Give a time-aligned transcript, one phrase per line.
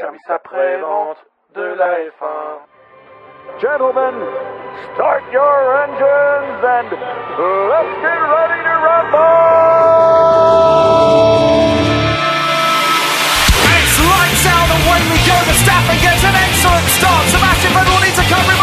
[0.00, 1.18] service après-vente
[1.54, 2.66] de la F1.
[3.60, 4.14] Gentlemen,
[4.94, 6.90] start your engines and
[7.70, 9.24] let's get ready to rumble!
[13.70, 15.36] It's lights out, away we go.
[15.46, 17.24] Verstappen gets an excellent start.
[17.30, 18.53] Sebastian Vettel needs to cover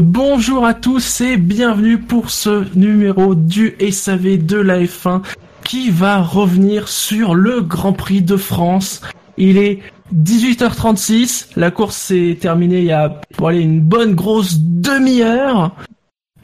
[0.00, 5.20] Bonjour à tous et bienvenue pour ce numéro du SAV de la F1
[5.62, 9.02] qui va revenir sur le Grand Prix de France.
[9.36, 9.80] Il est
[10.16, 15.76] 18h36, la course s'est terminée il y a une bonne grosse demi-heure.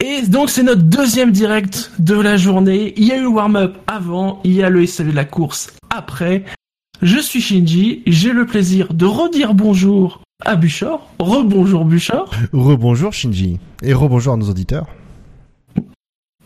[0.01, 2.93] Et donc c'est notre deuxième direct de la journée.
[2.95, 5.73] Il y a eu le warm-up avant, il y a le SAV de la course
[5.89, 6.45] après.
[7.01, 11.09] Je suis Shinji, j'ai le plaisir de redire bonjour à Buchor.
[11.19, 12.29] Rebonjour Buchor.
[12.53, 13.59] Rebonjour Shinji.
[13.81, 14.87] Et rebonjour à nos auditeurs.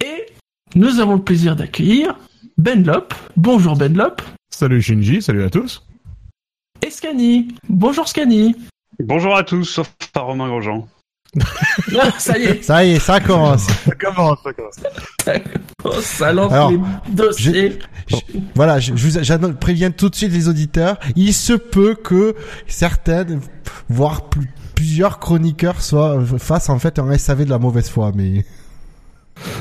[0.04, 0.26] Et
[0.76, 2.18] nous avons le plaisir d'accueillir
[2.58, 3.14] Benlop.
[3.36, 4.22] Bonjour Benlop.
[4.50, 5.86] Salut Shinji, salut à tous.
[6.82, 7.56] Et Scani.
[7.70, 8.56] Bonjour Scani.
[9.00, 10.88] Bonjour à tous, sauf par Romain Grosjean.
[12.00, 13.68] Ah, ça y est, Ça y est, ça commence.
[13.68, 14.76] Ça commence, ça commence.
[15.84, 16.80] Oh, ça lance Alors, les
[17.14, 17.80] dossiers.
[18.08, 18.16] Je-
[18.54, 20.98] voilà, je, je vous préviens tout de suite les auditeurs.
[21.16, 22.36] Il se peut que
[22.68, 23.40] certaines,
[23.90, 28.46] voire plus- plusieurs chroniqueurs soient fassent en fait un SAV de la mauvaise foi, mais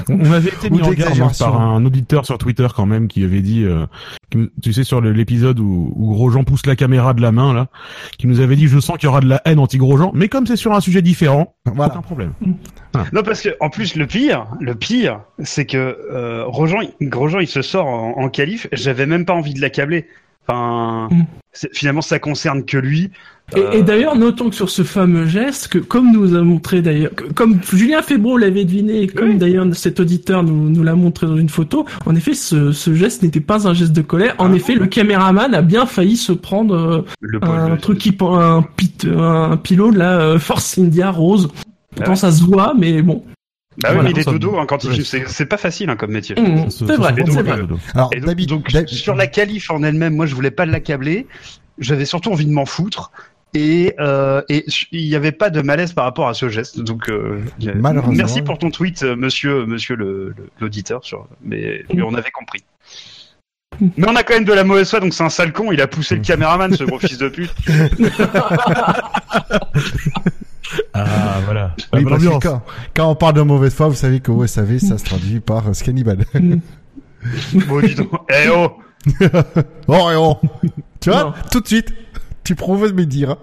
[0.08, 3.24] On avait été mis en garde hein, par un auditeur sur Twitter quand même qui
[3.24, 3.86] avait dit, euh,
[4.30, 7.68] qui- tu sais sur l'épisode où, où Grosjean pousse la caméra de la main là,
[8.18, 10.46] qui nous avait dit je sens qu'il y aura de la haine anti-Grosjean, mais comme
[10.46, 11.92] c'est sur un sujet différent, voilà.
[11.92, 12.32] aucun problème.
[13.12, 17.40] Non, parce que en plus le pire, le pire, c'est que euh, Grosjean, il- Grosjean,
[17.40, 18.66] il se sort en, en qualif.
[18.72, 20.06] J'avais même pas envie de l'accabler.
[20.48, 21.24] Enfin, Mm.
[21.72, 23.10] finalement, ça concerne que lui.
[23.56, 26.82] Et, Euh, et d'ailleurs, notons que sur ce fameux geste, que comme nous a montré
[26.82, 29.36] d'ailleurs, comme Julien Febro l'avait deviné, et comme Oui.
[29.38, 33.22] d'ailleurs cet auditeur nous, nous l'a montré dans une photo, en effet, ce, ce geste
[33.22, 34.34] n'était pas un geste de colère.
[34.38, 34.56] En Ah.
[34.56, 38.62] effet, le caméraman a bien failli se prendre euh, le un truc qui prend un,
[38.62, 41.48] pit, un pylône là, euh, Force India rose.
[41.96, 42.16] Pourtant, ouais.
[42.16, 43.24] ça se voit, mais bon.
[43.82, 44.94] Bah oui, Voilà, mais il est dodo hein, quand il ouais.
[44.96, 45.06] filme.
[45.06, 46.34] C'est c'est pas facile hein, comme métier.
[46.36, 47.58] Mmh, c'est vrai, c'est vrai.
[47.94, 51.26] Alors, Et donc, donc, sur la qualif en elle-même, moi, je voulais pas l'accabler.
[51.78, 53.10] J'avais surtout envie de m'en foutre.
[53.52, 56.80] Et euh, et il n'y avait pas de malaise par rapport à ce geste.
[56.80, 57.40] Donc, euh,
[57.74, 58.14] Malheureusement.
[58.16, 61.04] merci pour ton tweet, euh, monsieur, monsieur le- le- l'auditeur.
[61.04, 62.62] Sur, mais, mais on avait compris.
[63.96, 65.72] Mais on a quand même de la mauvaise foi, donc c'est un sale con.
[65.72, 67.54] Il a poussé le caméraman, ce gros fils de pute.
[70.92, 71.74] Ah voilà.
[71.92, 72.62] Oui, parce que quand,
[72.94, 75.72] quand on parle de mauvaise foi, vous savez qu'au SAV, ça se traduit par euh,
[75.72, 76.24] Scannibal.
[77.68, 78.08] Bon, dis donc.
[78.30, 78.78] Eh oh
[79.88, 80.38] oh, et oh
[81.00, 81.34] Tu vois, Non.
[81.50, 81.92] tout de suite,
[82.50, 83.36] tu proposes mes dires.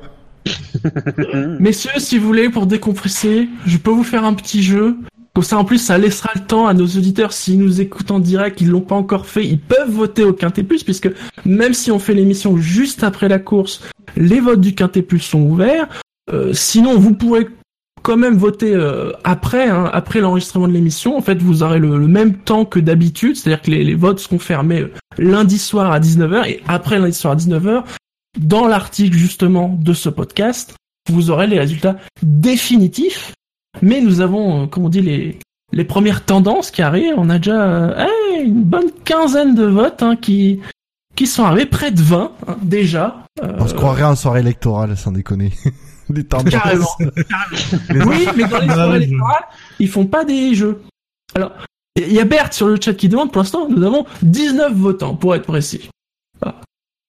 [1.62, 4.97] Messieurs, si vous voulez, pour décompresser, je peux vous faire un petit jeu.
[5.34, 8.19] Comme ça, en plus, ça laissera le temps à nos auditeurs, s'ils nous écoutent en
[8.19, 11.09] direct, ils l'ont pas encore fait, ils peuvent voter au Quintet Plus, puisque
[11.46, 13.81] même si on fait l'émission juste après la course,
[14.17, 15.88] les votes du Quintet Plus sont ouverts.
[16.34, 17.47] Euh, sinon, vous pourrez
[18.01, 21.16] quand même voter euh, après, hein, après l'enregistrement de l'émission.
[21.16, 24.19] En fait, vous aurez le, le même temps que d'habitude, c'est-à-dire que les, les votes
[24.19, 27.85] seront fermés euh, lundi soir à 19h, et après lundi soir à 19h,
[28.38, 30.75] dans l'article justement de ce podcast,
[31.09, 33.34] vous aurez les résultats définitifs.
[33.81, 35.40] Mais nous avons, euh, comme on dit, les,
[35.72, 37.16] les premières tendances qui arrivent.
[37.18, 40.59] On a déjà euh, hey, une bonne quinzaine de votes hein, qui,
[41.16, 43.24] qui sont arrivés, près de 20 hein, déjà.
[43.44, 45.52] Euh, On se croirait en soirée électorale, sans déconner.
[46.09, 46.52] Les tendances.
[46.52, 46.88] Carrément.
[47.90, 49.44] oui, mais dans les soirées électorales,
[49.80, 50.81] ils font pas des jeux.
[51.36, 51.52] Alors,
[51.97, 55.16] il y a Bert sur le chat qui demande, pour l'instant, nous avons 19 votants,
[55.16, 55.90] pour être précis.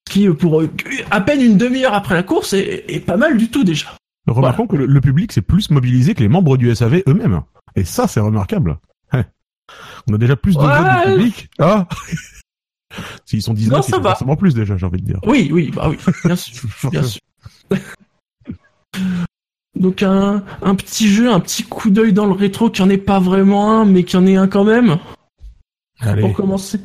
[0.09, 0.63] Qui, pour
[1.11, 3.87] à peine une demi-heure après la course, est, est pas mal du tout déjà.
[4.27, 7.41] Remarquons que le, le public s'est plus mobilisé que les membres du SAV eux-mêmes.
[7.75, 8.77] Et ça, c'est remarquable.
[9.13, 9.25] Ouais.
[10.09, 11.05] On a déjà plus de Ouais.
[11.05, 11.49] du public.
[11.59, 11.87] Ah
[13.25, 14.09] S'ils sont 19, Non, ils ça va.
[14.11, 15.19] forcément plus déjà, j'ai envie de dire.
[15.27, 17.21] Oui, oui, bah oui, bien sûr, bien sûr.
[19.79, 22.97] Donc un, un petit jeu, un petit coup d'œil dans le rétro qui en est
[22.97, 24.97] pas vraiment un, mais qui en est un quand même,
[25.99, 26.21] Allez.
[26.21, 26.79] pour commencer.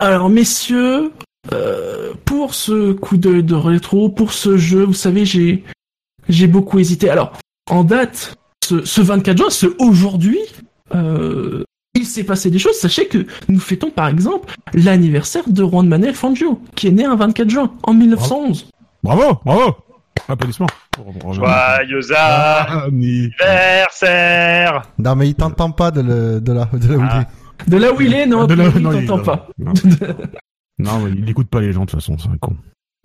[0.00, 1.12] Alors messieurs,
[1.52, 5.62] euh, pour ce coup d'œil de rétro, pour ce jeu, vous savez, j'ai
[6.28, 7.10] j'ai beaucoup hésité.
[7.10, 7.32] Alors
[7.70, 10.38] en date, ce, ce 24 juin, ce aujourd'hui,
[10.94, 11.62] euh,
[11.94, 12.76] il s'est passé des choses.
[12.78, 17.16] Sachez que nous fêtons par exemple l'anniversaire de Juan Manuel Fangio, qui est né un
[17.16, 18.70] 24 juin en 1911.
[19.02, 19.76] Bravo, bravo.
[20.28, 20.66] Applaudissements.
[21.32, 27.08] Joyeux Ah, ni- anniversaire Non, mais il t'entend pas de, le, de la, de la
[27.10, 27.24] Ah.
[27.68, 29.48] De là où il est, non, De là- il t'entend pas.
[30.78, 31.06] Non.
[31.08, 32.56] Il écoute pas les gens de toute façon, c'est un con.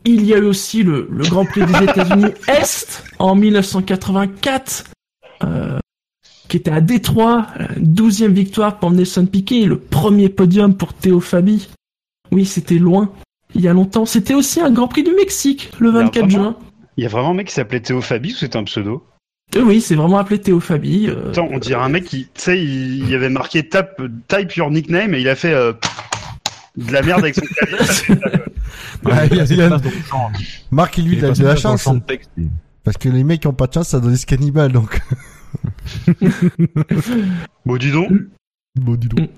[0.06, 4.86] Il y a eu aussi le, le Grand Prix des États-Unis Est en 1984,
[5.44, 5.80] euh,
[6.48, 11.19] qui était à Détroit, euh, 12e victoire pour Nelson Piquet, le premier podium pour Théo
[11.19, 11.68] Fabi.
[12.31, 13.12] Oui, c'était loin,
[13.56, 14.06] il y a longtemps.
[14.06, 16.56] C'était aussi un Grand Prix du Mexique, le Il y a 24 vraiment- juin.
[16.98, 19.04] Il y a vraiment un mec qui s'appelait Théo Fabi ou c'était un pseudo?
[19.04, 19.14] Euh,
[19.57, 21.07] oui, c'est vraiment appelé Théo Fabi.
[21.09, 23.88] euh, Attends, on dirait un mec qui, tu sais, il, il avait marqué type,
[24.27, 25.74] type your nickname et il a fait euh,
[26.75, 27.77] de la merde avec son clavier.
[29.03, 29.80] Ouais, il a-.
[30.71, 31.88] Marc, lui, Il il a de la chance.
[32.07, 32.30] texte,
[32.83, 35.00] Parce que les mecs qui ont pas de chance, ça donne des cannibales, donc.
[37.65, 38.09] Bon, dis donc.
[38.75, 39.30] Bon, dis donc.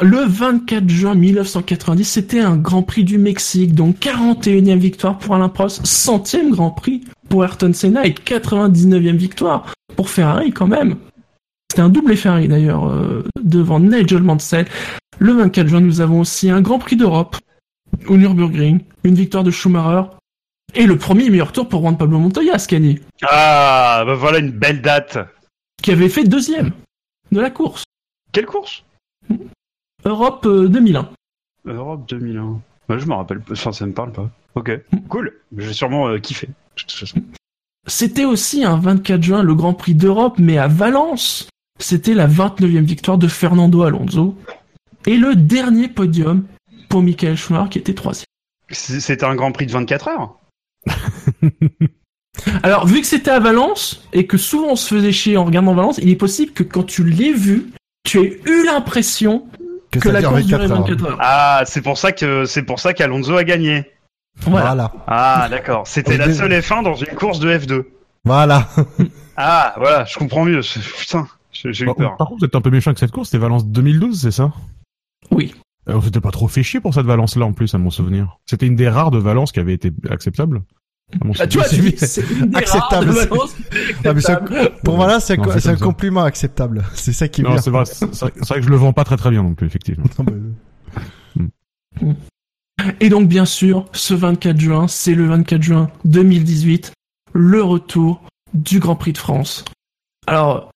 [0.00, 5.48] Le 24 juin 1990, c'était un Grand Prix du Mexique, donc 41e victoire pour Alain
[5.48, 10.96] Prost, 100e Grand Prix pour Ayrton Senna et 99e victoire pour Ferrari quand même.
[11.70, 14.66] C'était un double Ferrari d'ailleurs euh, devant Nigel Mansell.
[15.18, 17.36] Le 24 juin, nous avons aussi un Grand Prix d'Europe
[18.06, 20.08] au Nürburgring, une victoire de Schumacher
[20.74, 24.52] et le premier meilleur tour pour Juan Pablo Montoya ce année, Ah, bah voilà une
[24.52, 25.18] belle date.
[25.82, 26.70] qui avait fait deuxième
[27.32, 27.82] de la course.
[28.32, 28.84] Quelle course?
[30.04, 31.10] Europe euh, 2001.
[31.66, 32.60] Europe 2001.
[32.88, 33.52] Ouais, je me rappelle, pas.
[33.52, 34.30] enfin ça me parle pas.
[34.54, 34.70] Ok,
[35.08, 35.32] cool.
[35.56, 36.18] Je vais sûrement euh,
[36.88, 37.18] façon.
[37.86, 41.48] C'était aussi un 24 juin le Grand Prix d'Europe, mais à Valence.
[41.78, 44.36] C'était la 29e victoire de Fernando Alonso.
[45.06, 46.44] Et le dernier podium
[46.88, 48.26] pour Michael Schumacher qui était troisième.
[48.70, 50.38] C'était un Grand Prix de 24 heures?
[52.62, 55.74] Alors, vu que c'était à Valence et que souvent on se faisait chier en regardant
[55.74, 57.70] Valence, il est possible que quand tu l'aies vu,
[58.04, 59.46] tu aies eu l'impression
[59.90, 60.86] que la course durait 24 heures.
[60.86, 61.18] 24 heures.
[61.20, 63.90] Ah, c'est pour ça que c'est pour ça qu'Alonso a gagné.
[64.40, 64.66] Voilà.
[64.66, 64.92] Voilà.
[65.06, 65.86] Ah, d'accord.
[65.86, 67.84] C'était la seule F1 dans une course de F2.
[68.24, 68.68] Voilà.
[69.40, 70.62] Ah, voilà, je comprends mieux.
[70.98, 72.16] Putain, j'ai eu Par, peur.
[72.16, 74.52] par contre, vous êtes un peu méchant avec cette course, c'était Valence 2012, c'est ça?
[75.30, 75.54] Oui.
[75.88, 78.36] Euh, On s'était pas trop fait chier pour cette Valence-là en plus, à mon souvenir.
[78.46, 80.62] C'était une des rares de Valence qui avait été acceptable.
[81.20, 82.24] À mon Ah, tu vois, c'est
[82.54, 83.14] Acceptable.
[84.28, 84.66] Ah.
[84.84, 86.84] Pour moi, c'est un, Non, co- c'est un compliment acceptable.
[86.94, 87.60] C'est ça qui est Non, bien.
[87.62, 90.04] c'est vrai, que je le vends pas très très bien non plus, effectivement.
[90.18, 90.26] Non,
[92.00, 92.14] mais-
[93.00, 96.92] Et donc, bien sûr, ce 24 juin, c'est le 24 juin 2018,
[97.32, 98.22] le retour
[98.54, 99.64] du Grand Prix de France.
[100.26, 100.70] Alors,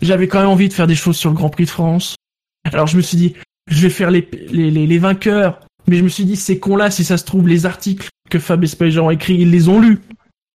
[0.00, 2.16] j'avais quand même envie de faire des choses sur le Grand Prix de France.
[2.64, 3.34] Alors, je me suis dit,
[3.68, 5.60] je vais faire les, les, les, les vainqueurs.
[5.92, 8.64] Mais je me suis dit, ces cons-là, si ça se trouve, les articles que Fab
[8.64, 10.00] et Spider ont écrits, ils les ont lus.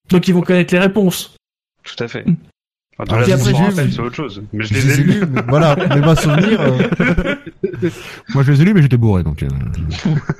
[0.09, 1.37] Donc, ils vont connaître les réponses.
[1.83, 2.25] Tout à fait.
[2.99, 4.43] Attends, Ah, puis je après, rappelle, c'est autre chose.
[4.55, 5.23] Mais je Je les ai les ai lus.
[5.31, 5.77] mais voilà.
[5.91, 7.35] Mais ma souvenir, euh,
[8.35, 9.43] Moi je les ai lus mais j'étais bourré donc.
[9.43, 9.49] euh,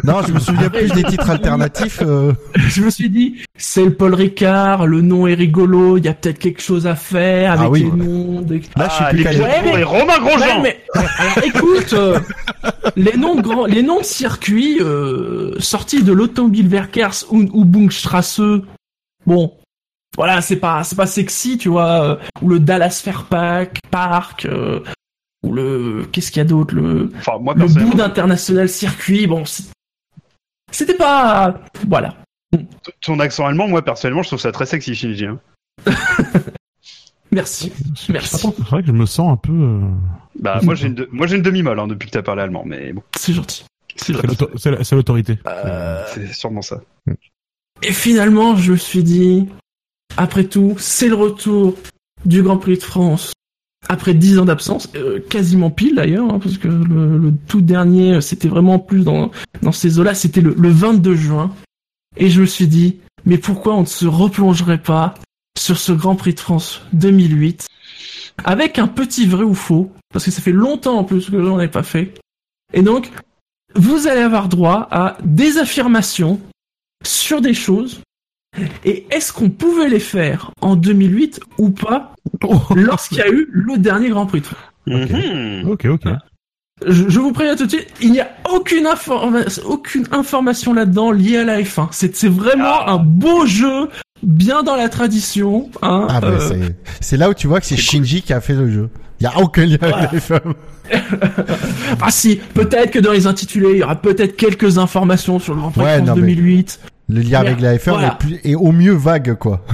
[0.05, 2.01] non, je me souviens plus des titres alternatifs.
[2.03, 6.09] euh, je me suis dit, c'est le Paul Ricard, le nom est rigolo, il y
[6.09, 7.83] a peut-être quelque chose à faire avec Ah oui.
[7.83, 8.41] les noms.
[8.41, 10.63] des- Là, je suis Ah, plus Ouais, mais- Romain Grosjean.
[10.63, 12.19] Ouais, mais alors écoute, euh,
[12.97, 18.41] les noms de grands, les noms de circuits euh, sortis de l'automobile Verkehrs ou Übungsstrasse,
[19.27, 19.53] bon,
[20.17, 24.81] voilà, c'est pas c'est pas sexy, tu vois, euh, ou le Dallas Fairpark Park, euh,
[25.43, 29.45] ou le qu'est-ce qu'il y a d'autre, le Enfin, moi, le bout d'international circuit, bon,
[30.71, 32.17] c'était pas voilà.
[33.03, 35.27] ton accent allemand, moi, personnellement, je trouve ça très sexy, Shinji.
[35.27, 35.39] hein.
[37.33, 37.73] Merci,
[38.09, 39.53] merci, c'est vrai que je me sens un peu.
[39.53, 39.81] euh,
[40.39, 42.63] Bah, moi, j'ai une, de- moi, j'ai une demi-molle hein, depuis que t'as parlé allemand,
[42.65, 43.65] mais bon, c'est gentil.
[43.97, 44.13] C'est
[44.93, 45.37] l'autorité.
[46.15, 46.81] c'est sûrement ça.
[47.83, 49.49] Et finalement, je me suis dit,
[50.17, 51.75] après tout, c'est le retour
[52.25, 53.33] du Grand Prix de France.
[53.89, 58.21] Après dix ans d'absence, euh, quasiment pile d'ailleurs, hein, parce que le, tout dernier, euh,
[58.21, 59.31] c'était vraiment plus dans,
[59.63, 61.55] dans ces eaux-là, c'était le, le 22 juin.
[62.17, 62.97] Et je me suis dit,
[63.27, 65.15] mais pourquoi on ne se replongerait pas
[65.57, 67.67] sur ce Grand Prix de France 2008
[68.45, 71.61] avec un petit vrai ou faux, parce que ça fait longtemps en plus que j'en
[71.61, 72.15] ai pas fait.
[72.73, 73.11] Et donc,
[73.75, 76.41] vous allez avoir droit à des affirmations
[77.05, 78.01] sur des choses.
[78.85, 82.15] Et est-ce qu'on pouvait les faire en 2008 ou pas
[82.75, 85.69] lorsqu'il y a eu le dernier Grand Prix de France Mhm.
[85.69, 86.05] Ok, ok.
[86.87, 91.11] je, je vous préviens tout de suite, il n'y a aucune, informa- aucune information là-dedans
[91.11, 91.89] liée à la F1.
[91.91, 92.93] C'est vraiment Ah.
[92.93, 93.89] un beau jeu,
[94.23, 95.69] bien dans la tradition.
[95.83, 98.41] Hein, Ah, bah, euh, c'est, c'est là où tu vois que c'est Shinji qui a
[98.41, 98.89] fait le jeu.
[99.19, 100.55] Il y a aucun lien avec les femmes.
[102.01, 105.61] Ah si, peut-être que dans les intitulés, il y aura peut-être quelques informations sur le
[105.61, 106.81] Grand Prix Ouais, de France non, mais- 2008.
[107.09, 108.09] Le lien avec la F1 voilà.
[108.09, 109.65] est, plus, est au mieux vague, quoi.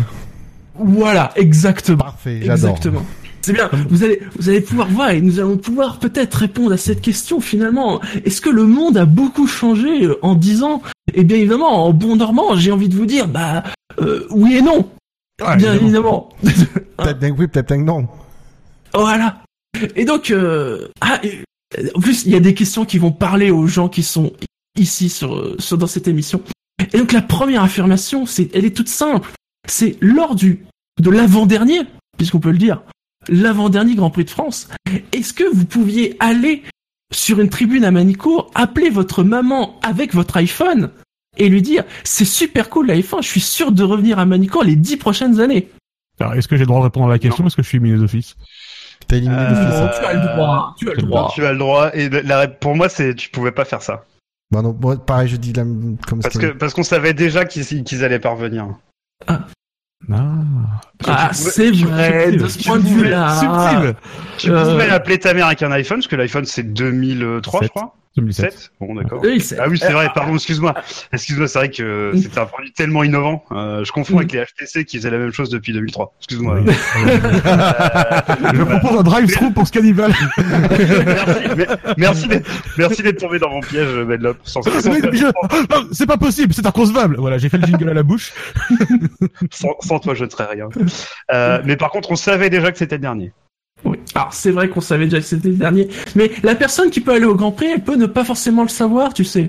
[0.75, 1.99] Voilà, exactement.
[1.99, 2.71] Parfait, j'adore.
[2.71, 3.03] Exactement.
[3.43, 3.69] C'est bien.
[3.89, 7.41] Vous allez, vous allez pouvoir voir et nous allons pouvoir peut-être répondre à cette question
[7.41, 8.01] finalement.
[8.25, 10.83] Est-ce que le monde a beaucoup changé euh, en 10 ans?
[11.13, 13.65] Et bien évidemment, en bon normand, j'ai envie de vous dire, bah
[14.01, 14.89] euh, oui et non.
[15.45, 16.29] Ouais, bien évidemment.
[16.43, 18.07] Peut-être oui, peut-être non.
[18.95, 19.43] Voilà.
[19.97, 21.21] Et donc, euh, ah,
[21.97, 24.33] en plus, il y a des questions qui vont parler aux gens qui sont
[24.79, 26.41] ici sur, sur dans cette émission.
[26.95, 29.31] Et donc, la première affirmation, c'est, elle est toute simple.
[29.69, 30.65] C'est lors du
[31.01, 31.81] de l'avant-dernier,
[32.19, 32.83] puisqu'on peut le dire,
[33.29, 34.69] l'avant-dernier Grand Prix de France.
[35.13, 36.63] Est-ce que vous pouviez aller
[37.13, 40.91] sur une tribune à Manicourt, appeler votre maman avec votre iPhone
[41.39, 44.77] et lui dire c'est super cool l'iPhone, je suis sûr de revenir à Manicourt les
[44.77, 45.71] dix prochaines années?
[46.21, 47.79] Alors, est-ce que j'ai le droit de répondre à la question Est-ce que je suis
[47.79, 48.37] éliminé d'office?
[49.09, 49.99] T'as éliminé Euh, d'office.
[49.99, 51.33] tu as le droit, tu as le droit.
[51.35, 51.91] Tu as le droit.
[51.95, 54.05] Et la- la- pour moi, c'est tu pouvais pas faire ça.
[54.53, 57.45] Bah non, moi, pareil, je dis la même comme Parce que parce qu'on savait déjà
[57.47, 58.69] qu'ils qu'ils allaient parvenir.
[59.27, 59.47] Ah.
[60.11, 60.41] Ah,
[60.99, 63.39] tu pouvais- c'est vrai, subtil, de ce point de subtil, vue-là.
[63.39, 63.95] Subtil.
[64.39, 67.65] Tu Euh, pouvais appeler ta mère avec un iPhone, parce que l'iPhone c'est 2003, je
[67.67, 67.71] Sept.
[67.71, 67.95] crois.
[68.17, 68.53] 2007.
[68.53, 69.23] 7 Bon, d'accord.
[69.41, 70.75] C'est- Ah oui, c'est vrai, pardon, excuse-moi.
[71.13, 73.45] Excuse-moi, c'est vrai que c'était un produit tellement innovant.
[73.53, 76.15] Euh, je confonds avec les HTC qui faisaient la même chose depuis 2003.
[76.19, 76.61] Excuse-moi.
[76.61, 76.73] Oui.
[78.55, 80.13] Je propose un drive-thru pour ce cannibale.
[81.57, 84.37] merci, merci d'être, merci d'être tombé dans mon piège, Medlop.
[84.57, 87.17] Non, C'est pas possible, c'est inconcevable.
[87.19, 88.33] Voilà, j'ai fait le jingle à la bouche.
[89.51, 90.69] sans- sans toi, je ne serais rien.
[91.33, 93.33] Euh, mais par contre, on savait déjà que c'était le dernier.
[93.85, 93.99] Oui.
[94.15, 97.13] Alors c'est vrai qu'on savait déjà que c'était le dernier, mais la personne qui peut
[97.13, 99.47] aller au Grand Prix, elle peut ne pas forcément le savoir, tu sais.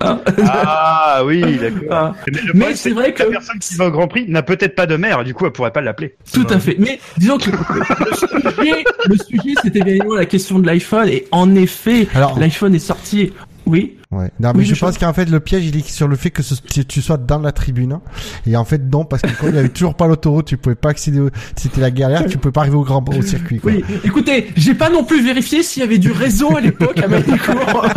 [0.00, 1.88] Hein Ah oui, d'accord.
[1.90, 2.14] Ah,
[2.54, 4.96] Mais, c'est vrai que la personne qui va au Grand Prix n'a peut-être pas de
[4.96, 6.16] mère, du coup, elle pourrait pas l'appeler.
[6.32, 6.76] tout à fait.
[6.78, 11.26] Mais disons que le sujet, le sujet c'était bien évidemment la question de l'iPhone, et
[11.32, 13.32] en effet, l'iPhone est sorti.
[13.66, 13.96] Oui.
[14.18, 14.30] Ouais.
[14.40, 16.42] Non, mais Oui, je pense qu'en fait, le piège, il est sur le fait que
[16.42, 17.98] ce- tu tu sois dans la tribune.
[18.46, 20.74] Et en fait, non, parce que comme il y avait toujours pas l'autoroute, tu pouvais
[20.74, 23.72] pas accéder au, c'était la galère, tu pouvais pas arriver au grand, au circuit, quoi.
[23.72, 23.84] Oui.
[24.04, 27.86] Écoutez, j'ai pas non plus vérifié s'il y avait du réseau à l'époque à Manicourt.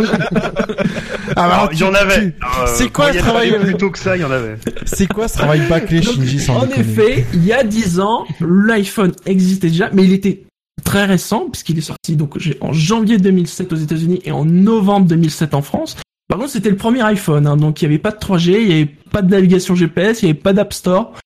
[1.36, 2.16] Ah, bah, Alors, il y en avait.
[2.26, 2.32] Euh,
[2.66, 4.30] c'est quand quoi il y ce travail fallu Plus tôt que ça, il y en
[4.32, 4.56] avait.
[4.84, 8.24] C'est quoi ce travail bâclé, Shinji, sans en déconner effet, il y a 10 ans,
[8.40, 10.42] l'iPhone existait déjà, mais il était
[10.84, 15.54] très récent, puisqu'il est sorti donc en janvier 2007 aux États-Unis et en novembre 2007
[15.54, 15.96] en France.
[16.30, 18.66] Par contre, c'était le premier iPhone, hein, donc il n'y avait pas de 3G, il
[18.68, 21.18] n'y avait pas de navigation GPS, il n'y avait pas d'App Store.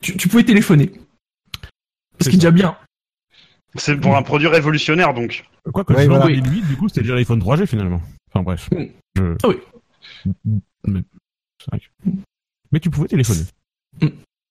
[0.00, 0.92] Tu, tu pouvais téléphoner.
[2.20, 2.76] Ce qui est déjà bien.
[3.74, 5.44] C'est pour un produit révolutionnaire, donc.
[5.72, 6.26] Quoi que Ouais, je voilà.
[6.26, 8.00] en 2008, du coup, c'était déjà l'iPhone 3G finalement.
[8.32, 8.68] Enfin bref.
[8.70, 8.84] Mm.
[9.16, 9.22] Je...
[9.42, 9.56] Ah oui.
[10.86, 11.02] Mais...
[11.58, 12.10] c'est vrai que-
[12.70, 13.40] Mais tu pouvais téléphoner.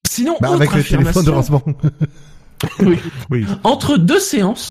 [0.09, 1.63] Sinon, Bah, autre avec le téléphone de lancement.
[2.79, 2.99] Oui.
[3.31, 3.45] Oui.
[3.63, 4.69] Entre deux séances,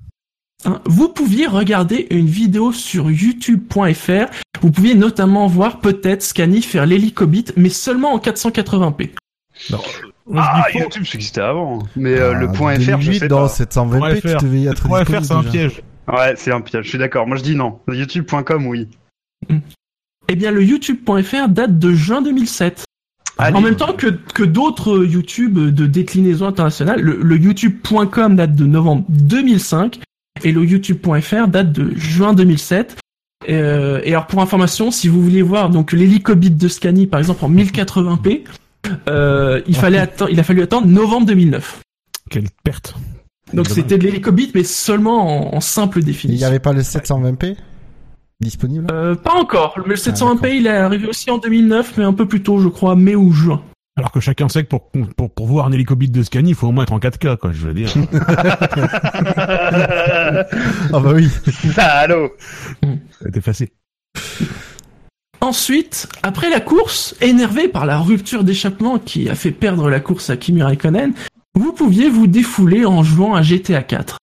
[0.84, 4.30] vous pouviez regarder une vidéo sur youtube.fr.
[4.60, 9.10] Vous pouviez notamment voir peut-être Scanny faire l'hélicobit, mais seulement en 480p.
[10.26, 11.80] Moi, Ah, je dis YouTube, ça existait avant.
[11.96, 13.46] Mais euh, le Ah, point FR, je 2008, sais dans pas.
[13.48, 15.82] 720p, tu devais y être Point disponible FR, c'est un piège.
[16.12, 17.26] Ouais, c'est un piège, je suis d'accord.
[17.26, 17.78] Moi, je dis non.
[17.88, 18.88] YouTube.com, oui.
[20.28, 22.84] Eh bien, le youtube.fr date de juin 2007.
[23.38, 23.56] Allez.
[23.56, 28.66] En même temps que, que d'autres YouTube de déclinaison internationale, le, le youtube.com date de
[28.66, 30.00] novembre 2005
[30.44, 32.96] et le youtube.fr date de juin 2007.
[33.48, 37.44] Euh, et alors pour information, si vous voulez voir donc l'hélicobit de Scani par exemple
[37.44, 38.42] en 1080p,
[39.08, 41.80] euh, il fallait attendre, il a fallu attendre novembre 2009.
[42.30, 42.94] Quelle perte.
[43.52, 46.38] Donc c'était de l'hélicobit mais seulement en, en simple Il définition.
[46.46, 47.56] n'y avait pas le 720p
[48.40, 48.86] disponible?
[48.92, 49.78] Euh, pas encore.
[49.84, 50.48] Le 720p d'accord.
[50.50, 53.32] il est arrivé aussi en 2009 mais un peu plus tôt je crois, mai ou
[53.32, 53.62] juin.
[54.00, 56.66] Alors que chacun sait que pour, pour, pour voir un hélicobit de Scani, il faut
[56.66, 57.92] au moins être en 4K, quoi, je veux dire.
[60.92, 61.28] Ah bah oui.
[61.76, 62.30] Allô
[63.22, 63.68] C'était facile.
[65.42, 70.30] Ensuite, après la course, énervé par la rupture d'échappement qui a fait perdre la course
[70.30, 71.12] à Kimi Raikkonen,
[71.54, 74.16] vous pouviez vous défouler en jouant à GTA 4.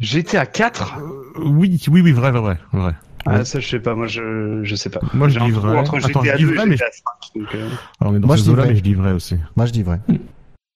[0.00, 2.94] GTA 4 Euh, oui, oui, oui, vrai, vrai, vrai.
[3.30, 3.94] Ah, ça, je sais pas.
[3.94, 5.00] Moi, je, je sais pas.
[5.14, 5.78] Moi, je dis trou vrai.
[5.78, 7.40] entre Attends, GTA je dis 2 vrai, et mais- GTA 5.
[7.40, 7.68] Donc, euh,
[8.00, 8.70] Alors, on est dans Moi, ce je dis zoo-là, vrai.
[8.72, 9.36] mais je dis vrai aussi.
[9.56, 10.00] Moi, je dis vrai.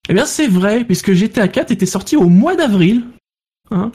[0.09, 3.05] Eh bien, c'est vrai, puisque GTA 4 était sorti au mois d'avril.
[3.71, 3.91] Hein,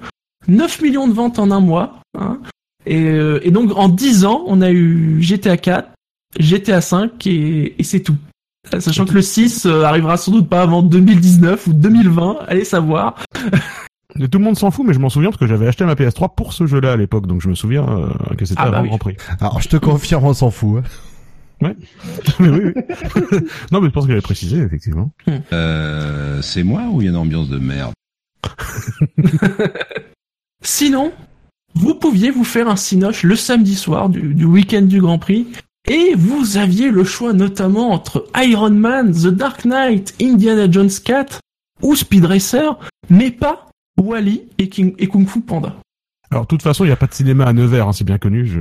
[0.48, 2.00] 9 millions de ventes en un mois.
[2.18, 2.40] Hein,
[2.86, 5.90] et, euh, et donc, en 10 ans, on a eu GTA 4,
[6.40, 8.16] GTA 5 et, et c'est tout.
[8.74, 12.64] Euh, Sachant que le 6 euh, arrivera sans doute pas avant 2019 ou 2020, allez
[12.66, 13.16] savoir.
[14.20, 15.94] Et tout le monde s'en fout, mais je m'en souviens parce que j'avais acheté ma
[15.96, 18.78] PS3 pour ce jeu-là à l'époque, donc je me souviens euh, que c'était Ah bah
[18.80, 18.84] oui.
[18.84, 19.16] le Grand Prix.
[19.40, 20.84] Alors, je te confirme, on s'en fout.
[21.62, 21.74] hein.
[22.40, 22.82] Mais oui, oui.
[23.72, 25.10] non, mais je pense que j'avais précisé, effectivement.
[25.54, 27.94] Euh, c'est moi ou il y a une ambiance de merde?
[30.64, 31.12] Sinon,
[31.76, 35.48] vous pouviez vous faire un cinoche le samedi soir du, du week-end du Grand Prix
[35.90, 41.40] et vous aviez le choix notamment entre Iron Man, The Dark Knight, Indiana Jones 4
[41.82, 42.78] ou Speed Racer,
[43.10, 43.68] mais pas
[43.98, 45.76] Wally et, King- et Kung Fu Panda.
[46.30, 48.18] Alors, de toute façon, il n'y a pas de cinéma à Nevers, hein, c'est bien
[48.18, 48.46] connu.
[48.46, 48.60] Je...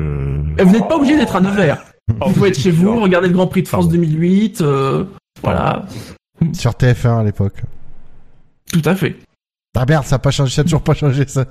[0.58, 1.82] Et vous n'êtes pas obligé d'être à Nevers.
[2.24, 4.60] Vous pouvez être chez vous, regarder le Grand Prix de France 2008.
[4.60, 5.04] euh,
[5.42, 5.84] voilà,
[6.52, 7.64] Sur TF1 à l'époque.
[8.72, 9.16] tout à fait.
[9.76, 11.46] Ah merde, ça a pas changé, ça a toujours pas changé ça.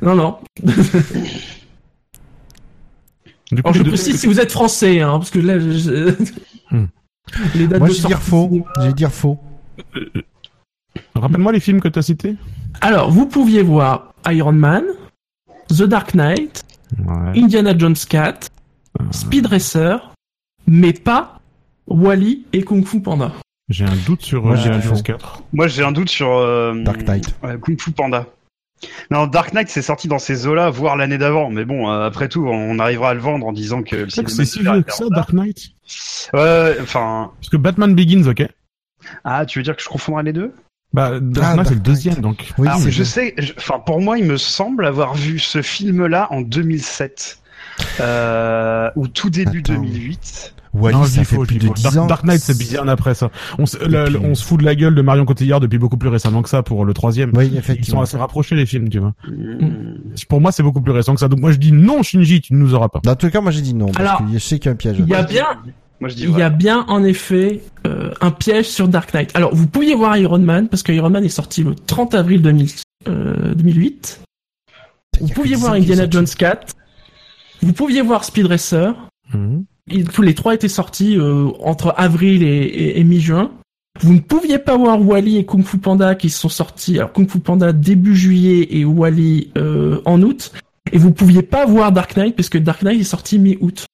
[0.00, 0.38] Non, non.
[3.50, 6.14] Du coup, Alors, je deux- précise si vous êtes français, hein, parce que là, je-
[6.70, 6.86] Hmm.
[7.54, 8.66] les dates Moi de je vais dire faux.
[8.80, 9.38] Je vais dire faux.
[11.14, 12.36] Rappelle-moi les films que tu as cités.
[12.80, 14.84] Alors, vous pouviez voir Iron Man,
[15.68, 16.62] The Dark Knight,
[17.06, 17.40] Ouais.
[17.40, 18.48] Indiana Jones 4,
[19.12, 20.12] Speed Racer,
[20.66, 21.40] mais pas
[21.86, 23.32] Wally et Kung Fu Panda.
[23.70, 25.02] J'ai un doute sur Moi, euh, j'ai Indiana un Jones faux.
[25.02, 25.42] 4.
[25.54, 27.34] Moi, j'ai un doute sur euh, Dark Knight.
[27.42, 28.26] ouais, Kung Fu Panda.
[29.10, 31.48] Non, Dark Knight, c'est sorti dans ces eaux-là, voire l'année d'avant.
[31.48, 34.26] Mais bon, euh, après tout, on arrivera à le vendre en disant que le C'est
[34.44, 35.04] si vieux que ça.
[35.08, 35.70] Dark Knight?
[36.34, 37.30] Ouais, enfin.
[37.40, 38.46] Parce que Batman Begins, ok.
[39.24, 40.52] Ah, tu veux dire que je confondrais les deux?
[40.94, 42.52] Bah, Dark Ah, Knight, c'est le deuxième, donc.
[42.58, 46.28] Oui, Alors, je sais, je- enfin, pour moi, il me semble avoir vu ce film-là
[46.30, 47.38] en 2007.
[48.00, 49.74] Euh, ou tout début Attends.
[49.74, 50.54] 2008.
[50.74, 51.74] Wally, Non, ça fait faux, je plus de faux.
[51.74, 52.06] 10 Dark, ans.
[52.06, 53.30] Dark Knight, c'est bien après ça.
[53.58, 55.78] On se, le- puis- le- on se fout de la gueule de Marion Cotillard depuis
[55.78, 57.30] beaucoup plus récemment que ça pour le troisième.
[57.34, 59.12] Oui, Ils sont assez rapprochés les films, tu vois.
[59.28, 59.96] Hmm.
[60.30, 61.28] Pour moi, c'est beaucoup plus récent que ça.
[61.28, 63.00] Donc moi, je dis non, Shinji, tu ne nous auras pas.
[63.02, 63.86] Dans tous les cas, moi j'ai dit non.
[63.86, 64.96] Parce Alors, que je sais qu'il y a un piège.
[64.98, 65.46] Il y a bien,
[66.02, 69.30] Moi, je dis il y a bien en effet euh, un piège sur Dark Knight.
[69.34, 72.42] Alors, vous pouviez voir Iron Man parce que Iron Man est sorti le 30 avril
[72.42, 72.68] 2000,
[73.08, 74.20] euh, 2008.
[75.20, 76.06] Il y Vous pouviez 10 voir Indiana.
[76.10, 76.74] Jones 4.
[77.62, 78.96] Vous pouviez voir Speed Racer.
[79.32, 79.64] Mhm.
[79.86, 83.52] Ils- tous les trois étaient sortis euh, entre avril et, et- et mi-juin.
[84.00, 86.98] Vous ne pouviez pas voir Wally et Kung Fu Panda qui sont sortis.
[86.98, 90.50] Alors Kung Fu Panda début juillet et Wally euh, en août.
[90.90, 93.84] Et vous pouviez pas voir Dark Knight parce que Dark Knight est sorti mi-août.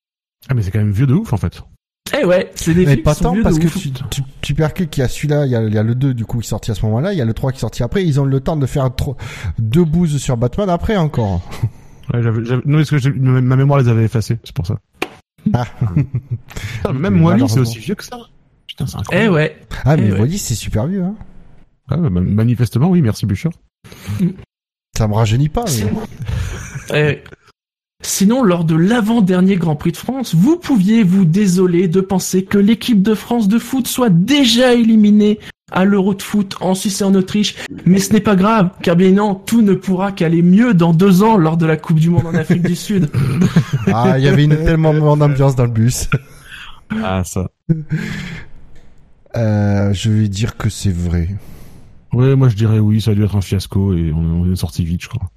[0.49, 1.61] Ah, mais c'est quand même vieux de ouf, en fait.
[2.21, 3.77] Eh ouais, c'est des Mais films pas qui sont tant vieux parce de que ouf.
[3.79, 5.95] tu, tu, tu percutes qu'il y a celui-là, il y a, il y a le
[5.95, 7.59] 2 du coup qui est sorti à ce moment-là, il y a le 3 qui
[7.59, 9.16] est sorti après, ils ont le temps de faire tro-
[9.59, 11.42] deux bouses sur Batman après encore.
[12.14, 14.79] Ouais, j'avais, j'avais- non, parce que j'ai- ma mémoire les avait effacés, c'est pour ça.
[15.53, 15.66] Ah.
[15.85, 18.18] Putain, mais même Wally, c'est aussi vieux que ça.
[18.66, 19.35] Putain, c'est Eh incroyable.
[19.35, 19.57] ouais.
[19.85, 20.21] Ah mais Eh ouais.
[20.21, 21.14] Wally c'est super vieux hein.
[21.90, 23.51] Ah, bah, manifestement, oui, merci Bûcher.
[24.97, 25.64] Ça me rajeunit pas.
[25.66, 25.92] mais-
[26.94, 27.23] Eh.
[28.03, 32.59] Sinon, lors de l'avant-dernier Grand Prix de France, vous pouviez vous désoler de penser que
[32.59, 35.41] l'équipe de France de foot soit déjà éliminée
[35.73, 37.57] à l'Euro de foot en Suisse et en Autriche.
[37.87, 41.23] Mais ce n'est pas grave, car bien non, tout ne pourra qu'aller mieux dans deux
[41.25, 43.11] ans lors de la Coupe du Monde en Afrique du Sud.
[43.91, 46.09] Ah il y avait une tellement bonne ambiance dans le bus.
[47.03, 47.51] Ah, ça.
[49.37, 51.29] Euh, je vais dire que c'est vrai.
[52.15, 54.57] Ouais, moi je dirais oui, ça a dû être un fiasco et on, on est
[54.57, 55.29] sorti vite, je crois.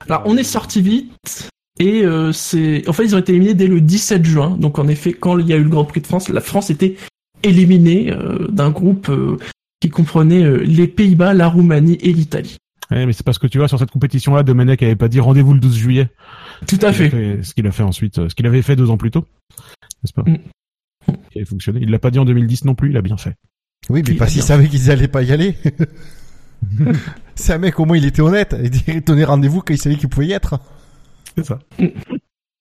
[0.00, 1.48] Alors, on est sorti vite.
[1.80, 4.56] Et euh, c'est, en fait, ils ont été éliminés dès le 17 juin.
[4.58, 6.70] Donc, en effet, quand il y a eu le Grand Prix de France, la France
[6.70, 6.96] était
[7.42, 9.36] éliminée euh, d'un groupe euh,
[9.80, 12.56] qui comprenait euh, les Pays-Bas, la Roumanie et l'Italie.
[12.90, 15.54] Ouais, mais c'est parce que tu vois, sur cette compétition-là, Domenech avait pas dit rendez-vous
[15.54, 16.08] le 12 juillet.
[16.66, 17.42] Tout à Il fait.
[17.42, 19.24] ce qu'il a fait ensuite, ce qu'il avait fait deux ans plus tôt.
[20.02, 20.22] N'est-ce pas?
[20.22, 20.38] Mm.
[21.30, 21.80] Qui avait fonctionné.
[21.82, 23.34] Il l'a pas dit en 2010 non plus, il a bien fait.
[23.90, 25.56] Oui mais Il parce bien savaient qu'ils allaient pas y aller.
[27.34, 28.56] c'est un mec au moins il était honnête.
[28.86, 30.58] Il tenait rendez-vous quand il savait qu'il pouvait y être.
[31.36, 31.58] C'est ça.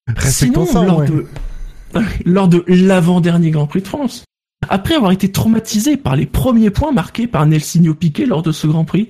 [0.07, 1.07] Respectons Sinon, ça, lors, ouais.
[1.07, 1.25] de,
[2.25, 4.25] lors de l'avant-dernier Grand Prix de France,
[4.69, 8.67] après avoir été traumatisé par les premiers points marqués par Nelsinho Piquet lors de ce
[8.67, 9.09] Grand Prix,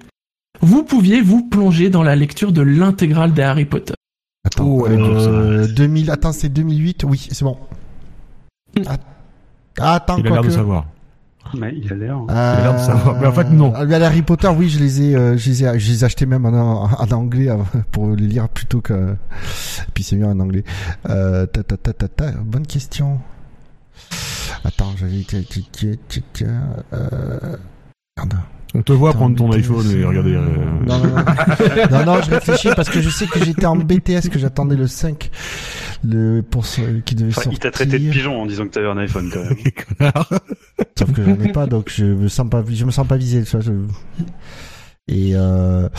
[0.62, 3.93] vous pouviez vous plonger dans la lecture de l'intégrale des Harry Potter.
[4.45, 7.58] Attends, Oh, elle est dure, euh, 2000, attends, c'est 2008 Oui, c'est bon.
[8.86, 8.97] Ah,
[9.79, 10.86] ah, attends, Il a l'air de savoir.
[11.61, 12.15] Ouais, il a l'air.
[12.17, 12.25] hein.
[12.29, 13.13] Euh.
[13.21, 13.73] Mais en fait, non.
[13.87, 16.05] mais les Harry Potter, oui, je les ai, euh, je les ai, je les ai
[16.05, 17.57] achetés même en, en anglais euh,
[17.91, 18.93] pour les lire plutôt que.
[19.13, 20.63] Et puis c'est mieux en anglais.
[21.09, 23.19] Euh, ta, ta, ta, ta, ta, bonne question.
[24.65, 25.25] Attends, j'avais.
[26.93, 27.57] Euh...
[28.17, 28.33] Merde.
[28.75, 30.33] On te voit prendre ton iPhone et regarder.
[30.33, 30.41] euh,
[30.87, 31.15] Non, non, non.
[31.91, 34.87] non, non, je réfléchis parce que je sais que j'étais en BTS, que j'attendais le
[34.87, 35.29] 5,
[36.03, 37.53] le, pour ce, qui devait Enfin, sortir.
[37.53, 39.55] il t'a traité de pigeon en disant que t'avais un iPhone quand même.
[39.97, 40.29] connard.
[40.97, 43.45] Sauf que j'en ai pas, donc je me sens pas, je me sens pas visé,
[43.45, 43.71] ça, je...
[45.07, 45.89] Et, euh,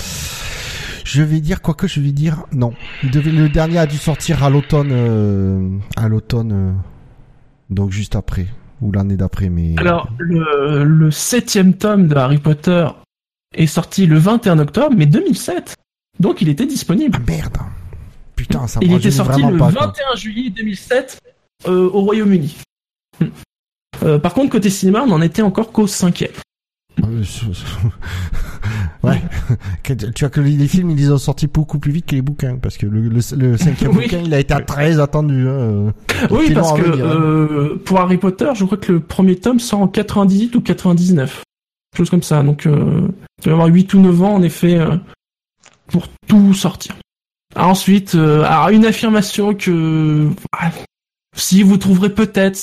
[1.04, 2.72] je vais dire, quoique je vais dire, non.
[3.02, 6.72] Il devait, le dernier a dû sortir à l'automne, euh, à l'automne, euh,
[7.70, 8.46] donc juste après,
[8.80, 9.74] ou l'année d'après, mais.
[9.78, 12.86] Alors, le, le septième tome de Harry Potter
[13.54, 15.76] est sorti le 21 octobre, mais 2007.
[16.20, 17.18] Donc, il était disponible.
[17.20, 17.56] Ah merde!
[18.36, 19.86] Putain, ça me Il était sorti le pas, quoi.
[19.86, 21.20] 21 juillet 2007
[21.68, 22.56] euh, au Royaume-Uni.
[23.20, 23.26] Hmm.
[24.02, 26.32] Euh, par contre, côté cinéma, on en était encore qu'au cinquième.
[27.02, 27.46] Euh, je-
[29.06, 29.20] ouais.
[30.14, 32.56] Tu vois que les films, ils les ont sortis beaucoup plus vite que les bouquins,
[32.56, 34.04] parce que le, le, le cinquième Oui.
[34.04, 35.48] bouquin, il a été très attendu.
[35.48, 35.92] Hein.
[36.30, 36.98] Oui, C'était parce que hein.
[37.00, 41.42] euh, pour Harry Potter, je crois que le premier tome sort en 98 ou 99.
[41.96, 42.42] chose comme ça.
[42.42, 44.96] Donc, euh, il va y avoir 8 ou 9 ans, en effet, euh,
[45.88, 46.94] pour tout sortir.
[47.54, 50.70] Ah, ensuite, euh, alors une affirmation que ah,
[51.36, 52.58] si vous trouverez peut-être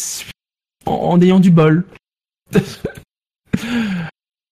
[0.85, 1.85] en, en ayant du bol.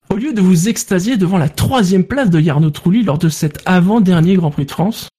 [0.10, 3.62] Au lieu de vous extasier devant la troisième place de Yarno Trulli lors de cet
[3.66, 5.10] avant-dernier Grand Prix de France,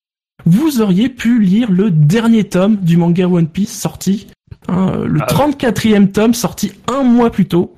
[0.46, 4.26] vous auriez pu lire le dernier tome du manga One Piece sorti,
[4.68, 5.52] hein, le Ah ouais.
[5.52, 7.74] 34e tome sorti un mois plus tôt.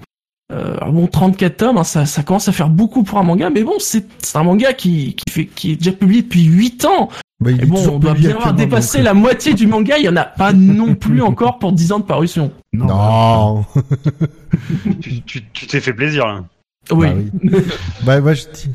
[0.53, 3.63] Euh, bon, 34 tomes, hein, ça, ça commence à faire beaucoup pour un manga, mais
[3.63, 7.09] bon, c'est c'est un manga qui, qui, fait, qui est déjà publié depuis 8 ans.
[7.43, 9.99] Bah, il Et est bon, on doit bien avoir dépassé donc, la moitié du manga,
[9.99, 12.53] il y en a pas non plus encore pour 10 ans de parution.
[12.75, 13.65] euh, Non.
[15.01, 16.45] Tu tu- tu t'es fait plaisir là.
[16.91, 17.07] Oui.
[17.09, 17.51] Bah oui.
[18.05, 18.71] bah, moi, je dis.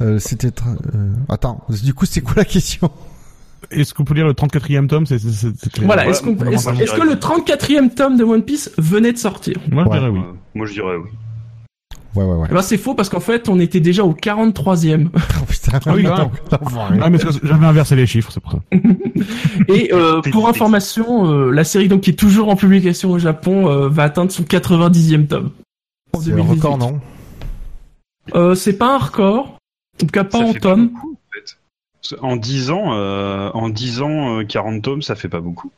[0.00, 0.48] Euh, c'était.
[0.66, 2.90] euh, Attends, du coup, c'est quoi la question?
[3.70, 5.06] Est-ce qu'on peut lire le 34e tome?
[5.06, 8.24] C'est, c'est, c'est- c'est- Voilà, Ouais, est-ce qu'on- moi, est-ce que le 34e tome de
[8.24, 9.56] One Piece venait de sortir?
[9.70, 9.98] Moi, je Ouais.
[9.98, 10.18] dirais oui.
[10.20, 11.10] Euh, moi je dirais oui.
[12.14, 12.46] Ouais, ouais, ouais.
[12.50, 15.08] Eh ben c'est faux parce qu'en fait on était déjà au 43e.
[15.40, 16.30] Oh, putain, Ah oui, attends.
[17.00, 18.58] Ah, mais j'avais inversé les chiffres, c'est pour ça.
[19.68, 23.68] Et euh, pour information, euh, la série donc qui est toujours en publication au Japon
[23.68, 25.50] euh, va atteindre son 90e tome.
[26.12, 26.54] En C'est un 2018.
[26.62, 27.00] record, non?
[28.34, 30.88] Euh, c'est pas un record, en tout cas pas Ça en tome.
[30.88, 32.18] beaucoup, en fait.
[32.20, 35.70] En 10 ans, euh, en 10 ans, euh, 40 tomes, ça fait pas beaucoup.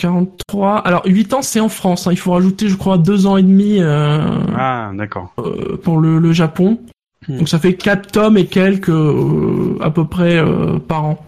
[0.00, 0.78] 43.
[0.78, 2.12] Alors 8 ans c'est en France, hein.
[2.12, 4.20] il faut rajouter je crois 2 ans et demi euh,
[4.56, 5.32] Ah, d'accord.
[5.38, 6.80] euh, pour le, le Japon.
[7.28, 7.38] Hmm.
[7.38, 11.26] Donc ça fait 4 tomes et quelques euh, à peu près euh, par an.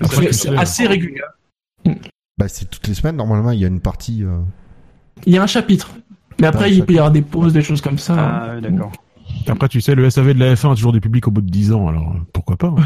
[0.00, 1.20] Après, C'est- assez régulier.
[2.38, 4.24] Bah, c'est toutes les semaines, normalement, il y a une partie.
[4.24, 4.38] euh,
[5.26, 5.90] Il y a un chapitre.
[6.40, 8.14] Mais après, Ah, il peut y avoir des pauses, des choses comme ça.
[8.54, 8.92] Ah, d'accord.
[9.46, 11.50] Après, tu sais, le SAV de la F1 a toujours du public au bout de
[11.50, 12.82] 10 ans, alors pourquoi pas hein.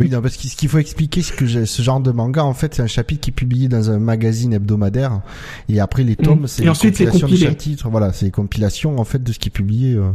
[0.00, 2.54] Oui, non, parce que ce qu'il faut expliquer, c'est que ce genre de manga, en
[2.54, 5.20] fait, c'est un chapitre qui est publié dans un magazine hebdomadaire,
[5.68, 6.46] et après les tomes, Mm.
[6.46, 7.46] c'est c'est compilations de compilé.
[7.46, 7.88] chapitres.
[7.90, 9.94] Voilà, c'est les compilations en fait de ce qui est publié.
[9.94, 10.10] euh.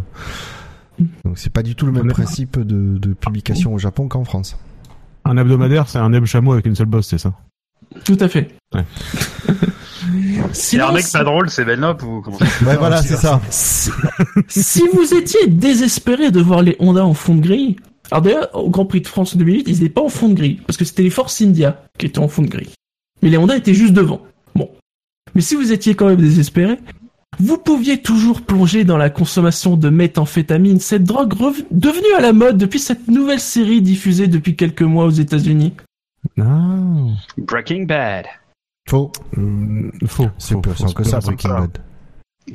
[1.25, 4.23] Donc c'est pas du tout le même est- principe de, de publication au Japon qu'en
[4.25, 4.57] France.
[5.25, 7.33] Un hebdomadaire, c'est un heb chameau avec une seule bosse, c'est ça?
[8.05, 8.49] Tout à fait.
[8.73, 8.83] Ouais.
[10.53, 13.41] Sinon, un mec si- pas drôle, c'est Belnop ou comment ça Ouais, voilà, c'est ça.
[13.49, 13.89] si,
[14.49, 17.77] si vous étiez désespéré de voir les Honda en fond de grille,
[18.13, 20.61] alors d'ailleurs, au Grand Prix de France 2008, ils n'étaient pas en fond de grille,
[20.67, 22.69] parce que c'était les Force India qui étaient en fond de grille.
[23.21, 24.21] Mais les Honda étaient juste devant.
[24.55, 24.69] Bon.
[25.33, 26.77] Mais si vous étiez quand même désespéré,
[27.39, 32.33] vous pouviez toujours plonger dans la consommation de méthamphétamine, cette drogue rev- devenue à la
[32.33, 35.73] mode depuis cette nouvelle série diffusée depuis quelques mois aux États-Unis.
[36.37, 37.15] Non.
[37.37, 38.25] Breaking Bad.
[38.87, 39.11] Faux.
[39.37, 40.29] Euh, faux.
[40.37, 41.77] C'est faux, plus faux, récent que c'est ça, plus Breaking Bad.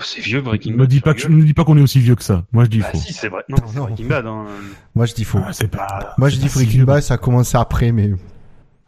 [0.02, 0.86] C'est vieux Breaking Ne Bad.
[0.86, 2.44] me dis pas que, ne me dis pas qu'on est aussi vieux que ça.
[2.52, 2.98] Moi, je dis Ah faux.
[2.98, 3.42] si, c'est vrai.
[3.48, 3.84] Non, c'est Non.
[3.84, 4.26] Breaking Bad.
[4.26, 4.44] Hein.
[4.94, 5.40] Moi, je dis faux.
[5.44, 6.14] Ah, c'est pas.
[6.18, 6.84] Moi, je dis si Breaking.
[6.84, 8.10] Bad, ça a commencé après, mais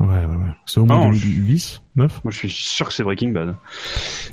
[0.00, 0.36] Ouais, ouais, ouais.
[0.64, 3.54] C'est au moins Non, 2010, 9 Moi, je suis sûr que c'est Breaking Bad.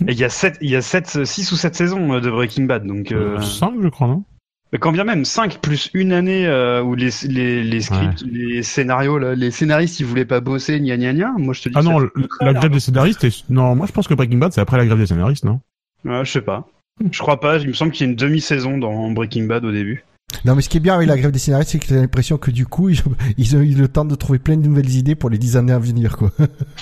[0.07, 2.29] Et il y a 7, il y a 7, 6 ou 7 saisons euh, de
[2.31, 3.11] Breaking Bad, donc...
[3.11, 3.41] Euh...
[3.41, 4.23] 5, je crois, non?
[4.71, 8.63] Mais quand bien même 5 plus une année euh, où les, les, les scripts, les
[8.63, 11.31] scénarios, là, les scénaristes ils voulaient pas bosser, gna gna gna.
[11.37, 11.75] Moi je te dis.
[11.77, 11.99] Ah non,
[12.41, 13.49] la grève des scénaristes est...
[13.49, 15.61] Non, moi je pense que Breaking Bad c'est après la grève des scénaristes, non?
[16.07, 16.67] Ouais, je sais pas.
[17.11, 17.57] Je crois pas.
[17.57, 20.03] Il me semble qu'il y a une demi-saison dans Breaking Bad au début.
[20.45, 22.37] Non, mais ce qui est bien avec la grève des scénaristes, c'est que t'as l'impression
[22.37, 22.99] que du coup, ils,
[23.37, 25.71] ils ont eu le temps de trouver plein de nouvelles idées pour les dix années
[25.71, 26.31] à venir, quoi.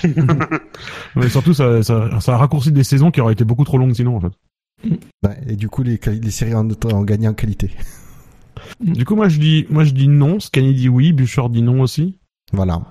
[1.16, 3.94] Mais surtout, ça, ça, ça a raccourci des saisons qui auraient été beaucoup trop longues
[3.94, 4.32] sinon, en fait.
[5.24, 5.98] Ouais, et du coup, les,
[6.30, 7.70] séries ont, ont gagné en qualité.
[8.80, 11.80] Du coup, moi je dis, moi je dis non, Scanny dit oui, Bouchard dit non
[11.80, 12.18] aussi.
[12.52, 12.82] Voilà.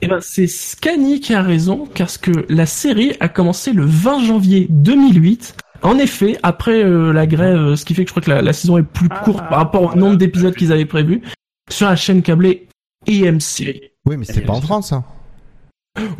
[0.00, 4.24] Eh ben, c'est Scani qui a raison, parce que la série a commencé le 20
[4.24, 5.56] janvier 2008.
[5.82, 8.42] En effet, après euh, la grève, euh, ce qui fait que je crois que la,
[8.42, 11.22] la saison est plus courte par rapport au nombre d'épisodes qu'ils avaient prévu,
[11.70, 12.66] sur la chaîne câblée
[13.06, 13.92] EMC.
[14.06, 15.04] Oui, mais c'était pas en France, hein.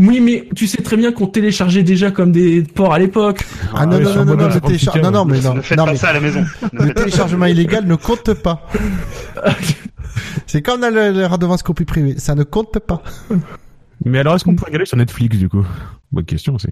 [0.00, 3.44] Oui, mais tu sais très bien qu'on téléchargeait déjà comme des porcs à l'époque.
[3.74, 5.36] Ah, non, ouais, non, non, non, non, téléchar- non, non, ouais.
[5.36, 6.44] mais non, ne faites non, pas mais ça à la maison.
[6.72, 8.66] Le téléchargement illégal ne compte pas.
[10.46, 13.02] C'est comme dans le, le redevance copie privée, ça ne compte pas.
[14.04, 15.64] Mais alors, est-ce qu'on peut regarder sur Netflix du coup?
[16.10, 16.68] Bonne question aussi.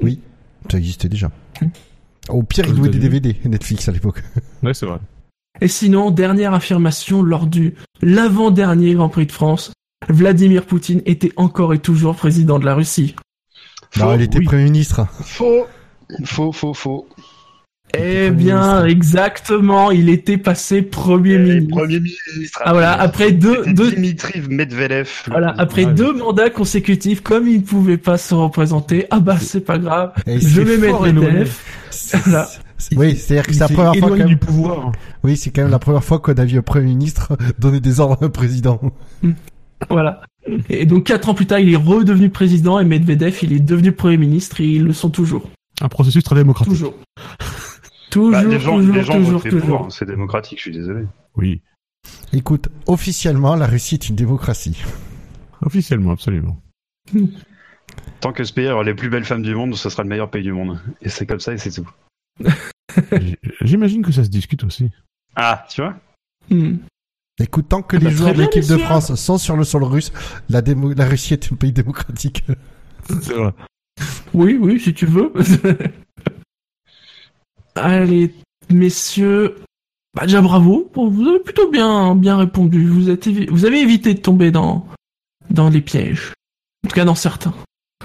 [0.00, 0.20] Oui,
[0.70, 1.30] ça existait déjà.
[2.28, 2.98] Au pire, ils louaient des.
[2.98, 4.22] DVD, Netflix à l'époque.
[4.62, 4.98] Ouais, c'est vrai.
[5.60, 9.72] Et sinon, dernière affirmation lors du l'avant-dernier Grand Prix de France,
[10.08, 13.14] Vladimir Poutine était encore et toujours président de la Russie.
[13.96, 14.44] Non, Faux, il était oui.
[14.44, 15.06] Premier ministre.
[15.22, 15.66] Faux.
[16.24, 17.08] Faux, faux, faux.
[17.96, 18.86] Eh bien, ministre.
[18.86, 21.76] exactement, il était passé premier Et ministre.
[21.76, 22.60] Premier ministre.
[22.64, 25.08] Ah voilà, après deux, deux, Dimitriv Medvedev.
[25.28, 25.94] voilà, après Ouais.
[25.94, 30.12] deux mandats consécutifs, comme il ne pouvait pas se représenter, ah bah c'est pas grave,
[30.26, 31.00] Et je vais mettre.
[31.02, 31.52] Medvedev.
[32.24, 32.48] Voilà.
[32.94, 34.38] Oui, c'est-à-dire que c'est la première fois du même...
[34.38, 34.92] pouvoir.
[35.24, 37.98] Oui, c'est quand même la première fois qu'on a vu un Premier ministre donner des
[38.00, 38.80] ordres à un président.
[39.90, 40.20] Voilà.
[40.70, 43.92] Et donc quatre ans plus tard, il est redevenu président et Medvedev, il est devenu
[43.92, 45.48] premier ministre et ils le sont toujours.
[45.80, 46.72] Un processus très démocratique.
[46.72, 46.94] Toujours.
[48.10, 51.04] Toujours, Bah, les gens, toujours, les gens toujours, pour, c'est démocratique, je suis désolé.
[51.36, 51.62] Oui,
[52.32, 54.82] Écoute, officiellement, la Russie est une démocratie.
[55.62, 56.60] officiellement, absolument.
[58.20, 60.30] Tant que ce pays aura les plus belles femmes du monde, ce sera le meilleur
[60.30, 60.80] pays du monde.
[61.02, 61.88] Et c'est comme ça et c'est tout.
[63.60, 64.90] J'imagine que ça se discute aussi.
[65.36, 65.94] Ah, tu vois?
[66.50, 66.76] Hmm.
[67.40, 68.76] Écoute, tant que Ah bah, les joueurs très de l'équipe de.
[68.78, 70.12] France sont sur le sol russe,
[70.48, 72.44] la, démo- la Russie est un pays démocratique.
[73.22, 73.52] C'est vrai.
[74.34, 75.32] Oui, oui, si tu veux.
[77.82, 78.34] Allez,
[78.70, 79.56] messieurs.
[80.14, 80.90] Bah, déjà bravo.
[80.94, 82.86] Vous avez plutôt bien, bien répondu.
[82.88, 84.86] Vous, êtes évi- vous avez évité de tomber dans,
[85.50, 86.32] dans les pièges.
[86.84, 87.54] En tout cas, dans certains.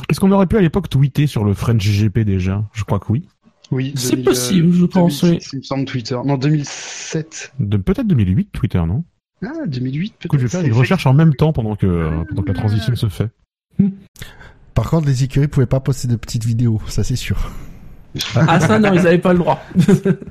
[0.09, 2.63] Est-ce qu'on aurait pu à l'époque tweeter sur le French GP déjà?
[2.73, 3.23] Je crois que oui.
[3.71, 3.93] Oui.
[3.95, 6.17] C'est possible, je pense, 2006, Il me semble Twitter.
[6.25, 7.53] Non, 2007.
[7.59, 9.03] De peut-être 2008 Twitter, non?
[9.41, 10.25] Ah, 2008 peut-être.
[10.25, 12.95] Écoute, je vais faire une recherche en même temps pendant que pendant que la transition
[12.95, 13.29] se fait.
[14.73, 17.51] Par contre, les écuries pouvaient pas poster de petites vidéos, ça c'est sûr.
[18.35, 19.63] Ah, ça, non, ils avaient pas le droit.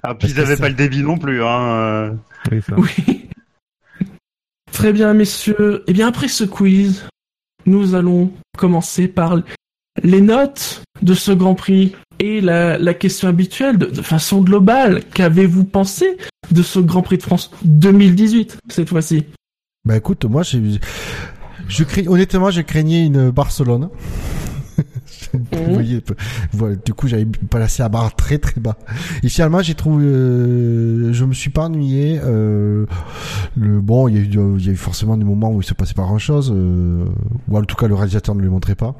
[0.02, 1.62] Ah, puis ils que avaient ça- pas le débit non plus, hein.
[1.74, 2.12] euh.
[2.50, 2.74] Oui, ça.
[2.78, 3.28] Oui.
[4.72, 5.84] Très bien, messieurs.
[5.86, 7.06] Et bien, après ce quiz,
[7.66, 9.36] nous allons commencer par
[10.02, 15.02] les notes de ce Grand Prix et la, la question habituelle de, de façon globale.
[15.14, 16.16] Qu'avez-vous pensé
[16.50, 19.26] de ce Grand Prix de France 2018 cette fois-ci?
[19.84, 20.62] Bah écoute, moi j'ai,
[21.68, 23.90] je honnêtement, je craignais une Barcelone.
[25.34, 26.02] Vous voyez,
[26.52, 28.76] voilà, du coup j'avais placé la barre très très bas.
[29.22, 32.20] Et finalement j'ai trouvé, euh, je me suis pas ennuyé.
[32.22, 32.86] Euh,
[33.56, 35.64] le bon, il y, a eu, il y a eu forcément des moments où il
[35.64, 37.04] se passait pas grand chose, euh,
[37.48, 38.94] ou en tout cas le réalisateur ne le montrait pas.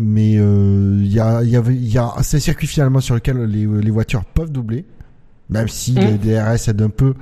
[0.00, 3.14] Mais il y a, il y avait, il y a, c'est un circuit finalement sur
[3.14, 4.86] lequel les, les voitures peuvent doubler,
[5.50, 6.00] même si Mm.
[6.00, 7.14] le DRS aide un peu.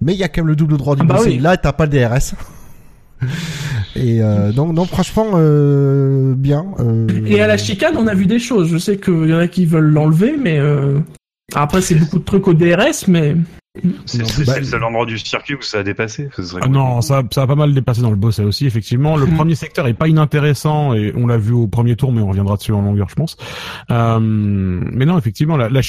[0.00, 1.38] Mais il y a quand même le double droit du Ah bah oui.
[1.38, 2.34] Là, t'as pas le DRS.
[3.96, 6.66] Et euh, donc, franchement, euh, bien.
[6.80, 8.68] euh, Et à la chicane, on a vu des choses.
[8.68, 10.98] Je sais qu'il y en a qui veulent l'enlever, mais euh,
[11.54, 13.36] après c'est beaucoup de trucs au DRS, mais
[14.06, 16.28] C'est bah, le seul endroit du circuit où ça a dépassé.
[16.60, 19.16] Ah non, ça, ça a pas mal dépassé dans le boss aussi, effectivement.
[19.16, 22.28] Le premier secteur est pas inintéressant et on l'a vu au premier tour, mais on
[22.28, 23.36] reviendra dessus en longueur, je pense.
[23.90, 25.80] Euh, mais non, effectivement, la, la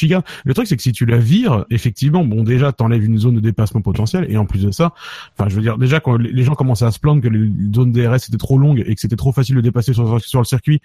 [0.44, 3.40] le truc c'est que si tu la vires, effectivement, bon déjà t'enlèves une zone de
[3.40, 4.94] dépassement potentiel et en plus de ça,
[5.38, 7.50] enfin je veux dire déjà quand les les gens commençaient à se plaindre que les
[7.74, 10.46] zones DRS étaient trop longues et que c'était trop facile de dépasser sur, sur le
[10.46, 10.82] circuit,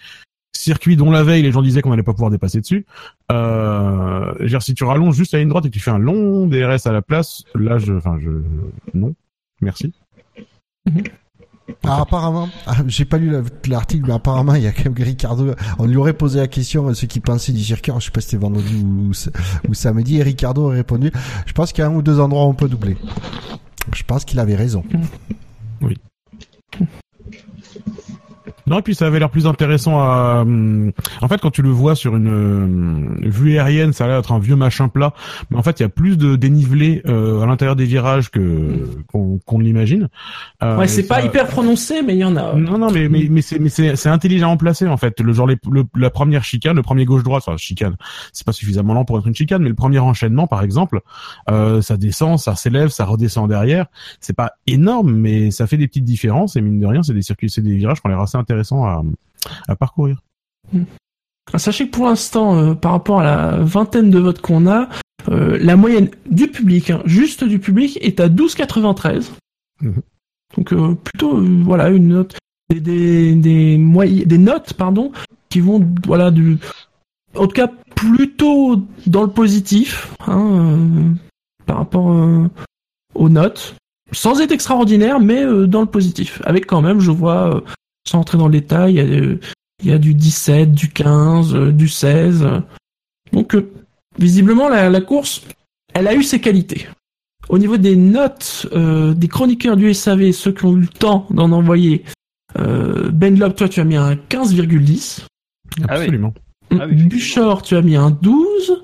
[0.60, 2.86] circuit dont la veille les gens disaient qu'on allait pas pouvoir dépasser dessus.
[3.32, 6.46] Euh, dire, si tu rallonges juste à une droite et que tu fais un long
[6.46, 8.30] DRS à la place, là je, enfin je,
[8.94, 9.14] non,
[9.60, 9.92] merci.
[11.84, 14.94] Ah, apparemment, ah, j'ai pas lu la- l'article, mais apparemment, il y a quand même
[14.98, 15.54] Ricardo.
[15.78, 17.92] On lui aurait posé la question à ceux qui pensaient du circuit.
[17.98, 19.12] Je sais pas si c'était vendredi ou,
[19.68, 20.16] ou samedi.
[20.18, 21.12] Et Ricardo aurait répondu.
[21.46, 22.96] Je pense qu'il y a un ou deux endroits où on peut doubler.
[23.94, 24.82] Je pense qu'il avait raison.
[28.70, 30.40] Non, et puis ça avait l'air plus intéressant à.
[30.42, 32.28] hum, En fait, quand tu le vois sur une
[33.24, 35.12] euh, vue aérienne, ça a l'air d'être un vieux machin plat,
[35.50, 38.86] mais en fait, il y a plus de dénivelé euh, à l'intérieur des virages que
[39.08, 40.08] qu'on qu'on l'imagine.
[40.62, 42.54] Euh, ouais, c'est pas hyper prononcé, mais il y en a.
[42.54, 45.20] Non, non, mais mais mais c'est mais c'est c'est intelligemment placé en fait.
[45.20, 47.96] Le genre les, le- la première chicane, le premier gauche droite, enfin chicane,
[48.32, 51.00] c'est pas suffisamment lent pour être une chicane, mais le premier enchaînement, par exemple,
[51.50, 53.86] euh, ça descend, ça s'élève, ça redescend derrière.
[54.20, 57.22] C'est pas énorme, mais ça fait des petites différences et mine de rien, c'est des
[57.22, 59.02] circuits, c'est des virages qui ont l'air assez intéressants à
[59.68, 60.20] à parcourir.
[61.52, 64.88] Ah, Sachez que pour l'instant, euh, par rapport à la vingtaine de votes qu'on a,
[65.28, 69.30] euh, la moyenne du public, hein, juste du public, est à 12,93.
[69.80, 69.94] Mhm.
[70.56, 72.36] Donc euh, plutôt, voilà, une note,
[72.70, 75.10] des des des, moy- des notes, pardon,
[75.48, 76.58] qui vont, voilà, du,
[77.34, 80.78] en tout cas plutôt dans le positif, hein,
[81.66, 82.06] par rapport
[83.14, 83.74] aux notes,
[84.12, 86.40] sans être extraordinaire, mais dans le positif.
[86.44, 87.62] Avec quand même, je vois,
[88.06, 89.40] sans entrer dans le détail, il y a, euh,
[89.82, 92.46] il y a du 17, du 15, euh, du 16.
[93.32, 93.70] Donc, euh,
[94.18, 95.42] visiblement, la, la course,
[95.94, 96.86] elle a eu ses qualités.
[97.48, 101.26] Au niveau des notes euh, des chroniqueurs du SAV, ceux qui ont eu le temps
[101.30, 102.04] d'en envoyer,
[102.58, 105.26] euh, Ben Lob, toi, tu as mis un 15,10.
[105.82, 105.94] Ah.
[105.94, 106.32] Absolument.
[106.70, 107.08] Ah oui, effectivement.
[107.08, 108.82] Buchor, tu as mis un 12.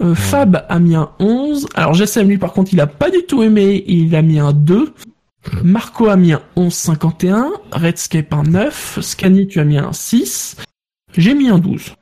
[0.00, 1.68] Euh, Fab a mis un 11.
[1.74, 3.84] Alors, Jessam, lui, par contre, il a pas du tout aimé.
[3.86, 4.92] Il a mis un 2.
[5.62, 7.46] Marco a mis un 11,51.
[7.72, 8.98] Redscape un 9.
[9.00, 10.56] Scani, tu as mis un 6.
[11.16, 11.94] J'ai mis un 12.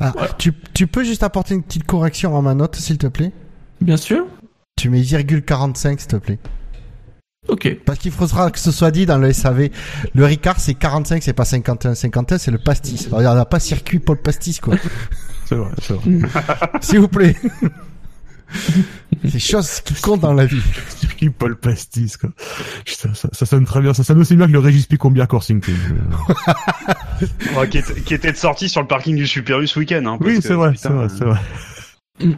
[0.00, 3.32] Ah, tu, tu peux juste apporter une petite correction en ma note, s'il te plaît?
[3.80, 4.26] Bien sûr.
[4.76, 6.38] Tu mets 0,45, s'il te plaît.
[7.48, 7.76] Ok.
[7.84, 9.70] Parce qu'il faudra que ce soit dit dans le SAV.
[10.14, 11.94] Le Ricard, c'est 45, c'est pas 51.
[11.94, 13.06] 51, c'est le pastis.
[13.06, 14.74] Alors, il n'y en a pas circuit Paul Pastis, quoi.
[15.48, 16.28] C'est vrai, c'est vrai.
[16.80, 17.36] S'il vous plaît.
[19.22, 20.62] c'est des choses qui comptent dans la vie.
[20.88, 22.30] Circuit Paul Pastis, quoi.
[22.84, 23.94] Putain, ça, ça sonne très bien.
[23.94, 25.76] Ça sonne aussi bien que le Régis Picombia Coursing Team.
[27.56, 30.04] Ouais, qui, était, qui était de sortie sur le parking du Super U ce week-end.
[30.04, 32.36] Hein, Oui, que, c'est vrai, c'est vrai, c'est vrai.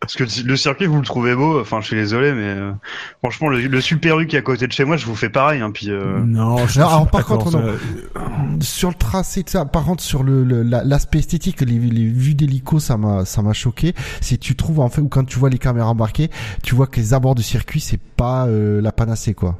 [0.00, 1.60] Parce que le circuit, vous le trouvez beau.
[1.60, 2.70] Enfin, je suis désolé, mais euh,
[3.18, 5.28] franchement, le, le Super U qui est à côté de chez moi, je vous fais
[5.28, 5.60] pareil.
[5.60, 8.60] Hein, puis euh, Non, je Non, alors, pas par contre, non.
[8.60, 12.06] sur le tracé, de ça, par contre, sur le le- la- l'aspect esthétique, les, les
[12.06, 13.92] vues d'hélico, ça m'a ça m'a choqué.
[14.20, 16.30] C'est tu trouves en fait ou quand tu vois les caméras embarquées,
[16.62, 19.58] tu vois que les abords du circuit, c'est pas euh, la panacée quoi.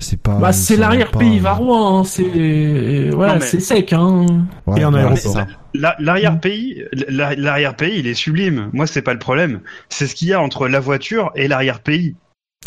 [0.00, 0.36] C'est pas.
[0.36, 4.26] Bah, c'est l'arrière-pays Varois, hein, c'est, euh, voilà, mais- c'est sec, hein.
[4.66, 5.18] Ouais, Et un bah, aéroport.
[5.32, 5.46] ça.
[5.74, 8.70] la- l'arrière-pays, la- l'arrière-pays, il est sublime.
[8.72, 9.60] Moi, c'est pas le problème.
[9.88, 12.14] C'est ce qu'il y a entre la voiture et l'arrière-pays.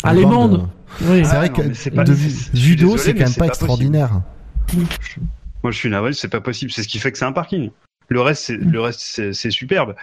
[0.04, 0.68] Allemande.
[1.00, 1.24] Oui.
[1.24, 4.20] C'est Ah, vrai non, que pas- de désolé, c'est quand même pas pas extraordinaire.
[5.62, 6.70] Moi, je suis navré, c'est pas possible.
[6.72, 7.70] C'est ce qui fait que c'est un parking.
[8.08, 9.94] Le reste, c'est le reste, c'est c'est superbe.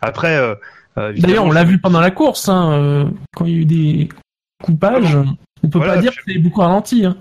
[0.00, 0.54] Après, euh,
[0.96, 3.04] euh, D'ailleurs, on l'a vu pendant la course, hein, euh,
[3.36, 4.08] quand il y a eu des
[4.62, 5.18] coupages.
[5.62, 7.04] On peut Voilà, pas dire que c'est beaucoup ralenti.
[7.04, 7.16] Hein.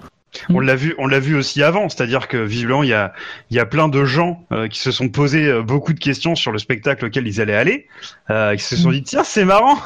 [0.50, 3.13] On l'a vu, on l'a vu aussi avant, c'est-à-dire que visiblement il y a,
[3.50, 6.36] il y a plein de gens euh, qui se sont posés euh, beaucoup de questions
[6.36, 7.88] sur le spectacle auquel ils allaient aller,
[8.30, 9.78] euh, qui se sont dit tiens c'est marrant,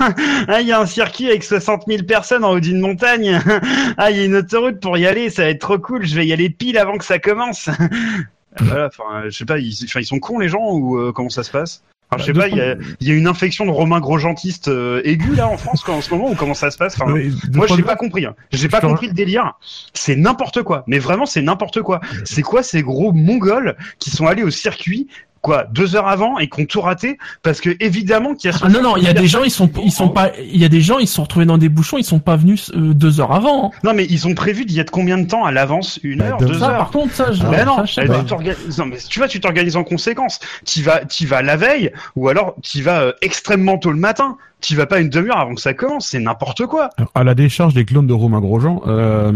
[0.47, 3.39] ah il y a un circuit avec 60 000 personnes en haut d'une montagne,
[3.97, 6.15] ah il y a une autoroute pour y aller, ça va être trop cool, je
[6.15, 7.69] vais y aller pile avant que ça commence.
[8.59, 11.29] voilà, enfin je sais pas, ils, enfin, ils sont cons les gens ou euh, comment
[11.29, 11.83] ça se passe?
[12.13, 14.01] Enfin, je sais Bah, pas, il y a, il y a une infection de Romain
[14.01, 16.95] Grosgentiste euh, aiguë là en France quoi, en ce moment ou comment ça se passe?
[16.99, 17.13] Enfin,
[17.53, 18.25] moi, j'ai pas compris.
[18.25, 18.35] Hein.
[18.51, 19.53] J'ai pas compris le délire.
[19.93, 20.83] C'est n'importe quoi.
[20.87, 22.01] Mais vraiment, c'est n'importe quoi.
[22.25, 25.07] C'est quoi ces gros mongols qui sont allés au circuit
[25.41, 28.57] quoi deux heures avant et qui ont tout raté parce que évidemment qu'il y a.
[28.61, 30.65] Ah non non, il y a des gens, ils sont, ils sont pas, il y
[30.65, 32.93] a des gens, ils se sont retrouvés dans des bouchons, ils sont pas venus euh,
[32.93, 33.67] deux heures avant.
[33.67, 33.69] hein.
[33.83, 35.99] Non mais ils ont prévu d'y être combien de temps à l'avance?
[36.03, 36.77] Une Bah, heure, deux Ça, heures.
[36.77, 38.21] par contre, ça, je, Ah, ça, non, je sais eh pas.
[38.21, 40.39] ben, tu non, mais tu vois, tu t'organises en conséquence.
[40.65, 44.37] Tu vas, tu vas la veille, ou alors tu vas euh, extrêmement tôt le matin.
[44.61, 46.07] Tu vas pas une demi-heure avant que ça commence.
[46.09, 46.89] C'est n'importe quoi.
[47.15, 49.31] À la décharge des clones de Romain Grosjean, euh,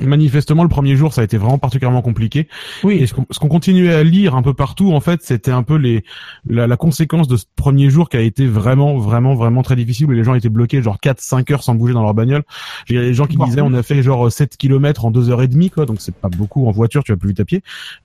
[0.00, 2.40] manifestement le premier jour ça a été vraiment particulièrement compliqué.
[2.40, 2.46] Et
[2.84, 3.06] Oui.
[3.06, 5.76] ce qu'on ce qu'on continuait à lire un peu partout, en fait, c'était un peu
[5.76, 6.04] les
[6.48, 10.06] la, la conséquence de ce premier jour qui a été vraiment, vraiment, vraiment très difficile.
[10.06, 12.42] Où les gens étaient bloqués genre 4-5 heures sans bouger dans leur bagnole.
[12.88, 15.30] Il y a des gens qui disaient on a fait genre 7 km en 2
[15.30, 15.86] heures et demie, quoi.
[15.86, 17.62] Donc c'est pas beaucoup en voiture, tu vas plus vite à pied.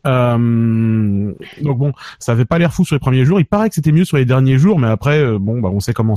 [0.07, 3.39] Euh, donc bon, ça avait pas l'air fou sur les premiers jours.
[3.39, 5.79] Il paraît que c'était mieux sur les derniers jours, mais après, euh, bon, bah on
[5.79, 6.14] sait comment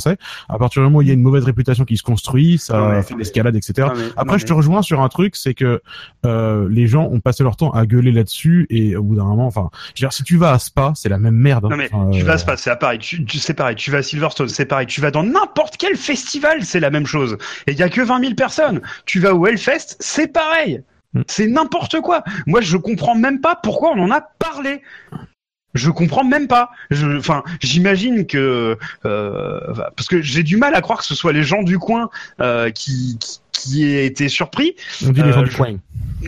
[0.49, 2.89] À partir du moment où il y a une mauvaise réputation qui se construit, ça
[2.91, 3.89] mais- fait l'escalade, etc.
[3.89, 5.81] Non, mais- Après, non, je te rejoins sur un truc, c'est que
[6.27, 9.47] euh, les gens ont passé leur temps à gueuler là-dessus et au bout d'un moment,
[9.47, 11.65] enfin, je veux dire, si tu vas à Spa, c'est la même merde.
[11.67, 11.69] hein.
[11.71, 12.99] Non mais Enfin, tu euh, vas à Spa, c'est pareil.
[12.99, 13.77] Tu, tu c'est pareil.
[13.77, 14.87] Tu vas à Silverstone, c'est pareil.
[14.87, 17.37] Tu vas dans n'importe quel festival, c'est la même chose.
[17.67, 18.81] Et il y a que 20 000 personnes.
[19.07, 20.83] Tu vas au Hellfest, c'est pareil.
[21.15, 21.23] Mm.
[21.27, 22.23] C'est n'importe quoi.
[22.47, 24.83] Moi, je comprends même pas pourquoi on en a parlé.
[25.79, 26.71] Je comprends même pas.
[27.17, 29.61] Enfin, j'imagine que euh,
[29.97, 32.11] parce que j'ai du mal à croire que ce soit les gens du coin
[32.41, 34.77] euh, qui, qui qui aient été surpris.
[35.05, 35.75] on dit les euh, gens du je- coin.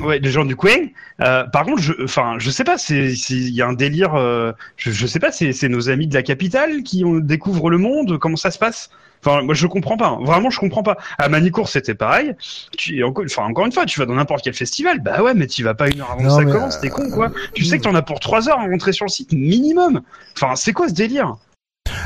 [0.01, 0.75] Ouais, les gens du coin.
[1.21, 4.17] Euh, par contre, je, enfin, je sais pas, c'est, il y a un délire.
[4.17, 8.19] euh, je, je sais pas, c'est, nos amis de la capitale qui découvrent le monde.
[8.19, 8.91] Comment ça se passe?
[9.25, 10.09] Enfin, moi, je comprends pas.
[10.09, 10.19] hein.
[10.23, 10.97] Vraiment, je comprends pas.
[11.19, 12.35] À Manicourt, c'était pareil.
[12.79, 15.01] Tu, enfin, encore une fois, tu vas dans n'importe quel festival.
[15.01, 16.81] Bah ouais, mais tu vas pas une heure avant que ça commence.
[16.81, 17.31] T'es con, quoi.
[17.55, 20.01] Tu sais que t'en as pour trois heures à rentrer sur le site minimum.
[20.37, 21.37] Enfin, c'est quoi ce délire?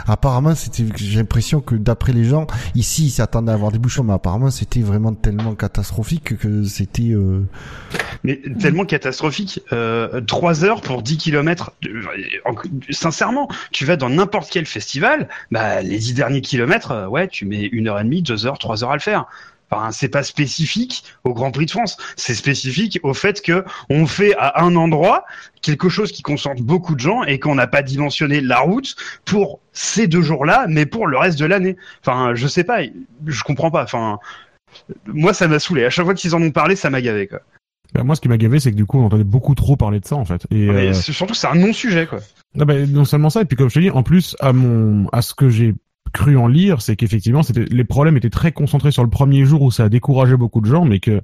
[0.07, 4.05] Apparemment, c'était, j'ai l'impression que d'après les gens, ici, ils s'attendaient à avoir des bouchons,
[4.05, 7.43] mais apparemment, c'était vraiment tellement catastrophique que c'était, euh,
[8.23, 9.61] Mais tellement catastrophique.
[9.73, 11.73] Euh, 3 heures pour 10 kilomètres.
[11.87, 12.03] Euh,
[12.91, 17.47] Sincèrement, tu vas dans n'importe quel festival, bah, les 10 derniers kilomètres, euh, ouais, tu
[17.47, 19.27] mets une heure et demie, deux heures, trois heures à le faire.
[19.71, 21.97] Enfin, c'est pas spécifique au Grand Prix de France.
[22.17, 25.25] C'est spécifique au fait que on fait à un endroit
[25.63, 29.61] quelque chose qui concentre beaucoup de gens et qu'on n'a pas dimensionné la route pour
[29.73, 31.77] ces deux jours-là, mais pour le reste de l'année.
[32.01, 32.81] Enfin, je sais pas,
[33.27, 33.83] je comprends pas.
[33.83, 34.19] Enfin,
[35.07, 35.85] moi, ça m'a saoulé.
[35.85, 37.41] À chaque fois qu'ils en ont parlé, ça m'a gavé, quoi.
[37.95, 40.01] Bah, moi, ce qui m'a gavé, c'est que du coup, on entendait beaucoup trop parler
[40.01, 40.47] de ça, en fait.
[40.51, 42.19] Et, Mais euh, surtout, c'est un non-sujet, quoi.
[42.55, 45.09] non, bah, non seulement ça, et puis comme je te dis, en plus, à mon,
[45.13, 45.75] à ce que j'ai
[46.15, 49.61] cru en lire, c'est qu'effectivement, c'était, les problèmes étaient très concentrés sur le premier jour
[49.61, 51.21] où ça a découragé beaucoup de gens, mais que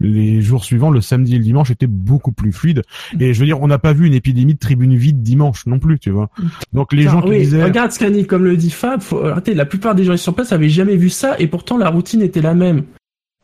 [0.00, 2.82] les jours suivants, le samedi et le dimanche, étaient beaucoup plus fluides.
[3.20, 5.78] Et je veux dire, on n'a pas vu une épidémie de tribune vide dimanche non
[5.78, 6.30] plus, tu vois.
[6.72, 9.54] Donc les gens qui oui, disaient, regarde Scanny, comme le dit Fab, faut arrêter.
[9.54, 12.42] La plupart des gens sur place avaient jamais vu ça et pourtant la routine était
[12.42, 12.84] la même.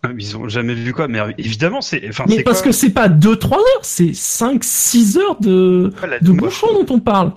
[0.02, 2.08] Ah, Ils ont jamais vu quoi, mais évidemment, c'est.
[2.08, 5.92] Enfin, Mais parce quoi que c'est pas 2-3 heures, c'est 5-6 heures de,
[6.22, 7.32] de bouchon dont on parle.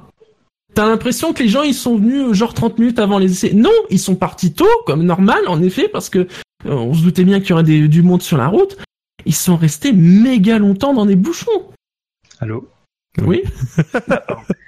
[0.74, 3.54] T'as l'impression que les gens ils sont venus euh, genre 30 minutes avant les essais.
[3.54, 6.26] Non, ils sont partis tôt, comme normal en effet, parce que euh,
[6.66, 8.78] on se doutait bien qu'il y aurait du monde sur la route.
[9.26, 11.66] Ils sont restés méga longtemps dans des bouchons.
[12.40, 12.68] Allô?
[13.26, 13.44] Oui.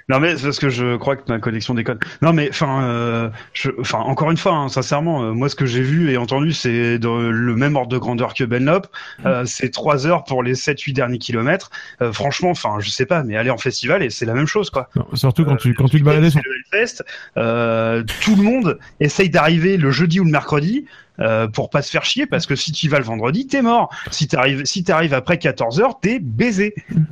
[0.08, 1.98] Non mais c'est parce que je crois que ma connexion déconne.
[2.20, 5.64] Non mais enfin, euh, je- enfin encore une fois, hein, sincèrement, euh, moi ce que
[5.64, 8.88] j'ai vu et entendu, c'est dans le même ordre de grandeur que Benlop.
[9.24, 11.70] Euh, c'est trois heures pour les 7-8 derniers kilomètres.
[12.02, 14.68] Euh, franchement, enfin, je sais pas, mais aller en festival et c'est la même chose
[14.70, 14.90] quoi.
[14.96, 17.04] Non, surtout quand tu quand tu te baladais week-end, sur c'est le Hellfest,
[17.38, 20.84] euh, tout le monde essaye d'arriver le jeudi ou le mercredi.
[21.20, 23.94] Euh, pour pas se faire chier parce que si tu vas le vendredi t'es mort
[24.10, 27.02] si t'arrives si t'arrives après 14 heures t'es baisé surtout,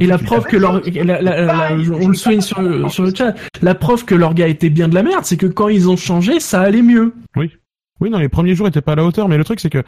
[0.00, 1.68] Et la preuve que leur, la- la- la-
[2.00, 4.88] on le souligne sur le, sur le chat, la preuve que leur gars était bien
[4.88, 7.14] de la merde, c'est que quand ils ont changé, ça allait mieux.
[7.36, 7.52] Oui,
[8.00, 9.82] non, les premiers jours étaient pas à la hauteur, mais le truc c'est que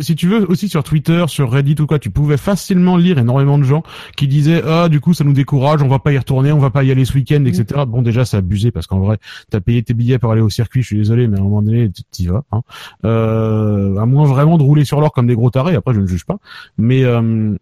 [0.00, 3.58] si tu veux aussi sur Twitter, sur Reddit ou quoi, tu pouvais facilement lire énormément
[3.58, 3.82] de gens
[4.16, 6.70] qui disaient ah du coup ça nous décourage, on va pas y retourner, on va
[6.70, 7.82] pas y aller ce week-end, etc.
[7.86, 9.18] Bon déjà c'est abusé parce qu'en vrai
[9.50, 11.62] t'as payé tes billets pour aller au circuit, je suis désolé, mais à un moment
[11.62, 12.44] donné t'y vas.
[12.52, 12.62] Hein.
[13.04, 16.06] Euh, à moins vraiment de rouler sur l'or comme des gros tarés, après je ne
[16.06, 16.38] juge pas,
[16.78, 17.54] mais euh,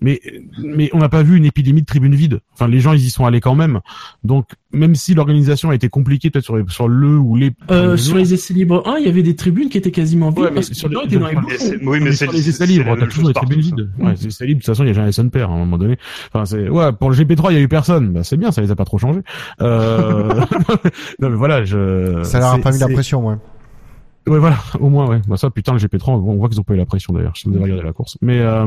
[0.00, 0.20] mais
[0.58, 2.40] mais on n'a pas vu une épidémie de tribune vide.
[2.52, 3.80] Enfin les gens ils y sont allés quand même,
[4.24, 7.96] donc même si l'organisation a été compliquée peut-être sur, les- sur le ou les Euh,
[7.96, 10.50] sur les essais libres 1, il y avait des tribunes qui étaient quasiment vides Ouais,
[10.52, 11.36] parce que sur les gens les- étaient dans les
[11.86, 13.90] oui mais mais c'est sur les essais c'est libres, t'as toujours des tribunes vides.
[13.98, 15.58] Ouais, les essais libres, de toute façon, il y a jamais son père à un
[15.58, 15.96] moment donné.
[16.32, 18.12] Enfin, c'est, ouais, pour le GP3, il y a eu personne.
[18.12, 19.20] Bah, c'est bien, ça les a pas trop changé.
[19.60, 20.28] Euh...
[21.20, 22.20] non, mais voilà, je.
[22.22, 23.36] Ça leur a pas mis la pression, ouais.
[24.26, 25.20] Ouais, voilà, au moins, ouais.
[25.26, 27.32] Bah, ça, putain, le GP3, on voit qu'ils ont pas eu la pression d'ailleurs.
[27.34, 28.18] Je vous ai regardé la course.
[28.20, 28.66] Mais, euh...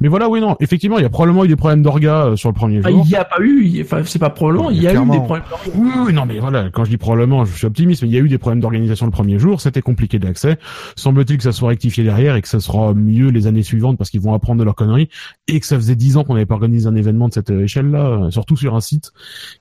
[0.00, 0.56] mais voilà, oui, non.
[0.60, 3.02] Effectivement, il y a probablement eu des problèmes d'orga euh, sur le premier Ah, jour.
[3.04, 5.42] il y a pas eu, enfin, c'est pas probablement, il y a eu des problèmes.
[5.48, 5.72] d'organisation.
[5.82, 8.18] Oui, oui, non, mais voilà, quand je dis probablement, je suis optimiste, mais il y
[8.18, 10.58] a eu des problèmes d'organisation le premier jour, c'était compliqué d'accès.
[10.96, 14.10] Semble-t-il que ça soit rectifié derrière et que ça sera mieux les années suivantes parce
[14.10, 15.08] qu'ils vont apprendre de leurs conneries
[15.48, 17.64] et que ça faisait dix ans qu'on n'avait pas organisé un événement de cette euh,
[17.64, 19.10] échelle-là, euh, surtout sur un site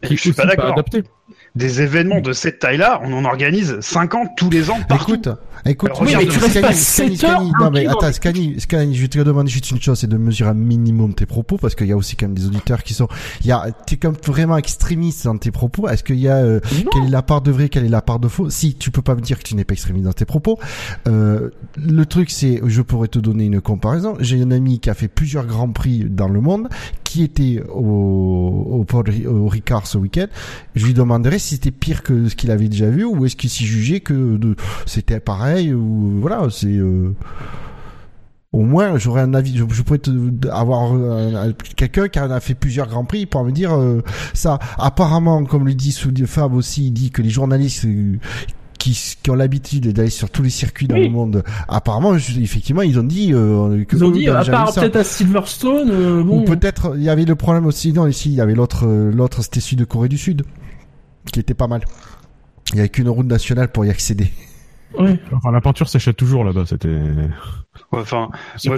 [0.03, 0.73] qui est Je suis aussi pas d'accord.
[0.73, 1.03] adapté.
[1.55, 5.13] des événements de cette taille-là, on en organise 50 tous les ans partout.
[5.13, 5.29] Écoute,
[5.65, 8.95] écoute, Alors, Oui, mais tu restes Scani, pas Scani, heures non mais attends, Scani, Scani,
[8.95, 11.88] je te demander juste une chose, c'est de mesurer un minimum tes propos, parce qu'il
[11.88, 13.07] y a aussi quand même des auditeurs qui sont,
[13.41, 15.88] il y a, t'es comme vraiment extrémiste dans tes propos.
[15.88, 16.59] Est-ce qu'il y a, euh,
[16.91, 18.49] quelle est la part de vrai, quelle est la part de faux?
[18.49, 20.59] Si tu peux pas me dire que tu n'es pas extrémiste dans tes propos,
[21.07, 24.15] euh, le truc c'est, je pourrais te donner une comparaison.
[24.19, 26.69] J'ai un ami qui a fait plusieurs grands prix dans le monde,
[27.03, 28.86] qui était au, au,
[29.27, 30.27] au Ricard ce week-end.
[30.75, 33.49] Je lui demanderais si c'était pire que ce qu'il avait déjà vu, ou est-ce qu'il
[33.49, 34.55] s'y jugeait que de,
[34.86, 36.67] c'était pareil, ou voilà, c'est.
[36.67, 37.13] euh,
[38.53, 39.55] au moins, j'aurais un avis.
[39.57, 40.11] Je, je pourrais te,
[40.49, 44.01] avoir euh, un- quelqu'un qui en a fait plusieurs grands prix pour me dire euh,
[44.34, 44.59] ça.
[44.78, 45.95] Apparemment, comme le dit
[46.26, 48.17] Fab aussi, il dit que les journalistes euh,
[48.78, 48.91] qui,
[49.24, 51.03] qui ont l'habitude d'aller sur tous les circuits dans Oui.
[51.05, 54.95] le monde, apparemment, effectivement, ils ont dit euh, que Ils ont dit, à part peut-être
[54.97, 57.93] à Silverstone, Ou peut-être il y avait le problème aussi.
[57.93, 60.41] Non, ici il y avait l'autre, l'autre c'était celui de Corée du Sud,
[61.32, 61.82] qui était pas mal.
[62.74, 64.32] Il y avait qu'une route nationale pour y accéder.
[64.97, 65.17] Ouais.
[65.31, 66.99] Enfin, la peinture s'achète toujours là-bas, c'était...
[67.91, 68.30] Enfin.
[68.65, 68.76] Moi,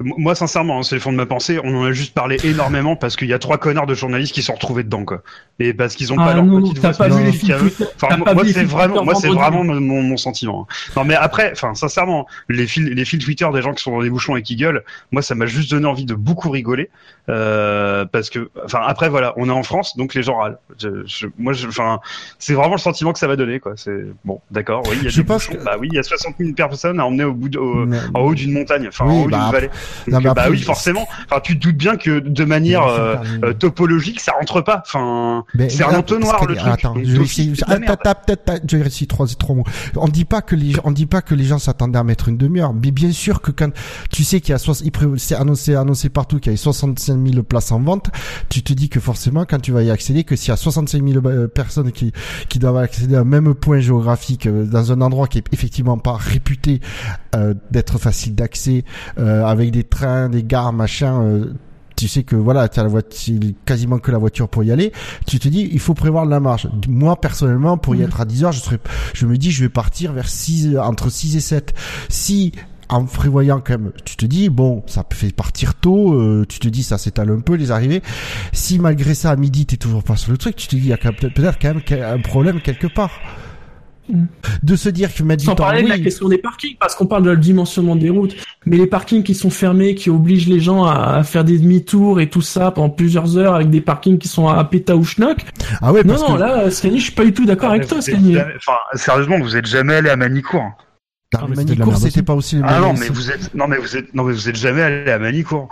[0.00, 1.58] moi, sincèrement, hein, c'est le fond de ma pensée.
[1.62, 4.42] On en a juste parlé énormément parce qu'il y a trois connards de journalistes qui
[4.42, 5.22] sont retrouvés dedans, quoi.
[5.58, 7.54] Et parce qu'ils ont Ah pas leur non, petite t'as voix pas vu les spécifique
[7.56, 7.88] fils à eux.
[7.96, 10.66] Enfin, moi, c'est vraiment, moi, c'est vraiment mon, mon, mon sentiment.
[10.96, 14.00] Non, mais après, enfin, sincèrement, les fils, les fils Twitter des gens qui sont dans
[14.00, 14.82] les bouchons et qui gueulent,
[15.12, 16.88] moi, ça m'a juste donné envie de beaucoup rigoler,
[17.28, 20.58] euh, parce que, enfin, après, voilà, on est en France, donc les gens râlent.
[20.78, 22.00] Je, je- moi, je, enfin,
[22.38, 23.74] c'est vraiment le sentiment que ça va donner, quoi.
[23.76, 25.58] C'est bon, d'accord, oui, il y a Je des pense bouchons.
[25.58, 27.86] que- Bah oui, il y a 60 000 personnes à emmener au bout de, au-
[27.90, 29.70] Mais- en haut d'une montagne, enfin Oui, en haut bah, d'une vallée.
[30.08, 31.06] Donc, après, bah oui, forcément.
[31.26, 34.82] Enfin, tu te doutes bien que de manière euh, euh, topologique, ça rentre pas.
[34.86, 36.68] Enfin, c'est un entonnoir le truc.
[36.72, 39.64] Attends, je la Ah, trois, trois mots.
[39.96, 42.36] On dit pas que les on dit pas que les gens s'attendaient à mettre une
[42.36, 42.72] demi-heure.
[42.72, 43.70] Mais bien sûr que quand
[44.10, 44.58] tu sais qu'il y a
[45.16, 48.10] c'est annoncé, annoncé partout qu'il y a 65 000 places en vente,
[48.48, 51.06] tu te dis que forcément, quand tu vas y accéder, que s'il y a 65
[51.06, 52.12] 000 euh, personnes qui,
[52.48, 55.98] qui doivent accéder à un même point géographique euh, dans un endroit qui est effectivement
[55.98, 56.80] pas réputé
[57.34, 58.84] euh, d'être facile d'accès,
[59.18, 61.52] euh, avec des trains, des gares, machin, euh,
[61.96, 64.92] tu sais que voilà, tu as la voiture, quasiment que la voiture pour y aller.
[65.26, 66.68] Tu te dis, il faut prévoir de la marge.
[66.88, 68.78] Moi, personnellement, pour y être à 10 heures, je serais,
[69.12, 71.74] je me dis, je vais partir vers 6, entre 6 et 7.
[72.08, 72.52] Si,
[72.88, 76.68] en prévoyant quand même, tu te dis, bon, ça fait partir tôt, euh, tu te
[76.68, 78.02] dis, ça s'étale un peu, les arrivées.
[78.52, 80.88] Si malgré ça, à midi, t'es toujours pas sur le truc, tu te dis, il
[80.88, 83.12] y a peut-être quand même un problème quelque part.
[84.12, 84.26] Mm.
[84.62, 86.94] De se dire que mettre du Sans temps, parler de la question des parkings, parce
[86.94, 88.34] qu'on parle de le dimensionnement des routes,
[88.66, 92.20] mais les parkings qui sont fermés, qui obligent les gens à, à faire des demi-tours
[92.20, 95.38] et tout ça pendant plusieurs heures avec des parkings qui sont à péta ou schnock.
[95.80, 97.86] Ah ouais, Non, parce non, que, là, Scani, je suis pas du tout d'accord avec
[97.86, 98.34] toi, Scani.
[98.34, 100.60] jamais- Enfin, sérieusement, vous êtes jamais allé à Manicourt.
[100.62, 100.74] hein.
[101.36, 103.68] Ah, mais la Manicourt, c'était pas aussi les Ah non, mêmes- mais vous êtes, non
[103.68, 105.68] mais vous êtes, non mais vous êtes jamais allé à Manicourt.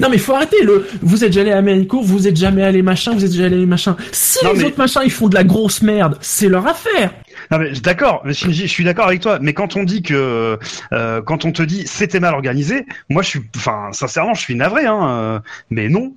[0.00, 2.80] Non, mais faut arrêter le, vous êtes jamais allé à Manicourt, vous êtes jamais allé
[2.80, 3.96] machin, vous êtes jamais allé machin.
[4.12, 7.12] Si Non, les mais- autres machins, ils font de la grosse merde, c'est leur affaire.
[7.50, 9.38] Non mais d'accord, Shinji, je suis d'accord avec toi.
[9.40, 10.58] Mais quand on dit que,
[10.92, 14.54] euh, quand on te dit c'était mal organisé, moi je suis, enfin sincèrement, je suis
[14.54, 14.86] navré.
[14.86, 15.40] Hein, euh,
[15.70, 16.14] mais non,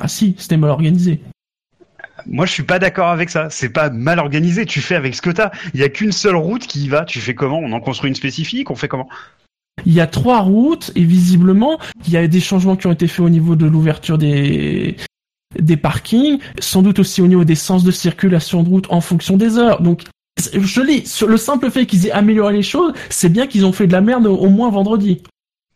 [0.00, 1.20] Ah si, c'était mal organisé.
[2.28, 3.50] Moi, je suis pas d'accord avec ça.
[3.50, 4.66] C'est pas mal organisé.
[4.66, 5.50] Tu fais avec ce que t'as.
[5.74, 7.04] Il y a qu'une seule route qui y va.
[7.04, 7.58] Tu fais comment?
[7.58, 9.08] On en construit une spécifique On fait comment?
[9.84, 13.06] Il y a trois routes et visiblement, il y a des changements qui ont été
[13.06, 14.96] faits au niveau de l'ouverture des
[15.58, 19.36] des parkings, sans doute aussi au niveau des sens de circulation de route en fonction
[19.36, 19.80] des heures.
[19.80, 20.02] Donc,
[20.38, 23.72] je lis, sur le simple fait qu'ils aient amélioré les choses, c'est bien qu'ils ont
[23.72, 25.22] fait de la merde au, moins vendredi.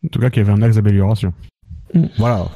[0.05, 1.33] En tout cas, qu'il y avait un axe d'amélioration.
[2.19, 2.47] Voilà.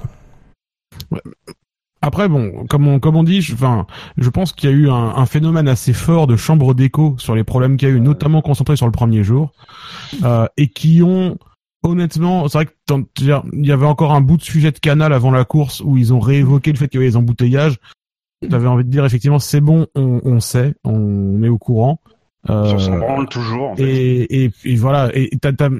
[2.02, 3.86] Après, bon, comme on, comme on dit, je, enfin,
[4.18, 7.34] je pense qu'il y a eu un, un phénomène assez fort de chambre d'écho sur
[7.34, 9.52] les problèmes qu'il y a eu, notamment concentrés sur le premier jour,
[10.22, 11.38] euh, et qui ont,
[11.82, 12.72] honnêtement, c'est vrai que
[13.54, 16.12] il y avait encore un bout de sujet de canal avant la course où ils
[16.12, 17.78] ont réévoqué le fait qu'il y avait des embouteillages.
[18.50, 22.00] J'avais envie de dire effectivement, c'est bon, on, on sait, on est au courant.
[22.50, 23.70] Euh, On s'en branle toujours.
[23.70, 23.84] En fait.
[23.84, 25.70] et, et, et voilà, et t'as- t'as-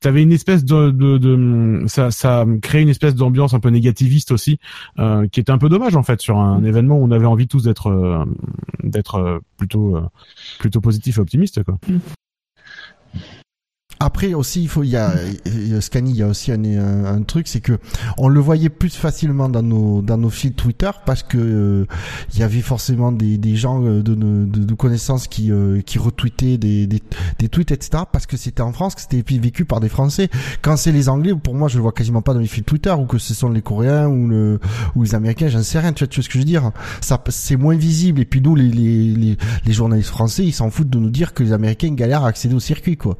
[0.00, 4.32] t'avais une espèce de, de, de ça, ça crée une espèce d'ambiance un peu négativiste
[4.32, 4.58] aussi,
[4.98, 7.46] euh, qui était un peu dommage en fait sur un événement où on avait envie
[7.46, 8.24] tous d'être euh,
[8.82, 10.02] d'être euh, plutôt euh,
[10.58, 11.78] plutôt positif et optimiste quoi.
[14.00, 15.12] Après aussi, il faut, il y a,
[15.46, 17.78] il y a- Scani, il y a aussi un, truc, c'est que
[18.16, 21.86] on le voyait plus facilement dans nos dans nos fils Twitter parce que euh,
[22.32, 25.98] il y avait forcément des, des gens euh, de, de, de connaissances qui euh, qui
[25.98, 26.86] retweetaient des
[27.38, 30.28] des tweets etc parce que c'était en France que c'était vécu par des Français.
[30.62, 32.92] Quand c'est les Anglais, pour moi, je le vois quasiment pas dans mes fils Twitter
[32.92, 34.60] ou que ce sont les Coréens ou le
[34.94, 35.92] ou les Américains, j'en sais rien.
[35.92, 36.70] Tu vois, tu vois ce que je veux dire
[37.00, 38.20] Ça, c'est moins visible.
[38.20, 41.34] Et puis nous, les les les, les journalistes français, ils s'en foutent de nous dire
[41.34, 43.18] que les Américains galèrent à accéder au circuit, quoi.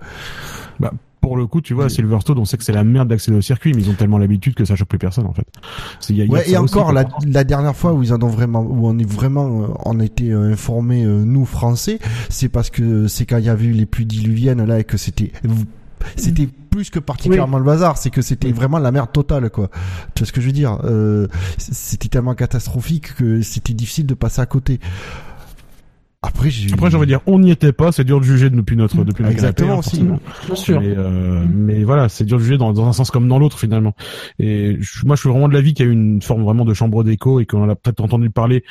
[0.81, 3.37] Bah pour le coup, tu vois, à Silverstone, on sait que c'est la merde d'accéder
[3.37, 5.47] au circuit, mais ils ont tellement l'habitude que ça choque plus personne en fait.
[6.01, 7.93] C'est- il y a- il y a Ouais, ça et encore la, la dernière fois
[7.93, 11.05] où ils en ont vraiment, où on est vraiment, euh, on a été euh, informés
[11.05, 11.99] euh, nous Français,
[12.29, 14.97] c'est parce que c'est quand il y avait eu les pluies diluviennes là et que
[14.97, 15.33] c'était,
[16.16, 19.71] c'était plus que particulièrement le bazar, c'est que c'était vraiment la merde totale quoi.
[20.14, 21.27] Tu vois ce que je veux dire euh,
[21.59, 24.79] C'était tellement catastrophique que c'était difficile de passer à côté.
[26.23, 26.73] Après, j'ai.
[26.73, 29.05] Après, j'ai envie de dire, on n'y était pas, c'est dur de juger depuis notre
[29.05, 29.97] depuis notre Exactement canapé, aussi.
[29.99, 30.21] forcément.
[30.47, 30.81] Bien sûr.
[30.81, 33.59] Mais, euh, mais voilà, c'est dur de juger dans, dans un sens comme dans l'autre
[33.59, 33.95] finalement.
[34.41, 36.64] Et je- moi, je suis vraiment de l'avis qu'il y a eu une forme vraiment
[36.64, 38.64] de chambre d'écho et qu'on a peut-être entendu parler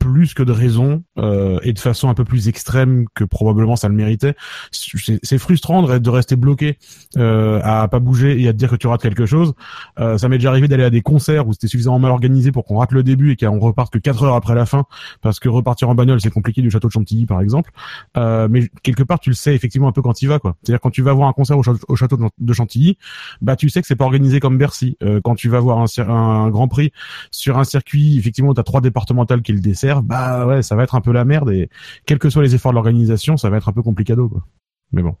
[0.00, 3.86] plus que de raison euh, et de façon un peu plus extrême que probablement ça
[3.86, 4.34] le méritait.
[4.72, 6.78] C'est frustrant de, rester bloqué
[7.18, 9.52] euh, à pas bouger et à te dire que tu rates quelque chose.
[9.98, 12.64] Euh, ça m'est déjà arrivé d'aller à des concerts où c'était suffisamment mal organisé pour
[12.64, 14.84] qu'on rate le début et qu'on reparte que 4 heures après la fin
[15.20, 17.70] parce que repartir en bagnole c'est compliqué du château de Chantilly par exemple.
[18.16, 20.56] Euh, mais quelque part tu le sais effectivement un peu quand y vas quoi.
[20.62, 22.96] C'est-à-dire quand tu vas voir un concert au, château- au château de- Chantilly,
[23.42, 24.96] bah tu sais que c'est pas organisé comme Bercy.
[25.02, 26.90] Euh, quand tu vas voir un, Grand Prix
[27.30, 29.60] sur un circuit effectivement tu as trois départementales qui le
[30.02, 31.68] bah ouais ça va être un peu la merde et
[32.06, 34.46] quels que soient les efforts de l'organisation ça va être un peu complicado quoi.
[34.92, 35.16] Mais bon.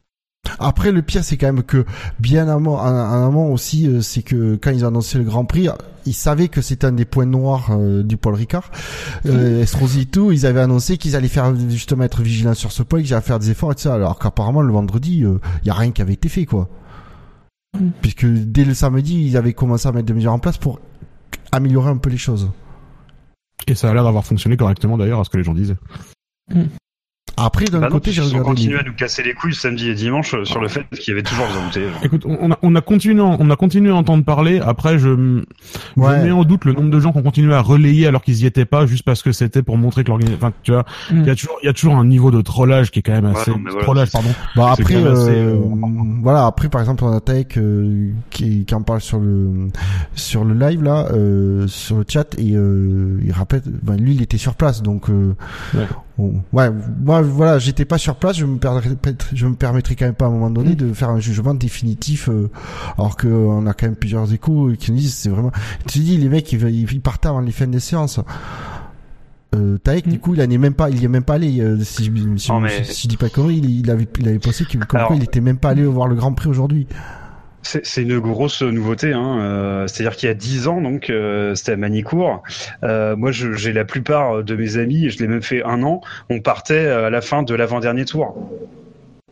[0.58, 1.84] Après, le pire, c'est quand même que
[2.18, 5.44] bien amont, en, en amont aussi, euh, c'est que quand ils ont annoncé le Grand
[5.44, 5.68] Prix,
[6.06, 8.70] ils savaient que c'était un des points noirs euh, du Paul Ricard.
[9.26, 13.12] Euh, Esposito, ils avaient annoncé qu'ils allaient faire justement être vigilants sur ce point, qu'ils
[13.12, 13.94] allaient faire des efforts et tout ça.
[13.94, 15.24] Alors qu'apparemment, le vendredi,
[15.62, 16.68] il y a rien qui avait été fait, quoi.
[18.00, 20.80] Puisque dès le samedi, ils avaient commencé à mettre des mesures en place pour
[21.52, 22.50] améliorer un peu les choses.
[23.66, 25.76] Et ça a l'air d'avoir fonctionné correctement d'ailleurs à ce que les gens disaient.
[27.36, 28.48] Après, d'un Bah côté, j'ai ils ont regardé.
[28.50, 31.08] continué les- à nous casser les couilles samedi et dimanche euh, sur le fait qu'il
[31.08, 31.92] y avait toujours des embouteillages.
[32.02, 34.60] Écoute, on a, on a continué, on a continué à entendre parler.
[34.60, 35.42] Après, je, Ouais.
[35.96, 38.42] je mets en doute le nombre de gens qui ont continué à relayer alors qu'ils
[38.42, 40.38] y étaient pas, juste parce que c'était pour montrer que l'organisation.
[40.46, 41.24] Enfin, tu vois, il Mm.
[41.24, 43.26] y a toujours, il y a toujours un niveau de trollage qui est quand même
[43.26, 43.50] assez.
[43.50, 44.30] non, voilà, trollage, pardon.
[44.56, 45.60] Bah après, assez, euh, euh,
[46.22, 46.46] voilà.
[46.46, 49.68] Après, par exemple, on a Taek euh, qui, qui en parle sur le
[50.14, 54.22] sur le live là, euh, sur le chat et euh, il rappelle, ben, lui, il
[54.22, 55.34] était sur place, donc euh,
[55.74, 55.86] Ouais.
[56.18, 56.70] on- ouais.
[57.04, 58.90] Moi, voilà, j'étais pas sur place, je me perdrais,
[59.32, 62.28] je me permettrais quand même pas à un moment donné de faire un jugement définitif,
[62.28, 62.50] euh,
[62.98, 65.52] alors que on a quand même plusieurs échos qui nous disent c'est vraiment.
[65.86, 68.20] Tu dis les mecs, ils, partaient avant les fins des séances.
[69.54, 71.60] Euh, Taek, du coup, il en est même pas, il y est même pas allé.
[71.60, 73.90] euh, si, je- si, Non, mais- si, si je dis pas de conneries, il, il
[73.90, 76.14] avait, il avait pensé qu'il, comme Alors- quoi, il était même pas allé voir le
[76.14, 76.86] Grand Prix aujourd'hui.
[77.62, 79.38] C'est une grosse nouveauté, hein.
[79.40, 82.42] euh, c'est-à-dire qu'il y a 10 ans, donc euh, c'était à Manicourt.
[82.84, 86.00] Euh, moi, j'ai la plupart de mes amis, et je l'ai même fait un an,
[86.30, 88.34] on partait à la fin de l'avant-dernier tour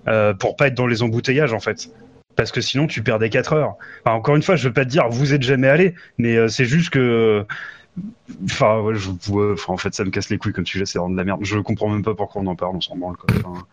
[0.09, 1.91] euh, pour pas être dans les embouteillages en fait.
[2.37, 3.77] Parce que sinon, tu perdais 4 heures.
[4.05, 6.65] Encore une fois, je veux pas te dire vous êtes jamais allé, mais euh, c'est
[6.65, 7.45] juste que.
[8.45, 10.99] Enfin, ouais, je, ouais, enfin, en fait, ça me casse les couilles comme sujet, c'est
[10.99, 11.41] vraiment de la merde.
[11.45, 13.17] Je comprends même pas pourquoi on en parle, on s'en branle.
[13.17, 13.35] Quoi.
[13.45, 13.65] Enfin,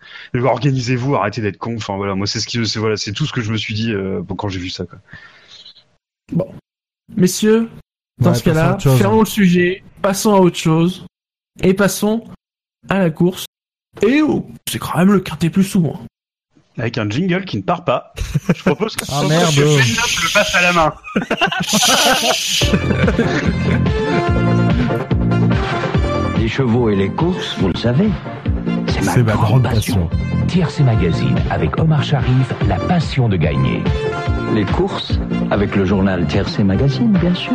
[0.45, 1.75] organisez-vous, arrêtez d'être con.
[1.75, 3.73] Enfin voilà, moi c'est ce qui, c'est voilà, c'est tout ce que je me suis
[3.73, 4.85] dit euh, quand j'ai vu ça.
[4.85, 6.47] Quoi.
[7.15, 7.69] Messieurs,
[8.19, 11.05] dans Ouais, ce cas-là, fermons le sujet, passons à autre chose,
[11.61, 12.25] et passons
[12.89, 13.45] à la course.
[14.01, 16.01] Et oh, c'est quand même le quintet plus souvent.
[16.77, 18.13] Avec un jingle qui ne part pas.
[18.55, 19.53] Je propose que, Ah, que merde.
[19.55, 20.93] Ben Neuf le passe à la main.
[26.37, 28.09] Les chevaux et les courses, vous le savez,
[28.87, 30.09] c'est ma, C'est ma grande, grande passion.
[30.47, 33.81] Tiercé Magazine avec Omar Sharif, la passion de gagner.
[34.53, 35.19] Les courses,
[35.51, 37.53] avec le journal Tiercé Magazine, bien sûr.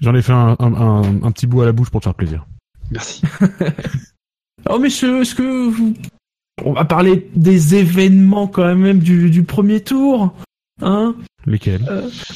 [0.00, 2.14] J'en ai fait un, un, un- un petit bout à la bouche pour te faire
[2.14, 2.44] plaisir.
[2.90, 3.22] Merci.
[4.70, 5.92] Oh messieurs, est-ce que vous...
[6.64, 10.34] On va parler des événements quand même du, du premier tour.
[10.82, 11.14] Hein
[11.46, 11.82] Lesquels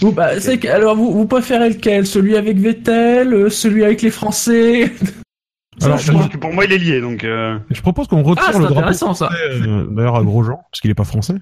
[0.00, 2.06] vous, bah, c'est que- Alors vous, vous préférez lequel?
[2.06, 4.92] Celui avec Vettel euh, Celui avec les Français?
[5.82, 5.98] Alors,
[6.30, 7.22] que pour moi, il est lié, donc.
[7.22, 9.26] euh, Je propose qu'on retire Ah, c'est le drapeau français,
[9.66, 11.34] euh, d'ailleurs à Grosjean, parce qu'il est pas français.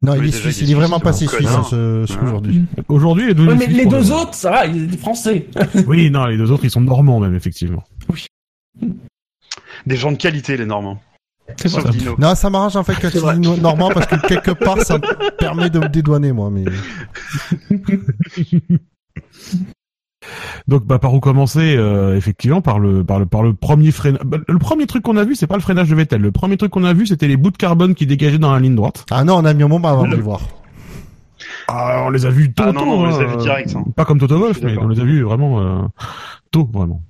[0.00, 0.60] Non, Oui, il est suisse.
[0.62, 2.24] il est vraiment passé suisse ce, ce Ah.
[2.24, 2.62] aujourd'hui.
[2.88, 5.46] Aujourd'hui, il est devenu Ouais, mais suisse les deux autres, ça va, ils sont français.
[5.86, 7.84] Oui, non, les deux autres, ils sont normands même, effectivement.
[9.86, 10.98] Des gens de qualité, les Normands.
[11.56, 11.90] Sauf.
[11.90, 12.14] Dino.
[12.18, 13.34] Non, ça m'arrange en fait que C'est tu vrai.
[13.38, 16.50] dis no- normand parce que quelque part ça me permet de me dédouaner moi.
[16.50, 16.64] Mais
[20.68, 24.20] Donc, bah, par où commencer euh, Effectivement, par le, par le, par le premier freinage.
[24.24, 26.20] Bah, le premier truc qu'on a vu, c'est pas le freinage de Vettel.
[26.20, 28.60] Le premier truc qu'on a vu, c'était les bouts de carbone qui dégageaient dans la
[28.60, 29.04] ligne droite.
[29.10, 30.40] ah non, on a mis un moment avant de les voir.
[31.66, 33.36] Ah, on les a vus tôt, Ah non, tôt, non, on les a hein, vus
[33.38, 33.84] direct, hein.
[33.96, 35.82] Pas comme Toto suis mais on les a vus vraiment euh,
[36.52, 37.02] tôt, vraiment.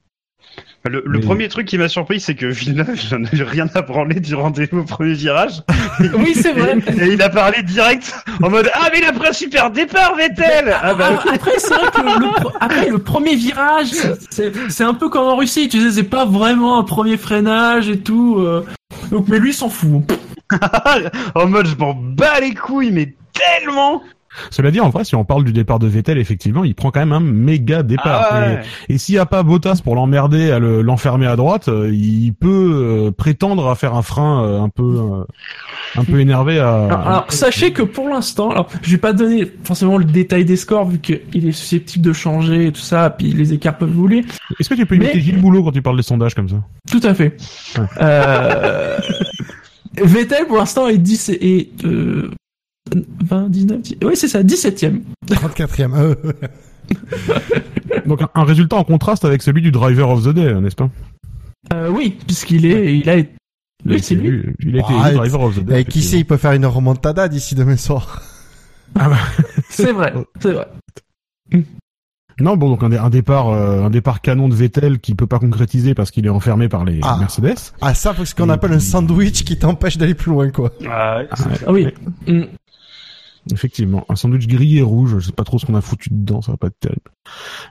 [0.85, 3.43] Le, le Mais- premier truc qui m'a surpris, c'est que Villeneuve, il en a eu
[3.45, 5.63] rien à branler du rendez-vous au premier virage.
[6.19, 6.77] Oui, c'est vrai.
[7.01, 8.13] Et il a parlé direct
[8.43, 11.53] en mode Ah, mais il a pris un super départ, Vettel Ah bah, Ah, Après,
[11.59, 12.27] c'est vrai que le,
[12.61, 13.91] après, le premier virage,
[14.31, 17.89] c'est c'est un peu comme en Russie, tu sais, c'est pas vraiment un premier freinage
[17.89, 18.39] et tout.
[18.41, 18.65] euh.
[19.13, 20.03] Donc, mais lui, il s'en fout.
[21.37, 24.03] en mode Je m'en bats les couilles, mais tellement
[24.51, 27.01] Cela dit, en vrai, si on parle du départ de Vettel, effectivement, il prend quand
[27.01, 28.27] même un méga départ.
[28.31, 28.61] Ah ouais.
[28.89, 31.91] Et, et s'il n'y a pas Bottas pour l'emmerder, à le- l'enfermer à droite, euh,
[31.93, 35.25] il peut euh, prétendre à faire un frein euh, un peu, euh,
[36.01, 36.85] un peu énervé à.
[36.85, 40.57] Alors, alors, sachez que pour l'instant, alors je vais pas donner forcément le détail des
[40.57, 44.25] scores vu qu'il est susceptible de changer et tout ça, puis les écarts peuvent voler.
[44.59, 46.57] Est-ce que tu peux imiter Mais- Gilles Boulot quand tu parles des sondages comme ça?
[46.91, 47.37] Tout à fait.
[47.79, 47.85] Ouais.
[48.01, 48.99] Euh...
[50.03, 52.31] Vettel pour l'instant est 10 et euh...
[52.91, 53.97] 20, 19, 10...
[54.05, 55.03] oui c'est ça, 17ème.
[55.29, 55.95] 34e.
[55.95, 56.15] Euh,
[58.07, 60.91] Donc un, résultat en contraste avec celui du Driver of the Day, n'est-ce pas?
[61.73, 63.33] Euh, oui, puisqu'il est, il a été...
[63.87, 64.43] Oui, c'est lui.
[64.61, 65.81] Il a été Ah, élu Driver of the Day.
[65.81, 68.23] et qui sait, il peut faire une remontada d'ici demain soir?
[69.71, 70.69] C'est vrai, c'est vrai.
[72.41, 75.27] Non, bon, donc un, dé- un départ, euh, un départ canon de Vettel qui peut
[75.27, 77.17] pas concrétiser parce qu'il est enfermé par les Ah.
[77.19, 77.73] Mercedes.
[77.81, 80.73] Ah ça, c'est ce qu'on appelle puis- un sandwich qui t'empêche d'aller plus loin, quoi.
[80.91, 81.23] Ah.
[81.67, 81.89] Ah oui.
[83.51, 86.43] Effectivement, un sandwich gris et rouge, je sais pas trop ce qu'on a foutu dedans,
[86.43, 87.11] ça va pas être terrible.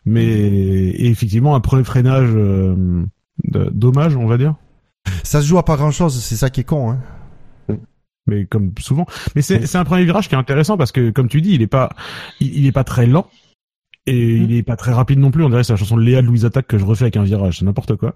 [0.06, 3.06] Mais et effectivement, un premier freinage euh,
[3.44, 4.56] dommage, on va dire.
[5.24, 7.00] Ça se joue à pas grand chose, c'est ça qui est con, hein.
[8.28, 11.28] Mais comme souvent, mais c'est c'est un premier virage qui est intéressant parce que comme
[11.28, 11.90] tu dis, il est pas
[12.40, 13.28] il, il est pas très lent
[14.08, 15.44] et il est pas très rapide non plus.
[15.44, 17.18] On dirait que c'est la chanson de Léa de Louise Attaque que je refais avec
[17.18, 18.16] un virage, c'est n'importe quoi.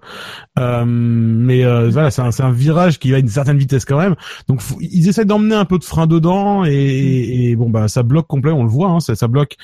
[0.58, 3.98] Euh, mais euh, voilà, c'est un, un virage qui va à une certaine vitesse quand
[3.98, 4.16] même.
[4.48, 7.88] Donc faut- ils essaient d'emmener un peu de frein dedans et, et- et bon bah
[7.88, 9.56] ça bloque complet, on le voit, hein, ça, ça bloque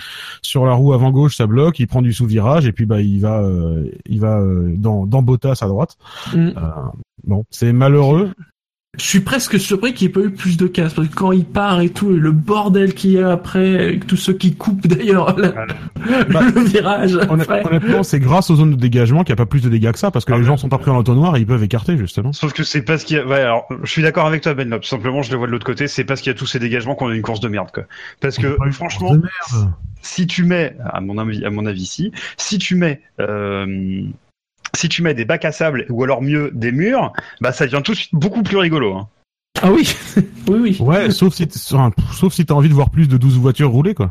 [0.43, 1.79] sur la roue avant gauche, ça bloque.
[1.81, 5.07] Il prend du sous virage et puis bah il va euh, il va euh, dans
[5.07, 5.97] dans Bottas à droite.
[6.35, 6.39] Mm.
[6.49, 6.53] Euh,
[7.25, 8.31] bon, c'est malheureux.
[8.99, 11.33] Je suis presque surpris qu'il n'y ait pas eu plus de casse, parce que quand
[11.33, 14.55] il part et tout, et le bordel qu'il y a après, avec tous ceux qui
[14.55, 15.55] coupent d'ailleurs le,
[16.31, 17.17] Bah, le virage.
[17.17, 17.67] Après.
[17.67, 19.99] Honnêtement, c'est grâce aux zones de dégagement qu'il n'y a pas plus de dégâts que
[19.99, 22.35] ça, parce que les gens sont pas pris en entonnoir et ils peuvent écarter, justement.
[22.35, 23.27] Sauf que c'est parce qu'il y a.
[23.27, 24.85] Ouais, alors, je suis d'accord avec toi, Ben Lop.
[24.85, 25.89] Simplement, je le vois de l'autre côté.
[25.89, 27.85] C'est parce qu'il y a tous ces dégagements qu'on a une course de merde, quoi.
[28.21, 29.17] Parce que, franchement,
[30.03, 34.03] si tu mets, à mon avis, à mon avis, si, si tu mets, euh,
[34.77, 37.83] si tu mets des bacs à sable ou alors mieux des murs, bah ça devient
[37.85, 38.95] tout de suite beaucoup plus rigolo.
[38.95, 39.09] Hein.
[39.61, 39.95] Ah oui,
[40.49, 40.77] oui, oui.
[40.81, 44.11] Ouais, sauf si, sauf si t'as envie de voir plus de 12 voitures rouler, quoi.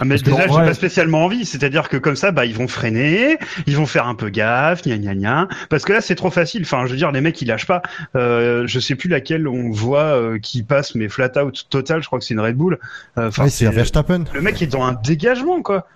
[0.00, 0.66] Ah, mais déjà, j'ai ouais.
[0.66, 1.44] pas spécialement envie.
[1.46, 4.98] C'est-à-dire que comme ça, bah ils vont freiner, ils vont faire un peu gaffe, gna
[4.98, 5.48] gna gna.
[5.70, 6.62] Parce que là, c'est trop facile.
[6.62, 7.82] Enfin, je veux dire, les mecs, ils lâchent pas.
[8.16, 12.02] Euh, je sais plus laquelle on voit euh, qui passe, mais flat out total.
[12.02, 12.78] Je crois que c'est une Red Bull.
[13.16, 14.24] Euh, Ouais, c'est Verstappen.
[14.34, 15.86] le mec est dans un dégagement, quoi.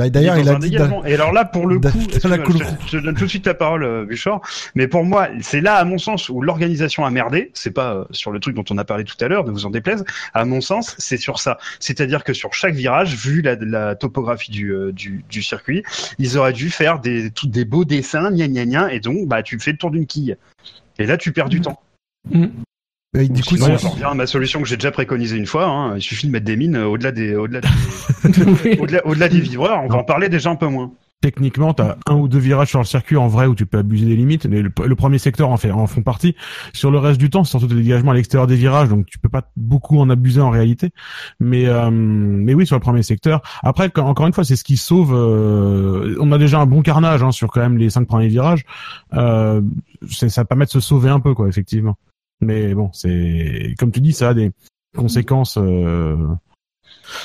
[0.00, 0.76] Bah, d'ailleurs, il a un dit.
[1.04, 1.98] Et alors là, pour le coup,
[2.86, 4.40] je, donne tout de suite la parole, euh, Buchor.
[4.74, 7.50] Mais pour moi, c'est là, à mon sens, où l'organisation a merdé.
[7.52, 9.66] C'est pas euh, sur le truc dont on a parlé tout à l'heure, ne vous
[9.66, 10.06] en déplaise.
[10.32, 11.58] À mon sens, c'est sur ça.
[11.80, 15.82] C'est-à-dire que sur chaque virage, vu la, la topographie du, euh, du, du circuit,
[16.18, 19.42] ils auraient dû faire des, tout, des beaux dessins, gna gna gna, et donc, bah,
[19.42, 20.34] tu fais le tour d'une quille.
[20.98, 21.78] Et là, tu perds du temps.
[23.18, 25.66] Et du coup, Sinon, on revient à ma solution que j'ai déjà préconisée une fois.
[25.66, 25.96] Hein.
[25.96, 27.68] Il suffit de mettre des mines euh, au-delà des, au-delà des,
[28.64, 28.76] Oui.
[28.80, 29.80] au-delà, au-delà des vivreurs.
[29.84, 30.92] On va en parler déjà un peu moins.
[31.20, 34.06] techniquement, t'as un ou deux virages sur le circuit en vrai où tu peux abuser
[34.06, 34.46] des limites.
[34.46, 36.36] Mais le, le premier secteur en fait en font partie.
[36.72, 39.18] Sur le reste du temps, c'est surtout des dégagements à l'extérieur des virages, donc tu
[39.18, 40.90] peux pas beaucoup en abuser en réalité.
[41.40, 43.42] Mais euh, mais oui, sur le premier secteur.
[43.64, 45.12] Après, quand- encore une fois, c'est ce qui sauve.
[45.14, 48.64] euh, on a déjà un bon carnage hein, sur quand même les cinq premiers virages.
[49.14, 49.60] Euh,
[50.08, 51.96] c'est- ça permet de se sauver un peu, quoi, effectivement.
[52.40, 54.50] Mais bon, c'est comme tu dis, ça a des
[54.96, 55.58] conséquences.
[55.58, 56.16] Euh,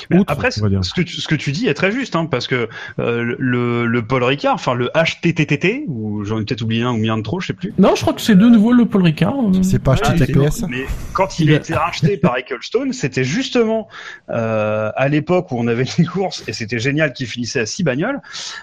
[0.10, 2.68] Mais après, ce que, tu, ce que tu dis est très juste, hein, parce que
[3.00, 7.12] euh, le, le Paul Ricard, enfin le HTTTT, ou j'en ai peut-être oublié un ou
[7.12, 7.74] un de trop, je sais plus.
[7.78, 9.36] Non, je crois que c'est de nouveau le Paul Ricard.
[9.36, 9.64] euh.
[9.64, 13.88] C'est pas Ah, HTTPS Mais quand il a été racheté par Ecclestone, c'était justement
[14.30, 17.84] euh, à l'époque où on avait une course et c'était génial qu'il finissait à six
[17.84, 18.20] bagnoles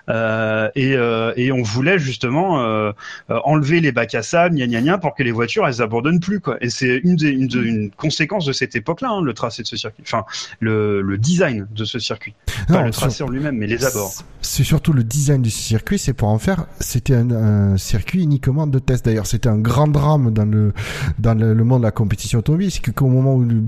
[0.08, 2.92] euh, et, euh, et on voulait justement
[3.28, 6.40] enlever les bacs à sable, gna gna gna, pour que les voitures elles abandonnent plus
[6.40, 6.56] quoi.
[6.60, 10.24] Et c'est une, conséquence de cette époque-là, hein, le tracé de ce circuit, enfin
[10.60, 12.34] le, le design de ce circuit,
[12.68, 14.12] pas Non, le sur- tracé en lui-même, mais les abords.
[14.40, 16.66] C'est surtout le design du circuit, c'est pour en faire.
[16.80, 19.04] C'était un, un circuit uniquement de test.
[19.04, 20.72] D'ailleurs, c'était un grand drame dans le
[21.18, 23.62] dans le, le monde de la compétition automobile, c'est qu'au moment où le-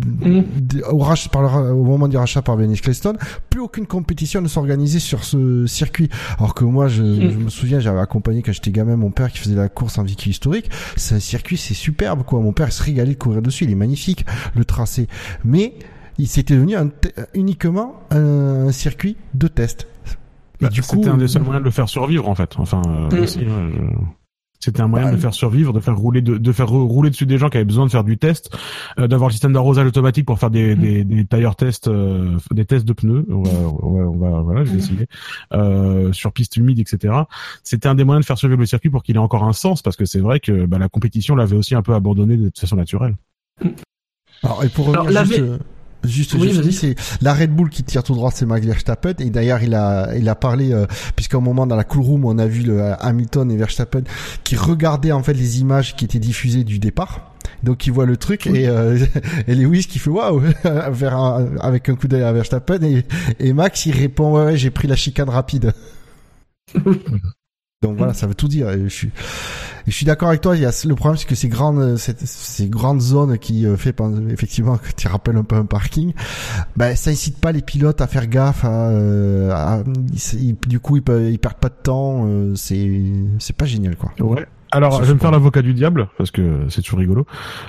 [0.93, 3.17] au, rach- par le- au moment du rachat par Benny Ecclestone,
[3.51, 6.09] plus aucune compétition ne s'organisait sur ce circuit.
[6.39, 9.39] Alors que moi, je, je me souviens, j'avais accompagné quand j'étais gamin mon père qui
[9.39, 10.71] faisait la course en véhicule historique.
[10.97, 12.41] C'est un circuit, c'est superbe quoi.
[12.41, 14.25] Mon père il se régalait de courir dessus, il est magnifique
[14.57, 15.07] le tracé,
[15.45, 15.75] mais
[16.19, 19.87] il s'était devenu un te- uniquement un circuit de test.
[20.61, 22.55] Bah, c'était un des seuls moyens de le faire survivre en fait.
[22.59, 23.27] Enfin, euh, Mm.
[23.27, 24.05] je-
[24.61, 26.87] c'était un moyen Bah, de le faire survivre, de faire rouler, de, de faire rou-
[26.87, 28.51] rouler dessus des gens qui avaient besoin de faire du test,
[28.99, 32.65] euh, d'avoir le système d'arrosage automatique pour faire des, des, des tire tests, euh, des
[32.65, 33.27] tests de pneus.
[33.29, 33.51] On va,
[33.83, 35.07] on va, voilà, j'ai décidé
[35.53, 37.13] euh, sur piste humide, etc.
[37.63, 39.83] C'était un des moyens de faire survivre le circuit pour qu'il ait encore un sens,
[39.83, 42.77] parce que c'est vrai que bah, la compétition l'avait aussi un peu abandonné de façon
[42.77, 43.17] naturelle.
[44.43, 45.25] Alors, et pour revenir Alors, la
[46.07, 49.15] juste, Oui, juste, c'est la Red Bull qui tire tout droit, c'est Max Verstappen.
[49.19, 50.87] Et d'ailleurs, il a, il a parlé, euh,
[51.17, 54.03] puisqu'à un moment dans la cool room, on a vu le euh, Hamilton et Verstappen
[54.45, 57.33] qui regardaient en fait les images qui étaient diffusées du départ.
[57.63, 58.99] Donc il voit le truc et, euh,
[59.47, 60.43] et Lewis qui fait waouh
[61.61, 63.05] avec un coup d'œil à Verstappen et,
[63.39, 65.73] et Max il répond ouais, ouais j'ai pris la chicane rapide.
[67.83, 68.71] Donc voilà, ça veut tout dire.
[68.73, 69.11] Je suis,
[69.87, 70.57] et je suis d'accord avec toi.
[70.57, 73.77] Il y a le problème, c'est que ces grandes, cette- ces grandes zones qui euh,
[73.77, 73.97] fait
[74.31, 76.13] effectivement que tu rappelles un peu un parking,
[76.77, 78.65] ben ça incite pas les pilotes à faire gaffe.
[78.65, 79.83] À, euh, à-
[80.35, 82.27] ils- du coup, ils, peuvent, ils perdent pas de temps.
[82.27, 83.03] euh, c'est,
[83.39, 84.13] c'est pas génial quoi.
[84.21, 84.47] Ouais.
[84.73, 87.27] Alors, je vais me faire l'avocat du diable parce que c'est toujours rigolo.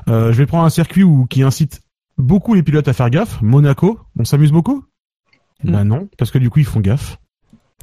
[0.09, 1.81] Euh, je vais prendre un circuit où qui incite
[2.17, 3.39] beaucoup les pilotes à faire gaffe.
[3.43, 4.83] Monaco, on s'amuse beaucoup?
[5.63, 7.17] Bah non, parce que du coup ils font gaffe.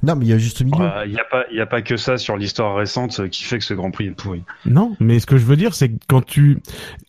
[0.03, 0.85] Non, mais il y a juste milieu.
[1.07, 3.45] Il n'y a pas, il y a pas que ça sur l'histoire récente euh, qui
[3.45, 4.43] fait que ce Grand Prix est pourri.
[4.67, 6.59] Non, mais ce que je veux dire, c'est que quand tu,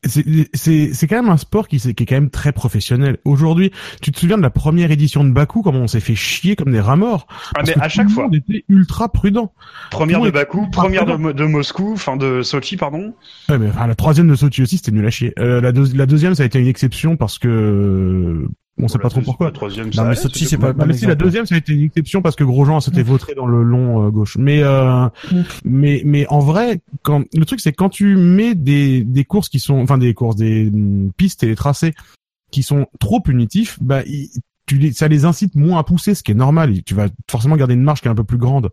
[0.03, 0.23] c'est
[0.53, 3.17] c'est c'est quand même un sport qui, s'est- qui est quand même très professionnel.
[3.25, 3.71] Aujourd'hui,
[4.01, 6.71] tu te souviens de la première édition de Bakou, comment on s'est fait chier comme
[6.71, 7.25] des rats morts?
[7.29, 8.23] Ah, Parce mais que à tout chaque fois.
[8.25, 9.53] monde était ultra prudent.
[9.89, 13.13] Première Tout de Bakou, première de, Moscou, enfin de Sochi, pardon.
[13.49, 15.33] Ouais, mais enfin, la troisième de Sochi aussi, c'était nul à chier.
[15.39, 18.45] Euh, la, deux- la deuxième, ça a été une exception parce que
[18.81, 19.47] on sait pas trop pourquoi.
[19.47, 21.83] La troisième, Non, mais Sochi, c'est pas mais si la deuxième ça a été une
[21.83, 24.37] exception parce que Grosjean s'était vautré dans le long euh, gauche.
[24.37, 25.07] Mais euh,
[25.63, 29.59] mais mais en vrai, quand le truc c'est quand tu mets des des courses qui
[29.59, 31.93] sont enfin des courses des hum, pistes et des tracés
[32.51, 34.01] qui sont trop punitifs, bah
[34.65, 36.83] tu les, ça les incite moins à pousser, ce qui est normal.
[36.83, 38.69] Tu vas forcément garder une marge qui est un peu plus grande.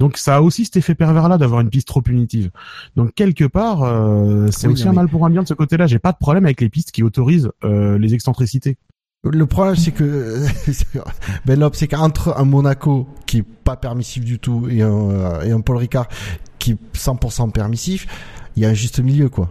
[0.00, 2.50] Donc ça a aussi cet effet pervers là d'avoir une piste trop punitive.
[2.96, 5.54] Donc quelque part, euh, c'est Oui, aussi un mais- mal pour un bien de ce
[5.54, 5.86] côté-là.
[5.86, 8.76] J'ai pas de problème avec les pistes qui autorisent euh, les excentricités.
[9.22, 10.46] Le problème, c'est que
[11.44, 15.42] Ben Lop, c'est qu'entre un Monaco qui est pas permissif du tout et un, euh,
[15.42, 16.08] et un Paul Ricard
[16.58, 18.06] qui est 100% permissif,
[18.56, 19.50] il y a un juste milieu, quoi.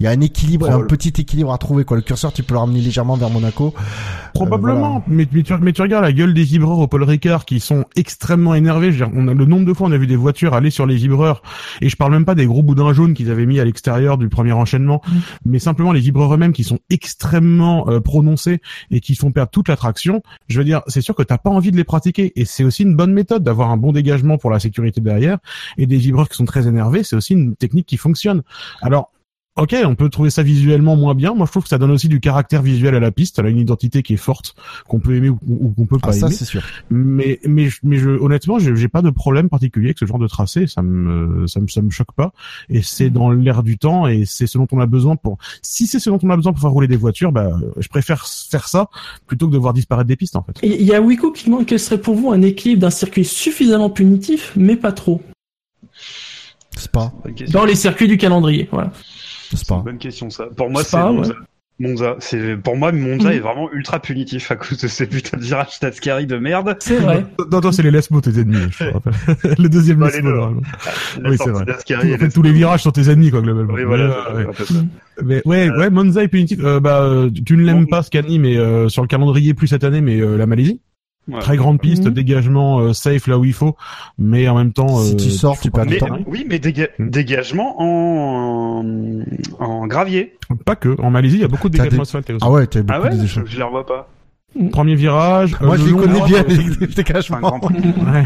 [0.00, 1.96] Il y a un équilibre, un petit équilibre à trouver, quoi.
[1.96, 3.74] Le curseur, tu peux le ramener légèrement vers Monaco.
[4.32, 7.44] Probablement, Euh, mais, mais, tu, mais tu regardes la gueule des vibreurs au Paul Ricard
[7.44, 8.92] qui sont extrêmement énervés.
[8.92, 10.70] Je veux dire, on a le nombre de fois on a vu des voitures aller
[10.70, 11.42] sur les vibreurs
[11.80, 14.28] et je parle même pas des gros boudins jaunes qu'ils avaient mis à l'extérieur du
[14.28, 15.02] premier enchaînement,
[15.44, 19.68] mais simplement les vibreurs eux-mêmes qui sont extrêmement euh, prononcés et qui font perdre toute
[19.68, 20.22] la traction.
[20.48, 22.82] Je veux dire, c'est sûr que t'as pas envie de les pratiquer et c'est aussi
[22.82, 25.38] une bonne méthode d'avoir un bon dégagement pour la sécurité derrière
[25.76, 27.02] et des vibreurs qui sont très énervés.
[27.02, 28.42] C'est aussi une technique qui fonctionne.
[28.82, 29.10] Alors
[29.58, 31.34] Ok, on peut trouver ça visuellement moins bien.
[31.34, 33.38] Moi, je trouve que ça donne aussi du caractère visuel à la piste.
[33.38, 34.54] Elle a une identité qui est forte,
[34.86, 36.34] qu'on peut aimer ou, ou qu'on peut pas Ah, ça, aimer.
[36.36, 36.62] c'est sûr.
[36.90, 40.28] Mais, mais, je- mais je, honnêtement, j'ai pas de problème particulier avec ce genre de
[40.28, 40.66] tracé.
[40.68, 42.32] Ça me, ça me, ça me choque pas.
[42.68, 45.38] Et c'est dans l'air du temps et c'est ce dont on a besoin pour.
[45.60, 48.26] Si c'est ce dont on a besoin pour faire rouler des voitures, bah, je préfère
[48.28, 48.88] faire ça
[49.26, 50.56] plutôt que de voir disparaître des pistes, en fait.
[50.62, 53.90] Il y a Wico qui demande quel serait pour vous un équilibre d'un circuit suffisamment
[53.90, 55.20] punitif, mais pas trop?
[56.76, 57.12] C'est pas.
[57.50, 58.92] Dans les circuits du calendrier, voilà.
[59.54, 59.82] C'est pas.
[59.84, 60.46] Bonne question ça.
[60.56, 61.30] Pour moi, C'est Monza.
[61.30, 61.36] ouais.
[61.80, 62.16] Monza.
[62.18, 65.78] C'est pour moi Monza est vraiment ultra punitif à cause de ces putains de virages
[65.78, 66.76] Tascari de merde.
[66.80, 67.24] C'est vrai.
[67.52, 69.12] Non, toi, c'est les Lesmo, tes ennemis, je te rappelle.
[69.58, 70.62] le deuxième Bah, les Lesmo, normalement.
[71.22, 71.64] La Oui, c'est vrai.
[71.64, 73.72] Tascari En fait, les- tous les virages sont tes ennemis, quoi, globalement.
[73.74, 74.08] Oui, voilà.
[74.34, 74.52] Mais, euh, ouais.
[75.24, 76.58] Mais ouais, ouais, Monza est punitif.
[76.64, 79.84] Euh, bah, euh, tu ne l'aimes pas, Scani, mais euh, sur le calendrier, plus cette
[79.84, 80.80] année, mais euh, la Malaisie.
[81.28, 81.40] Ouais.
[81.40, 82.12] Très grande piste, Mhm.
[82.14, 83.76] dégagement euh, safe là où il faut,
[84.18, 84.96] mais en même temps.
[84.98, 86.18] Si euh, tu sors, faut tu perds du temps.
[86.26, 87.10] oui, mais déga- Hmm.
[87.10, 88.82] dégagement en,
[89.58, 90.36] en gravier.
[90.64, 90.98] Pas que.
[91.00, 92.44] En Malaisie, il y a beaucoup de dégagements des- asphaltés aussi.
[92.46, 94.08] Ah ouais, t'as beaucoup Ah ouais, de je, je les revois pas.
[94.72, 95.54] Premier virage.
[95.60, 97.60] euh, Moi, le je les connais bien, euh, les dégagements.
[97.60, 97.76] Prix.
[97.98, 98.24] Ouais.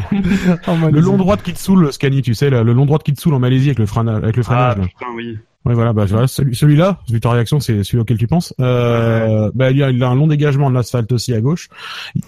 [0.68, 3.34] En Le long droit de Kitsoul, Scani, tu sais, là, le long droit de Kitsoul
[3.34, 4.44] en Malaisie avec le freinage, avec le Ah
[4.74, 4.88] freinage.
[4.88, 5.38] putain, oui.
[5.64, 8.52] Ouais, voilà, bah, voilà, celui, celui-là, vu ta réaction, c'est celui auquel tu penses.
[8.60, 11.68] Euh, bah, il a, il a un long dégagement en asphalte aussi à gauche.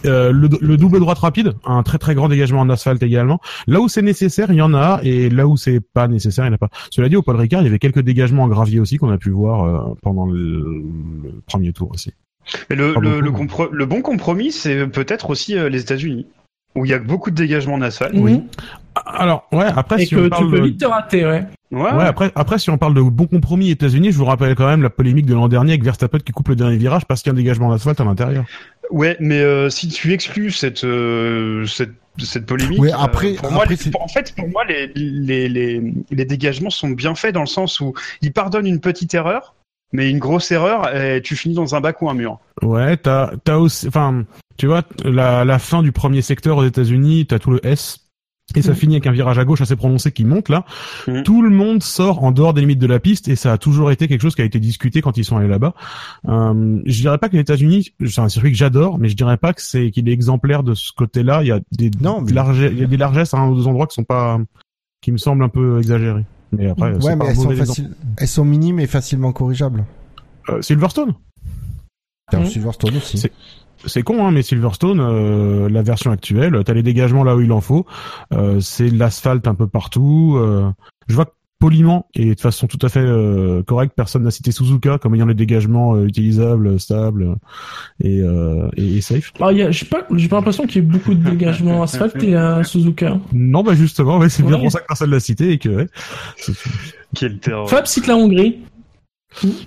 [0.07, 3.41] Euh, le, le double droite rapide, un très très grand dégagement en asphalte également.
[3.67, 6.49] Là où c'est nécessaire, il y en a, et là où c'est pas nécessaire, il
[6.49, 6.71] n'y en a pas.
[6.91, 9.19] Cela dit, au Paul Ricard, il y avait quelques dégagements en gravier aussi qu'on a
[9.19, 10.83] pu voir euh, pendant le,
[11.25, 12.13] le premier tour aussi.
[12.71, 16.27] Mais le, le, beaucoup, le, compro- le bon compromis, c'est peut-être aussi euh, les États-Unis,
[16.75, 18.15] où il y a beaucoup de dégagements en asphalte.
[18.17, 18.43] Oui.
[19.07, 20.65] Alors, ouais, après, Et si que on tu parle peux de...
[20.67, 21.45] vite te rater, ouais.
[21.73, 24.67] Ouais, Ouais, après, après, si on parle de bon compromis États-Unis, je vous rappelle quand
[24.69, 27.31] même la polémique de l'an dernier avec Verstappen qui coupe le dernier virage parce qu'il
[27.31, 28.45] y a un dégagement d'asphalte à l'intérieur.
[28.91, 33.51] Ouais, mais euh, si tu exclus cette euh, cette, cette polémique, Ouais, euh, après- pour
[33.51, 36.91] moi, après, les- c'est- pour- en fait, pour moi, les, les les les dégagements sont
[36.91, 39.55] bien faits dans le sens où ils pardonnent une petite erreur,
[39.93, 42.39] mais une grosse erreur, et tu finis dans un bac ou un mur.
[42.63, 44.25] Ouais, t'as, t'as aussi, enfin,
[44.57, 48.01] tu vois, la, la fin du premier secteur aux États-Unis, t'as tout le S.
[48.55, 48.77] Et ça Mhm.
[48.77, 50.67] finit avec un virage à gauche assez prononcé qui monte là.
[51.09, 51.23] Mhm.
[51.23, 53.91] Tout le monde sort en dehors des limites de la piste et ça a toujours
[53.91, 55.73] été quelque chose qui a été discuté quand ils sont allés là-bas.
[56.29, 59.39] Euh, je dirais pas que les États-Unis, c'est un circuit que j'adore, mais je dirais
[59.39, 61.43] pas que c'est qu'il est exemplaire de ce côté-là.
[61.43, 63.55] Il y a des Non, mais- large- il y a des largesses à un ou
[63.57, 64.39] deux endroits qui sont pas,
[65.01, 66.27] qui me semblent un peu exagérés.
[66.53, 69.87] Mais après, c'est Ouais, pas mais elles sont, faciles, elles sont minimes et facilement corrigeables.
[70.51, 71.15] Euh, Silverstone.
[72.33, 72.45] Mhm.
[72.47, 73.23] Silverstone aussi.
[73.87, 77.53] C'est- con, hein, mais Silverstone, euh, la version actuelle, t'as les dégagements là où il
[77.53, 77.87] en faut,
[78.33, 80.35] euh, c'est de l'asphalte un peu partout.
[80.39, 80.71] euh,
[81.09, 81.31] je vois que
[81.61, 85.25] poliment et de façon tout à fait euh, correcte, personne n'a cité Suzuka comme ayant
[85.25, 87.37] les dégagements euh, utilisables, stables
[88.03, 89.33] et, euh, et, et safe.
[89.37, 91.83] Alors, il y a- j'ai pas, j'ai pas l'impression qu'il y ait beaucoup de dégagements
[91.85, 93.19] asphaltés à Suzuka.
[93.33, 95.87] Non, bah justement, ouais, c'est bien pour ça que personne l'a cité et que ouais,
[97.15, 97.71] Quel terror.
[97.71, 98.59] Fab cite la Hongrie.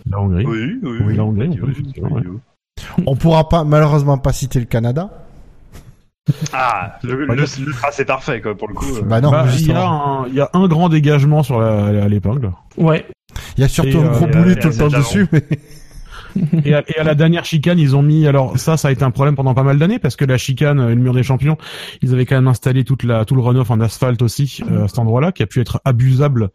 [0.06, 0.46] la Hongrie.
[0.46, 2.22] Oui, oui, Oui, la Hongrie, ouais.
[3.06, 5.10] On pourra pas, malheureusement pas citer le Canada.
[6.52, 8.98] Ah, le, le, le tracé parfait quoi pour le coup.
[8.98, 9.02] euh.
[9.02, 12.08] Bah non, Bah, il y a un, il y a un grand dégagement sur la,
[12.10, 12.52] l'épingle.
[12.78, 13.06] Ouais.
[13.58, 15.28] Il y a surtout Et, un euh, gros et, boulet euh, tout le temps dessus.
[15.32, 15.44] Mais...
[16.66, 18.28] Et à, et à la dernière chicane, ils ont mis.
[18.28, 20.80] Alors ça, ça a été un problème pendant pas mal d'années parce que la chicane,
[20.80, 21.58] euh, le mur des champions,
[22.04, 24.88] ils avaient quand même installé toute la tout le runoff en asphalte aussi euh, à
[24.88, 26.50] cet endroit-là, qui a pu être abusable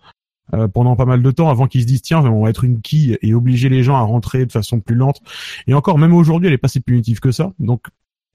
[0.54, 2.80] euh, pendant pas mal de temps avant qu'ils se disent tiens, on va être une
[2.80, 5.20] quille et obliger les gens à rentrer de façon plus lente.
[5.66, 7.52] Et encore, même aujourd'hui, elle est pas si punitive que ça.
[7.58, 7.86] Donc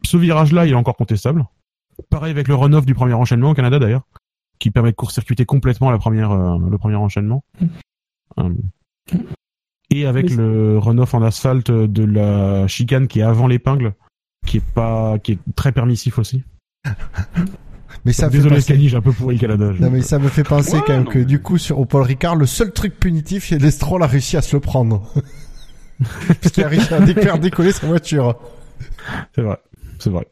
[0.04, 1.46] ce virage-là, il est encore contestable.
[2.10, 4.08] Pareil avec le runoff du premier enchaînement au Canada d'ailleurs,
[4.60, 7.44] qui permet de court-circuiter complètement la première euh, le premier enchaînement.
[8.40, 8.54] Euh,
[9.90, 13.94] et avec le runoff en asphalte de la chicane qui est avant l'épingle,
[14.46, 16.44] qui est pas, qui est très permissif aussi.
[18.08, 18.74] mais ça me fait Désolé penser...
[18.74, 19.72] Scani, j'ai un peu pourri le Canada.
[19.76, 21.58] je- Non mais ça me fait penser Ouais, quand même non, que mais- du coup
[21.60, 24.62] sur au Paul Ricard le seul truc punitif c'est l'Estrol a réussi à se le
[24.62, 25.04] prendre
[26.42, 28.40] parce qu'il a réussi à faire décoller sa voiture.
[29.36, 29.58] C'est vrai,
[30.00, 30.26] c'est vrai.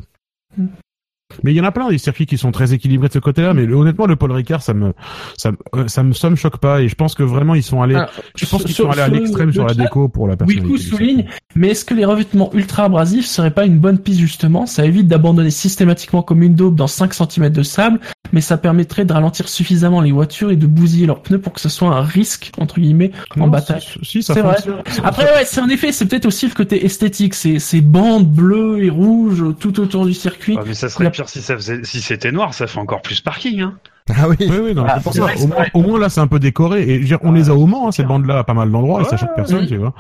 [1.44, 3.54] Mais il y en a plein des circuits qui sont très équilibrés de ce côté-là,
[3.54, 4.94] mais le- honnêtement le Paul Ricard ça me
[5.38, 7.64] ça me euh, ça me, ça me choque pas et je pense que vraiment ils
[7.64, 10.08] sont allés Ah, je pense qu'ils sont allés à sur le- l'extrême sur la déco
[10.10, 10.36] pour la.
[10.46, 11.26] Wiku du souligne,
[11.56, 14.66] mais est-ce que les revêtements ultra abrasifs seraient pas une bonne piste justement?
[14.66, 18.00] Ça évite d'abandonner systématiquement comme une daube dans 5 cm de sable,
[18.34, 21.62] mais ça permettrait de ralentir suffisamment les voitures et de bousiller leurs pneus pour que
[21.62, 23.82] ce soit un risque, entre guillemets, en Non, bataille.
[23.82, 24.56] si- Si, ça C'est vrai.
[25.04, 28.84] Après, ouais, c'est en effet, c'est peut-être aussi le côté esthétique, ces, ces bandes bleues
[28.84, 30.56] et rouges tout autour du circuit.
[30.58, 33.22] Ouais, mais ça serait La- si ça faisait si c'était noir, ça fait encore plus
[33.22, 33.78] parking hein.
[34.16, 34.36] Ah oui.
[34.40, 35.26] Oui, oui, non, Ah, c'est pour c'est ça.
[35.44, 35.72] Au, moins- vrai.
[35.74, 36.84] au moins là, c'est un peu décoré.
[36.84, 38.70] Et je veux dire, on les a au Mans, hein, ces bandes-là, à pas mal
[38.72, 39.66] d'endroits, et ça Ouais, choque personne, ouais.
[39.66, 39.96] tu vois.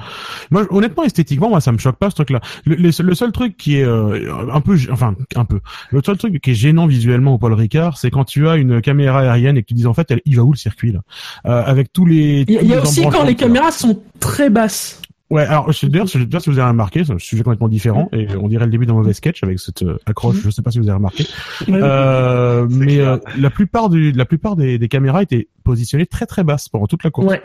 [0.52, 2.40] Moi, honnêtement, esthétiquement, moi, ça me choque pas ce truc-là.
[2.66, 5.60] Le, le- le seul truc qui est euh, un peu, enfin, un peu.
[5.90, 8.80] Le seul truc qui est gênant visuellement au Paul Ricard, c'est quand tu as une
[8.80, 11.00] caméra aérienne et que tu dis en fait, elle, il va où le circuit là?
[11.48, 12.46] Euh, Avec tous les.
[12.48, 15.02] Il y a, tous il y a les aussi quand les caméras sont très basses.
[15.32, 17.68] Ouais, alors je- d'ailleurs, je sais pas si vous avez remarqué, c'est un sujet complètement
[17.68, 20.36] différent et on dirait le début d'un mauvais sketch avec cette euh, accroche.
[20.44, 21.26] Je sais pas si vous avez remarqué.
[21.70, 26.44] Euh, mais euh, la plupart du, la plupart des, des caméras étaient positionnées très très
[26.44, 27.28] basses pendant toute la course.
[27.28, 27.42] Ouais.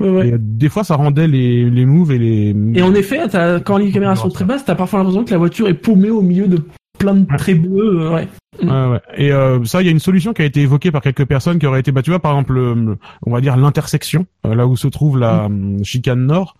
[0.00, 0.28] Ouais, ouais.
[0.28, 2.56] Et, euh, des fois, ça rendait les, les moves et les.
[2.74, 3.20] Et en effet,
[3.64, 6.22] quand les caméras sont très basses, t'as parfois l'impression que la voiture est paumée au
[6.22, 6.58] milieu de
[7.02, 8.10] plein de traits bleus.
[8.10, 8.28] ouais.
[8.62, 9.00] Ouais, ouais.
[9.16, 11.58] Et euh, ça, il y a une solution qui a été évoquée par quelques personnes
[11.58, 14.66] qui auraient été, bah, tu vois, par exemple, le- on va dire l'intersection, euh, là
[14.66, 15.76] où se trouve la Mm.
[15.80, 16.56] euh, chicane nord,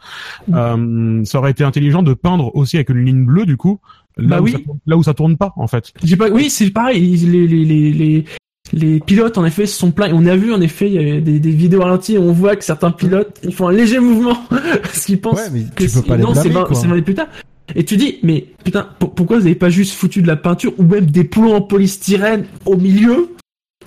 [0.54, 3.78] euh, ça aurait été intelligent de peindre aussi avec une ligne bleue, du coup,
[4.16, 4.52] là, Bah où, oui.
[4.52, 5.92] ça, tourne- là où ça tourne pas, en fait.
[6.02, 7.16] J'ai pas, oui, c'est pareil.
[7.16, 8.24] Les, les, les, les,
[8.72, 10.10] les pilotes, en effet, se sont plaints.
[10.14, 12.16] On a vu, en effet, il y avait des, des vidéos ralenties.
[12.16, 14.38] On voit que certains pilotes, ils font un léger mouvement
[14.82, 16.74] parce qu'ils pensent Ouais, mais que tu peux pas les non, c'est blâmer, 20, quoi.
[16.76, 17.26] c'est 20 plus tard.
[17.74, 20.72] Et tu dis, mais putain, pour- pourquoi vous avez pas juste foutu de la peinture
[20.78, 23.30] ou même des plombs en polystyrène au milieu?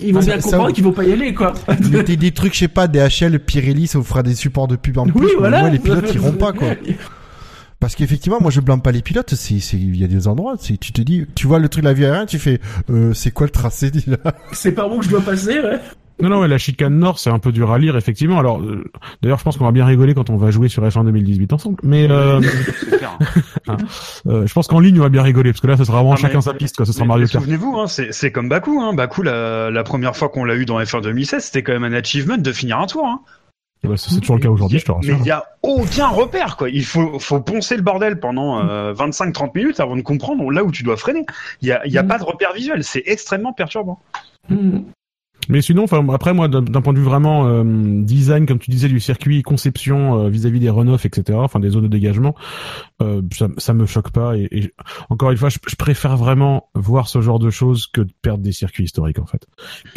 [0.00, 1.54] Ils vont Ah, bien comprendre qu'ils vont pas y aller, quoi.
[1.90, 4.98] Mettez des trucs, je sais pas, DHL, Pirelli, ça vous fera des supports de pub
[4.98, 5.26] en plus.
[5.26, 5.60] Mais voilà.
[5.60, 6.68] moi, les pilotes iront pas, quoi.
[7.80, 9.34] Parce qu'effectivement, moi, je blâme pas les pilotes.
[9.34, 11.88] C'est, il y a des endroits, c'est, tu te dis, tu vois le truc de
[11.88, 12.60] la vie aérienne, tu fais,
[12.90, 14.16] euh, c'est quoi le tracé là
[14.52, 15.78] C'est par où que je dois passer, ouais.
[16.20, 18.38] Non, non, ouais, la chicane nord, c'est un peu dur à lire, effectivement.
[18.38, 18.84] Alors, euh,
[19.22, 21.76] d'ailleurs, je pense qu'on va bien rigoler quand on va jouer sur F1 2018 ensemble.
[21.82, 22.40] Mais euh,
[22.98, 23.18] clair.
[24.26, 26.12] euh, je pense qu'en ligne, on va bien rigoler, parce que là, ce sera vraiment
[26.12, 26.86] Ah, mais- chacun sa piste, quoi.
[26.86, 27.44] Ce sera Mais- Mario mais Kart.
[27.44, 28.80] Souvenez-vous, hein, c'est c'est comme Baku.
[28.80, 28.94] Hein.
[28.94, 31.92] Baku, la, la première fois qu'on l'a eu dans F1 2016, c'était quand même un
[31.92, 33.06] achievement de finir un tour.
[33.06, 33.20] Hein.
[33.84, 35.16] Ouais, c'est c'est toujours le cas aujourd'hui, je te Mais rassure.
[35.18, 36.70] il n'y a aucun repère, quoi.
[36.70, 40.72] Il faut, faut poncer le bordel pendant euh, 25-30 minutes avant de comprendre là où
[40.72, 41.24] tu dois freiner.
[41.60, 42.08] Il n'y a, y a Mm.
[42.08, 42.82] pas de repère visuel.
[42.82, 44.00] C'est extrêmement perturbant.
[44.48, 44.78] Hmm.
[45.48, 47.62] Mais sinon, enfin, après moi, d'un point de vue vraiment euh,
[48.02, 51.84] design, comme tu disais, du circuit, conception euh, vis-à-vis des runoffs, etc., enfin des zones
[51.84, 52.34] de dégagement,
[53.02, 54.36] euh, ça, ça me choque pas.
[54.36, 54.72] Et, et
[55.10, 58.42] encore une fois, je, je préfère vraiment voir ce genre de choses que de perdre
[58.42, 59.46] des circuits historiques, en fait.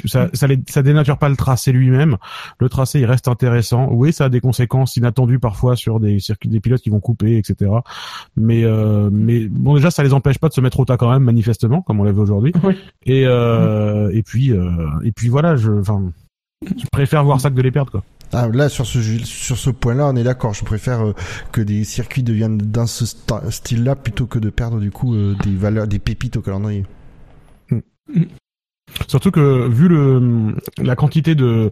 [0.06, 2.18] Ça, ça, les- ça dénature pas le tracé lui-même.
[2.60, 3.88] Le tracé, il reste intéressant.
[3.92, 7.38] Oui, ça a des conséquences inattendues parfois sur des circuits, des pilotes qui vont couper,
[7.38, 7.72] etc.
[8.36, 11.10] Mais, euh, mais bon, déjà, ça les empêche pas de se mettre au tas quand
[11.12, 12.52] même, manifestement, comme on l'a vu aujourd'hui.
[12.64, 12.76] Oui.
[13.06, 14.70] Et euh, et puis euh,
[15.04, 16.12] et puis voilà, je, enfin,
[16.66, 18.04] je préfère voir ça que de les perdre, quoi.
[18.32, 20.54] Ah, là, sur ce, sur ce point-là, on est d'accord.
[20.54, 21.14] Je préfère euh,
[21.52, 25.56] que des circuits deviennent dans ce style-là plutôt que de perdre du coup euh, des
[25.56, 26.86] valeurs, des pépites au calendrier.
[29.08, 31.72] Surtout que vu le la quantité de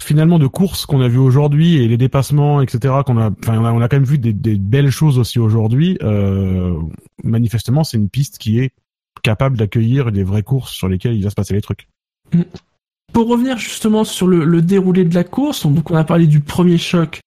[0.00, 2.94] finalement de courses qu'on a vu aujourd'hui et les dépassements, etc.
[3.06, 5.38] qu'on a, enfin on a, on a quand même vu des, des belles choses aussi
[5.38, 5.98] aujourd'hui.
[6.02, 6.78] Euh,
[7.24, 8.72] manifestement, c'est une piste qui est
[9.22, 11.88] capable d'accueillir des vraies courses sur lesquelles il va se passer les trucs.
[13.12, 16.40] Pour revenir justement sur le, le déroulé de la course, donc on a parlé du
[16.40, 17.20] premier choc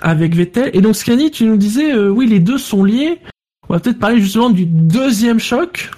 [0.00, 0.70] avec Vettel.
[0.74, 3.20] Et donc Scani, tu nous disais, euh, oui, les deux sont liés.
[3.68, 5.90] On va peut-être parler justement du deuxième choc.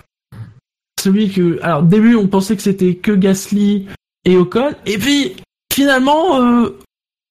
[1.01, 3.86] Celui que, alors au début on pensait que c'était que Gasly
[4.26, 5.36] et Ocon, et puis
[5.72, 6.78] finalement euh,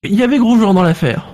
[0.03, 1.33] il y avait Grosjean dans l'affaire.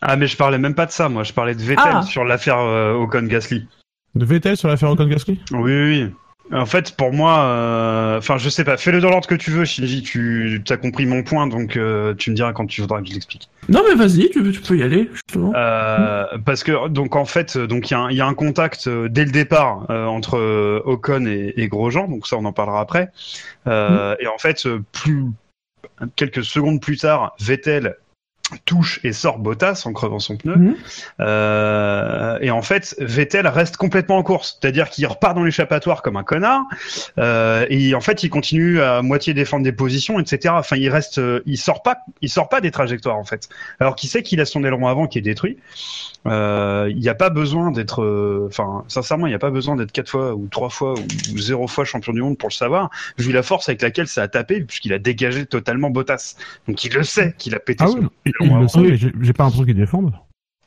[0.00, 1.22] Ah, mais je parlais même pas de ça, moi.
[1.24, 2.02] Je parlais de Vettel Ah.
[2.02, 3.66] sur l'affaire euh, Ocon-Gasly.
[4.14, 6.10] De Vettel sur l'affaire Ocon Gasly Oui, oui, oui.
[6.52, 8.76] En fait, pour moi, euh, enfin, je sais pas.
[8.76, 10.02] Fais-le dans l'ordre que tu veux, Shinji.
[10.02, 13.14] Tu as compris mon point, donc euh, tu me diras quand tu voudras que je
[13.14, 13.48] l'explique.
[13.68, 15.52] Non mais vas-y, tu, peux- tu peux y aller justement.
[15.56, 18.26] Euh, parce que donc en fait, euh, donc il y, a un- il y a
[18.26, 22.44] un contact euh, dès le départ euh, entre Ocon et, et Grosjean, donc ça on
[22.44, 23.10] en parlera après.
[23.66, 25.24] Euh, Et en fait, plus
[26.16, 27.96] quelques secondes plus tard, Vettel
[28.64, 30.56] touche et sort Bottas en crevant son pneu.
[30.56, 30.76] Mhm.
[31.20, 36.16] Euh, et en fait, Vettel reste complètement en course, c'est-à-dire qu'il repart dans l'échappatoire comme
[36.16, 36.62] un connard.
[37.18, 40.54] Euh, et en fait, il continue à moitié défendre des positions, etc.
[40.56, 43.48] Enfin, il reste, euh, il sort pas, il sort pas des trajectoires en fait.
[43.80, 45.58] Alors qu'il sait qu'il a son aileron avant qui est détruit.
[46.26, 49.76] Euh, Il n'y a pas besoin d'être, euh, enfin, sincèrement, il n'y a pas besoin
[49.76, 52.90] d'être quatre fois ou trois fois ou zéro fois champion du monde pour le savoir.
[53.18, 56.36] Vu la force avec laquelle ça a tapé, puisqu'il a dégagé totalement Bottas.
[56.68, 58.68] Donc il le sait qu'il a pété Ah son oui, il, aileron il le avant.
[58.68, 60.12] sait, mais j'ai pas l'impression qu'il défende.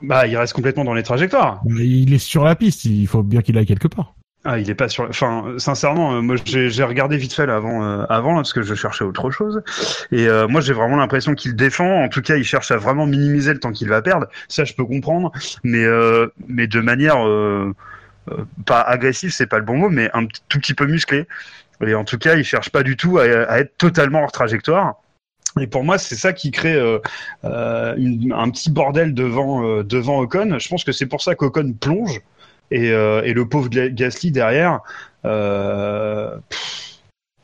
[0.01, 1.61] Bah, il reste complètement dans les trajectoires.
[1.69, 4.13] Il est sur la piste, il faut bien qu'il aille quelque part.
[4.47, 5.09] Ah, il est pas sur.
[5.09, 9.03] Enfin, sincèrement, euh, moi j'ai regardé vite fait avant, euh, avant parce que je cherchais
[9.03, 9.63] autre chose.
[10.11, 12.03] Et euh, moi j'ai vraiment l'impression qu'il défend.
[12.03, 14.27] En tout cas, il cherche à vraiment minimiser le temps qu'il va perdre.
[14.47, 15.31] Ça, je peux comprendre,
[15.63, 17.17] mais euh, mais de manière
[18.67, 21.25] pas agressive, c'est pas le bon mot, mais un tout petit peu musclé.
[21.85, 25.01] Et en tout cas, il cherche pas du tout à, être totalement hors trajectoire.
[25.59, 26.79] Et pour moi, c'est ça qui crée
[27.43, 30.59] un petit bordel devant euh, devant Ocon.
[30.59, 32.21] Je pense que c'est pour ça qu'Ocon plonge
[32.71, 34.81] et, euh, et le pauvre Ga- Gasly derrière.
[35.25, 36.37] Euh,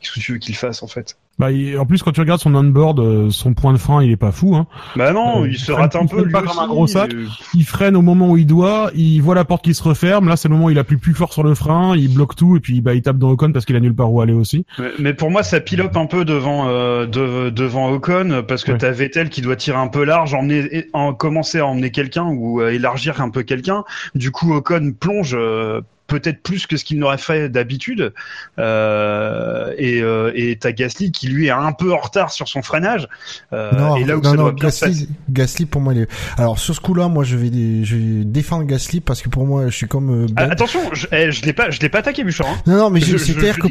[0.00, 1.16] Qu'est-ce que tu veux qu'il fasse en fait?
[1.38, 4.10] Bah, il- en plus, quand tu regardes son onboard, euh, son point de frein, il
[4.10, 4.54] est pas fou.
[4.54, 4.66] Hein.
[4.96, 6.24] Bah non, Euh, il se freine- rate un il peu.
[6.24, 7.12] lui pas comme un gros sac.
[7.14, 10.28] euh, Il freine au moment où il doit, il voit la porte qui se referme.
[10.28, 12.56] Là, c'est le moment où il appuie plus fort sur le frein, il bloque tout
[12.56, 14.66] et puis bah, il tape dans Ocon parce qu'il a nulle part où aller aussi.
[14.78, 18.72] Mais, mais pour moi, ça pilote un peu devant euh, de- devant Ocon parce que
[18.72, 18.78] Ouais.
[18.78, 22.60] t'as Vettel qui doit tirer un peu large, emmener, en, commencer à emmener quelqu'un ou
[22.60, 23.84] à élargir un peu quelqu'un.
[24.14, 28.12] Du coup, Ocon plonge euh, peut-être plus que ce qu'il n'aurait fait d'habitude.
[28.58, 32.62] Euh, et euh, et t'as Gasly qui lui est un peu en retard sur son
[32.62, 33.08] freinage.
[33.52, 36.08] Euh, non, et là où non, ça non, doit Gasly, Gasly pour moi il est.
[36.38, 37.50] Alors sur ce coup-là, moi je vais,
[37.84, 40.24] je vais défendre Gasly parce que pour moi je suis comme.
[40.24, 40.52] euh, Ah, Ben.
[40.52, 42.48] attention, je, eh, je l'ai pas, je l'ai pas attaqué, Bouchard.
[42.48, 42.62] Hein.
[42.66, 43.68] Non, non, mais Je- c'est-à-dire je que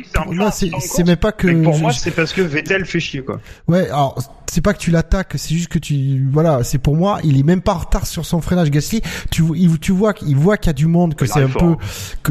[0.52, 1.48] c'est c'est c'est même pas que.
[1.48, 3.40] Mais pour je- moi, c'est parce que Vettel fait chier, quoi.
[3.68, 4.18] Ouais, alors
[4.52, 7.44] c'est pas que tu l'attaques, c'est juste que tu voilà, c'est pour moi, il est
[7.44, 9.02] même pas en retard sur son freinage Gasly.
[9.30, 11.48] Tu il- tu vois qu'il voit qu'il y a du monde, que Il c'est un
[11.48, 11.76] peu.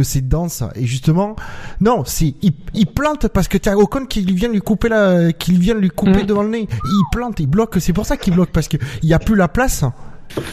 [0.01, 1.37] Que c'est dense et justement
[1.81, 5.33] non, c'est il, il plante parce que t'as Ocon qui lui vient lui couper la
[5.33, 6.27] qui vient lui couper Mm.
[6.27, 6.69] devant le nez.
[6.71, 9.37] Il plante, il bloque, c'est pour ça qu'il bloque parce que il y a plus
[9.37, 9.85] la place.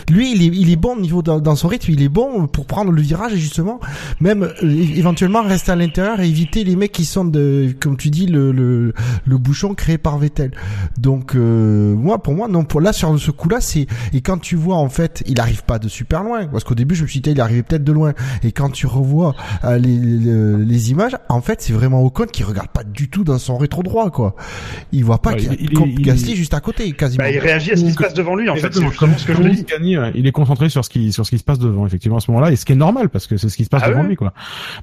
[0.10, 2.48] Lui, il est, il est bon au niveau dans, dans son rythme, il est bon
[2.48, 3.80] pour prendre le virage et justement,
[4.20, 4.54] même euh,
[4.96, 8.52] éventuellement rester à l'intérieur et éviter les mecs qui sont de, comme tu dis, le,
[8.52, 8.94] le,
[9.26, 10.52] le bouchon créé par Vettel.
[10.98, 14.56] Donc euh, moi, pour moi, non, pour là sur ce coup-là, c'est et quand tu
[14.56, 17.20] vois en fait, il arrive pas de super loin, parce qu'au début je me suis
[17.22, 18.14] dit il arrivait peut-être de loin,
[18.44, 22.44] et quand tu revois euh, les, les, les images, en fait c'est vraiment Ocon qui
[22.44, 24.36] regarde pas du tout dans son rétro droit quoi.
[24.92, 27.24] Il voit pas Ouais, qu'il y a il- juste à côté quasiment.
[27.24, 28.62] Bah, il réagit à ce qui se passe devant lui, en fait.
[28.62, 29.66] C'est Exactement, justement ce que je te dis.
[30.16, 32.32] Il est concentré sur ce qui sur ce qui se passe devant effectivement à ce
[32.32, 34.04] moment-là et ce qui est normal parce que c'est ce qui se passe Ah devant
[34.04, 34.34] lui quoi.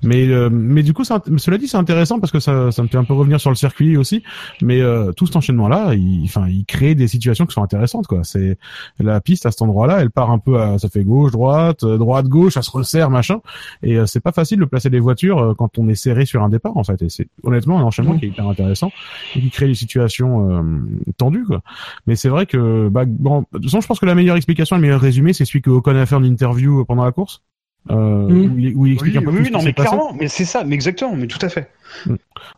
[0.03, 2.89] Mais euh, mais du coup ça, cela dit c'est intéressant parce que ça ça me
[2.89, 4.23] fait un peu revenir sur le circuit aussi.
[4.63, 8.07] Mais euh, tout cet enchaînement là, il enfin il crée des situations qui sont intéressantes
[8.07, 8.21] quoi.
[8.25, 8.59] C'est
[8.99, 11.99] la piste à cet endroit-là, elle part un peu à ça fait gauche droite euh,
[11.99, 13.41] droite gauche, ça se resserre machin
[13.83, 16.43] et euh, c'est pas facile de placer des voitures euh, quand on est serré sur
[16.43, 17.01] un départ en fait.
[17.03, 18.91] Et c'est honnêtement un enchaînement qui est hyper intéressant
[19.35, 20.63] et qui crée des situations euh,
[21.17, 21.63] tendues quoi.
[22.07, 24.74] Mais c'est vrai que, bah, bon, de toute façon, je pense que la meilleure explication,
[24.75, 27.43] le meilleur résumé, c'est celui que Ocon a fait en interview pendant la course,
[27.91, 28.53] euh, Mm.
[28.55, 29.89] où, il, où il explique Oui, un peu oui, oui, non, qui mais passé.
[29.89, 31.69] clairement, mais c'est ça, mais exactement, mais tout à fait.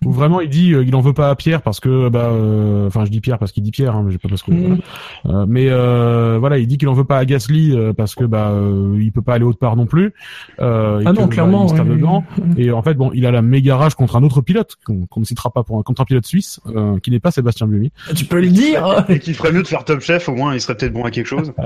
[0.05, 2.87] Où vraiment il dit, euh, il en veut pas à Pierre parce que, bah, euh,
[2.87, 4.51] enfin, je dis Pierre parce qu'il dit Pierre, hein, mais j'ai pas parce que.
[4.53, 4.79] Mm.
[5.25, 5.41] voilà.
[5.43, 8.25] Euh, mais euh, voilà, il dit qu'il en veut pas à Gasly euh, parce que,
[8.25, 10.13] bah, euh, il peut pas aller autre part non plus.
[10.61, 11.67] Euh, et Ah que, non, bah, clairement.
[11.67, 11.97] tape ouais.
[11.97, 12.25] dedans.
[12.57, 15.25] Et en fait, bon, il a la méga rage contre un autre pilote qu'on ne
[15.25, 17.91] citera pas pour un contre un pilote suisse euh, qui n'est pas Sébastien Buemi.
[18.15, 19.05] Tu peux le dire.
[19.09, 21.11] Et qu'il ferait mieux de faire Top Chef, au moins, il serait peut-être bon à
[21.11, 21.53] quelque chose.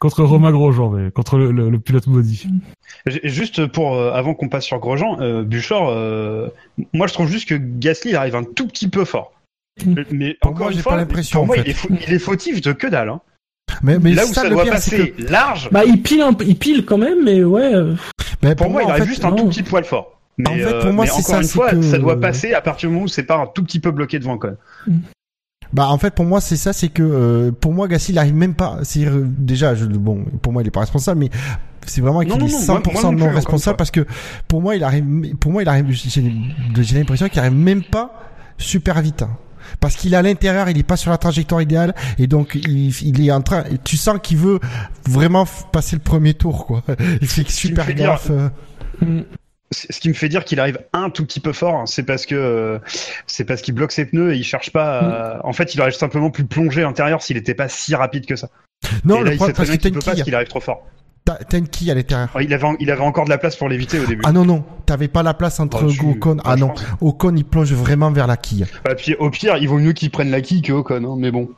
[0.00, 2.46] contre Romain Grosjean, mais contre le, le- le pilote maudit.
[3.24, 6.48] Juste pour, euh, avant qu'on passe sur Grosjean, euh, Buchor, euh,
[6.92, 9.32] moi je trouve juste que Gasly il arrive un tout petit peu fort.
[9.84, 9.94] Mm.
[10.10, 12.12] Mais Pour encore moi, une fois, pas l'impression, pour moi, en il, est fau- il
[12.12, 13.08] est fautif de que dalle.
[13.10, 13.20] Hein.
[13.82, 16.34] Mais, mais Là où ça, doit pire, c'est passer que large, Bah il pile un
[16.44, 17.74] il pile quand même, mais ouais.
[17.74, 17.94] euh,
[18.42, 20.18] mais pour moi, il arrive fait, juste un tout petit poil fort.
[20.38, 21.98] Mais, En fait, euh, pour moi, mais c'est encore ça, une c'est fois, que- ça
[21.98, 24.34] doit passer à partir du moment où c'est pas un tout petit peu bloqué devant
[24.34, 24.56] Ocon.
[25.72, 28.34] Bah en fait pour moi c'est ça c'est que euh, pour moi Gasly il arrive
[28.34, 31.30] même pas c'est euh, déjà je, bon pour moi il est pas responsable mais
[31.86, 34.06] c'est vraiment qu'il Non, est non, non, 100% moi- moi non responsable parce que
[34.48, 35.04] pour moi il arrive
[35.36, 38.12] pour moi il arrive j'ai l'impression qu'il arrive même pas
[38.56, 39.30] super vite hein.
[39.80, 42.88] parce qu'il est à l'intérieur, il est pas sur la trajectoire idéale et donc il,
[43.06, 43.64] il est en train.
[43.84, 44.58] Tu sens qu'il veut
[45.08, 46.82] vraiment passer le premier tour, quoi.
[47.20, 48.30] Il fait super fait dire- gaffe.
[49.72, 49.86] Euh.
[49.90, 52.24] Ce qui me fait dire qu'il arrive un tout petit peu fort, hein, c'est parce
[52.26, 52.78] que euh,
[53.26, 54.98] c'est parce qu'il bloque ses pneus et il cherche pas.
[55.38, 58.26] à- En fait, il aurait simplement pu plonger à l'intérieur s'il était pas si rapide
[58.26, 58.48] que ça.
[59.04, 60.48] Non, et le là, il problème sait que t'as qu'il peut pas parce qu'il arrive
[60.48, 60.86] trop fort.
[61.24, 62.30] T'as t'as une quille à l'intérieur.
[62.34, 64.22] Oh, Il avait, il avait encore de la place pour l'éviter au début.
[64.24, 66.38] Ah non non, t'avais pas la place entre Oh, tu- Ocon.
[66.44, 66.72] Ah non.
[67.02, 68.64] Ocon il plonge vraiment vers la quille.
[68.90, 71.30] Et puis au pire, il vaut mieux qu'il prenne la quille que Ocon, hein, mais
[71.30, 71.50] bon.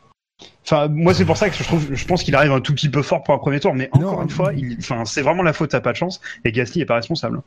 [0.65, 2.89] Enfin, moi c'est pour ça que je trouve, je pense qu'il arrive un tout petit
[2.89, 4.23] peu fort pour un premier tour, mais encore Non.
[4.23, 6.87] une fois, il, enfin, c'est vraiment la faute à pas de chance et Gasly est
[6.87, 7.41] pas responsable.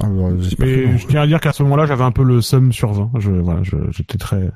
[0.00, 0.28] Ah, bah.
[0.60, 3.10] Mais je tiens à dire qu'à ce moment-là, j'avais un peu le seum sur 20.
[3.18, 4.48] Je, voilà, je, j'étais très,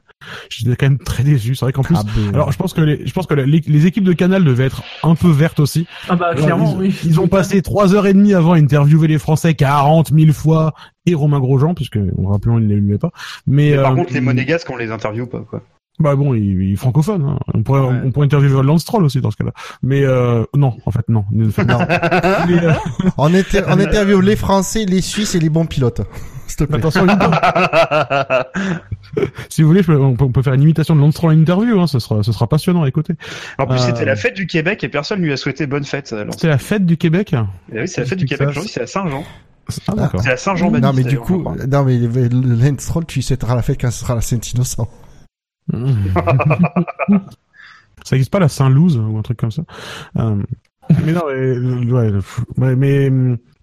[0.49, 1.57] j'étais quand même très déçu.
[1.57, 3.61] C'est vrai qu'en plus, Ah, ben, alors je pense que les, je pense que les,
[3.61, 5.87] les équipes de Canal devaient être un peu vertes aussi.
[6.09, 7.01] Ah bah Alors, clairement, ils, oui.
[7.05, 10.75] ils ont passé trois heures et demie avant à interviewer les Français 40 000 fois
[11.07, 13.11] et Romain Grosjean, puisque rappelons il ne l'aimait pas.
[13.47, 15.63] Mais, Mais par euh, contre, les monégasques, on les interviewe pas, quoi.
[16.03, 17.23] Bah bon, il, il est francophone.
[17.27, 17.39] Hein.
[17.55, 18.01] On pourrait, Ouais.
[18.05, 19.53] on pourrait interviewer Lance Stroll aussi dans ce cas-là.
[19.83, 21.25] Mais euh, non, en fait non.
[21.35, 22.73] Euh,
[23.19, 26.03] On, inter- on interviewe les Français, les Suisses et les bons pilotes.
[26.47, 26.77] S'il te plaît.
[26.79, 27.07] attention,
[29.49, 31.33] si vous voulez, je peux- on, peut, on peut faire une imitation de Lance Stroll
[31.33, 31.81] en interview.
[31.81, 31.87] Hein.
[31.87, 33.15] Ce sera, ce sera passionnant à écouter.
[33.59, 36.15] en plus, Euh, c'était la fête du Québec et personne lui a souhaité bonne fête.
[36.31, 37.35] C'était la fête du Québec?
[37.73, 39.25] Eh oui, c'est la fête du Québec c'est- aujourd'hui, c'est à Saint-Jean.
[39.89, 40.21] Ah d'accord.
[40.23, 40.83] C'est à Saint-Jean-Baptiste.
[40.85, 44.21] Non mais du coup, non mais Lance tu souhaiteras la fête quand ce sera la
[44.21, 44.89] Saint-Innocent.
[48.05, 49.63] ça existe pas la Saint-Louze ou un truc comme ça.
[50.19, 50.43] Euh,
[51.05, 52.13] mais non, mais,
[52.59, 53.11] ouais, mais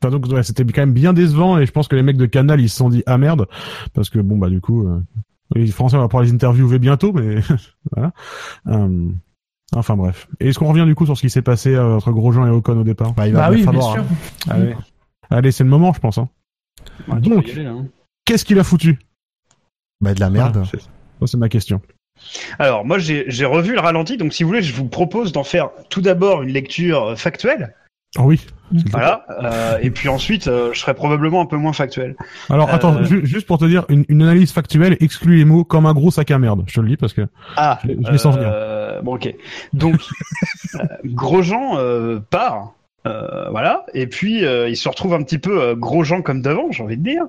[0.02, 2.26] enfin, donc ouais, c'était quand même bien décevant et je pense que les mecs de
[2.26, 3.48] Canal ils se sont dit ah merde
[3.94, 5.02] parce que bon bah du coup euh,
[5.56, 7.42] les Français on va pouvoir les interviewer bientôt mais
[7.96, 8.12] voilà.
[8.68, 9.10] Euh,
[9.76, 10.28] enfin bref.
[10.40, 12.52] Et est-ce qu'on revient du coup sur ce qui s'est passé euh, entre Grosjean et
[12.52, 13.94] Ocon au départ Bah, il va Bah bien oui, bien falloir.
[13.94, 14.04] sûr.
[14.04, 14.52] hein.
[14.52, 14.76] Allez,
[15.30, 16.18] allez c'est le moment je pense.
[16.18, 16.30] Hein.
[17.10, 17.50] Ouais, donc.
[17.58, 17.86] hein.
[18.26, 19.00] Qu'est-ce qu'il a foutu?
[20.02, 20.54] Bah de la merde.
[20.54, 21.82] Voilà, ça, c'est ma question.
[22.60, 25.70] Alors, moi, j'ai revu le ralenti, donc si vous voulez, je vous propose d'en faire
[25.90, 27.74] tout d'abord une lecture euh, factuelle,
[28.18, 28.40] Ah oui.
[28.92, 29.26] Voilà.
[29.44, 32.16] Euh, et puis ensuite, euh, je serais probablement un peu moins factuel.
[32.52, 35.64] Alors attends, Euh, ju- juste pour te dire, une, une analyse factuelle exclut les mots
[35.64, 36.64] comme un gros sac à merde.
[36.68, 37.22] Je te le dis parce que
[37.58, 38.48] Ah, je, je les sens venir.
[38.54, 39.34] euh, bon ok.
[39.74, 39.96] Donc
[40.76, 42.74] euh, Grosjean euh, part,
[43.08, 46.72] euh, voilà, et puis euh, il se retrouve un petit peu euh, Grosjean comme devant,
[46.72, 47.24] j'ai envie de dire.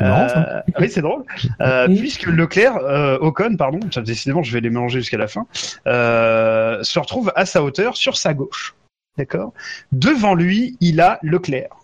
[0.00, 0.48] Marrant ça.
[0.48, 1.24] Euh, oui, c'est drôle.
[1.60, 5.46] Euh, puisque Leclerc, euh, Ocon, pardon, décidément, je vais les mélanger jusqu'à la fin,
[5.86, 8.74] euh, se retrouve à sa hauteur sur sa gauche.
[9.18, 9.52] D'accord?
[9.92, 11.76] Devant lui, il a Leclerc.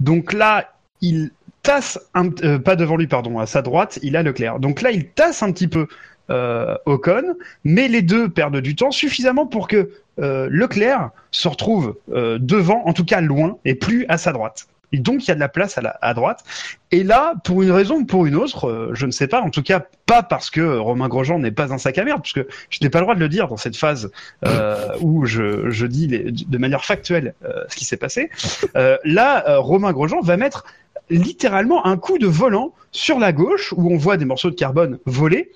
[0.00, 0.70] Donc là,
[1.00, 1.30] il
[1.62, 4.58] tasse un, euh, pas devant lui, pardon, à sa droite, il a Leclerc.
[4.58, 5.86] Donc là, il tasse un petit peu
[6.30, 11.96] euh, Ocon, mais les deux perdent du temps suffisamment pour que euh, Leclerc se retrouve
[12.12, 14.66] euh, devant, en tout cas loin, et plus à sa droite.
[14.92, 16.44] Et donc il y a de la place à, la, à droite.
[16.92, 19.50] Et là, pour une raison ou pour une autre, euh, je ne sais pas, en
[19.50, 22.46] tout cas pas parce que Romain Grosjean n'est pas un sac à merde, parce que
[22.70, 24.10] je n'ai pas le droit de le dire dans cette phase
[24.46, 28.30] euh, où je, je dis les- de manière factuelle euh, ce qui s'est passé.
[28.76, 30.64] Euh, là, euh, Romain Grosjean va mettre
[31.10, 34.98] littéralement un coup de volant sur la gauche où on voit des morceaux de carbone
[35.04, 35.50] voler.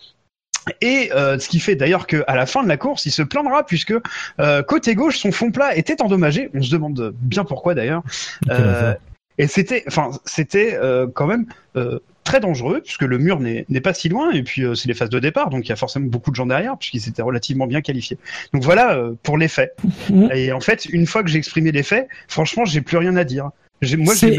[0.81, 3.65] Et euh, ce qui fait d'ailleurs qu'à la fin de la course, il se plaindra
[3.65, 3.95] puisque
[4.41, 6.51] euh, côté gauche, son fond plat était endommagé.
[6.55, 8.03] On se demande bien pourquoi d'ailleurs.
[8.51, 8.95] Euh,
[9.39, 11.47] et c'était, enfin, c'était euh, quand même
[11.77, 14.95] euh, très dangereux puisque le mur n'est pas si loin et puis euh, c'est les
[14.95, 17.67] phases de départ, donc il y a forcément beaucoup de gens derrière puisqu'ils étaient relativement
[17.67, 18.19] bien qualifiés.
[18.53, 19.75] Donc voilà euh, pour les faits.
[20.35, 23.25] Et en fait, une fois que j'ai exprimé les faits, franchement, j'ai plus rien à
[23.25, 23.51] dire.
[23.97, 24.39] Moi, j'ai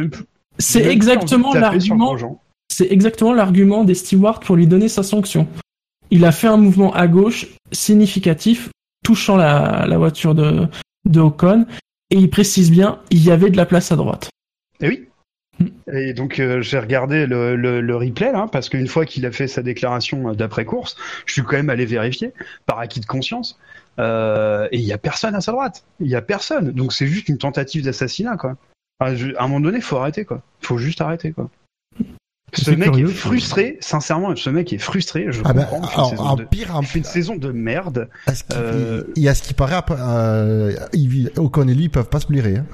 [0.59, 2.15] C'est- exactement l'argument.
[2.71, 5.47] C'est exactement l'argument des stewards pour lui donner sa sanction.
[6.11, 8.69] Il a fait un mouvement à gauche significatif,
[9.03, 10.67] touchant la, la voiture de,
[11.05, 11.65] de Ocon,
[12.09, 14.29] et il précise bien, il y avait de la place à droite.
[14.81, 15.07] Et oui.
[15.93, 19.31] Et donc euh, j'ai regardé le, le, le replay là, parce qu'une fois qu'il a
[19.31, 20.97] fait sa déclaration euh, d'après course,
[21.27, 22.33] je suis quand même allé vérifier
[22.65, 23.59] par acquis de conscience.
[23.99, 25.83] Euh, et il y a personne à sa droite.
[25.99, 26.71] Il y a personne.
[26.71, 28.57] Donc c'est juste une tentative d'assassinat quoi.
[29.13, 30.41] Je- à un moment donné, faut arrêter quoi.
[30.61, 31.49] Faut juste arrêter quoi.
[32.53, 35.27] Ce mec curieux, est frustré, sincèrement, ce mec est frustré.
[35.29, 36.13] Je Ah ben, comprends.
[36.17, 38.09] en de- pire, en une saison de merde.
[38.27, 40.73] à ce qui, Euh, il y a ce qui paraît, après, euh,
[41.37, 42.57] Ocon et lui, ils peuvent pas se blairer.
[42.57, 42.65] Hein.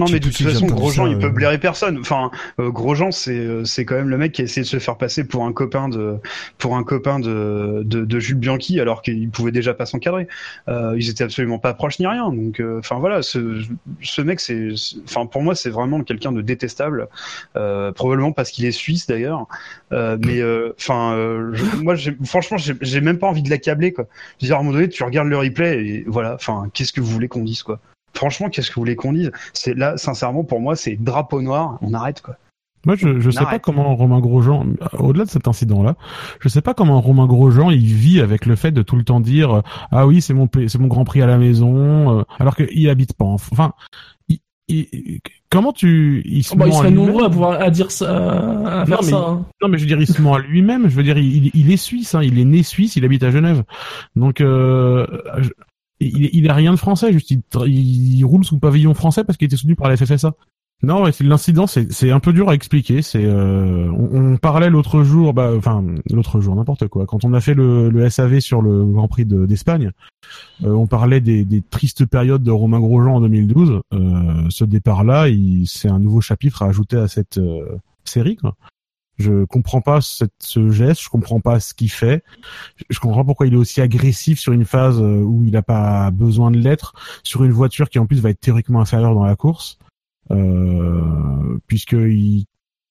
[0.00, 1.30] Non, mais de toute façon, Grosjean, ça, il peut euh.
[1.30, 1.98] blairer personne.
[1.98, 4.78] Enfin, euh, Grosjean, c'est euh, c'est quand même le mec qui a essayé de se
[4.78, 6.16] faire passer pour un copain de
[6.58, 10.26] pour un copain de de, de Jules Bianchi, alors qu'il pouvait déjà pas s'encadrer.
[10.68, 12.30] Euh, ils étaient absolument pas proches ni rien.
[12.32, 13.62] Donc, euh, enfin voilà, ce
[14.02, 14.68] ce mec, c'est
[15.04, 17.08] enfin pour moi, c'est vraiment quelqu'un de détestable.
[17.56, 19.46] Euh, probablement parce qu'il est suisse d'ailleurs.
[19.92, 20.40] Euh, mais
[20.78, 24.06] enfin, euh, moi, j'ai- franchement, j'ai j'ai même pas envie de l'accabler quoi.
[24.40, 26.34] Je veux dire, à un moment donné, tu regardes le replay et voilà.
[26.34, 27.80] Enfin, qu'est-ce que vous voulez qu'on dise quoi
[28.14, 29.30] Franchement, qu'est-ce que vous voulez qu'on dise?
[29.52, 31.78] C'est là, sincèrement, pour moi, c'est drapeau noir.
[31.82, 32.36] On arrête quoi.
[32.86, 35.96] Moi, je, je sais pas comment Romain Grosjean, euh, au-delà de cet incident-là,
[36.40, 39.20] je sais pas comment Romain Grosjean il vit avec le fait de tout le temps
[39.20, 39.60] dire euh,
[39.90, 43.12] ah oui c'est mon c'est mon Grand Prix à la maison, euh, alors qu'il habite
[43.12, 43.26] pas.
[43.26, 43.74] en- Enfin,
[44.30, 44.38] il-
[44.68, 45.20] il-
[45.50, 47.68] comment tu il se Oh, bah, il ment à serait lui-même nombreux à pouvoir à
[47.70, 49.16] dire ça, à faire Non, mais- ça.
[49.28, 49.44] hein.
[49.60, 50.88] Non, mais je veux dire, il se ment à lui-même.
[50.88, 53.30] Je veux dire, il, il est suisse, hein, il est né suisse, il habite à
[53.30, 53.62] Genève.
[54.16, 55.06] Donc, euh,
[55.38, 55.50] je-
[56.00, 59.46] il, il a rien de français, juste il, il roule sous pavillon français parce qu'il
[59.46, 60.34] était soutenu par la FFSA.
[60.82, 63.02] Non, l'incident, c'est un peu dur à expliquer.
[63.02, 67.04] C'est, euh, on, on parlait l'autre jour, bah, enfin l'autre jour, n'importe quoi.
[67.04, 69.90] Quand on a fait le, le SAV sur le Grand Prix de- d'Espagne,
[70.64, 73.80] euh, on parlait des, des tristes périodes de Romain Grosjean en 2012.
[73.92, 73.98] Euh,
[74.48, 75.26] ce départ-là,
[75.66, 78.36] c'est un nouveau chapitre à ajouter à cette euh, série.
[78.36, 78.54] Quoi.
[79.20, 82.24] Je comprends pas ce geste, je comprends pas ce qu'il fait,
[82.88, 86.10] je- comprends pourquoi il est aussi agressif sur une phase euh, où il n'a pas
[86.10, 89.36] besoin de l'être, sur une voiture qui en plus va être théoriquement inférieure dans la
[89.36, 89.78] course,
[90.30, 91.96] euh, puisque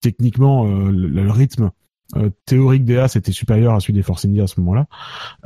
[0.01, 1.71] techniquement euh, le, rythme
[2.15, 4.87] euh, théorique des As était supérieur à celui des Force India à ce moment-là.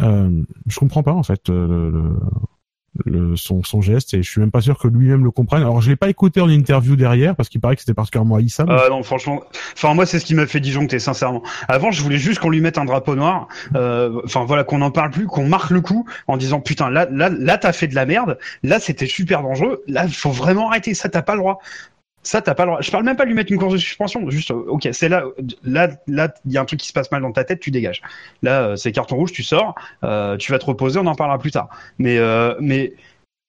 [0.02, 2.20] Euh, je comprends pas en fait le, le-
[3.06, 5.62] le- son, son geste et je suis même pas sûr que lui-même le comprenne.
[5.62, 8.72] Alors je l'ai pas écouté en interview derrière parce qu'il paraît que c'était particulièrement haïssable.
[8.72, 9.42] Ah non, franchement.
[9.76, 11.42] Enfin, moi, c'est ce qui m'a fait disjoncter, sincèrement.
[11.68, 13.48] Avant, je voulais juste qu'on lui mette un drapeau noir.
[13.76, 17.08] Euh, Enfin, voilà, qu'on n'en parle plus, qu'on marque le coup en disant putain, là,
[17.12, 18.38] là, là, t'as fait de la merde.
[18.64, 19.82] Là, c'était super dangereux.
[19.88, 20.94] Là, faut vraiment arrêter.
[20.94, 21.60] Ça, t'as pas le droit.
[22.24, 22.82] Ça, t'as pas le droit.
[22.82, 24.30] Je parle même pas de lui mettre une course de suspension.
[24.30, 25.24] Juste, euh, ok, c'est là,
[25.64, 27.70] là, là, il y a un truc qui se passe mal dans ta tête, tu
[27.70, 28.02] dégages.
[28.42, 31.38] Là, euh, c'est carton rouge, tu sors, euh, tu vas te reposer, on en parlera
[31.38, 31.70] plus tard.
[32.00, 32.94] Mais, euh, mais,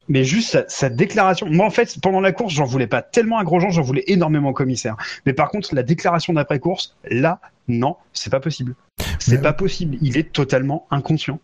[0.09, 1.46] mais juste sa, sa déclaration.
[1.48, 4.48] Moi, en fait, pendant la course, j'en voulais pas tellement à Grosjean, j'en voulais énormément
[4.51, 4.96] au commissaire.
[5.24, 7.38] Mais par contre, la déclaration d'après course, là,
[7.68, 8.74] non, c'est pas possible.
[9.20, 9.96] C'est Mais- pas possible.
[10.02, 11.38] Il est totalement inconscient.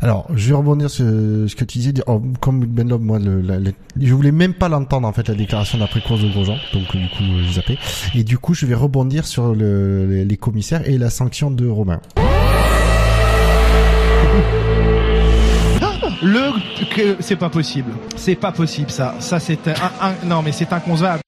[0.00, 1.92] Alors, je vais rebondir sur ce que tu disais.
[2.06, 5.26] Oh, comme Ben Lop, moi, le, la- le- je voulais même pas l'entendre en fait
[5.28, 7.78] la déclaration d'après course de Grosjean, donc du coup, euh, j'ai zappé.
[8.14, 11.66] Et du coup, je vais rebondir sur le, les, les commissaires et la sanction de
[11.68, 12.00] Romain.
[16.20, 16.50] Le
[16.94, 17.92] que c'est pas possible.
[18.16, 19.14] C'est pas possible ça.
[19.20, 21.20] Ça c'est un, un- non mais c'est inconcevable.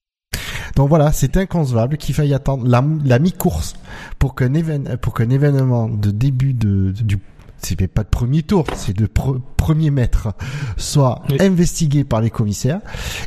[0.74, 3.74] Donc voilà, c'est inconcevable qu'il faille attendre la, la mi-course
[4.18, 7.18] pour qu'un évén- pour qu'un événement de début de, de- du
[7.62, 10.28] c'est pas de premier tour, c'est de pre- premier mètre
[10.76, 11.36] soit Oui.
[11.40, 12.80] investigué par les commissaires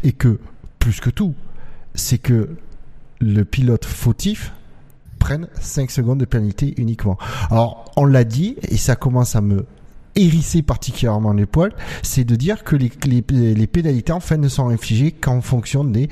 [0.03, 0.39] et que
[0.79, 1.33] plus que tout,
[1.95, 2.55] c'est que
[3.19, 4.51] le pilote fautif
[5.19, 7.17] prenne 5 secondes de pénalité uniquement.
[7.49, 9.65] Alors, on l'a dit et ça commence à me
[10.15, 14.47] hérisser particulièrement les poils, c'est de dire que les, les, les pénalités en fait ne
[14.47, 16.09] sont infligées qu'en fonction des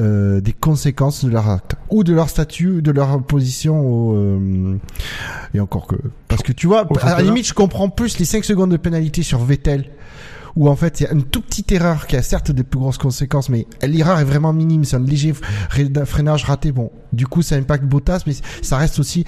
[0.00, 4.14] euh, des conséquences de leur acte ou de leur statut ou de leur position au
[4.16, 4.76] euh,
[5.52, 5.96] et encore que
[6.28, 9.22] parce que tu vois à la limite je comprends plus les 5 secondes de pénalité
[9.22, 9.90] sur Vettel
[10.56, 12.78] où en fait il y a une toute petite erreur qui a certes des plus
[12.80, 16.72] grosses conséquences mais l'erreur est vraiment minime c'est un léger fre- freinage raté.
[16.72, 19.24] Bon du coup ça impacte Bottas mais ça reste aussi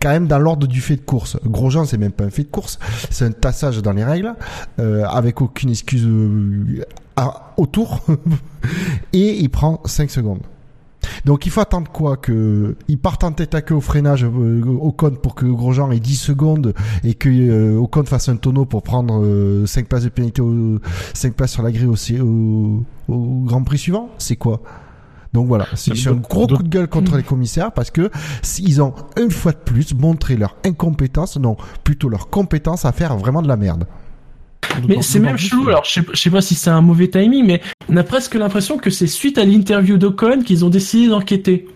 [0.00, 1.36] quand même dans l'ordre du fait de course.
[1.44, 2.78] Grosjean, c'est même pas un fait de course,
[3.10, 4.34] c'est un tassage dans les règles,
[4.78, 6.82] euh, avec aucune excuse euh,
[7.56, 8.00] autour,
[9.12, 10.40] et il prend 5 secondes.
[11.24, 14.62] Donc il faut attendre quoi que il parte en tête à queue au freinage euh,
[14.80, 18.82] Ocon pour que Grosjean ait 10 secondes et que euh, Ocon fasse un tonneau pour
[18.82, 20.78] prendre euh, 5 places de pénalité au,
[21.14, 24.60] 5 places sur la grille au, au, au Grand Prix suivant C'est quoi?
[25.32, 28.10] Donc voilà, c'est un gros coup de gueule contre les commissaires parce que
[28.58, 33.16] ils ont une fois de plus montré leur incompétence, non, plutôt leur compétence à faire
[33.16, 33.86] vraiment de la merde.
[34.86, 37.46] Mais c'est même chelou, alors je sais, je sais pas si c'est un mauvais timing,
[37.46, 41.66] mais on a presque l'impression que c'est suite à l'interview d'Ocon qu'ils ont décidé d'enquêter.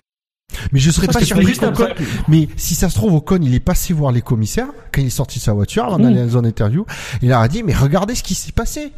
[0.71, 1.93] Mais je serais Parce pas surpris qu'Ocon-.
[2.27, 5.11] Mais si ça se trouve, Ocon, il est passé voir les commissaires quand il est
[5.11, 6.85] sorti de sa voiture avant d'aller dans la zone interview.
[7.21, 8.91] Il leur a dit, mais regardez ce qui s'est passé.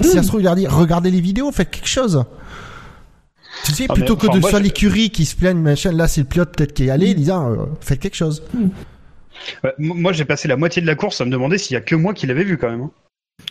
[0.00, 2.24] Si ça se trouve, il leur a dit, regardez les vidéos, faites quelque chose.
[3.64, 6.08] Tu sais, Ah, plutôt mais, que enfin, de soit l'écurie qui se plaigne, machin, là
[6.08, 8.42] c'est le pilote peut-être qui est allé, disant, euh, faites quelque chose.
[9.64, 11.76] Ouais, m- moi, j'ai passé la moitié de la course à me demander s'il y
[11.76, 12.82] a que moi qui l'avais vu quand même.
[12.82, 12.90] hein.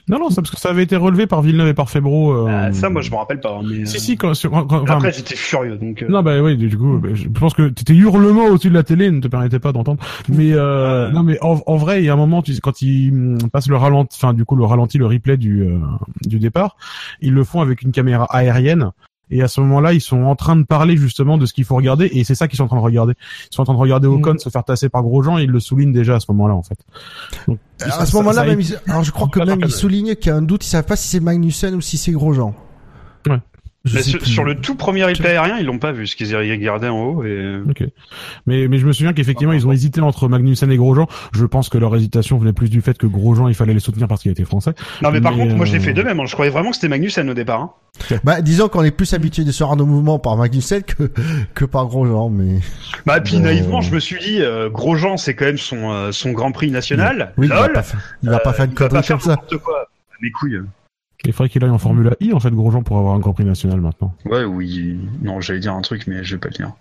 [0.07, 2.31] Non, non, c'est parce que ça avait été relevé par Villeneuve et par Febro.
[2.31, 3.57] euh, Ah, ça, moi, je me rappelle pas.
[3.57, 5.77] hein, Mais, Si, euh, si, quand, sur- quand- quand- enfin, Après, j'étais furieux.
[5.77, 8.75] Donc, euh, Non, bah oui, du coup, bah, je pense que tes hurlements au-dessus de
[8.75, 10.01] la télé ne te permettaient pas d'entendre.
[10.27, 12.83] Mais euh, non, mais en, en vrai, il y a un moment, tu sais, quand
[12.83, 15.79] ils hum, passent le ralenti, enfin du coup le ralenti, le replay du euh,
[16.21, 16.77] du départ,
[17.21, 18.91] ils le font avec une caméra aérienne.
[19.31, 21.75] Et à ce moment-là, ils sont en train de parler justement de ce qu'il faut
[21.75, 23.13] regarder, et c'est ça qu'ils sont en train de regarder.
[23.51, 25.59] Ils sont en train de regarder Ocon se faire tasser par Grosjean, et ils le
[25.59, 26.79] soulignent déjà à ce moment-là, en fait.
[27.47, 30.27] Donc, à ça- ce moment-là, même, ils- alors je crois que même ils soulignent qu'il
[30.27, 32.53] y a un doute, ils savent pas si c'est Magnussen ou si c'est Grosjean.
[33.27, 33.39] Ouais.
[33.85, 36.99] Mais sur, le tout premier replay aérien, ils l'ont pas vu, ce qu'ils regardaient en
[37.01, 37.23] haut.
[37.23, 37.55] Et...
[37.69, 37.83] Ok.
[38.45, 41.07] Mais, mais je me souviens qu'effectivement, ils ont hésité entre Magnussen et Grosjean.
[41.33, 44.09] Je pense que leur hésitation venait plus du fait que Grosjean, il fallait les soutenir
[44.09, 44.73] parce qu'il était français.
[45.01, 46.19] Non, mais par contre, moi, je l'ai euh, fait de même.
[46.19, 46.25] hein.
[46.25, 47.61] Je croyais vraiment que c'était Magnussen au départ.
[47.61, 47.71] hein.
[48.25, 51.09] Bah, disons qu'on est plus habitué de se rendre au mouvement par Magnussen que,
[51.55, 52.59] que par Grosjean, mais.
[53.05, 53.43] Bah, puis Bon.
[53.43, 56.69] naïvement, je me suis dit, euh, Grosjean, c'est quand même son, euh, son Grand Prix
[56.69, 57.33] national.
[57.37, 57.73] Oui, il va Lol.
[57.73, 59.29] pas faire, il va pas Euh, faire une il va connerie pas faire comme ça.
[59.31, 59.87] n'importe quoi.
[60.21, 60.59] Mes couilles.
[61.25, 63.43] Il faudrait qu'il aille en Formule I, en fait, Grosjean, pour avoir un Grand Prix
[63.45, 64.15] national maintenant.
[64.25, 64.97] Ouais, oui.
[65.21, 66.73] Non, j'allais dire un truc, mais je vais pas le dire.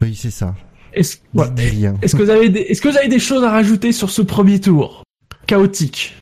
[0.00, 0.54] Oui, c'est ça.
[0.92, 1.46] Est-ce ouais.
[1.48, 4.60] que vous avez des, est-ce que vous avez des choses à rajouter sur ce premier
[4.60, 5.02] tour?
[5.46, 6.16] Chaotique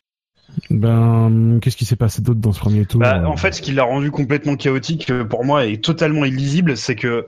[0.69, 3.01] Ben, qu'est-ce qui s'est passé d'autre dans ce premier tour?
[3.01, 6.75] Bah, en fait, ce qui l'a rendu complètement chaotique euh, pour moi et totalement illisible,
[6.75, 7.27] c'est que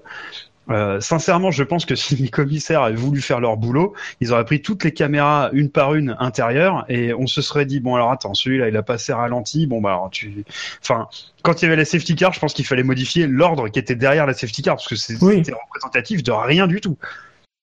[0.70, 4.46] euh, sincèrement, je pense que si les commissaires avaient voulu faire leur boulot, ils auraient
[4.46, 8.12] pris toutes les caméras une par une intérieures et on se serait dit bon alors
[8.12, 10.44] attends celui-là il a passé ralenti bon bah alors tu
[10.82, 11.08] enfin
[11.42, 13.96] quand il y avait la safety car je pense qu'il fallait modifier l'ordre qui était
[13.96, 15.38] derrière la safety car parce que Oui.
[15.38, 16.98] c'était représentatif de rien du tout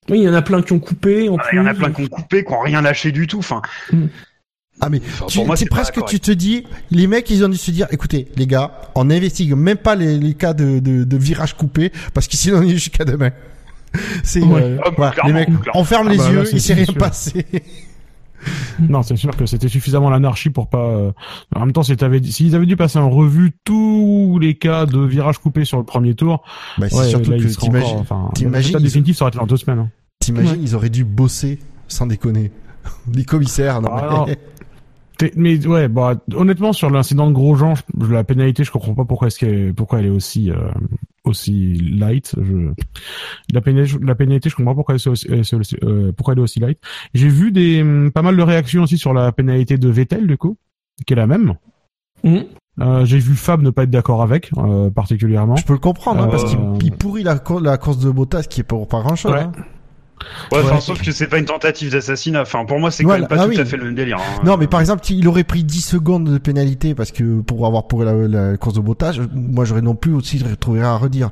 [0.08, 1.28] Oui, il y en a plein qui ont coupé.
[1.28, 1.56] En plus.
[1.56, 3.62] il y en a plein qui ont coupé qui ont rien lâché du tout enfin
[4.80, 7.56] Ah, mais Enfin, tu, moi, c'est presque, tu te dis, les mecs, ils ont dû
[7.56, 11.16] se dire, écoutez, les gars, on n'investigue même pas les, les cas de, de, de
[11.16, 13.30] virage coupé, parce qu'ici, on est jusqu'à demain.
[14.22, 14.62] C'est, Ouais.
[14.62, 15.80] euh, Ah, voilà, les mecs, clairement.
[15.80, 16.94] on ferme Ah les bah, yeux, là, il s'est rien sûr.
[16.94, 17.46] passé.
[18.78, 20.86] Non, c'est sûr que c'était suffisamment l'anarchie pour pas.
[20.86, 21.10] euh,
[21.54, 25.00] En même temps, si t'avais- s'ils avaient dû passer en revue tous les cas de
[25.00, 26.44] virage coupé sur le premier tour,
[26.78, 29.56] Bah, c'est ouais, surtout là, que t'imagines, enfin, t'imagines, définitif, ça aurait été dans deux
[29.56, 29.78] semaines.
[29.80, 29.90] hein.
[30.20, 31.58] t'imagines, ils auraient dû bosser,
[31.88, 32.52] sans déconner.
[33.12, 34.36] Les commissaires, non, Ah, mais- non.
[35.18, 39.04] T'es- Mais ouais, bah honnêtement sur l'incident de Grosjean, je- la pénalité, je comprends pas
[39.04, 40.56] pourquoi est-ce qu'elle, pourquoi elle est aussi euh,
[41.24, 42.34] aussi light.
[42.40, 42.70] Je...
[43.52, 45.76] La pénalité, la pénalité, je comprends pas pourquoi elle est aussi, euh, c'est aussi-
[46.16, 46.78] pourquoi elle est aussi light.
[47.14, 50.36] J'ai vu des hum, pas mal de réactions aussi sur la pénalité de Vettel du
[50.36, 50.56] coup,
[51.06, 51.54] qui est la même.
[52.24, 52.44] Mhm.
[52.82, 55.56] Euh, J'ai vu Fab ne pas être d'accord avec euh, particulièrement.
[55.56, 58.60] Je peux le comprendre, hein, Euh, parce qu'il il pourrit la course de Bottas qui
[58.60, 59.32] est pour pas grand chose.
[59.32, 59.40] Ouais.
[59.40, 59.52] Hein.
[60.52, 63.28] Ouais, sauf que c'est pas une tentative d'assassinat enfin pour moi c'est quand Voilà, même
[63.28, 63.60] pas ah tout oui.
[63.60, 64.42] à fait le même délire hein.
[64.44, 67.86] Non, mais par exemple, il aurait pris 10 secondes de pénalité parce que pour avoir
[67.86, 71.30] pour la, la course de Bottas, moi j'aurais non plus aussi trouvé à redire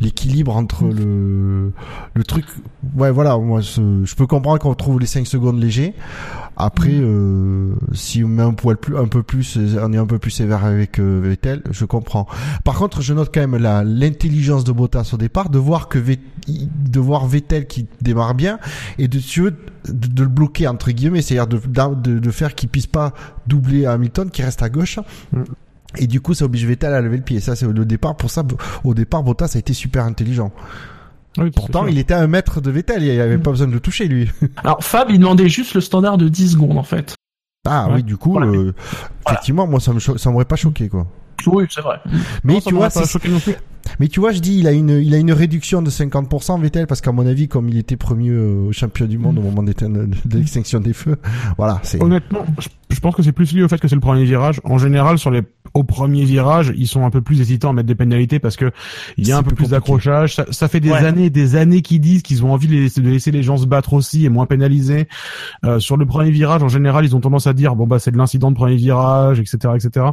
[0.00, 1.72] l'équilibre entre le
[2.14, 2.44] le truc.
[2.96, 5.94] Ouais, voilà, moi je peux comprendre qu'on trouve les 5 secondes légers.
[6.60, 10.18] Après, euh, si on met un poil plus, un peu plus, on est un peu
[10.18, 12.26] plus sévère avec euh, Vettel, je comprends.
[12.64, 16.00] Par contre, je note quand même la l'intelligence de Bottas au départ, de voir que
[16.00, 16.18] Vet-
[16.48, 18.58] de voir Vettel qui démarre bien
[18.98, 19.52] et de tu veux,
[19.88, 21.60] de, de le bloquer entre guillemets, c'est-à-dire de,
[21.94, 23.14] de, de faire qu'il puisse pas
[23.46, 24.98] doubler Hamilton, qui reste à gauche.
[25.96, 27.38] Et du coup, ça oblige Vettel à lever le pied.
[27.40, 28.16] Ça, c'est le départ.
[28.16, 28.42] Pour ça,
[28.82, 30.52] au départ, Bottas a été super intelligent.
[31.38, 33.02] Oui, Pourtant, il était à un mètre de Vettel.
[33.02, 34.30] Il avait pas besoin de le toucher, lui.
[34.64, 37.14] Alors Fab, il demandait juste le standard de 10 secondes en fait.
[37.66, 37.96] Ah Ouais.
[37.96, 38.46] oui, du coup, Voilà.
[38.46, 38.72] euh,
[39.26, 41.06] effectivement, moi, ça me cho- ça m'aurait pas choqué, quoi.
[41.46, 42.00] Oui, c'est vrai.
[42.44, 43.54] Mais Non, ça tu vois, pas c'est- choqué non plus.
[44.00, 46.86] Mais tu vois, je dis, il a une, il a une réduction de 50% Vettel
[46.86, 49.62] parce qu'à mon avis, comme il était premier euh, au champion du monde au moment
[49.62, 51.16] de, de l'extinction des feux,
[51.58, 52.02] voilà, c'est.
[52.02, 54.60] Honnêtement, je, je pense que c'est plus lié au fait que c'est le premier virage.
[54.64, 55.42] En général, sur les
[55.74, 58.70] au premier virage, ils sont un peu plus hésitants à mettre des pénalités parce que
[59.18, 60.34] il y a un peu plus d'accrochage.
[60.34, 61.04] Ça, ça fait des Ouais.
[61.04, 63.58] années, et des années qu'ils disent qu'ils ont envie de laisser, de laisser les gens
[63.58, 65.06] se battre aussi et moins pénaliser.
[65.64, 68.10] Euh, sur le premier virage, en général, ils ont tendance à dire bon bah c'est
[68.10, 70.06] de l'incident de premier virage, etc., etc.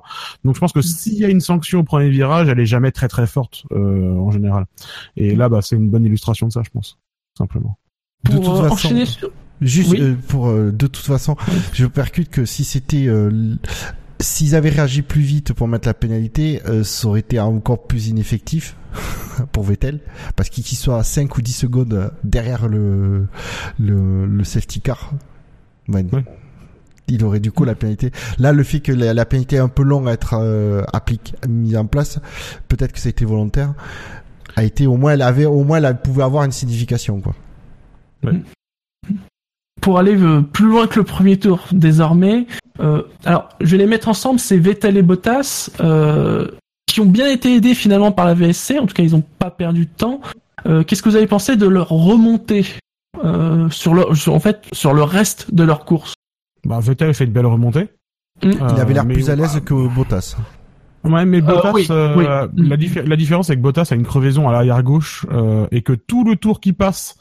[0.44, 2.92] Donc je pense que s'il y a une sanction au premier virage, elle est jamais
[2.92, 4.66] très très forte en général.
[5.18, 6.98] Et là, bah c'est une bonne illustration de ça, je pense,
[7.38, 7.78] simplement.
[8.24, 9.30] De Pour toute euh, façon- enchaîner sur...
[9.62, 10.02] Juste Oui.
[10.02, 11.38] euh, pour euh, de toute façon,
[11.72, 13.56] je percute que si c'était euh,
[14.20, 18.08] s'ils avaient réagi plus vite pour mettre la pénalité, euh, ça aurait été encore plus
[18.10, 18.76] ineffectif
[19.54, 20.02] pour Vettel
[20.36, 23.28] parce qu'il soit à 5 ou 10 secondes derrière le
[23.80, 25.14] le, le safety car.
[25.88, 26.06] Ouais.
[27.08, 28.12] Il aurait du coup la pénalité.
[28.40, 31.34] Là, le fait que la, la pénalité est un peu longue à être euh, appliquée,
[31.48, 32.20] mise en place,
[32.68, 33.74] peut-être que ça a été volontaire,
[34.56, 37.34] a été au moins elle avait au moins elle pouvait avoir une signification quoi.
[39.82, 42.48] pour aller euh, plus loin que le premier tour désormais.
[42.80, 46.48] Euh, alors, je vais les mettre ensemble, c'est Vettel et Bottas, euh,
[46.88, 49.52] qui ont bien été aidés finalement par la VSC, en tout cas ils n'ont pas
[49.52, 50.22] perdu de temps.
[50.66, 52.66] Euh, Qu'est-ce que vous avez pensé de leur remontée
[53.24, 56.14] euh, sur, le, sur- en fait, sur le reste de leur course?
[56.66, 57.88] Bah Vettel fait une belle remontée.
[58.44, 58.52] Mm.
[58.52, 60.36] Il avait l'air Euh, plus à l'aise que Bottas.
[61.04, 62.26] Ouais, mais Bottas, oui, euh, oui.
[62.68, 65.84] La, diffé- la différence c'est que Bottas a une crevaison à l'arrière gauche euh, et
[65.84, 67.16] que tout le tour qui passe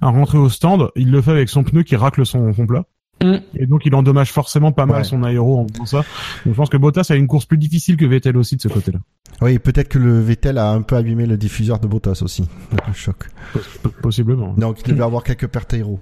[0.00, 2.84] à rentrer au stand, il le fait avec son pneu qui racle son fond plat.
[3.22, 3.36] Mm.
[3.54, 5.04] Et donc il endommage forcément pas mal Ouais.
[5.04, 5.96] son aéro en faisant ça.
[6.44, 8.68] Donc je pense que Bottas a une course plus difficile que Vettel aussi de ce
[8.68, 8.98] côté-là.
[9.40, 12.48] Oui, peut-être que le Vettel a un peu abîmé le diffuseur de Bottas aussi.
[12.88, 13.28] Le choc.
[13.54, 14.52] P- Possiblement.
[14.58, 16.00] Donc il devait avoir quelques pertes aéro.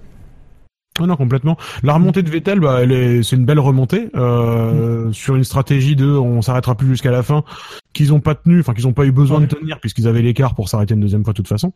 [0.99, 1.57] Ah non, complètement.
[1.83, 5.95] La remontée de Vettel, bah, elle est, c'est une belle remontée euh, sur une stratégie
[5.95, 7.43] de, on s'arrêtera plus jusqu'à la fin,
[7.93, 10.55] qu'ils ont pas tenu, enfin qu'ils ont pas eu besoin de tenir puisqu'ils avaient l'écart
[10.55, 11.73] pour s'arrêter une deuxième fois de toute façon.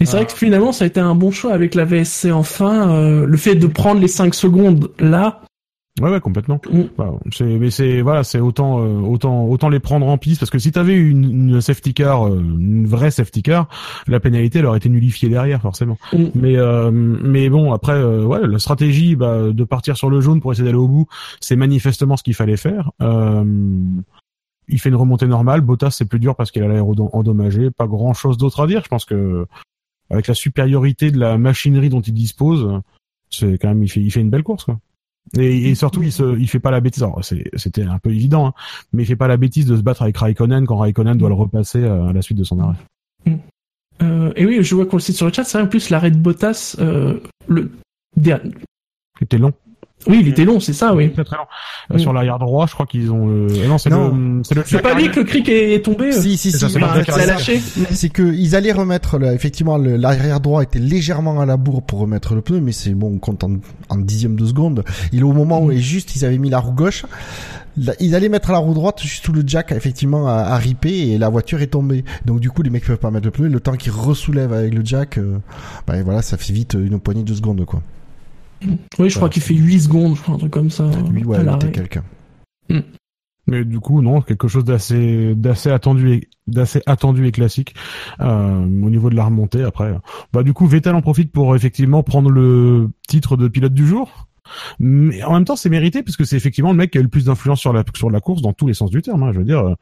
[0.00, 2.90] Et c'est vrai que finalement ça a été un bon choix avec la VSC enfin,
[2.90, 5.42] euh, le fait de prendre les 5 secondes là.
[6.00, 6.60] Ouais, ouais, complètement.
[6.70, 6.82] Mm.
[7.32, 10.58] C'est, mais c'est, voilà, c'est autant, euh, autant, autant les prendre en piste parce que
[10.58, 13.68] si t'avais eu une, une safety car, euh, une vraie safety car,
[14.06, 15.98] la pénalité elle aurait été nullifiée derrière forcément.
[16.12, 16.24] Mm.
[16.34, 20.40] Mais, euh, mais bon, après, euh, ouais, la stratégie bah, de partir sur le jaune
[20.40, 21.06] pour essayer d'aller au bout,
[21.40, 22.90] c'est manifestement ce qu'il fallait faire.
[23.02, 23.44] Euh,
[24.68, 25.60] il fait une remontée normale.
[25.60, 27.70] Bottas c'est plus dur parce qu'il a l'aéro endommagé.
[27.70, 28.82] Pas grand chose d'autre à dire.
[28.84, 29.46] Je pense que
[30.10, 32.80] avec la supériorité de la machinerie dont il dispose,
[33.30, 34.78] c'est quand même il fait, il fait une belle course quoi.
[35.38, 37.02] Et, et surtout, il se, il fait pas la bêtise.
[37.02, 38.52] Alors, c'est- c'était un peu évident, hein,
[38.92, 41.34] mais il fait pas la bêtise de se battre avec Raikkonen quand Raikkonen doit le
[41.34, 42.76] repasser euh, à la suite de son arrêt.
[44.02, 45.90] Euh, et oui, je vois qu'on le cite sur le chat, c'est vrai en plus
[45.90, 47.70] l'arrêt de Bottas, euh, le
[48.16, 48.54] dernier.
[49.18, 49.52] C'était long.
[50.06, 51.12] Oui, il était long, c'est ça, oui.
[51.12, 51.44] Très très long.
[51.92, 51.98] Euh.
[51.98, 53.28] Sur l'arrière droit, je crois qu'ils ont.
[53.28, 54.08] euh, Non, c'est Non.
[54.14, 54.42] le.
[54.44, 54.62] C'est le.
[54.66, 56.06] C'est pas lui que le cric est est tombé.
[56.06, 56.58] euh Si, si, C'est si.
[56.58, 56.94] ça, c'est bah,
[57.90, 61.56] c'est Il que ils allaient remettre le- effectivement le- l'arrière droit était légèrement à la
[61.58, 63.52] bourre pour remettre le pneu, mais c'est bon, on compte en,
[63.90, 64.84] en dixième de seconde.
[65.12, 67.04] Et au moment où est juste, ils avaient mis la roue gauche,
[67.76, 71.10] là, ils allaient mettre la roue droite juste où le jack effectivement a, a ripé
[71.10, 72.04] et la voiture est tombée.
[72.24, 73.48] Donc du coup, les mecs peuvent pas mettre le pneu.
[73.48, 75.36] Le temps qu'ils ressoulèvent avec le jack, euh,
[75.86, 77.82] bah et voilà, ça fait vite une poignée de secondes quoi.
[78.98, 80.90] Oui, je crois qu'il fait 8 secondes, je crois, un truc comme ça.
[81.10, 82.04] Lui, ouais, était quelqu'un.
[83.46, 87.74] Mais du coup, non, quelque chose d'assez, d'assez attendu et d'assez attendu et classique
[88.20, 89.62] euh, au niveau de la remontée.
[89.64, 89.92] Après,
[90.32, 94.28] bah du coup, Vettel en profite pour effectivement prendre le titre de pilote du jour.
[94.78, 97.04] Mais en même temps, c'est mérité parce que c'est effectivement le mec qui a eu
[97.04, 99.22] le plus d'influence sur la sur la course dans tous les sens du terme.
[99.22, 99.32] hein.
[99.32, 99.74] Je veux dire, euh,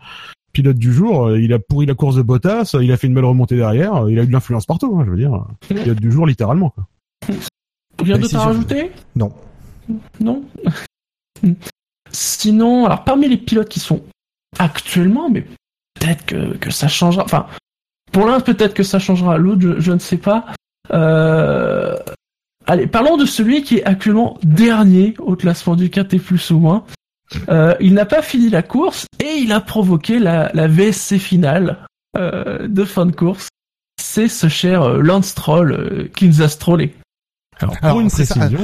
[0.52, 3.14] pilote du jour, euh, il a pourri la course de Bottas, il a fait une
[3.14, 4.96] belle remontée derrière, il a eu de l'influence partout.
[4.98, 6.70] hein, je veux dire, pilote du jour littéralement.
[6.70, 6.86] Quoi.
[8.02, 9.32] Rien d'autre à rajouter Non.
[10.20, 10.44] Non
[12.10, 14.02] Sinon, alors parmi les pilotes qui sont
[14.58, 15.42] actuellement, mais
[15.94, 17.24] peut-être que, que ça changera.
[17.24, 17.46] Enfin,
[18.12, 20.46] pour l'un, peut-être que ça changera à l'autre, je, je ne sais pas.
[20.92, 21.96] Euh...
[22.66, 26.84] Allez, parlons de celui qui est actuellement dernier au classement du quintet plus ou moins.
[27.48, 31.86] Euh, il n'a pas fini la course et il a provoqué la, la VSC finale
[32.16, 33.48] euh, de fin de course.
[34.00, 36.94] C'est ce cher euh, Lance Stroll euh, qui nous a strollé.
[37.60, 38.60] Alors pour Alors, une c'est ça, précision,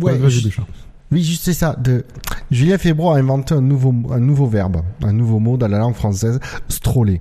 [0.00, 0.66] Ouais, vas-y, je- Béchard.
[1.12, 1.74] Oui, juste c'est ça.
[1.76, 2.04] De...
[2.52, 5.94] Julien Febro a inventé un nouveau, un nouveau verbe, un nouveau mot dans la langue
[5.96, 6.38] française,
[6.68, 7.20] stroller.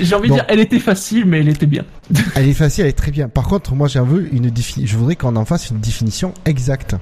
[0.00, 1.84] J'ai envie de dire, elle était facile, mais elle était bien.
[2.36, 3.28] Elle est facile, elle est très bien.
[3.28, 4.86] Par contre, moi, j'en veux une définition.
[4.92, 6.94] Je voudrais qu'on en fasse une définition exacte.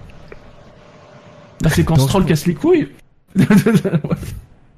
[1.62, 2.88] Bah, c'est quand Donc- Stroll casse les couilles.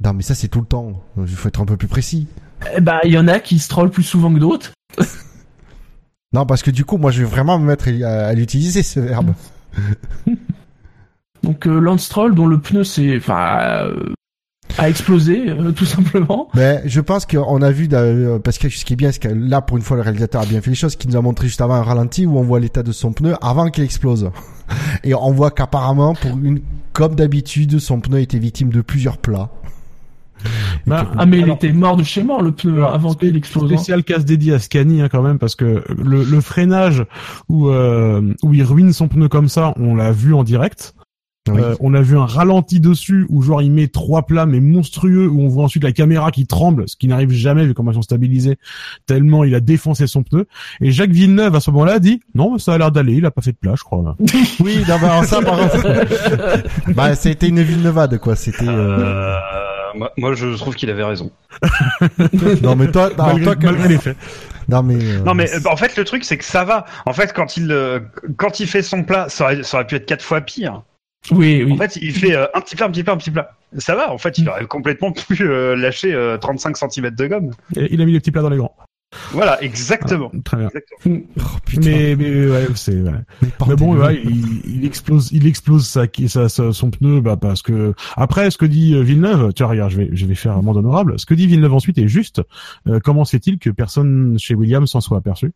[0.05, 1.03] Non, mais ça, c'est tout le temps.
[1.17, 2.29] Il faut être un peu plus précis.
[2.77, 4.73] Eh bah, il y en a qui strollent plus souvent que d'autres.
[6.33, 9.01] Non, parce que du coup, moi, je vais vraiment me mettre à, à l'utiliser, ce
[9.01, 9.33] verbe.
[11.43, 14.15] Donc euh, Lance Stroll, dont le pneu s'est, enfin, euh,
[14.79, 16.49] a explosé, euh, tout simplement.
[16.55, 19.29] Ben, je pense qu'on a vu, euh, parce que ce qui est bien, c'est que
[19.29, 21.47] là, pour une fois, le réalisateur a bien fait les choses, qu'il nous a montré
[21.47, 24.31] juste avant un ralenti où on voit l'état de son pneu avant qu'il explose.
[25.05, 26.61] Et on voit qu'apparemment, pour une,
[26.93, 29.51] comme d'habitude, son pneu était victime de plusieurs plats.
[30.87, 33.65] Bah, Ah mais il alors- était mort de chez mort le pneu avant qu'il explose.
[33.73, 33.77] hein.
[33.77, 37.05] Spécial casse dédié à Scani hein, quand même parce que le, le freinage
[37.49, 40.95] où euh, où il ruine son pneu comme ça, on l'a vu en direct.
[41.49, 41.61] Oui.
[41.61, 45.29] Euh, on a vu un ralenti dessus où genre il met trois plats mais monstrueux
[45.29, 47.95] où on voit ensuite la caméra qui tremble, ce qui n'arrive jamais vu comment ils
[47.95, 48.57] sont stabilisés
[49.07, 50.47] tellement il a défoncé son pneu.
[50.81, 53.27] Et Jacques Villeneuve à ce moment-là a dit non mais ça a l'air d'aller, il
[53.27, 54.03] a pas fait de plat je crois.
[54.03, 54.17] Là.
[54.61, 55.87] Oui, non, mais alors ça, par contre,
[56.97, 58.35] bah, c'était une ville nevade, quoi.
[58.35, 59.37] C'était, euh...
[59.97, 61.31] Moi, moi, je trouve qu'il avait raison.
[62.63, 64.17] non, mais toi, alors, malgré, toi, quand- malgré les faits.
[64.69, 66.85] non, mais, euh, Non mais euh, en fait le truc c'est que ça va.
[67.07, 68.01] En fait quand il euh,
[68.37, 70.83] quand il fait son plat, ça aurait, ça aurait pu être quatre fois pire.
[71.31, 71.73] Oui, oui.
[71.73, 73.53] En fait il fait euh, un petit plat, un petit plat, un petit plat.
[73.79, 74.13] Ça va.
[74.13, 77.51] En fait il aurait complètement pu euh, lâcher euh, 35 cm de gomme.
[77.77, 78.77] Et il a mis les petits plats dans les grands.
[79.33, 80.31] Voilà exactement.
[80.45, 80.67] Très bien.
[80.69, 81.19] Exactement.
[81.39, 81.91] oh, putain.
[81.91, 83.11] Mais mais ouais, c'est ouais.
[83.41, 87.37] Mais Mais bon, ouais, il, il explose, il explose sa, sa, sa- son pneu, bah
[87.37, 90.57] parce que après, ce que dit euh, Villeneuve, tiens, regarde, je vais, je vais faire
[90.57, 91.19] un monde honorable.
[91.19, 92.43] Ce que dit Villeneuve ensuite est juste.
[92.89, 95.53] Euh, comment se fait-il que personne chez Williams s'en soit aperçu?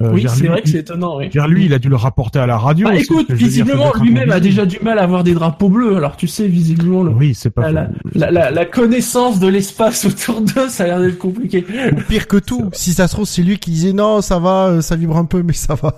[0.00, 1.18] Euh, oui, vers c'est lui, vrai que il- c'est étonnant.
[1.18, 1.28] Oui.
[1.28, 2.88] vers lui, il a dû le rapporter à la radio.
[2.88, 5.96] Bah, écoute, visiblement, lui-même a déjà du mal à avoir des drapeaux bleus.
[5.96, 7.70] Alors tu sais, visiblement, le, Oui, c'est pas.
[7.70, 7.92] la, faux.
[8.14, 11.64] la, la, la connaissance de l'espace autour d'eux, ça a l'air d'être compliqué.
[12.08, 14.80] Pire que tout, si ça se trouve, c'est lui qui disait non, ça va, euh,
[14.80, 15.94] ça vibre un peu, mais ça va.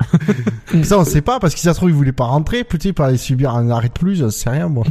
[0.82, 2.84] ça, on sait pas, parce que si ça se trouve, il voulait pas rentrer, peut-être
[2.98, 4.84] il allait subir un arrêt de plus, je sais rien, moi.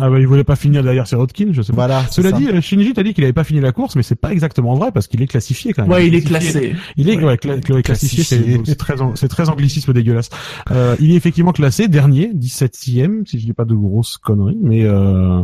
[0.00, 1.86] Ah bah, il voulait pas finir derrière Sirotkin, je sais pas.
[1.86, 2.04] Voilà.
[2.10, 2.36] Cela ça.
[2.36, 4.74] dit, euh, Shinji t'a dit qu'il avait pas fini la course, mais c'est pas exactement
[4.74, 5.90] vrai parce qu'il est classifié quand même.
[5.90, 6.74] Ouais, il est classé.
[6.96, 8.62] Il est ouais, cla- cla- classifié, c'est Classifié.
[8.66, 10.30] c'est très an- c'est très anglicisme dégueulasse.
[10.70, 14.84] Euh, il est effectivement classé dernier, 17e si je dis pas de grosses conneries, mais
[14.84, 15.42] euh,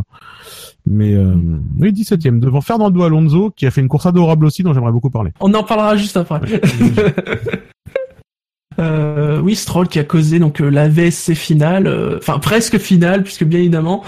[0.87, 1.33] mais euh,
[1.79, 5.09] oui 17e devant Fernando Alonso qui a fait une course adorable aussi dont j'aimerais beaucoup
[5.09, 5.31] parler.
[5.39, 6.39] On en parlera juste après.
[8.77, 13.23] Euh, oui, Stroll qui a causé donc euh, la VSC finale, euh, enfin presque finale,
[13.23, 14.03] puisque bien évidemment,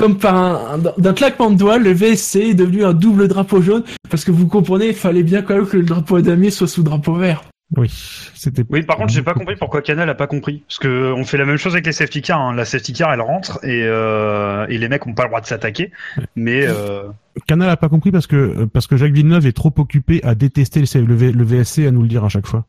[0.00, 3.60] comme par un, un- d'un claquement de doigts, le VSC est devenu un double drapeau
[3.62, 6.66] jaune, parce que vous comprenez, il fallait bien quand même que le drapeau damier soit
[6.68, 7.42] sous drapeau vert.
[7.76, 7.88] Oui,
[8.34, 10.64] c'était Oui, par contre, j'ai pas compris pourquoi Canal a pas compris.
[10.66, 12.40] Parce que on fait la même chose avec les safety cars.
[12.40, 12.52] hein.
[12.52, 15.46] La safety car, elle rentre et, euh, et les mecs ont pas le droit de
[15.46, 15.92] s'attaquer.
[16.34, 17.02] Mais euh,
[17.46, 20.34] Canal a pas compris parce que euh, parce que Jacques Villeneuve est trop occupé à
[20.34, 22.64] détester le, le, V- le VSC à nous le dire à chaque fois.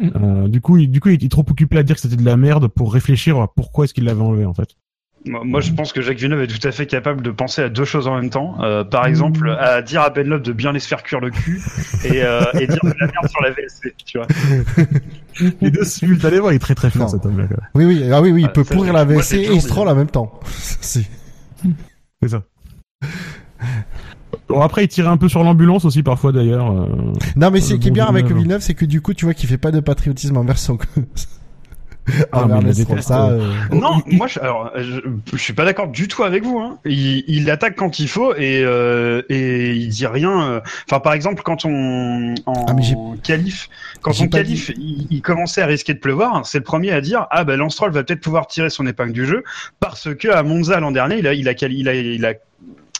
[0.00, 0.08] Mm.
[0.16, 2.24] Euh, du coup, il, du coup, il est trop occupé à dire que c'était de
[2.24, 4.68] la merde pour réfléchir à pourquoi est-ce qu'il l'avait enlevé en fait.
[5.28, 7.68] Moi, moi, je pense que Jacques Villeneuve est tout à fait capable de penser à
[7.68, 8.56] deux choses en même temps.
[8.60, 11.30] Euh, par exemple, à dire à Ben Lop de bien les se faire cuire le
[11.30, 11.60] cul
[12.04, 13.94] et, euh, et dire de la merde sur la VSC.
[14.04, 14.26] Tu vois.
[15.60, 17.08] Les deux simultanément, il est très très fort Non.
[17.08, 17.46] cet homme-là.
[17.76, 19.92] Oui, oui, ah oui, oui, il Ah, peut pourrir la VSC et Stroll dit.
[19.92, 20.40] en même temps.
[20.80, 21.08] C'est-
[22.20, 22.42] C'est ça.
[24.48, 26.70] Bon après, il tirait un peu sur l'ambulance aussi parfois d'ailleurs.
[26.72, 26.86] euh.
[27.36, 28.42] Non, mais ce qui est bien avec Villeneuve.
[28.42, 30.78] Villeneuve, c'est que du coup, tu vois qu'il fait pas de patriotisme envers son,
[32.32, 32.60] Ah, mais
[32.94, 33.52] le Ça, euh.
[33.72, 35.00] Non, moi, je, alors, je,
[35.32, 36.58] je suis pas d'accord du tout avec vous.
[36.58, 36.78] Hein.
[36.84, 40.42] Il, il attaque quand il faut et, euh, et il dit rien.
[40.50, 40.60] euh.
[40.88, 43.68] Enfin, par exemple, quand on en Ah, j'ai- qualif,
[44.02, 46.44] quand on qualif, il, il commençait à risquer de pleuvoir.
[46.46, 49.26] C'est le premier à dire ah ben Lance va peut-être pouvoir tirer son épingle du
[49.26, 49.44] jeu
[49.80, 52.34] parce que à Monza l'an dernier, il a, il a, quali- il a, il a,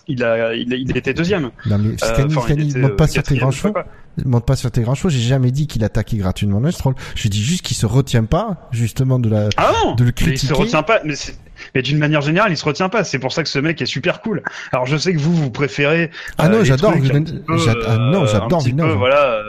[0.09, 1.51] il a, il, a- il était deuxième.
[1.67, 3.73] non, mais Euh, enfin, Scani, il était, monte pas euh, sur tes grands chevaux.
[3.73, 3.87] pas
[4.25, 5.11] monte pas sur tes grands chevaux.
[5.11, 6.95] J'ai jamais dit qu'il attaquait gratuitement le Stroll.
[7.15, 10.15] Je dis juste qu'il se retient pas, justement, de la, Ah non, de le mais
[10.33, 10.55] il se critiquer.
[10.55, 11.01] retient pas.
[11.05, 11.39] Mais, c'est-
[11.75, 13.05] mais d'une manière générale, il se retient pas.
[13.05, 14.43] C'est pour ça que ce mec est super cool.
[14.73, 16.11] Alors je sais que vous, vous préférez.
[16.37, 17.43] Ah euh, non, les j'adore Villeneuve.
[17.87, 18.97] ah non, euh, j'adore Villeneuve.
[18.97, 19.41] voilà,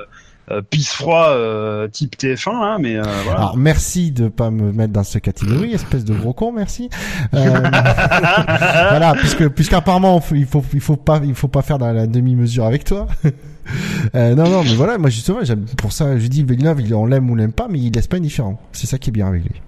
[0.52, 3.40] euh, pisse froid euh, type TF1, hein, mais euh, voilà.
[3.40, 6.90] Alors merci de pas me mettre dans cette catégorie, espèce de gros con, merci.
[7.34, 12.08] Euh, voilà, puisque puisqu'apparemment il faut il faut pas il faut pas faire dans la
[12.08, 13.08] demi-mesure avec toi.
[14.16, 15.42] Euh, non non mais voilà, moi justement
[15.78, 18.08] pour ça je dis Villeneuve il- on l'aime ou on l'aime pas mais il laisse
[18.08, 18.60] pas indifférent.
[18.72, 19.62] C'est ça qui est bien avec lui.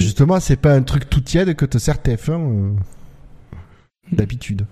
[0.00, 2.70] Justement c'est pas un truc tout tiède que te sert TF1 euh,
[4.10, 4.66] d'habitude.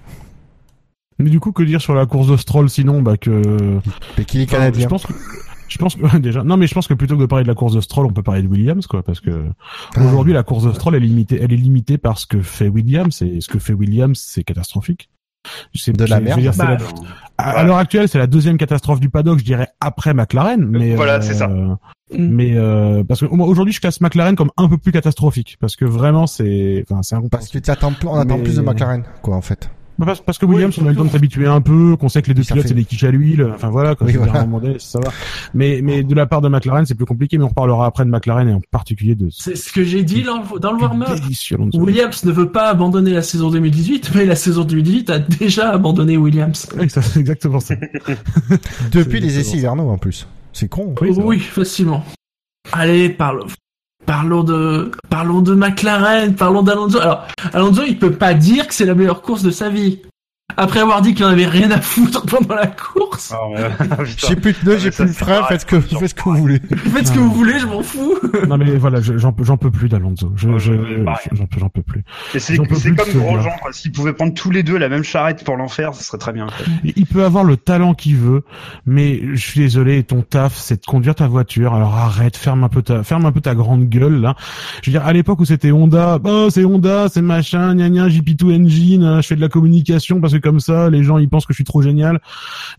[1.20, 3.78] Mais du coup, que dire sur la course de Stroll sinon bah que
[4.18, 4.82] Mais qu'il est Enfin, canadien.
[4.82, 5.12] Je pense que
[5.72, 7.54] Je pense que déjà, non mais je pense que plutôt que de parler de la
[7.54, 9.46] course de Stroll, on peut parler de Williams quoi, parce que
[9.96, 10.04] Ah.
[10.04, 13.20] aujourd'hui la course de Stroll est limitée, elle est limitée par ce que fait Williams
[13.22, 15.08] et ce que fait Williams c'est catastrophique.
[15.74, 16.40] C'est- De la merde.
[16.40, 16.78] dire, Bah, la-
[17.36, 20.94] à, à l'heure actuelle, c'est la deuxième catastrophe du paddock, je dirais après McLaren, mais
[20.94, 21.50] Voilà, euh, c'est ça.
[22.16, 25.84] Mais euh, parce que aujourd'hui, je classe McLaren comme un peu plus catastrophique parce que
[25.84, 29.34] vraiment c'est, enfin c'est un Parce que t'attends, on attend Mais- plus de McLaren, quoi,
[29.34, 29.68] en fait.
[30.02, 32.22] Bah, Parce, parce que Williams, on a le temps de s'habituer un peu, qu'on sait
[32.22, 34.32] que les deux pilotes fait- c'est des quiches à l'huile, enfin voilà, quand Oui, voilà.
[34.32, 35.12] à un moment donné, ça va.
[35.54, 38.10] Mais, mais de la part de McLaren, c'est plus compliqué, mais on reparlera après de
[38.10, 41.08] McLaren et en particulier de C'est ce que j'ai dit dans, dans le warm-up.
[41.74, 46.16] Williams ne veut pas abandonner la saison 2018, mais la saison 2018 a déjà abandonné
[46.16, 46.68] Williams.
[46.76, 47.76] Oui, ça, c'est exactement ça.
[48.90, 50.26] Depuis les essais hivernaux, en plus.
[50.52, 50.94] C'est con.
[51.00, 52.04] Oui, c'est Oui, facilement.
[52.72, 53.46] Allez, parlons.
[54.06, 56.98] Parlons de, parlons de McLaren, parlons d'Alonso.
[57.00, 60.00] Alors, Alonso, il peut pas dire que c'est la meilleure course de sa vie.
[60.56, 63.32] Après avoir dit qu'il en avait rien à foutre pendant la course.
[64.28, 66.36] J'ai plus de pneus, j'ai plus de frein, faites ce que, faites ce que vous
[66.36, 66.60] voulez.
[66.76, 68.14] Faites ce que vous voulez, je m'en fous.
[68.48, 70.32] Non mais voilà, je- j'en peux, j'en peux plus d'Alonso.
[70.36, 70.72] Je, je,
[71.04, 71.26] pareil.
[71.32, 72.02] j'en peux, j'en peux plus.
[72.34, 73.72] Et c'est comme ce Grosjean, quoi.
[73.72, 76.46] S'ils pouvaient prendre tous les deux la même charrette pour l'enfer, ce serait très bien.
[76.46, 76.66] quoi.
[76.96, 78.42] Il peut avoir le talent qu'il veut,
[78.86, 81.74] mais je suis désolé, ton taf, c'est de conduire ta voiture.
[81.74, 84.34] Alors arrête, ferme un peu ta, ferme un peu ta grande gueule là.
[84.82, 88.08] Je veux dire, à l'époque où c'était Honda, oh c'est Honda, c'est machin, gna gna,
[88.08, 91.28] JP2 Engine, hein, je fais de la communication parce que comme ça, les gens ils
[91.28, 92.20] pensent que je suis trop génial.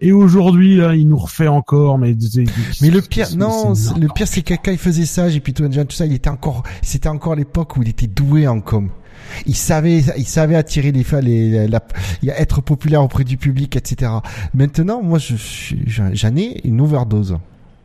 [0.01, 4.53] Et aujourd'hui là, il nous refait encore, mais le pire, non, le pire, c'est que
[4.53, 7.81] quand il faisait ça, j'ai plutôt tout ça, il était encore, c'était encore l'époque où
[7.81, 8.89] il était doué en com.
[9.45, 11.81] Il savait, il savait attirer les fans, les, la,
[12.23, 14.11] être populaire auprès du public, etc.
[14.53, 15.35] Maintenant, moi, je,
[15.87, 17.37] j'en ai une overdose,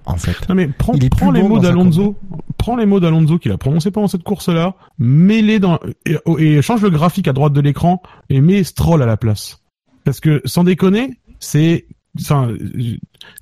[0.05, 0.49] en fait.
[0.49, 2.17] Non mais prends, Il prends les bon mots d'Alonso,
[2.57, 6.83] prends les mots d'Alonso qu'il a prononcés pendant cette course-là, mets-les dans et, et change
[6.83, 9.61] le graphique à droite de l'écran et mets Stroll à la place.
[10.05, 11.87] Parce que sans déconner, c'est
[12.21, 12.49] enfin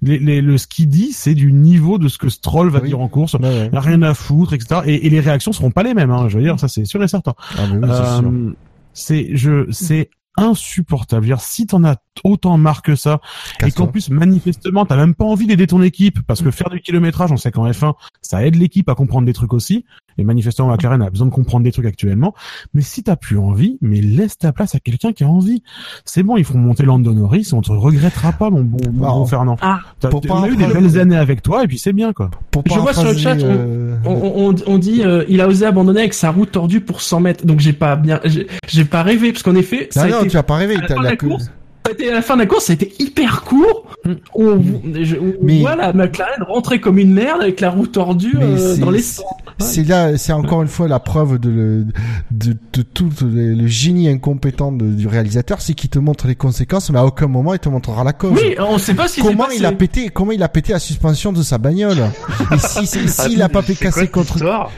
[0.02, 2.88] les, les- le ce qu'il dit, c'est du niveau de ce que Stroll va Oui.
[2.88, 3.34] dire en course.
[3.34, 3.68] Ouais, ouais.
[3.72, 4.80] Il a rien à foutre, etc.
[4.86, 6.10] Et, et les réactions seront pas les mêmes.
[6.10, 7.34] Hein, je veux dire, ça c'est sûr et certain.
[7.56, 7.78] Ah, oui.
[7.84, 8.52] Euh,
[8.92, 11.24] c'est je c'est insupportable.
[11.24, 13.20] Je veux dire, si t'en as autant marre que ça,
[13.64, 16.80] et qu'en plus manifestement t'as même pas envie d'aider ton équipe, parce que faire du
[16.80, 19.84] kilométrage, on sait qu'en F1, ça aide l'équipe à comprendre des trucs aussi,
[20.18, 22.34] et manifestement McLaren a besoin de comprendre des trucs actuellement,
[22.74, 25.62] mais si t'as plus envie, mais laisse ta place à quelqu'un qui a envie.
[26.04, 29.18] C'est bon, ils feront monter Lando Norris, on te regrettera pas, mon bon, mon Non.
[29.20, 29.56] bon Fernand.
[29.60, 32.12] Ah, T'as- pour on a eu des belles années avec toi, et puis c'est bien,
[32.12, 32.30] quoi.
[32.50, 35.48] Pour Je vois sur le chat, on- euh, On, on, on dit, euh, il a
[35.48, 37.46] osé abandonner avec sa roue tordue pour 100 mètres.
[37.46, 40.20] Donc j'ai pas bien, j'ai j'ai pas rêvé parce qu'en effet, ça Non, a non,
[40.20, 40.76] été tu vas pas rêver.
[40.76, 41.50] à la de la course,
[41.86, 43.86] à la fin de la course, ça a été hyper court.
[44.34, 44.60] On,
[45.02, 48.74] je- on Mais- voit la McLaren rentrer comme une merde avec la roue tordue euh,
[48.74, 49.22] c'est- dans les c'est-
[49.58, 51.86] C'est là, c'est encore une fois la preuve de, le,
[52.30, 56.34] de, de tout le, le génie incompétent de- du réalisateur, c'est qu'il te montre les
[56.34, 58.32] conséquences, mais à aucun moment il te montrera la cause.
[58.38, 59.56] Oui, on sait pas si c'est Comment passé.
[59.58, 62.10] il a pété, comment il a pété la suspension de sa bagnole
[62.52, 64.70] Et si, si, s'il a pas C'est quoi cassé contre, histoire?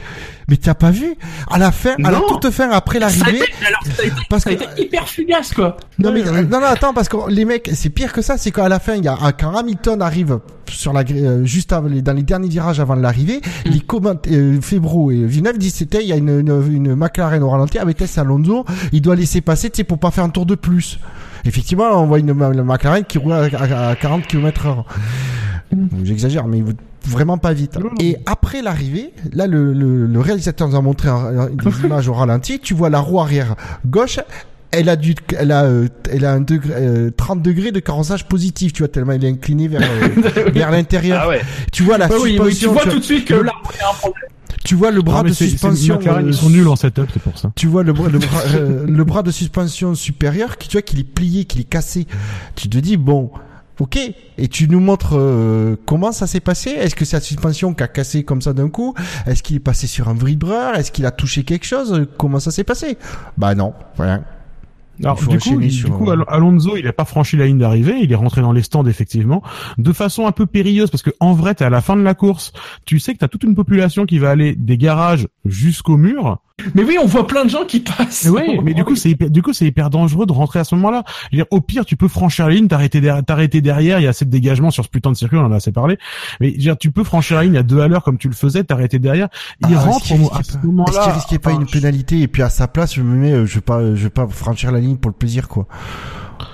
[0.49, 1.15] Mais t'as pas vu
[1.49, 2.27] À la fin, à la Non.
[2.27, 5.53] toute fin après ça a l'arrivée, été, alors, ça a été, parce que hyper fugace
[5.53, 5.77] quoi.
[5.99, 8.67] non mais non non attends parce que les mecs c'est pire que ça c'est qu'à
[8.69, 10.39] la fin il y a quand Hamilton arrive
[10.69, 13.69] sur la euh, juste avant dans les derniers virages avant l'arrivée Mm.
[13.71, 17.41] les commentent euh, Febro et Villeneuve disent c'était il y a une, une, une McLaren
[17.43, 20.29] au ralenti avec Tess Alonso il doit laisser passer tu sais pour pas faire un
[20.29, 20.99] tour de plus
[21.45, 24.85] effectivement on voit une McLaren qui roule à, à- à 40 km
[25.73, 26.63] heure j'exagère mais
[27.07, 31.09] vraiment pas vite et après l'arrivée là le, le, le réalisateur nous a montré
[31.53, 33.55] des images au ralenti tu vois la roue arrière
[33.85, 34.19] gauche
[34.71, 38.27] elle a du, elle a, euh, elle a un degré, euh, 30 degrés de carrossage
[38.27, 41.21] positif, tu vois, tellement elle est inclinée vers, euh, vers l'intérieur.
[41.23, 41.41] Ah ouais.
[41.71, 43.51] Tu vois la Ouais, oui, suspension, oui, tu vois tu, tout de suite que là,
[43.73, 44.23] il y a un problème.
[44.63, 45.95] tu vois le bras Non, de suspension.
[45.95, 47.51] McLaren, euh, ils sont nuls en setup, c'est pour ça.
[47.55, 50.83] tu vois le, bras- le, bras, euh, le bras de suspension supérieur, qui, tu vois,
[50.83, 52.05] qu'il est plié, qu'il est cassé.
[52.53, 53.31] Tu te dis, bon,
[53.79, 53.97] ok.
[54.37, 56.69] Et tu nous montres euh, comment ça s'est passé?
[56.71, 58.93] Est-ce que c'est la suspension qui a cassé comme ça d'un coup?
[59.25, 60.75] Est-ce qu'il est passé sur un vibreur?
[60.75, 62.07] Est-ce qu'il a touché quelque chose?
[62.17, 62.97] Comment ça s'est passé?
[63.37, 64.23] Bah non, rien.
[65.01, 67.37] Alors, du coup, enchaîner il- sur, du coup, euh, Al- Alonso, il a pas franchi
[67.37, 69.41] la ligne d'arrivée, il est rentré dans les stands effectivement,
[69.77, 72.15] de façon un peu périlleuse parce que en vrai, t'es à la fin de la
[72.15, 72.51] course,
[72.83, 76.39] tu sais que t'as toute une population qui va aller des garages jusqu'au mur.
[76.75, 78.27] Mais oui, on voit plein de gens qui passent.
[78.31, 80.75] Oui, mais du coup, c'est hyper, du coup, c'est hyper dangereux de rentrer à ce
[80.75, 81.03] moment-là.
[81.31, 84.03] Je veux dire, au pire, tu peux franchir la ligne, t'arrêter derrière, t'arrêter derrière, il
[84.03, 85.97] y a assez de dégagement sur ce putain de circuit, on en a assez parlé.
[86.39, 88.27] Mais je veux dire, tu peux franchir la ligne à deux à l'heure comme tu
[88.27, 89.27] le faisais, t'arrêter derrière.
[89.61, 90.91] Il Ah, est-ce rentre qu'il au- risquait à ce moment-là.
[90.91, 93.45] Est-ce qu'il risquait pas une pénalité et puis à sa place je me mets euh,
[93.45, 95.67] je vais pas je vais pas franchir la ligne pour le plaisir quoi.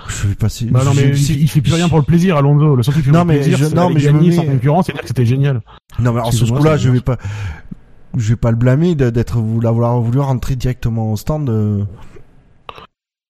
[0.08, 0.66] Je vais passer.
[0.66, 2.76] Bah non mais je- il, il fait plus rien pour le plaisir, Alonso.
[2.76, 4.30] Le seul truc qui fait Non, mais plaisir, je- c'est non, mais je me gagner
[4.30, 5.62] mets- sans concurrence et dire que c'était génial.
[6.00, 7.18] Non mais alors ce coup-là je vais pas
[8.18, 11.50] je vais pas le blâmer d'être voulu avoir voulu rentrer directement au stand.
[11.50, 11.84] euh,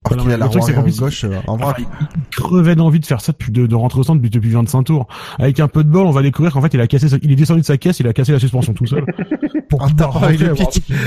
[0.07, 0.62] alors qu'il a la truc,
[0.99, 1.24] gauche.
[1.24, 1.86] euh, En vrai, il
[2.30, 5.07] crevait d'envie de faire ça depuis de, de rentrer au centre depuis, depuis 25 tours.
[5.40, 7.32] Avec un peu de bol, on va découvrir qu'en fait, il a cassé, sa- il
[7.32, 9.03] est descendu de sa caisse, il a cassé la suspension tout seul.
[9.70, 10.22] Pour en tapant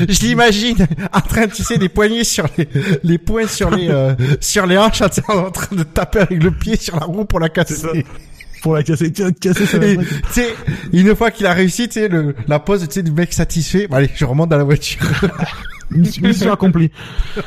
[0.09, 2.68] Je l'imagine en train de tisser des poignets sur les,
[3.05, 6.74] les poings sur les, euh, sur les hanches, en train de taper avec le pied
[6.76, 8.05] sur la roue pour la casser.
[8.62, 9.78] Pour la casser, tiens, casser ça.
[9.78, 9.98] Tu
[10.30, 10.48] sais,
[10.93, 13.86] une fois qu'il a réussi, tu sais, le, la pose, tu sais, du mec satisfait.
[13.89, 15.01] Bon, allez, je remonte dans la voiture.
[15.90, 16.90] Mission accomplie.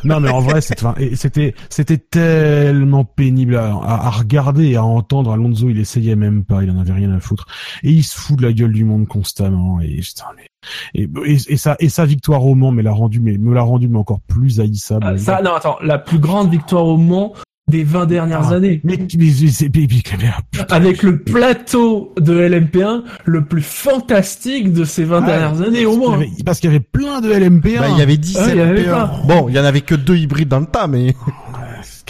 [0.03, 4.83] Non, mais en vrai, c'était, c'était, c'était tellement pénible à, à- à regarder et à
[4.83, 5.31] entendre.
[5.31, 7.45] Alonso, il essayait même pas, il en avait rien à foutre.
[7.83, 9.79] Et il se fout de la gueule du monde constamment.
[9.81, 10.47] Et putain, mais,
[10.95, 13.61] et, et, et sa, et sa victoire au Mans, mais l'a rendu, mais, me l'a
[13.61, 15.05] rendu, mais encore plus haïssable.
[15.07, 17.33] Ah, ça, non, attends, la plus grande victoire au Mans
[17.69, 18.81] des 20 dernières Ah, années.
[18.83, 24.83] Mais, mais, c'est, mais, mais- mais- Avec le plateau de LMP1 le plus fantastique de
[24.83, 26.15] ces 20 Ah, dernières années au moins.
[26.15, 27.79] avait- Parce qu'il y avait plein de LMP1.
[27.79, 28.91] Bah, il y avait 10 Ah, il y avait LP1.
[28.91, 29.21] pas.
[29.27, 31.15] Bon, il y en avait que deux hybrides dans le tas, mais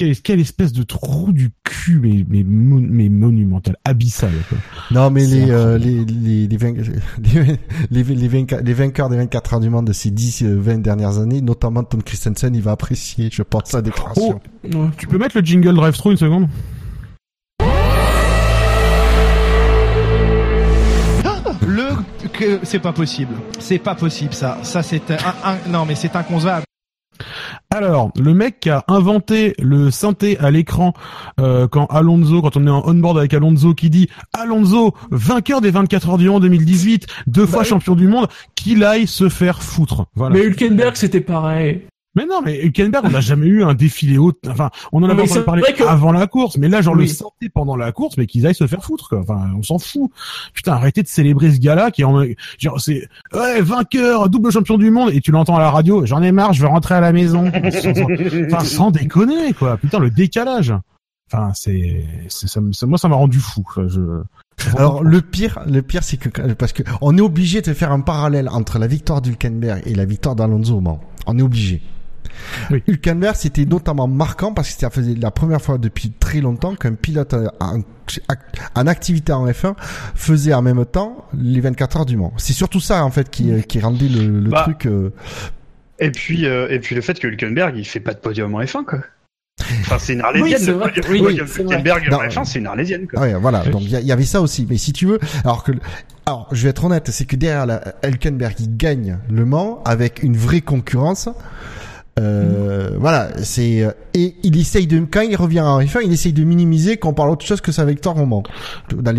[0.02, 4.32] Quelle, quelle espèce de trou du cul, mais, mais, mon- mais monumental, abyssal.
[4.50, 4.58] Quoi.
[4.90, 6.86] non, mais les, euh, les, les, les, vainqueurs,
[7.92, 10.60] les, les, les vainqueurs, les vainqueurs des 24 heures du monde de ces 10, euh,
[10.60, 14.40] 20 dernières années, notamment Tom Christensen, il va apprécier, je pense, sa déclaration.
[14.74, 16.48] Oh, tu peux mettre le jingle drive-thru une seconde
[21.68, 21.90] Le
[22.34, 23.36] que c'est pas possible.
[23.60, 24.58] C'est pas possible ça.
[24.64, 26.66] Ça c'est un, un- non mais c'est inconcevable.
[27.70, 30.94] Alors, le mec qui a inventé le synthé à l'écran
[31.40, 35.72] euh, quand Alonso, quand on est en on-board avec Alonso, qui dit Alonso, vainqueur des
[35.72, 37.66] 24 heures du Mans 2018, deux fois oui.
[37.66, 40.06] champion du monde, qu'il aille se faire foutre.
[40.16, 40.36] Voilà.
[40.36, 41.82] Mais Hülkenberg, c'était pareil.
[42.14, 44.34] Mais non, mais Hülkenberg, on n'a jamais eu un défilé haut.
[44.48, 45.24] Enfin, on en avait
[45.62, 48.46] mais que- avant la course, mais là, genre le santé pendant la course, mais qu'ils
[48.46, 49.20] aillent se faire foutre, quoi.
[49.20, 50.12] Enfin, on s'en fout.
[50.54, 52.22] Putain, arrêtez de célébrer ce gars-là qui est en,
[52.60, 56.22] genre, c'est, ouais, vainqueur, double champion du monde, et tu l'entends à la radio, j'en
[56.22, 57.50] ai marre, je veux rentrer à la maison.
[58.48, 59.78] Enfin, sans déconner, quoi.
[59.78, 60.74] Putain, le décalage.
[61.34, 63.64] Enfin, c'est, c'est, ça, me- ça- moi, ça m'a rendu fou.
[63.70, 64.02] Enfin, je,
[64.76, 68.02] Alors le pire, le pire c'est que parce que on est obligé de faire un
[68.02, 70.84] parallèle entre la victoire d'Hülkenberg et la victoire d'Alonso.
[71.26, 71.82] On est obligé.
[72.70, 72.84] Oui.
[72.88, 76.94] Hülkenberg c'était notamment marquant parce que c'était faisait la première fois depuis très longtemps qu'un
[76.94, 77.80] pilote en,
[78.76, 79.76] en activité en F1
[80.16, 82.34] faisait en même temps les 24 heures du Mans.
[82.38, 84.64] C'est surtout ça en fait qui, qui rendait le, le Bah.
[84.64, 84.86] truc.
[84.86, 85.12] euh,
[86.00, 88.62] Et puis, euh, et puis le fait que Hülkenberg, il fait pas de podium en
[88.62, 89.00] F1, quoi.
[89.82, 90.60] Enfin, c'est une arlésienne.
[90.62, 90.92] Oui, vrai.
[91.10, 91.76] Oui, podium c'est vrai.
[91.76, 92.24] Hülkenberg en Non.
[92.28, 93.22] F1, c'est une arlésienne, quoi.
[93.22, 93.60] Ouais, voilà.
[93.66, 94.66] Donc il y, avait ça aussi.
[94.70, 95.72] Mais si tu veux, alors que,
[96.26, 100.24] alors je vais être honnête, c'est que derrière la, Hülkenberg, il gagne Le Mans avec
[100.24, 101.30] une vraie concurrence.
[102.20, 106.34] Euh, Voilà, c'est euh, et il essaye de quand il revient en F1, il essaye
[106.34, 108.44] de minimiser qu'on parle autre chose que sa victoire au Mans.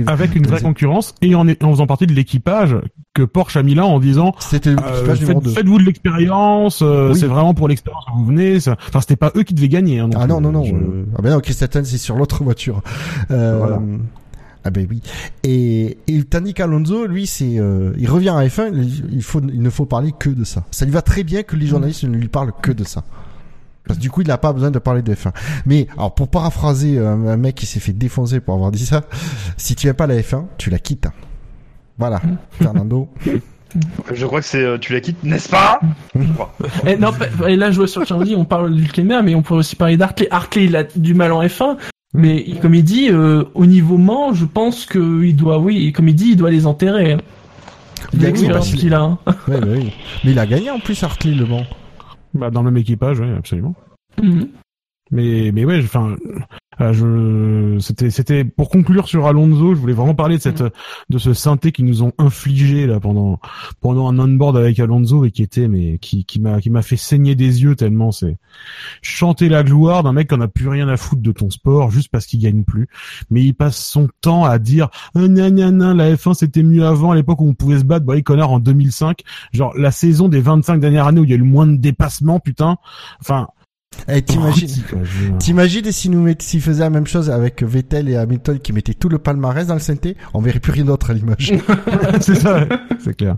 [0.07, 2.77] Avec une vraie concurrence et en, en faisant partie de l'équipage
[3.15, 5.55] que Porsche a mis là en disant C'était Euh, l'équipage numéro faites, 2.
[5.55, 7.19] faites-vous de l'expérience, euh, Oui.
[7.19, 8.57] c'est vraiment pour l'expérience que vous venez.
[8.59, 9.99] Enfin, c'était pas eux qui devaient gagner.
[10.01, 10.65] Hein, Ah non non non.
[10.65, 10.75] Je-
[11.17, 12.83] Ah ben non, Christensen c'est sur l'autre voiture.
[13.31, 13.81] Euh, Voilà.
[14.65, 15.01] Ah ben oui.
[15.43, 18.73] Et, et tandis qu'Alonso, lui, c'est, euh, il revient à F1,
[19.11, 20.65] il, faut, il ne faut parler que de ça.
[20.71, 23.03] Ça lui va très bien que les journalistes ne lui parlent que de ça.
[23.85, 25.33] Parce que du coup, il n'a pas besoin de parler de F1.
[25.67, 29.03] Mais, alors, pour paraphraser un, un mec qui s'est fait défoncer pour avoir dit ça,
[29.57, 31.09] si tu n'aimes pas la F1, tu la quittes.
[31.99, 32.21] Voilà.
[32.53, 33.09] Fernando.
[34.13, 35.81] Je crois que c'est, euh, tu la quittes, n'est-ce pas.
[36.87, 39.61] Et, non, pa- et là, je vois sur Charlie, on parle d'Hülkenberg, mais on pourrait
[39.61, 40.29] aussi parler d'Hartley.
[40.31, 41.79] Hartley, il a du mal en F1,
[42.15, 46.09] mais il- comme il dit, euh, au niveau Mans, je pense qu'il doit, oui, comme
[46.09, 47.13] il dit, il doit les enterrer.
[47.13, 47.19] hein.
[48.13, 49.01] Il a- oui, L'expérience parce qu'il- qu'il a.
[49.03, 49.19] hein.
[49.49, 49.93] Ouais, bah oui.
[50.25, 51.65] Mais il a gagné en plus Hartley Le Mans.
[52.35, 53.75] Bah, dans le même équipage, oui, absolument.
[54.23, 54.49] Mhm.
[55.13, 56.17] Mais, mais ouais, enfin,
[56.81, 59.75] euh, je, c'était, c'était pour conclure sur Alonso.
[59.75, 63.39] Je voulais vraiment parler de cette, de ce synthé qu'ils nous ont infligé là pendant,
[63.81, 66.97] pendant un on-board avec Alonso et qui était, mais qui, qui m'a, qui m'a fait
[66.97, 68.39] saigner des yeux tellement c'est
[69.03, 71.91] chanter la gloire d'un mec qui en a plus rien à foutre de ton sport
[71.91, 72.89] juste parce qu'il gagne plus.
[73.31, 77.15] Mais il passe son temps à dire, gna, gna, la F1 c'était mieux avant à
[77.15, 78.07] l'époque où on pouvait se battre.
[78.07, 79.21] Bah, connard en 2005.
[79.53, 81.77] Genre, la saison des 25 dernières années où il y a eu le moins de
[81.77, 82.79] dépassements, putain.
[83.21, 83.49] Enfin,
[84.09, 85.39] Eh, t'imagines, dire.
[85.39, 88.95] t'imagines s'il nous met, s'il faisait la même chose avec Vettel et Hamilton qui mettaient
[88.95, 91.53] tout le palmarès dans le synthé, on verrait plus rien d'autre à l'image.
[92.21, 92.67] c'est ça,
[92.99, 93.37] c'est clair.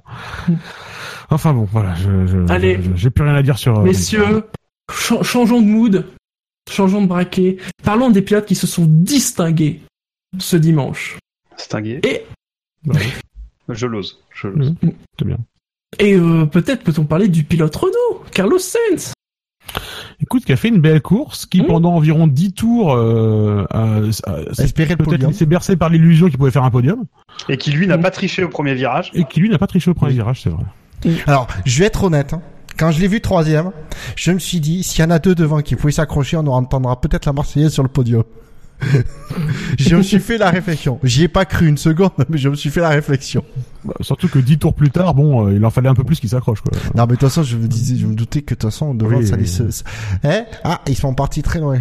[1.30, 2.78] Enfin bon, voilà, je, je, Allez.
[2.82, 3.78] je- j'ai plus rien à dire sur.
[3.78, 4.44] euh, Messieurs,
[4.92, 6.06] cha- changeons de mood,
[6.70, 7.56] changeons de braquet.
[7.82, 9.80] Parlons des pilotes qui se sont distingués
[10.38, 11.18] ce dimanche.
[11.56, 12.00] C'est un gay.
[12.04, 12.24] Et,
[12.84, 12.98] bah,
[13.70, 14.20] Je l'ose.
[14.34, 14.74] Je l'ose.
[14.82, 14.92] Mhm.
[15.18, 15.38] c'est bien.
[15.98, 19.13] et euh, peut-être peut-on parler du pilote Renault, Carlos Sainz.
[20.20, 21.66] Écoute, qui a fait une belle course, qui Mhm.
[21.66, 26.28] pendant environ 10 tours a, a- a- s'est Espérer le peut-être laissé bercer par l'illusion
[26.28, 27.04] qu'il pouvait faire un podium,
[27.48, 29.10] Et qui lui n'a pas triché au premier virage.
[29.14, 30.64] et qui lui n'a pas triché au premier virage, c'est vrai.
[31.26, 32.32] Alors, je vais être honnête.
[32.32, 32.42] hein.
[32.78, 33.70] Quand je l'ai vu troisième,
[34.16, 37.00] je me suis dit, s'il y en a deux devant qui pouvaient s'accrocher, on entendra
[37.00, 38.24] peut-être la Marseillaise sur le podium.
[39.78, 40.98] je me suis fait la réflexion.
[41.02, 43.44] J'y ai pas cru une seconde, mais je me suis fait la réflexion.
[43.84, 46.20] Bah, surtout que dix tours plus tard, bon, euh, il en fallait un peu plus
[46.20, 46.72] qu'ils s'accrochent, quoi.
[46.94, 48.94] Non, mais de toute façon, je me disais, je me doutais que de toute façon,
[48.94, 49.82] devant, Oui, ça oui.
[50.24, 51.78] Eh Ah, ils sont partis très loin.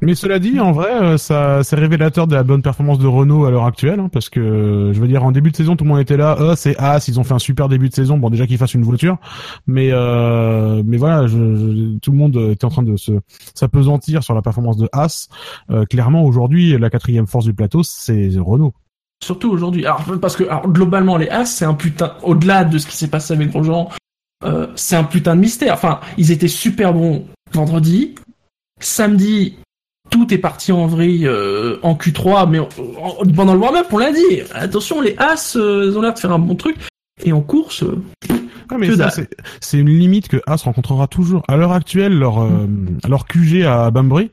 [0.00, 3.46] Mais cela dit, en vrai, euh, ça c'est révélateur de la bonne performance de Renault
[3.46, 5.82] à l'heure actuelle, hein, parce que euh, je veux dire, en début de saison, tout
[5.84, 6.36] le monde était là.
[6.40, 8.16] Oh, c'est As, ils ont fait un super début de saison.
[8.16, 9.16] Bon, déjà qu'ils fassent une voiture,
[9.66, 13.10] mais euh, mais voilà, je, je- tout le monde était en train de se
[13.54, 15.28] s'apesantir sur la performance de As.
[15.70, 18.74] Euh, clairement, aujourd'hui, la quatrième force du plateau, c'est Renault.
[19.20, 19.84] Surtout aujourd'hui.
[19.84, 23.08] Alors, parce que alors, globalement, les As, c'est un putain, au-delà de ce qui s'est
[23.08, 23.88] passé avec Grosjean,
[24.44, 25.74] euh, c'est un putain de mystère.
[25.74, 28.14] Enfin, ils étaient super bons vendredi.
[28.80, 29.56] Samedi,
[30.10, 32.68] tout est parti en vrille euh, en Q3, mais en-
[33.02, 34.40] en- pendant le warm-up, on l'a dit.
[34.52, 36.76] Attention, les As, euh, ont l'air de faire un bon truc.
[37.24, 37.96] Et en course, euh,
[38.70, 39.10] Ouais, mais ça,
[39.60, 41.42] c'est, une limite que As rencontrera toujours.
[41.48, 42.66] À l'heure actuelle, leur euh,
[43.08, 44.30] leur QG à Banbury,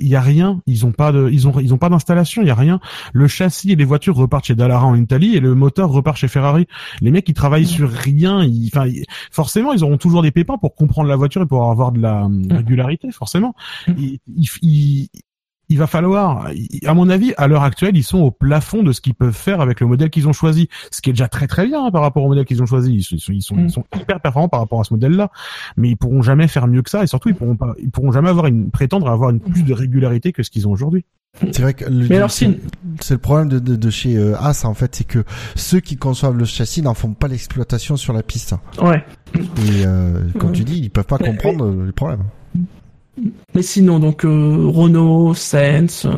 [0.00, 0.60] il y a rien.
[0.66, 2.42] Ils ont pas de, ils ont ils ont pas d'installation.
[2.42, 2.80] Il y a rien.
[3.12, 6.28] Le châssis et les voitures repartent chez Dallara en Italie et le moteur repart chez
[6.28, 6.66] Ferrari.
[7.00, 8.42] Les mecs, ils travaillent sur rien.
[8.44, 11.70] Ils, enfin, ils- forcément, ils auront toujours des pépins pour comprendre la voiture et pour
[11.70, 13.10] avoir de la régularité.
[13.12, 13.54] Forcément,
[13.98, 15.08] il, il, il-
[15.72, 16.48] il va falloir,
[16.86, 19.60] à mon avis, à l'heure actuelle, ils sont au plafond de ce qu'ils peuvent faire
[19.60, 22.02] avec le modèle qu'ils ont choisi, ce qui est déjà très très bien hein, par
[22.02, 22.92] rapport au modèle qu'ils ont choisi.
[22.94, 25.30] Ils sont, ils sont, ils sont hyper performants par rapport à ce modèle-là,
[25.76, 28.12] mais ils pourront jamais faire mieux que ça, et surtout ils pourront pas, ils pourront
[28.12, 31.04] jamais avoir une prétendre à avoir une plus de régularité que ce qu'ils ont aujourd'hui.
[31.52, 32.60] C'est vrai que le, Mais alors, c'est,
[33.00, 35.24] c'est le problème de, de, de chez euh, As en fait, c'est que
[35.56, 38.54] ceux qui conçoivent le châssis n'en font pas l'exploitation sur la piste.
[38.82, 39.02] ouais.
[39.34, 40.56] Et euh, comme Ouais.
[40.56, 42.24] tu dis, ils peuvent pas comprendre les problèmes.
[43.54, 46.06] Mais sinon, donc euh, Renault, Sainz.
[46.06, 46.12] euh,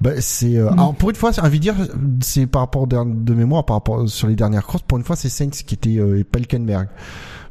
[0.00, 1.76] Bah, c'est euh, alors pour une fois, j'ai envie de dire,
[2.20, 4.82] c'est par rapport de, de mémoire, par rapport sur les dernières courses.
[4.82, 6.88] Pour une fois, c'est Sainz qui était euh, et pas Hülkenberg.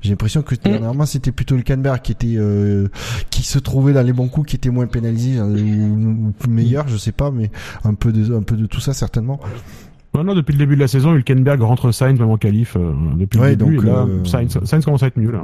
[0.02, 2.90] J'ai l'impression que dernièrement c'était plutôt Hülkenberg qui était euh,
[3.30, 6.98] qui se trouvait dans les bons coups, qui était moins pénalisé ou, ou meilleur, je
[6.98, 7.50] sais pas, mais
[7.86, 9.40] un peu de un peu de tout ça certainement.
[10.14, 12.92] Non, non, depuis le début de la saison, Hülkenberg rentre Sainz même en qualif euh,
[13.16, 13.78] depuis Ouais, le début.
[13.78, 15.42] donc, et là, euh, Sainz, Sainz commence à être mieux là.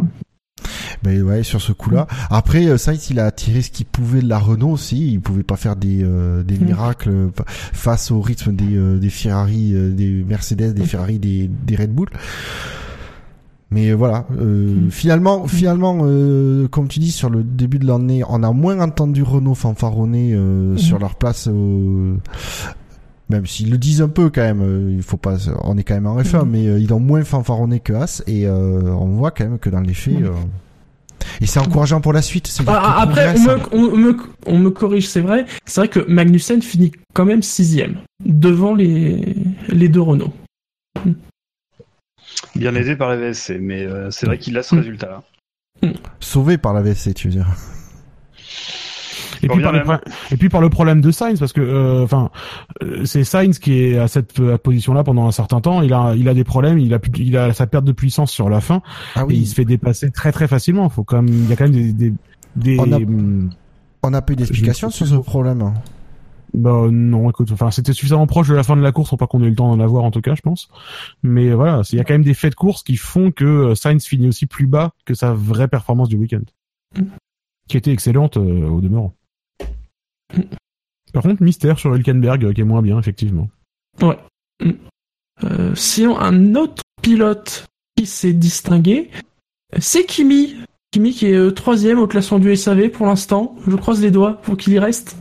[1.04, 2.08] Ben ouais, sur ce coup-là.
[2.30, 5.14] Après, euh, Sainz, il a tiré ce qu'il pouvait de la Renault aussi.
[5.14, 8.98] Il pouvait pas faire des, euh, des miracles euh, fa- face au rythme des, euh,
[8.98, 12.10] des Ferrari, euh, des Mercedes, des Ferrari, des, des Red Bull.
[13.72, 18.42] Mais voilà, euh, finalement, finalement, euh, comme tu dis, sur le début de l'année, on
[18.42, 21.48] a moins entendu Renault fanfaronner euh, sur leur place.
[23.30, 25.94] même s'ils le disent un peu quand même, euh, il faut pas, on est quand
[25.94, 29.44] même en F1, mais ils ont moins fanfaronné que As et euh, on voit quand
[29.44, 30.32] même que dans les faits, euh,
[31.42, 32.52] et c'est encourageant pour la suite.
[32.68, 35.46] Ah, après, on me, on, me, on me corrige, c'est vrai.
[35.66, 39.36] C'est vrai que Magnussen finit quand même sixième, devant les,
[39.70, 40.34] les deux Renault.
[42.56, 44.80] Bien aidé par la VSC, mais euh, c'est vrai qu'il a ce Mm.
[44.80, 45.24] résultat-là.
[46.20, 47.48] sauvé par la VSC, tu veux dire.
[49.44, 49.88] Et puis, par le même.
[49.88, 52.30] pro- et puis par le problème de Sainz, parce que euh, enfin,
[52.84, 55.82] euh, c'est Sainz qui est à cette euh, position-là pendant un certain temps.
[55.82, 58.32] Il a, il a des problèmes, il a, plus- il a sa perte de puissance
[58.32, 58.82] sur la fin,
[59.16, 60.90] Ah et il se fait dépasser très très facilement.
[60.90, 62.14] Faut quand même, il y a quand même des, des,
[62.56, 63.50] des On a- hum,
[64.04, 65.74] On n'a pas eu d'explication Je- sur ce problème.
[66.54, 69.28] bah non, écoute, enfin c'était suffisamment proche de la fin de la course pour pas
[69.28, 70.68] qu'on ait eu le temps d'en avoir en tout cas, je pense.
[71.22, 74.04] Mais voilà, il y a quand même des faits de course qui font que Sainz
[74.06, 76.42] finit aussi plus bas que sa vraie performance du week-end,
[77.68, 79.14] qui était excellente euh, au demeurant.
[81.14, 83.50] Par contre, mystère sur Hülkenberg euh, qui est moins bien effectivement.
[84.02, 84.18] Ouais.
[84.64, 84.72] Mm.
[85.44, 87.66] Euh, sinon, un autre pilote
[87.96, 89.10] qui s'est distingué,
[89.80, 90.56] c'est Kimi.
[90.92, 93.56] Kimi qui est euh, troisième au classement du SAV pour l'instant.
[93.68, 95.18] Je croise les doigts pour qu'il y reste.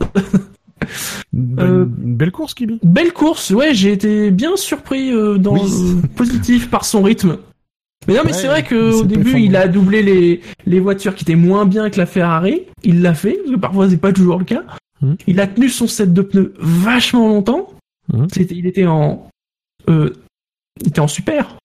[1.33, 2.79] Une belle, Euh, course, Kimi.
[2.83, 5.61] Belle course, ouais, j'ai été bien surpris euh, dans Oui.
[5.63, 7.37] euh, positif par son rythme.
[8.07, 10.41] Mais non, mais Ouais, c'est vrai il que s'est au début, il a doublé les,
[10.65, 12.61] les voitures qui étaient moins bien que la Ferrari.
[12.83, 14.63] Il l'a fait, parce que parfois c'est pas toujours le cas.
[15.01, 15.17] Mhm.
[15.27, 17.69] Il a tenu son set de pneus vachement longtemps.
[18.33, 19.27] C'était, il était en,
[19.87, 20.11] euh,
[20.81, 21.57] il était en super.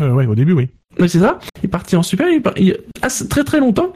[0.00, 0.68] Euh, ouais, au début, oui.
[0.98, 1.38] Ouais, c'est ça.
[1.58, 2.28] Il est parti en super.
[2.28, 3.92] Il, il- ah, très très longtemps.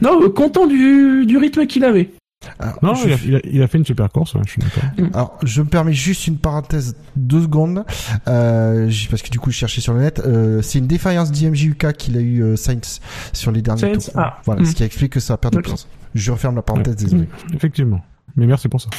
[0.00, 2.10] Non, euh, content du, du rythme qu'il avait.
[2.58, 4.52] Alors, Non, je, il a, il, a, il a fait une super course, ouais, je
[4.52, 4.90] suis d'accord.
[5.12, 7.84] alors, je me permets juste une parenthèse deux secondes,
[8.28, 10.20] euh, parce que du coup, je cherchais sur le net.
[10.24, 13.00] Euh, c'est une défaillance d'IMJUK qu'il a eu euh, Sainz
[13.34, 14.14] sur les derniers Sainz, tours.
[14.20, 14.38] ah.
[14.46, 14.66] Voilà, Mm.
[14.66, 15.88] ce qui explique que ça a perdu de puissance.
[16.14, 17.28] Je referme la parenthèse, désolé.
[17.54, 18.00] Effectivement.
[18.36, 18.90] Mais merci pour ça.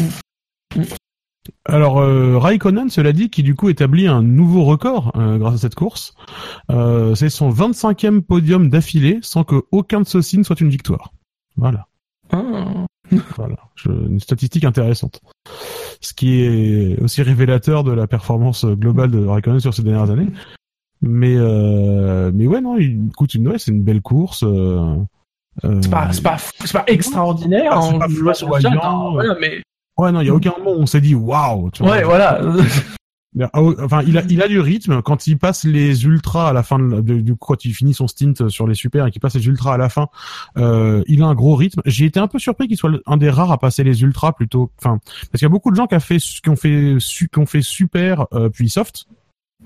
[1.66, 5.58] Alors, euh, Raikkonen, cela dit, qui du coup établit un nouveau record euh, grâce à
[5.58, 6.14] cette course.
[6.70, 11.14] Euh, c'est son 25e podium d'affilée sans que aucun de ceux-ci ne soit une victoire.
[11.58, 11.88] Voilà.
[12.32, 12.86] Ah.
[13.36, 13.58] Voilà.
[13.76, 15.20] Je- une statistique intéressante.
[15.99, 20.28] Ce qui est aussi révélateur de la performance globale de Raikkonen sur ces dernières années.
[21.02, 21.36] Mais
[22.32, 24.45] mais ouais non, il- écoute, une ouais, c'est une belle course.
[25.64, 27.82] Euh, euh, C'est pas, c'est pas, c'est pas extraordinaire.
[27.82, 29.61] C'est hein, pas vois sur le chat, foudroyant, hein, voilà, mais
[29.98, 31.69] Ouais, non, il y a aucun moment où on s'est dit waouh.
[31.72, 31.91] tu vois.
[31.94, 32.41] ouais, voilà.
[33.40, 36.64] Ah, Enfin, il a, il a du rythme quand il passe les ultras à la
[36.64, 39.36] fin de, de- du quand il finit son stint sur les super et qu'il passe
[39.36, 40.07] les ultras à la fin.
[40.57, 41.82] Euh, il a un gros rythme.
[41.86, 44.69] J'ai été un peu surpris qu'il soit un des rares à passer les ultras plutôt.
[44.80, 44.99] Enfin,
[45.32, 47.45] parce qu'il y a beaucoup de gens qui, a fait, qui ont fait, qui ont
[47.45, 49.06] fait super euh, puis soft.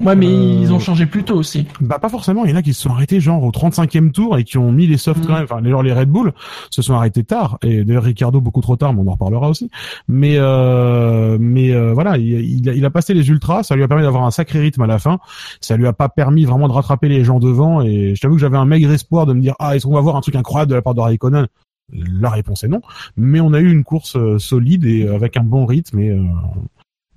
[0.01, 1.65] Ouais, mais Euh, ils ont changé plus tôt aussi.
[1.79, 4.37] Bah pas forcément, il y en a qui se sont arrêtés genre au 35e tour
[4.37, 5.27] et qui ont mis les softs Mm.
[5.27, 6.33] quand même, enfin les, genre les Red Bull
[6.69, 9.69] se sont arrêtés tard et d'ailleurs Ricardo beaucoup trop tard, mais on en reparlera aussi.
[10.09, 12.27] Mais euh, mais euh, voilà, il,
[12.59, 14.81] il a, il a passé les ultras, ça lui a permis d'avoir un sacré rythme
[14.81, 15.19] à la fin.
[15.61, 18.41] Ça lui a pas permis vraiment de rattraper les gens devant et je t'avoue que
[18.41, 20.71] j'avais un maigre espoir de me dire ah est-ce qu'on va voir un truc incroyable
[20.71, 21.47] de la part de Raikkonen?
[21.93, 22.81] La réponse est non,
[23.15, 26.23] mais on a eu une course euh, solide et avec un bon rythme et euh,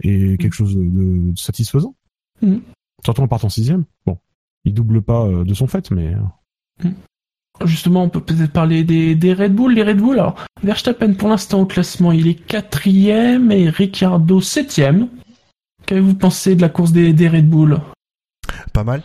[0.05, 0.83] et quelque chose de,
[1.33, 1.95] de satisfaisant.
[2.43, 2.59] Mm.
[3.05, 3.85] Surtout en partant sixième.
[4.07, 4.19] Bon,
[4.65, 6.15] il double pas euh, de son fait, mais
[6.85, 6.89] euh,
[7.65, 9.75] Justement, on peut peut-être parler des, des Red Bull.
[9.75, 15.09] Les Red Bull, alors, Verstappen, pour l'instant, au classement, il est quatrième et Ricciardo septième.
[15.87, 17.81] Qu'avez-vous pensé de la course des, des Red Bull?
[18.73, 19.03] Pas mal.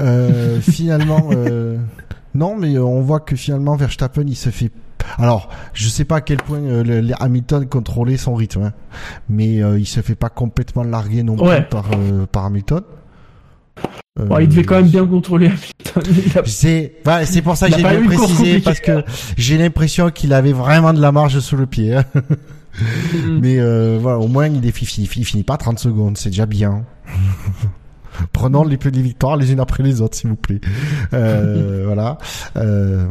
[0.00, 1.78] Euh, finalement, euh,
[2.34, 4.70] non, mais euh, on voit que finalement Verstappen, il se fait.
[5.18, 8.72] Alors, je sais pas à quel point euh, le- Hamilton contrôlait son rythme, hein,
[9.28, 11.62] mais euh, il se fait pas complètement larguer non plus Ouais.
[11.62, 12.82] par euh, par Hamilton.
[14.20, 15.48] Euh, Bon, Il devait quand même bien contrôler
[15.96, 16.94] a- C'est
[17.24, 19.02] c'est pour ça que j'ai bien précisé parce que
[19.38, 21.94] j'ai l'impression qu'il avait vraiment de la marge sous le pied.
[21.96, 22.04] hein.
[22.14, 23.38] Mm.
[23.40, 26.46] Mais euh, voilà, au moins il est il finit pas à 30 secondes, c'est déjà
[26.46, 26.84] bien.
[28.32, 30.60] Prenons les plus des victoires les unes après les autres, s'il vous plaît.
[31.12, 32.18] Euh, voilà.
[32.56, 33.06] Euh...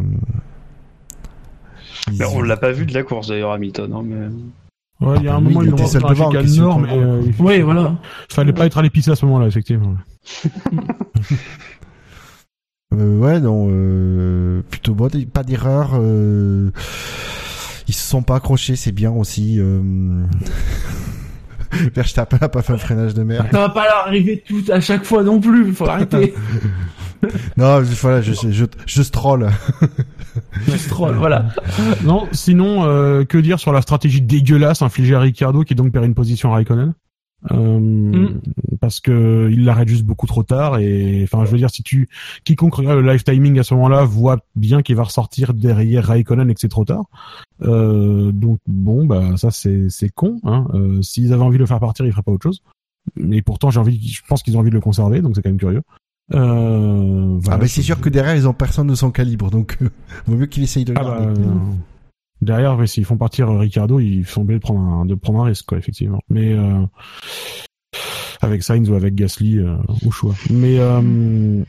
[2.17, 3.93] Ben, on l'a pas vu de la course d'ailleurs Hamilton.
[3.93, 5.05] Hein, mais...
[5.07, 6.89] ouais, il y a un Oui, moment il ils l'ont était chicane qu'est-ce nord, mais
[6.91, 7.95] euh, il Oui, voilà.
[8.29, 9.95] fallait pas être à l'épice à ce moment-là, effectivement.
[12.93, 15.91] Euh, ouais, non, euh, plutôt bon, pas d'erreur.
[15.93, 16.71] Euh...
[17.87, 19.61] Ils se sont pas accrochés, c'est bien aussi.
[21.95, 23.47] Verstappen a pas fait un freinage de merde.
[23.51, 25.73] Ça va pas leur arriver tout à chaque fois non plus.
[25.73, 26.33] Faut arrêter.
[27.55, 29.47] Non, je, voilà, je, je, je stroll.
[30.67, 31.49] Juste troll, voilà.
[32.03, 36.05] Non, sinon, euh, que dire sur la stratégie dégueulasse infligée à Ricardo qui donc perd
[36.05, 36.93] une position à Raikkonen?
[37.49, 38.39] Euh, Mm.
[38.79, 42.07] parce que il l'arrête juste beaucoup trop tard et enfin je veux dire si tu
[42.43, 46.49] quiconque regarde le live timing à ce moment-là voit bien qu'il va ressortir derrière Raikkonen
[46.51, 47.05] et que c'est trop tard
[47.63, 50.67] euh, donc bon bah ça c'est c'est con hein.
[50.75, 52.61] euh, s'ils avaient envie de le faire partir ils feraient pas autre chose
[53.15, 55.49] mais pourtant j'ai envie je pense qu'ils ont envie de le conserver donc c'est quand
[55.49, 55.81] même curieux
[56.33, 59.77] euh, Ah voilà, bah c'est sûr que derrière ils ont personne de son calibre, donc
[59.81, 59.89] euh,
[60.27, 61.41] vaut mieux qu'il essaye de le Ah bah, garder.
[61.41, 61.45] euh,
[62.41, 65.45] derrière, ouais, s'ils font partir euh, Ricardo, ils sont de prendre un, de prendre un
[65.45, 66.21] risque, quoi, effectivement.
[66.29, 66.85] Mais euh,
[68.41, 70.33] avec Sainz ou avec Gasly, euh, au choix.
[70.49, 71.63] Mais euh,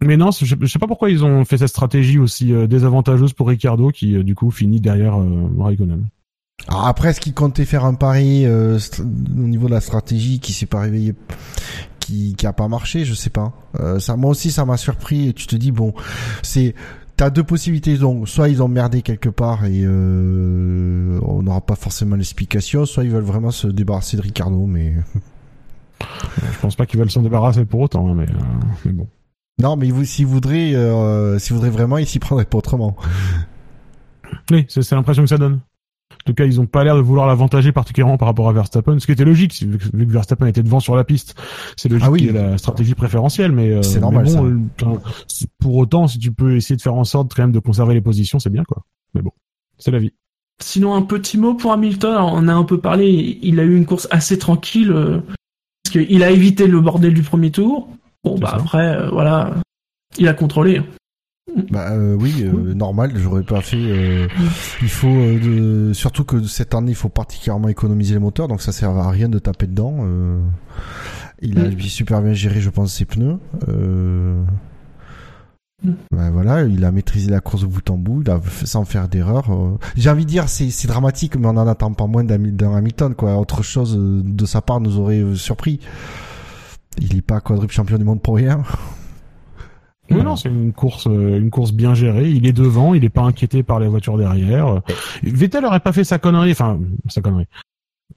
[0.00, 3.32] mais non, je, je sais pas pourquoi ils ont fait cette stratégie aussi euh, désavantageuse
[3.32, 5.16] pour Ricardo, qui euh, du coup finit derrière
[5.58, 6.08] Raikkonen.
[6.68, 8.78] Alors après, est-ce qu'il comptait faire un pari au
[9.34, 11.14] niveau de la stratégie qui s'est pas réveillé,
[11.98, 13.52] qui qui a pas marché, je sais pas.
[13.80, 15.28] Euh, ça, moi aussi, ça m'a surpris.
[15.28, 15.92] Et tu te dis bon,
[16.42, 16.76] c'est
[17.22, 21.76] T'as deux possibilités, donc soit ils ont merdé quelque part et euh, on n'aura pas
[21.76, 24.96] forcément l'explication, soit ils veulent vraiment se débarrasser de Ricardo, mais
[26.00, 28.42] Je pense pas qu'ils veulent s'en débarrasser pour autant, hein, mais, euh,
[28.84, 29.06] mais bon.
[29.60, 32.96] non, mais vous, s'ils voudraient, euh, s'ils voudraient vraiment, ils s'y prendraient pas autrement.
[34.50, 35.60] Oui, c'est c'est l'impression que ça donne.
[36.22, 38.98] En tout cas, ils ont pas l'air de vouloir l'avantager particulièrement par rapport à Verstappen,
[38.98, 41.34] ce qui était logique, vu que, Verstappen était devant sur la piste.
[41.76, 42.18] C'est logique Ah oui.
[42.20, 44.30] qu'il y ait la stratégie préférentielle, mais, euh, C'est mais normal, bon,
[44.78, 44.86] ça.
[44.86, 44.96] euh,
[45.58, 48.00] pour autant, si tu peux essayer de faire en sorte quand même de conserver les
[48.00, 48.84] positions, c'est bien, quoi.
[49.14, 49.32] Mais bon,
[49.78, 50.12] c'est la vie.
[50.60, 52.12] Sinon, un petit mot pour Hamilton.
[52.14, 53.38] Alors, on a un peu parlé.
[53.42, 55.18] Il a eu une course assez tranquille euh,
[55.82, 57.88] parce qu'il a évité le bordel du premier tour.
[58.22, 58.56] Bon, bah ça.
[58.56, 59.54] après, euh, voilà,
[60.18, 60.80] il a contrôlé.
[61.70, 63.76] Bah euh, oui, euh, normal, j'aurais pas fait.
[63.76, 64.28] euh,
[64.80, 68.62] il faut euh, de- surtout que cette année, il faut particulièrement économiser les moteurs, donc
[68.62, 69.96] ça sert à rien de taper dedans.
[70.02, 70.40] euh.
[71.42, 73.38] il a super bien géré, je pense, ses pneus.
[73.68, 74.42] Euh,
[75.84, 75.90] Mm.
[76.12, 78.84] bah, voilà, il a maîtrisé la course de bout en bout, il a fait sans
[78.84, 79.50] faire d'erreur.
[79.96, 83.36] J'ai envie de dire, c'est dramatique, mais on en attend pas moins d'un Hamilton, quoi.
[83.36, 85.80] Autre chose de sa part nous aurait surpris.
[86.98, 88.62] Il est pas quadruple champion du monde pour rien.
[90.12, 90.30] Oui, Voilà.
[90.30, 92.30] non, c'est une course, euh, une course bien gérée.
[92.30, 94.80] Il est devant, il est pas inquiété par les voitures derrière.
[95.22, 96.78] Vettel aurait pas fait sa connerie, enfin
[97.08, 97.46] sa connerie.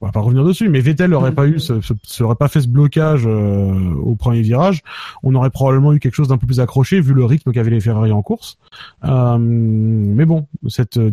[0.00, 2.60] On va pas revenir dessus, mais Vettel aurait pas eu, ce, ce- serait pas fait
[2.60, 4.82] ce blocage euh, au premier virage,
[5.22, 7.80] on aurait probablement eu quelque chose d'un peu plus accroché vu le rythme qu'avaient les
[7.80, 8.58] Ferrari en course.
[9.04, 11.10] Euh, mais bon, cet euh,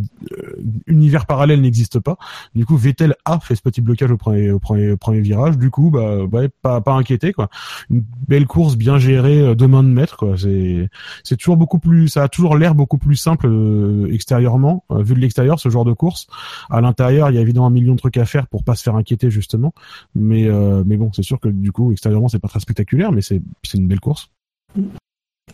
[0.87, 2.17] univers parallèle n'existe pas.
[2.55, 5.57] Du coup, Vettel a fait ce petit blocage au premier, au premier, au premier virage.
[5.57, 7.49] Du coup, bah, ouais, pas, pas inquiété quoi.
[7.89, 10.35] Une belle course bien gérée euh, de main de maître quoi.
[10.37, 10.89] C'est,
[11.23, 15.13] c'est toujours beaucoup plus, ça a toujours l'air beaucoup plus simple euh, extérieurement, euh, vu
[15.15, 16.27] de l'extérieur ce genre de course.
[16.69, 18.83] À l'intérieur, il y a évidemment un million de trucs à faire pour pas se
[18.83, 19.73] faire inquiéter justement.
[20.15, 23.21] Mais euh, mais bon, c'est sûr que du coup extérieurement c'est pas très spectaculaire, mais
[23.21, 24.29] c'est c'est une belle course.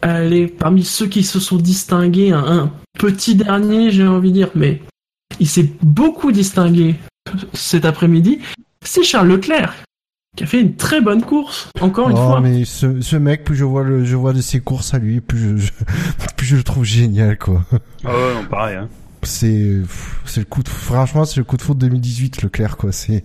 [0.01, 4.49] Allez, parmi ceux qui se sont distingués, un, un petit dernier, j'ai envie de dire,
[4.55, 4.81] mais
[5.39, 6.95] il s'est beaucoup distingué
[7.53, 8.39] cet après-midi,
[8.83, 9.73] c'est Charles Leclerc,
[10.37, 12.39] qui a fait une très bonne course, encore une oh, fois.
[12.41, 15.21] mais ce, ce mec, plus je vois le, je vois de ses courses à lui,
[15.21, 15.71] plus je, je-
[16.37, 17.63] plus je le trouve génial, quoi.
[18.05, 18.77] Ah ouais, non, pareil.
[18.77, 18.89] Hein.
[19.23, 19.81] C'est,
[20.25, 22.91] c'est le coup de, franchement, c'est le coup de faute 2018, Leclerc, quoi.
[22.91, 23.23] C'est,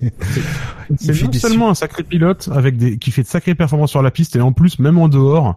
[0.99, 4.11] C'est non seulement un sacré pilote avec des qui fait de sacrées performances sur la
[4.11, 5.57] piste et en plus même en dehors.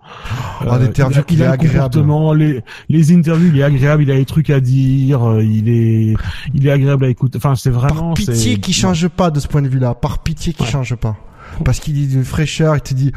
[0.62, 2.38] En interview, il a, qu'il il a est le agréable.
[2.38, 6.16] les les interviews, il est agréable, il a des trucs à dire, euh, il est
[6.54, 7.38] il est agréable à écouter.
[7.38, 9.96] Enfin, c'est vraiment par pitié qu'il change pas de ce point de vue-là.
[9.96, 10.66] Par pitié Ouais.
[10.66, 11.16] change pas.
[11.64, 13.12] Parce qu'il est d'une fraîcheur, il te dit,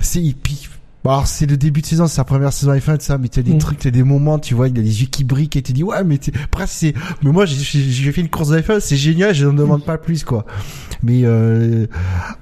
[0.00, 0.70] c'est, il pique.
[1.06, 3.28] Bon, alors c'est le début de saison, c'est sa première saison F1 de ça, mais
[3.28, 3.58] t'as des Mm.
[3.58, 5.84] trucs, t'as des moments, tu vois, il a des yeux qui brillent et tu dis
[5.84, 8.80] ouais, mais t'es- presque c'est, mais moi j'ai- j'ai j'ai fait une course de F1,
[8.80, 10.44] c'est génial, je ne demande pas plus quoi.
[11.04, 11.86] Mais euh,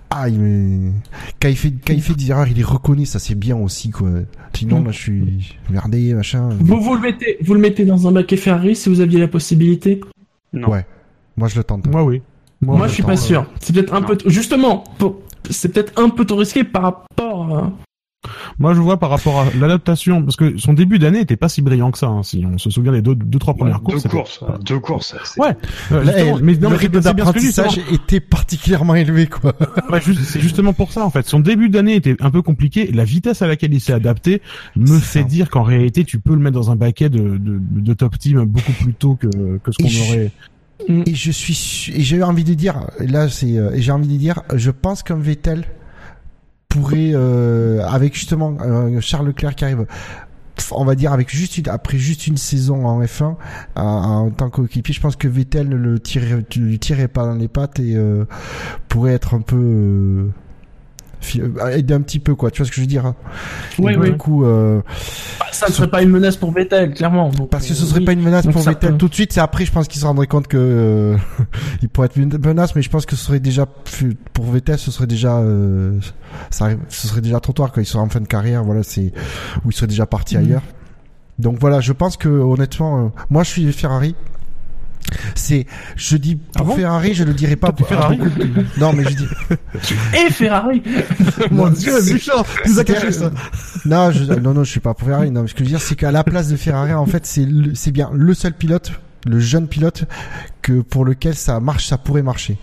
[0.08, 0.92] ah, il me-
[1.42, 3.90] quand il fait quand il fait des erreurs, il les reconnaît, ça c'est bien aussi
[3.90, 4.08] quoi.
[4.54, 4.84] Sinon Mm.
[4.86, 6.48] là je suis merdé machin.
[6.58, 9.28] Vous, vous le mettez, vous le mettez dans un baquet Ferrari si vous aviez la
[9.28, 10.00] possibilité?
[10.54, 10.70] Non.
[10.70, 10.86] Ouais,
[11.36, 11.86] moi je le tente.
[11.86, 12.22] Moi oui.
[12.62, 13.44] Moi, je suis pas sûr.
[13.60, 14.06] C'est peut-être un non.
[14.06, 15.20] peu, t- justement, pour-
[15.50, 17.54] c'est peut-être un peu trop risqué par rapport.
[17.58, 17.72] à-
[18.58, 21.62] Moi, je vois par rapport à l'adaptation, parce que son début d'année était pas si
[21.62, 22.06] brillant que ça.
[22.06, 24.02] hein, si on se souvient des deux, deux trois premières deux courses.
[24.02, 25.16] c'était- courses, deux courses.
[25.24, 25.56] c'est- Ouais.
[25.92, 29.54] euh, Là, mais non, le mais rythme d'apprentissage était particulièrement élevé quoi.
[29.90, 31.26] Ouais, juste- c'est justement pour ça en fait.
[31.26, 32.90] Son début d'année était un peu compliqué.
[32.92, 34.40] La vitesse à laquelle il s'est adapté
[34.76, 35.24] me fait ça.
[35.24, 38.44] dire qu'en réalité, tu peux le mettre dans un baquet de, de, de top team
[38.44, 39.26] beaucoup plus tôt que,
[39.58, 40.30] que ce qu'on je- aurait.
[40.88, 44.08] Et je suis su- et j'ai envie de dire là c'est euh, et j'ai envie
[44.08, 45.64] de dire je pense qu'un Vettel
[46.74, 49.86] pourrait euh, avec justement euh, Charles Leclerc qui arrive
[50.72, 53.36] on va dire avec juste une, après juste une saison en F1
[53.76, 57.94] en, tant qu'équipier je pense que Vettel ne le tirerait pas dans les pattes et
[57.94, 58.24] euh,
[58.88, 60.30] pourrait être un peu
[61.40, 63.14] euh, euh, aider un petit peu quoi tu vois ce que je veux dire hein.
[63.78, 63.96] Oui.
[63.98, 64.80] du coup euh,
[65.40, 67.30] Bah, Ça ne serait pas une menace pour Vettel, clairement.
[67.30, 68.04] Donc, parce que euh, ce serait oui.
[68.04, 69.32] pas une menace Donc pour Vettel peut- tout de suite.
[69.32, 71.16] C'est après, je pense qu'il se rendrait compte que euh,
[71.82, 73.66] il pourrait être une menace, mais je pense que ce serait déjà
[74.32, 75.98] pour Vettel, ce serait déjà, euh,
[76.50, 78.62] ça, ce serait déjà trop tard quand il sera en fin de carrière.
[78.64, 79.12] Voilà, c'est
[79.64, 80.44] où il serait déjà parti Mhm.
[80.44, 80.62] ailleurs.
[81.38, 84.14] Donc voilà, je pense que honnêtement, euh, moi je suis Ferrari.
[85.34, 85.66] C'est,
[85.96, 87.72] je dis pour Ah bon Ferrari, je le dirais pas.
[87.72, 88.18] Pour- Ferrari
[88.78, 89.26] Non, mais je dis.
[90.26, 90.82] Et Ferrari
[91.50, 93.30] Mon Dieu, tu nous as c'est- caché ça.
[93.84, 95.30] Non, je, non, non, je suis pas pour Ferrari.
[95.30, 97.26] Non, mais ce que je veux dire, c'est qu'à la place de Ferrari, en fait,
[97.26, 98.92] c'est le- c'est bien le seul pilote,
[99.26, 100.04] le jeune pilote,
[100.62, 102.56] que pour lequel ça marche, ça pourrait marcher.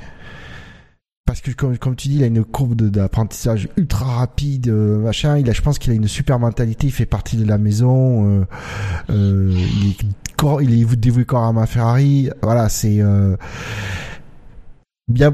[1.32, 5.38] Parce que comme, tu dis, il a une courbe d'apprentissage ultra rapide, euh, machin.
[5.38, 6.88] Il a, je pense qu'il a une super mentalité.
[6.88, 8.42] Il fait partie de la maison.
[8.42, 8.46] euh,
[9.12, 9.58] euh,
[10.62, 12.30] il est dévoué corps à ma Ferrari.
[12.42, 13.02] Voilà, c'est
[15.08, 15.34] bien.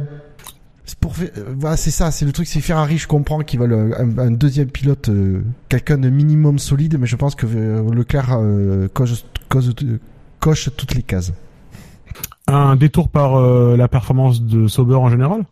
[0.99, 1.15] Pour,
[1.57, 5.09] voilà, c'est ça, c'est le truc, c'est Ferrari, je comprends qu'ils veulent un, deuxième pilote,
[5.67, 7.47] quelqu'un de minimum solide, mais je pense que
[7.91, 8.39] Leclerc
[8.93, 11.33] coche, toutes les cases.
[12.45, 15.43] Un détour par la performance de Sauber en général?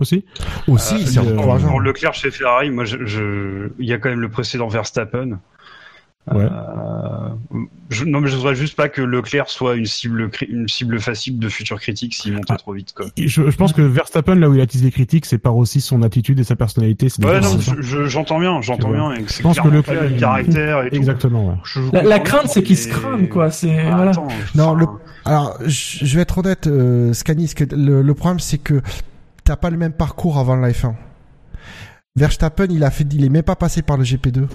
[0.00, 0.24] Aussi.
[0.68, 1.68] Aussi, Euh, c'est encourageant.
[1.68, 5.38] Pour Leclerc chez Ferrari, moi, je, je- il y a quand même le précédent Verstappen.
[6.32, 6.44] Ouais.
[6.44, 7.28] Euh,
[7.90, 11.40] je, non, mais je voudrais juste pas que Leclerc soit une cible, une cible facile
[11.40, 12.56] de futurs critiques s'il montait Ah.
[12.58, 13.06] trop vite, quoi.
[13.18, 16.00] Je, je pense que Verstappen, là où il attise les critiques, c'est par aussi son
[16.02, 17.08] attitude et sa personnalité.
[17.08, 17.58] c'est Ouais, non,
[18.06, 19.12] j'entends bien, j'entends bien.
[19.26, 20.96] Je pense que Leclerc, le caractère et tout.
[20.96, 21.48] Exactement.
[21.48, 21.54] Ouais.
[21.64, 23.50] Je- je La, crainte, c'est qu'il se crame, quoi.
[23.50, 24.10] C'est Ah, voilà.
[24.12, 24.86] attends, Non, le-
[25.24, 27.12] Alors, je je vais être honnête, euh,
[27.56, 27.64] que
[28.02, 28.80] le problème, c'est que
[29.44, 30.94] t'as pas le même parcours avant la F1.
[32.16, 34.46] Verstappen, il a fait, il est même pas passé par le GP2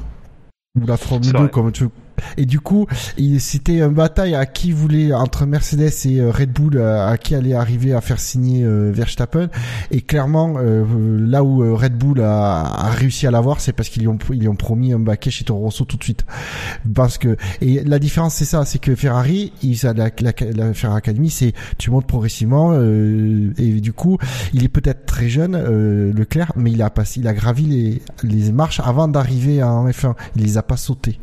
[0.79, 1.49] ou la Formule C'est 2 vrai.
[1.49, 1.91] comme tu veux.
[2.37, 2.87] Et du coup,
[3.39, 7.35] c'était une bataille à qui voulait entre Mercedes et euh, Red Bull euh, à qui
[7.35, 9.49] allait arriver à faire signer euh, Verstappen.
[9.91, 14.17] Et clairement, là où Red Bull a, réussi à l'avoir, c'est parce qu'ils lui ont
[14.31, 16.25] ils lui ont promis un baquet chez Toro Rosso tout de suite.
[16.93, 20.97] Parce que et la différence c'est ça, c'est que Ferrari, ils la, la, la Ferrari
[20.97, 24.17] Academy, c'est tu montes progressivement et du coup,
[24.53, 25.57] il est peut-être très jeune,
[26.11, 30.13] Leclerc, mais il a passé, il a gravi les les marches avant d'arriver en F1.
[30.35, 31.19] Il les a pas sautées.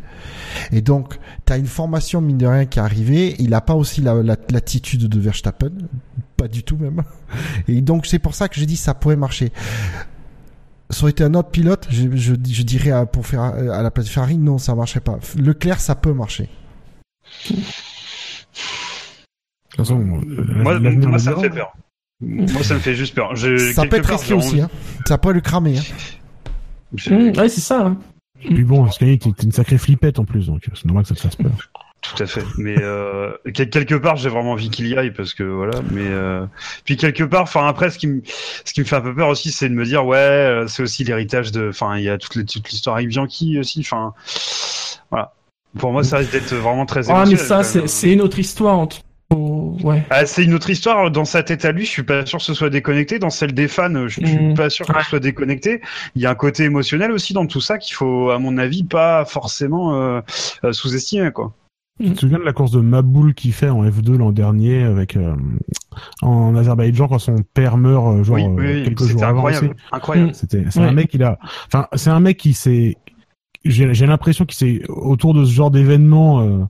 [0.73, 3.37] Et donc, tu as une formation, mine de rien, qui est arrivée.
[3.39, 5.71] Il n'a pas aussi la- la- l'attitude de Verstappen.
[6.37, 7.03] pas du tout même.
[7.69, 9.53] Et donc c'est pour ça que je dis ça pourrait marcher.
[10.91, 13.91] Ça aurait été un autre pilote, je, je, je dirais à, pour faire à la
[13.91, 15.19] place de Ferrari, non, ça marcherait pas.
[15.37, 16.49] Leclerc, ça peut marcher.
[17.51, 17.57] De
[19.71, 21.73] toute façon, euh, Moi, ça me fait peur.
[22.21, 23.35] Moi, ça me fait juste peur.
[23.35, 24.71] Je, Ça peut être risqué j'ai aussi, hein.
[25.07, 25.79] Ça peut le cramer.
[25.79, 25.83] Hein.
[27.11, 27.87] Hum, ouais, c'est ça.
[27.87, 27.97] hein.
[28.41, 31.15] Puis bon, Sky, t'es t'es une sacrée flippette en plus, donc c'est normal que ça
[31.15, 31.53] te fasse peur.
[32.03, 32.45] Tout à fait.
[32.59, 35.81] Mais euh, quel- quelque part, j'ai vraiment envie qu'il y aille parce que voilà.
[35.91, 36.45] Mais euh,
[36.85, 38.21] puis quelque part, enfin après, ce qui me
[38.65, 40.83] ce qui me fait un peu peur aussi, c'est de me dire ouais, euh, c'est
[40.83, 41.71] aussi l'héritage de.
[41.71, 42.35] Enfin, il y a toute,
[42.71, 43.81] l'histoire avec Bianchi aussi.
[43.81, 44.13] Enfin,
[45.11, 45.33] voilà.
[45.79, 48.79] Pour moi, ça risque d'être vraiment très Ah, mais ça, c'est une autre histoire.
[48.79, 48.99] en tout-
[49.31, 50.03] Oh, ouais.
[50.11, 51.11] Ah, c'est une autre histoire.
[51.11, 53.19] Dans sa tête à lui, je suis pas sûr que ce soit déconnecté.
[53.19, 54.55] Dans celle des fans, je suis Mhm.
[54.55, 55.81] pas sûr que ce soit déconnecté.
[56.15, 58.85] Il y a un côté émotionnel aussi dans tout ça qu'il faut, à mon avis,
[58.85, 60.21] pas forcément euh,
[60.65, 61.53] euh, sous-estimer, quoi.
[62.03, 65.17] Tu te souviens de la course de Maboul qu'il fait en F2 l'an dernier avec
[65.17, 65.35] euh,
[66.23, 68.49] en Azerbaïdjan quand son père meurt euh, genre Oui, euh,
[68.79, 69.77] oui, quelques c'était jours avant incroyable, aussi.
[69.93, 70.35] incroyable.
[70.35, 70.87] C'était c'est Ouais.
[70.87, 71.39] un mec il a
[71.69, 72.97] enfin c'est un mec qui s'est
[73.65, 76.65] j'ai j'ai l'impression qu'il s'est autour de ce genre d'événement euh,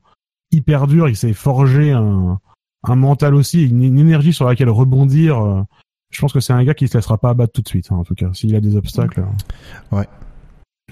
[0.55, 2.39] hyper dur, il s'est forgé un
[2.87, 5.41] un mental aussi, une, une énergie sur laquelle rebondir.
[5.43, 5.63] euh,
[6.11, 7.97] je pense que c'est un gars qui se laissera pas abattre tout de suite, hein,
[7.97, 8.31] en tout cas.
[8.35, 9.25] S'il a des obstacles.
[9.93, 10.03] euh.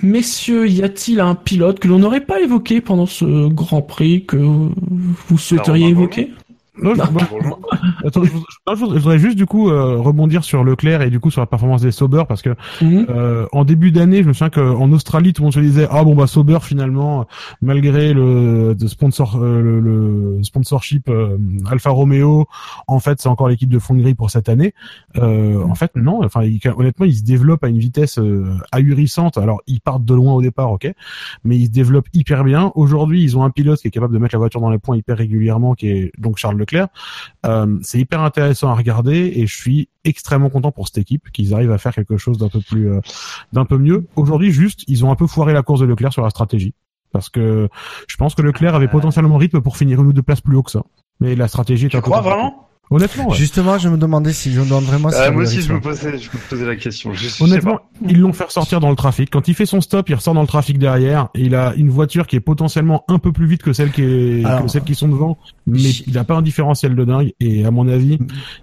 [0.02, 4.36] Messieurs, y a-t-il un pilote que l'on n'aurait pas évoqué pendant ce Grand Prix que
[4.38, 6.32] vous souhaiteriez Romain évoquer?
[6.80, 7.02] Non, je,
[8.06, 11.46] Attends, je, voudrais juste du coup euh, rebondir sur Leclerc et du coup sur la
[11.46, 13.06] performance des Sauber parce que Mhm.
[13.10, 16.02] euh, en début d'année, je me souviens qu'en Australie, tout le monde se disait ah
[16.02, 17.26] bon bah Sauber finalement
[17.60, 21.36] malgré le de sponsor euh, le, le sponsorship euh,
[21.70, 22.46] Alfa Romeo,
[22.88, 24.72] en fait c'est encore l'équipe de fond de grille pour cette année.
[25.18, 29.36] Euh, en fait non, enfin il- honnêtement ils se développent à une vitesse euh, ahurissante.
[29.36, 30.90] Alors ils partent de loin au départ, ok,
[31.44, 32.72] mais ils se développent hyper bien.
[32.76, 34.96] Aujourd'hui ils ont un pilote qui est capable de mettre la voiture dans les points
[34.96, 36.88] hyper régulièrement, qui est donc Charles Leclerc.
[37.46, 41.54] Euh, c'est hyper intéressant à regarder et je suis extrêmement content pour cette équipe qu'ils
[41.54, 43.00] arrivent à faire quelque chose d'un peu plus euh,
[43.52, 44.06] d'un peu mieux.
[44.16, 46.74] Aujourd'hui, juste, ils ont un peu foiré la course de Leclerc sur la stratégie
[47.12, 47.68] parce que
[48.08, 50.62] je pense que Leclerc avait potentiellement rythme pour finir une ou deux places plus haut
[50.62, 50.82] que ça.
[51.20, 52.61] Mais la stratégie est Tu un peu crois vraiment?
[52.92, 53.36] Honnêtement, ouais.
[53.36, 56.18] Justement, je me demandais si je me demande vraiment Euh, Moi aussi, je me posais,
[56.18, 57.12] je me posais la question.
[57.14, 57.90] Je, je sais Honnêtement, pas.
[58.08, 59.30] ils l'ont fait ressortir dans le trafic.
[59.30, 61.28] Quand il fait son stop, il ressort dans le trafic derrière.
[61.34, 64.02] Et il a une voiture qui est potentiellement un peu plus vite que celle qui
[64.02, 67.32] est Alors, que celles qui sont devant, mais il a pas un différentiel de dingue.
[67.40, 68.18] Et à mon avis,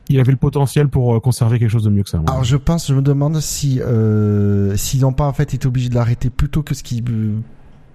[0.09, 2.21] il avait le potentiel pour euh, conserver quelque chose de mieux que ça.
[2.27, 5.89] Alors je pense, je me demande si euh, s'ils n'ont pas en fait été obligés
[5.89, 7.33] de l'arrêter plus tôt que ce qu'ils euh,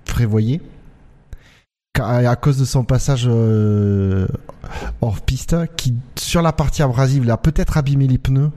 [0.05, 0.61] prévoyaient.
[2.01, 4.27] À cause de son passage euh,
[5.01, 8.51] hors piste, qui sur la partie abrasive, il a peut-être abîmé les pneus.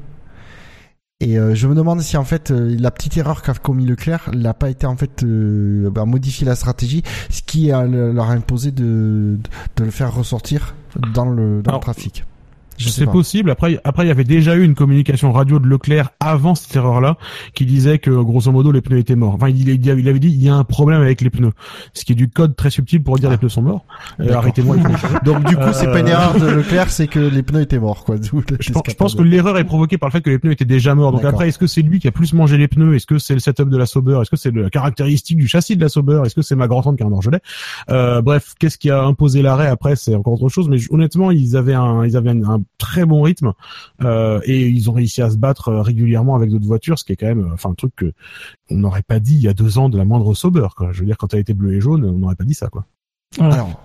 [1.20, 4.30] Et euh, je me demande si en fait euh, la petite erreur qu'a commis Leclerc
[4.36, 7.02] n'a pas été en fait euh, bah, modifier la stratégie,
[7.32, 9.40] ce qui a, leur a imposé de,
[9.78, 10.76] de le faire ressortir
[11.14, 12.24] dans le, dans Alors, le trafic.
[12.78, 13.50] C'est possible.
[13.52, 17.18] Après, après, il y avait déjà eu une communication radio de Leclerc avant cette erreur-là,
[17.54, 19.34] qui disait que grosso modo les pneus étaient morts.
[19.36, 21.52] Enfin, il, il avait il avait dit il y a un problème avec les pneus,
[21.94, 23.86] ce qui est du code très subtil pour dire les pneus sont morts.
[24.20, 24.34] Euh.
[24.34, 24.78] Arrêtez-moi.
[25.26, 27.80] Donc du coup, c'est pas une Euh, erreur de Leclerc, c'est que les pneus étaient
[27.80, 28.16] morts, quoi.
[28.22, 30.66] Je pense, je pense que l'erreur est provoquée par le fait que les pneus étaient
[30.66, 31.12] déjà morts.
[31.12, 32.96] Donc après, est-ce que c'est lui qui a plus mangé les pneus?
[32.96, 34.20] Est-ce que c'est le setup de la Sauber?
[34.22, 36.22] Est-ce que c'est la caractéristique du châssis de la Sauber?
[36.26, 37.40] Est-ce que c'est ma grand-tante qui a un orgelet?
[37.90, 39.96] Euh, Bref, qu'est-ce qui a imposé l'arrêt après?
[39.96, 40.70] C'est encore autre chose.
[40.70, 43.54] Mais honnêtement, ils avaient un, ils avaient un, un très bon rythme
[44.04, 47.14] euh, et ils ont réussi à se battre euh, régulièrement avec d'autres voitures, ce qui
[47.14, 48.14] est quand même, euh, enfin, un truc que
[48.70, 50.68] on n'aurait pas dit il y a deux ans de la moindre Sauber.
[50.76, 50.92] Quoi.
[50.92, 52.68] Je veux dire, quand elle était bleu et jaune, on n'aurait pas dit ça.
[52.70, 52.86] Quoi.
[53.40, 53.84] Alors,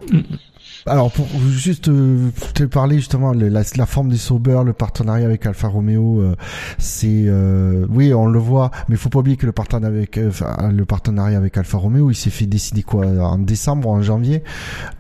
[0.87, 5.27] alors pour juste euh, te parler justement le- la, la forme des Sauber, le partenariat
[5.27, 6.37] avec Alfa Romeo, euh,
[6.79, 10.29] c'est euh, oui on le voit, mais faut pas oublier que le partenariat avec euh,
[10.29, 14.01] enfin, le partenariat avec Alfa Romeo, il s'est fait décider quoi en décembre ou en
[14.03, 14.45] janvier.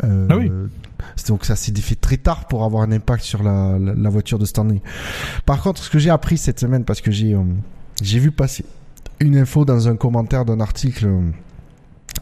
[0.03, 0.51] Euh, Ah oui.
[1.29, 4.39] Donc ça s'est fait très tard pour avoir un impact sur la, la, la voiture
[4.39, 4.83] de année.
[5.47, 7.43] Par contre, ce que j'ai appris cette semaine, parce que j'ai euh,
[8.03, 8.65] j'ai vu passer
[9.21, 11.21] une info dans un commentaire d'un article euh,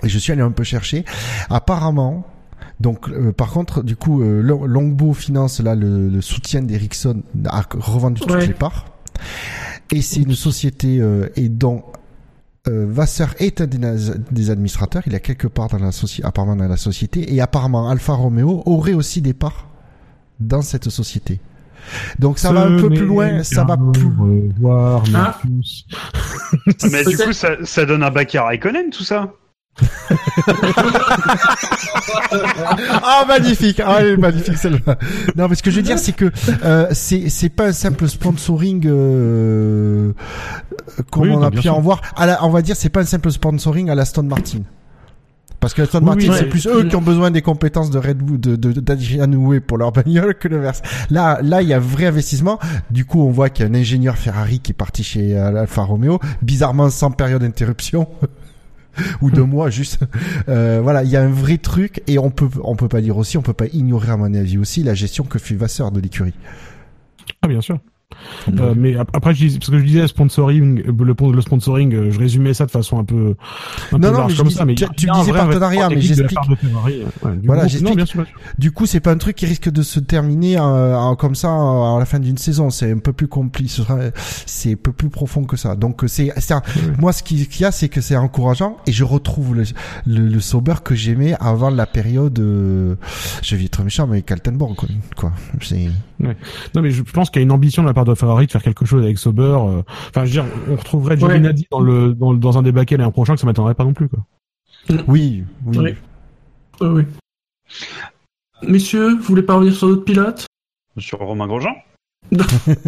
[0.02, 1.04] et je suis allé un peu chercher.
[1.48, 2.26] Apparemment,
[2.78, 7.22] donc euh, par contre, du coup, euh, Long- Longbow Finance là le, le soutien d'Ericsson
[7.46, 8.46] a revendu toutes Ouais.
[8.46, 8.86] les parts.
[9.92, 11.82] Et c'est une société euh, et dont
[12.68, 13.78] euh, Vasseur est un des,
[14.30, 15.02] des administrateurs.
[15.06, 18.62] Il a quelque part dans la société, apparemment dans la société, et apparemment Alfa Romeo
[18.66, 19.68] aurait aussi des parts
[20.40, 21.40] dans cette société.
[22.18, 24.06] Donc ça va un peu plus loin, ça va plus.
[24.06, 25.38] Revoir, Ah.
[26.90, 29.32] Mais du coup, ça, ça donne un bac à Raikkonen, tout ça.
[33.02, 34.96] Ah magnifique, ah elle est magnifique celle-là.
[35.36, 36.30] Non mais ce que je veux dire c'est que
[36.64, 40.12] euh, c'est c'est pas un simple sponsoring euh,
[41.10, 41.76] comme Oui, on a bien pu sûr.
[41.76, 42.00] en voir.
[42.16, 44.60] À la, on va dire c'est pas un simple sponsoring à la Stone Martin.
[45.60, 46.48] Parce que Aston Oui, Martin, oui, c'est ouais.
[46.48, 50.34] plus eux qui ont besoin des compétences de Red Bull, de, de, pour leur bagnole,
[50.34, 50.80] que le verse.
[51.10, 52.58] Là, là, il y a un vrai investissement.
[52.90, 55.82] Du coup, on voit qu'il y a un ingénieur Ferrari qui est parti chez Alfa
[55.82, 58.08] Romeo, bizarrement sans période d'interruption.
[59.20, 59.98] ou deux mois juste
[60.48, 63.16] euh, voilà il y a un vrai truc et on peut on peut pas dire
[63.16, 66.00] aussi on peut pas ignorer à mon avis aussi la gestion que fait Vasseur de
[66.00, 66.34] l'écurie
[67.42, 67.78] Ah bien sûr.
[68.58, 71.94] Euh, mais ap- après, je dis, parce que je disais sponsoring, euh, le, le sponsoring,
[71.94, 73.34] euh, je résumais ça de façon un peu,
[73.92, 74.64] un Non, peu non, large mais comme dis- ça.
[74.64, 76.38] Mais tu- tu me disais partenariat, mais j'explique.
[76.48, 77.98] ouais, du Voilà, j'explique.
[78.58, 81.96] Du coup, c'est pas un truc qui risque de se terminer euh, comme ça à
[81.98, 82.70] la fin d'une saison.
[82.70, 83.82] C'est un peu plus compliqué.
[84.46, 85.76] C'est un peu plus profond que ça.
[85.76, 86.32] Donc, c'est,
[86.98, 89.64] moi, ce qui- qu'il y a, c'est que c'est encourageant et je retrouve le,
[90.06, 92.38] le, le Sauber que j'aimais avant la période.
[92.38, 92.94] euh,
[93.42, 94.88] je vais être méchant, mais Kaltenborg, quoi.
[95.16, 95.32] quoi.
[96.20, 96.36] Ouais.
[96.74, 98.52] Non, mais je pense qu'il y a une ambition de la part de Ferrari de
[98.52, 99.42] faire quelque chose avec Sauber.
[99.42, 103.10] euh, Enfin, je veux dire, on retrouverait Giovinazzi dans le dans, dans un débat un
[103.10, 104.20] prochain que ça m'étonnerait pas non plus, quoi.
[105.06, 105.78] Oui, oui.
[105.78, 105.94] Oui.
[106.80, 107.04] Oui, oui.
[108.62, 110.46] Messieurs, vous voulez pas revenir sur d'autres pilotes
[110.98, 111.74] Sur Romain Grosjean?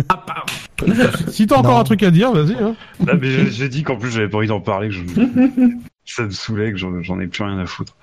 [0.09, 0.53] Ah, pardon.
[1.29, 1.79] Si t'as encore Non.
[1.81, 2.55] un truc à dire, vas-y.
[2.55, 2.75] Hein.
[3.21, 5.03] Mais j'ai- dit qu'en plus j'avais pas envie d'en parler, que je...
[6.05, 7.97] ça me saoulait, que j'en j'en ai plus rien à foutre.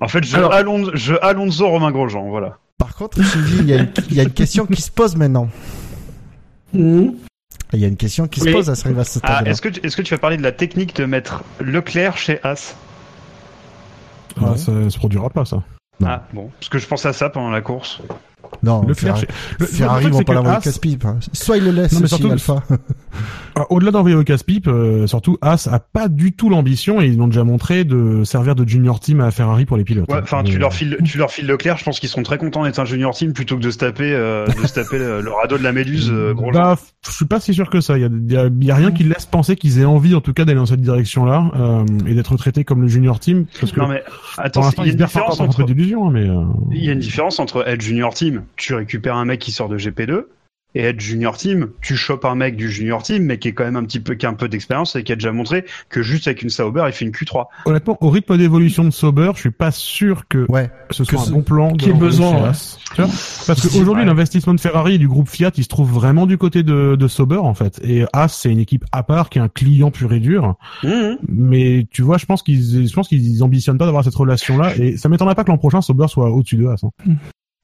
[0.00, 2.58] En fait, je, Alors- Alonso, je Alonso Romain Grosjean, voilà.
[2.78, 5.14] Par contre, Sylvie, il y, a une- il y a une question qui se pose
[5.16, 5.48] maintenant.
[6.72, 7.08] Mmh.
[7.72, 9.68] Il y a une question qui se pose à ce à ce Ah, est-ce que,
[9.68, 12.76] tu- est-ce que tu vas parler de la technique de mettre Leclerc chez As
[14.40, 15.62] Ah, ça se produira pas, ça.
[16.00, 16.08] Non.
[16.08, 16.50] Ah, bon.
[16.58, 18.00] Parce que je pensais à ça pendant la course.
[18.62, 21.04] Non, Le Ferrari, Ferrari- le- Ferrari le truc, vont c'est pas que l'envoyer As- casse-pipe.
[21.04, 21.18] hein.
[21.32, 22.62] Soit ils le laissent Non, mais surtout- Alpha.
[23.56, 27.16] Ah, Au-delà d'envoyer au casse-pipe, euh, surtout As a pas du tout l'ambition et ils
[27.16, 30.08] l'ont déjà montré de servir de junior team à Ferrari pour les pilotes.
[30.10, 30.20] Ouais, hein.
[30.24, 32.64] enfin, tu Mais, leur files, tu leur files Leclerc, je pense qu'ils seront très contents
[32.64, 35.30] d'être un junior team plutôt que de se taper, euh, de se taper le, le
[35.30, 36.52] radeau de la Méduse, euh, Grosjean.
[36.60, 36.76] Bah,
[37.06, 37.96] je suis pas si sûr que ça.
[37.96, 40.14] Il y a, y a- il y a rien qui laisse penser qu'ils aient envie,
[40.16, 43.46] en tout cas, d'aller dans cette direction-là euh, et d'être traités comme le junior team.
[43.60, 44.02] Parce que Non mais
[44.38, 46.98] attends, il y a une différence entre d'illusion, hein, mais euh, il y a une
[46.98, 50.24] différence entre être junior team, tu récupères un mec qui sort de GP2
[50.76, 53.62] et être junior team, tu chopes un mec du junior team mais qui est quand
[53.62, 56.02] même un petit peu qui a un peu d'expérience et qui a déjà montré que
[56.02, 57.44] juste avec une Sauber, il fait une Q3.
[57.66, 60.72] honnêtement, au rythme d'évolution de Sauber, je suis pas sûr que Ouais.
[60.90, 61.68] ce soit Que un ce- bon plan.
[61.68, 62.50] ait l'envoyer besoin, ouais.
[62.96, 63.06] Vois
[63.46, 66.64] Parce qu'aujourd'hui, l'investissement de Ferrari et du groupe Fiat, il se trouve vraiment du côté
[66.64, 67.80] de, de Sauber, en fait.
[67.84, 70.56] Et As, c'est une équipe à part, qui est un client pur et dur.
[70.82, 71.18] Mhm.
[71.28, 74.76] Mais tu vois, je pense qu'ils, je pense qu'ils ambitionnent pas d'avoir cette relation-là.
[74.76, 76.82] Et ça m'étonnerait pas que l'an prochain, Sauber soit au-dessus de As.
[76.82, 76.90] hein.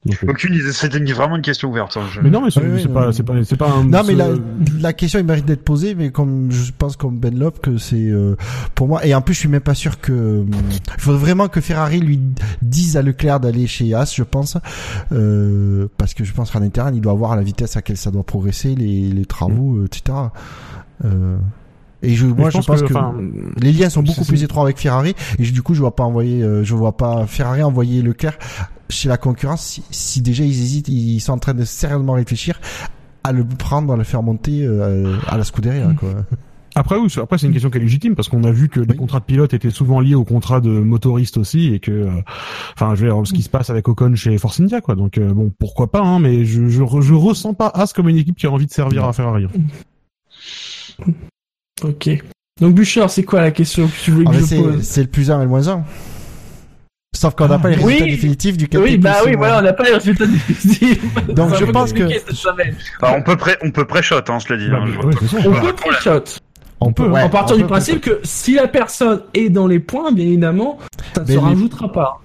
[0.03, 1.95] Donc, euh, Aucune idée, c'était vraiment une question ouverte.
[1.95, 3.83] hein, je- Mais non, mais c'est oui, pas, c'est pas, c'est pas un.
[3.83, 4.29] Non, mais la,
[4.79, 8.09] la question, il mérite d'être posée, mais comme je pense comme Ben Lop que c'est
[8.09, 8.35] euh,
[8.73, 9.05] pour moi.
[9.05, 10.11] Et en plus, je suis même pas sûr que
[10.41, 10.49] hum,
[10.95, 12.19] il faudrait vraiment que Ferrari lui
[12.63, 14.57] dise à Leclerc d'aller chez As, je pense,
[15.11, 18.09] euh, parce que je pense qu'en interne, il doit voir la vitesse à laquelle ça
[18.09, 20.17] doit progresser, les, les travaux, euh, etc.
[21.05, 21.37] Euh,
[22.03, 22.93] et je, moi, je, pense, que,
[23.63, 26.03] les liens sont beaucoup plus étroits avec Ferrari, et je- du coup, je vois pas
[26.03, 28.39] envoyer, euh, je vois pas Ferrari envoyer Leclerc
[28.91, 32.59] chez la concurrence si, si déjà ils hésitent, ils sont en train de sérieusement réfléchir
[33.23, 36.09] à le prendre, à le faire monter euh, à la Scuderia, quoi.
[36.73, 38.79] Après, oui, c'est- après c'est une question qui est légitime parce qu'on a vu que
[38.79, 42.09] les contrats de pilote étaient souvent liés aux contrats de motoristes aussi et que, euh,
[42.75, 44.95] enfin, je veux dire, ce qui se passe avec Ocon chez Force India, quoi.
[44.95, 48.07] Donc euh, bon, pourquoi pas, hein, mais je, je, re- je ressens pas As comme
[48.07, 49.47] une équipe qui a envie de servir à Ferrari.
[51.83, 52.09] Ok.
[52.59, 54.81] Donc Bouchard, c'est quoi la question que tu voulais Ah, que mais je c'est, pose?
[54.83, 55.83] c'est le plus 1 et le moins 1.
[57.13, 57.93] Sauf qu'on n'a pas les Oui.
[57.95, 61.03] résultats définitifs du Oui, KT+, bah oui, voilà, on n'a pas les résultats définitifs.
[61.27, 62.03] Donc, un je pense que-.
[63.01, 64.69] Alors, on peut pré, on peut pré-shot, hein, cela dit.
[64.69, 65.09] Bah, hein.
[65.45, 66.23] On peut pré-shot.
[66.79, 69.79] On peut, ouais, en partant du peut- principe que si la personne est dans les
[69.79, 70.79] points, bien évidemment,
[71.13, 72.21] ça ne se les- rajoutera pas.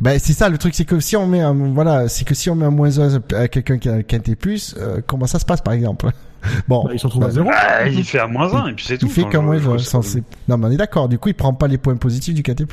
[0.00, 2.48] Ben, c'est ça, le truc, c'est que si on met un, voilà, c'est que si
[2.50, 5.38] on met un moins 1 à quelqu'un qui a un quinté plus, euh, comment ça
[5.38, 6.08] se passe, par exemple?
[6.68, 6.84] Bon.
[6.86, 7.50] Bah, ils se retrouvent à bah, zéro.
[7.52, 9.06] Ah, il fait à moins 1 et puis c'est tout.
[9.06, 10.22] Il fait Enfin, qu'un moins je- 1, je- censé.
[10.48, 11.06] Non, mais on est d'accord.
[11.06, 12.64] Du coup, il prend pas les points positifs du KT+.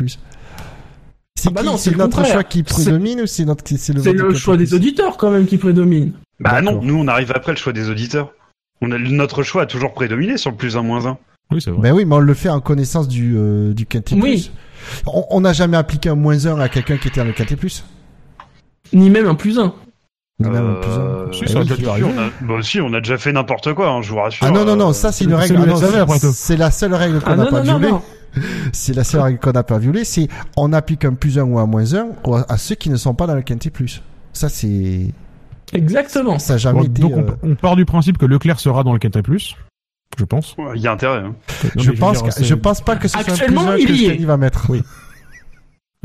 [1.78, 2.34] C'est Ah bah notre contraire.
[2.34, 5.58] choix qui prédomine ou c'est notre, c'est le le choix des auditeurs quand même qui
[5.58, 6.14] prédomine.
[6.40, 8.32] Bah non, nous on arrive après le choix des auditeurs.
[8.82, 11.18] On a, notre choix a toujours prédominé sur le plus 1 moins 1.
[11.52, 11.82] Oui, c'est vrai.
[11.82, 14.22] Ben oui, mais on le fait en connaissance du, euh, du quinté Oui.
[14.22, 14.52] plus.
[15.08, 17.56] On on n'a jamais appliqué un moins 1 à quelqu'un qui était dans le quinté
[17.56, 17.84] plus.
[18.94, 19.58] Ni même un plus
[20.40, 20.44] un.
[20.48, 21.34] Ni même un plus Euh, un.
[21.34, 21.68] si, Eh ça a oui.
[21.68, 22.10] déjà dû Si, arriver.
[22.16, 24.46] on a, bah si, on a déjà fait n'importe quoi, hein, je vous rassure.
[24.48, 25.58] Ah non, non, non, euh, ça c'est une règle.
[25.62, 27.92] ah non, c'est la seule règle qu'on Ah n'a non, pas non, non, violée.
[27.94, 28.02] non.
[28.74, 30.28] C'est la seule règle qu'on n'a pas violée, c'est
[30.58, 32.08] on applique un plus 1 ou un moins 1
[32.48, 34.04] à ceux qui ne sont pas dans le quinté plus.
[34.34, 35.08] Ça c'est,
[35.74, 36.38] Exactement.
[36.38, 38.94] ça a jamais Bon, été, donc, euh, on, part du principe que Leclerc sera dans
[38.94, 39.56] le Quintet Plus,
[40.20, 40.56] je pense.
[40.60, 41.20] ouais, Il y a intérêt.
[41.20, 41.34] hein.
[41.76, 43.70] Non, je pense, dire, que- c'est- je pense pas que ce soit un plus Actuellement,
[43.72, 44.10] 1 il que y est.
[44.10, 44.66] Stanley va mettre.
[44.70, 44.84] Oui.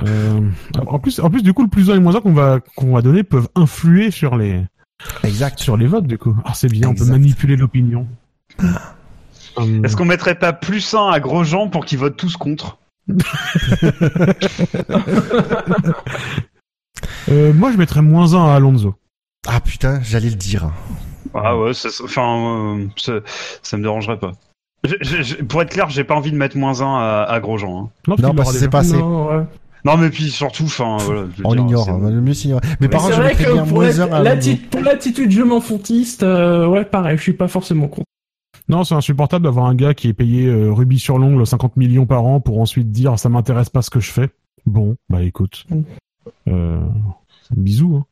[0.07, 0.41] Euh,
[0.87, 2.61] en plus, en plus, du coup, le plus 1 et le moins 1 qu'on va,
[2.77, 4.63] qu'on va donner peuvent influer sur les,
[5.25, 5.59] Exact.
[5.59, 6.37] sur les votes, du coup.
[6.45, 8.07] Ah, c'est bien, on peut manipuler l'opinion.
[9.57, 12.79] Hum, Est-ce qu'on mettrait pas plus 1 à Grosjean pour qu'ils votent tous contre?
[17.29, 18.95] Euh, moi, je mettrais moins 1 à Alonso.
[19.49, 20.71] Ah putain, j'allais le dire.
[21.35, 23.13] Ah ouais, ça, ça- enfin, euh, ça,
[23.63, 24.33] ça me dérangerait pas.
[24.85, 27.41] Je- je- je- pour être clair, j'ai pas envie de mettre moins 1 à, à
[27.41, 27.85] Grosjean.
[27.85, 27.91] Hein.
[28.09, 28.99] Non, Non, parce que c'est passé.
[28.99, 29.45] Non, ouais.
[29.85, 31.23] Non, mais puis surtout, enfin, voilà.
[31.37, 32.33] je veux On dire, ignore, c'est- hein, le mieux.
[32.81, 34.63] Mais par contre, je mettrais bien pour moins l'atti- 1 à l'atti- Alonso.
[34.71, 38.03] pour l'attitude je m'en foutiste, euh, ouais, pareil, je suis pas forcément con.
[38.69, 42.07] Non, c'est insupportable d'avoir un gars qui est payé euh, rubis sur l'ongle 50 millions
[42.07, 44.29] par an pour ensuite dire ça m'intéresse pas ce que je fais.
[44.67, 45.65] Bon, bah écoute.
[45.69, 45.81] Mm.
[46.49, 46.81] Euh,
[47.57, 47.97] bisous.
[47.97, 48.05] Hein.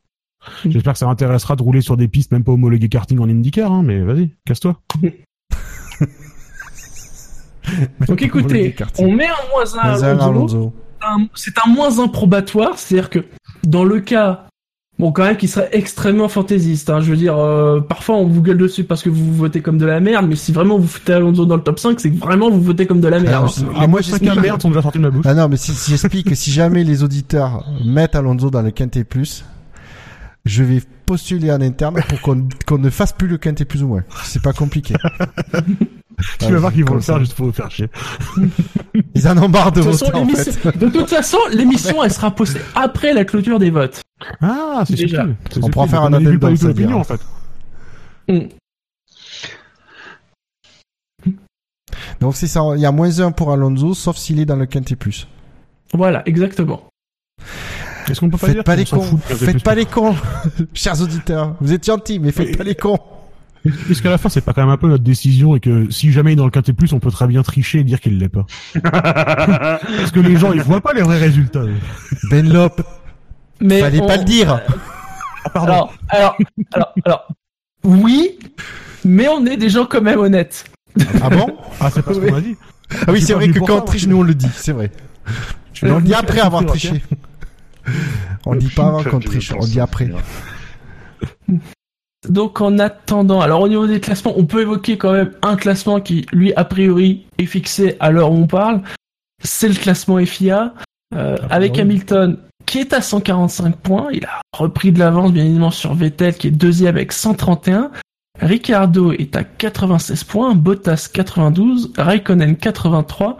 [0.65, 0.71] Mm.
[0.71, 3.71] J'espère que ça m'intéressera de rouler sur des pistes même pas homologuées karting en IndyCar,
[3.71, 4.77] hein, mais vas-y, casse-toi.
[8.07, 10.73] Donc écoutez, on met un moins 1 Moins à 1 à Alonso.
[11.03, 13.19] Un- c'est un moins improbatoire, c'est-à-dire que
[13.65, 14.47] dans le cas,
[14.99, 18.41] bon quand même qui serait extrêmement fantaisiste, hein, je veux dire, euh, parfois on vous
[18.41, 21.13] gueule dessus parce que vous votez comme de la merde, mais si vraiment vous foutez
[21.13, 23.33] Alonso dans le top 5, c'est que vraiment vous votez comme de la merde.
[23.33, 23.73] Alors, hein.
[23.77, 24.35] ah, moi, j'explique.
[24.39, 25.25] merde sont déjà sortis de ma bouche.
[25.27, 28.71] Ah non, mais si, si j'explique que si jamais les auditeurs mettent Alonso dans le
[28.71, 29.43] Quintet Plus,
[30.45, 33.87] je vais postuler en interne pour qu'on qu'on ne fasse plus le Quintet Plus ou
[33.87, 34.03] moins.
[34.23, 34.95] C'est pas compliqué.
[36.39, 37.87] tu vas voir qu'ils vont le faire juste pour vous faire chier.
[39.15, 40.77] Ils en ont marre de De voter, en fait.
[40.77, 44.01] de toute façon, l'émission elle sera postée après la clôture des votes.
[44.41, 45.23] Ah, c'est Déjà.
[45.23, 45.71] On subtil.
[45.71, 46.97] pourra faire un on annule addendum, pas du tout ça veut l'opinion, dire.
[46.99, 47.21] en fait.
[52.19, 54.65] Donc c'est ça, il y a moins 1 pour Alonso, sauf s'il est dans le
[54.65, 55.27] Quintet Plus.
[55.93, 56.83] Voilà, exactement.
[58.09, 60.15] Est-ce qu'on peut pas Faites dire pas les cons, faites pas les cons,
[60.73, 61.55] chers auditeurs.
[61.61, 62.99] Vous êtes gentils, mais faites pas les cons.
[63.89, 66.11] Est-ce qu'à la fin, c'est pas quand même un peu notre décision et que si
[66.11, 68.17] jamais il est dans le Quintet Plus, on peut très bien tricher et dire qu'il
[68.17, 68.45] l'est pas
[68.83, 71.63] Parce que les gens, ils voient pas les vrais résultats.
[72.29, 72.81] Benlop,
[73.59, 74.59] Mais fallait on- pas le dire.
[75.45, 75.71] Ah, pardon.
[75.73, 76.37] Alors, alors,
[76.73, 77.27] alors, alors,
[77.83, 78.37] oui,
[79.05, 80.65] mais on est des gens quand même honnêtes.
[81.21, 81.55] Ah bon?
[81.79, 82.55] Ah, c'est pas ce qu'on a dit.
[83.07, 84.91] Ah oui, c'est vrai que quand ça, on triche, nous on le dit, c'est vrai.
[85.73, 87.01] Je on le dit après avoir triché.
[88.45, 90.09] On dit pas avant qu'on triche, on dit après.
[92.29, 95.99] Donc en attendant, alors au niveau des classements, on peut évoquer quand même un classement
[95.99, 98.81] qui, lui, a priori, est fixé à l'heure où on parle.
[99.43, 100.73] C'est le classement FIA,
[101.15, 101.79] euh, avec.
[101.79, 104.07] Hamilton qui est à 145 points.
[104.13, 107.91] Il a repris de l'avance, bien évidemment, sur Vettel qui est deuxième avec 131.
[108.39, 113.37] Ricardo est à 96 points, Bottas 92, Raikkonen 83,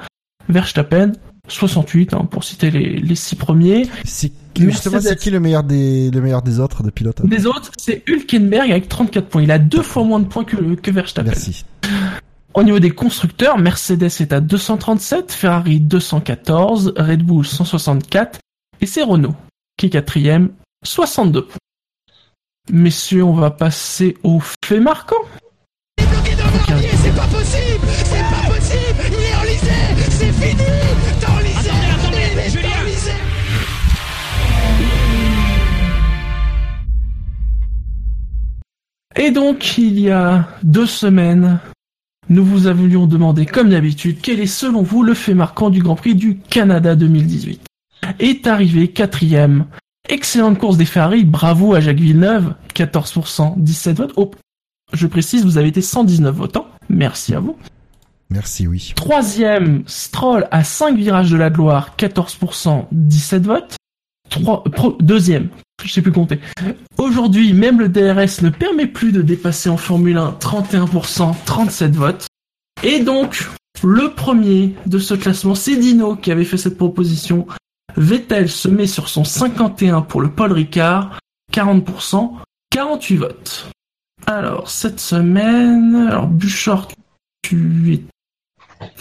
[0.49, 1.13] Verstappen
[1.47, 3.87] 68, hein, pour citer les, les six premiers.
[4.05, 4.71] C'est Mercedes.
[4.71, 8.03] justement c'est qui le meilleur des le meilleur des autres de pilotes Des autres, c'est
[8.07, 9.43] Hülkenberg avec 34 points.
[9.43, 11.31] Il a deux fois moins de points que, que Verstappen.
[11.31, 11.65] Merci.
[12.53, 18.39] Au niveau des constructeurs, Mercedes est à 237, Ferrari 214, Red Bull 164,
[18.81, 19.35] et c'est Renault
[19.77, 20.49] qui est quatrième,
[20.83, 21.57] 62 points.
[22.71, 25.15] Messieurs, on va passer aux faits marquants.
[25.97, 29.71] C'est pas possible C'est pas possible Il est enlisé
[30.09, 31.10] C'est fini
[39.15, 41.59] Et donc, il y a deux semaines,
[42.29, 45.95] nous vous avions demandé, comme d'habitude, quel est selon vous le fait marquant du Grand
[45.95, 47.61] Prix du Canada 2018.
[48.19, 49.65] Est arrivé quatrième.
[50.09, 54.13] Excellente course des Ferrari, bravo à Jacques Villeneuve, 14%, 17 votes.
[54.15, 54.31] Oh,
[54.93, 56.67] je précise, vous avez été 119 votants.
[56.89, 57.57] Merci à vous.
[58.29, 58.93] Merci, oui.
[58.95, 63.75] Troisième, Stroll à 5 virages de la gloire, 14%, 17 votes.
[64.31, 65.49] Trois, pro- deuxième,
[65.83, 66.39] je sais plus compter.
[66.97, 72.27] Aujourd'hui, même le DRS ne permet plus de dépasser en Formule 1 31%, 37 votes.
[72.83, 73.47] Et donc,
[73.83, 77.45] le premier de ce classement, c'est Dino qui avait fait cette proposition.
[77.97, 81.19] Vettel se met sur son 51 pour le Paul Ricard,
[81.53, 82.31] 40%,
[82.69, 83.69] 48 votes.
[84.27, 86.87] Alors, cette semaine, alors Bouchard,
[87.41, 87.99] tu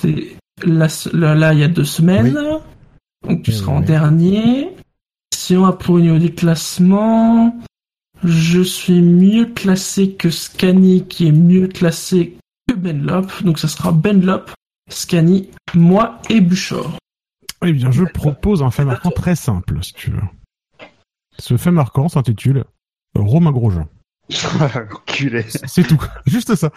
[0.02, 2.34] étais là, là, là, il y a deux semaines.
[3.28, 4.70] Donc tu Oui, seras en dernier.
[5.34, 7.58] Sinon, après au niveau des classements,
[8.24, 12.36] je suis mieux classé que Scani, qui est mieux classé
[12.68, 13.42] que Benlop.
[13.42, 14.50] Donc ça sera Benlop,
[14.90, 16.98] Scani, moi et Bouchard.
[17.64, 20.22] Eh bien, je propose un fait marquant très simple, si tu veux.
[21.38, 22.64] Ce fait marquant s'intitule
[23.14, 23.86] Romain Grosjean.
[25.66, 26.02] C'est tout.
[26.26, 26.70] Juste ça.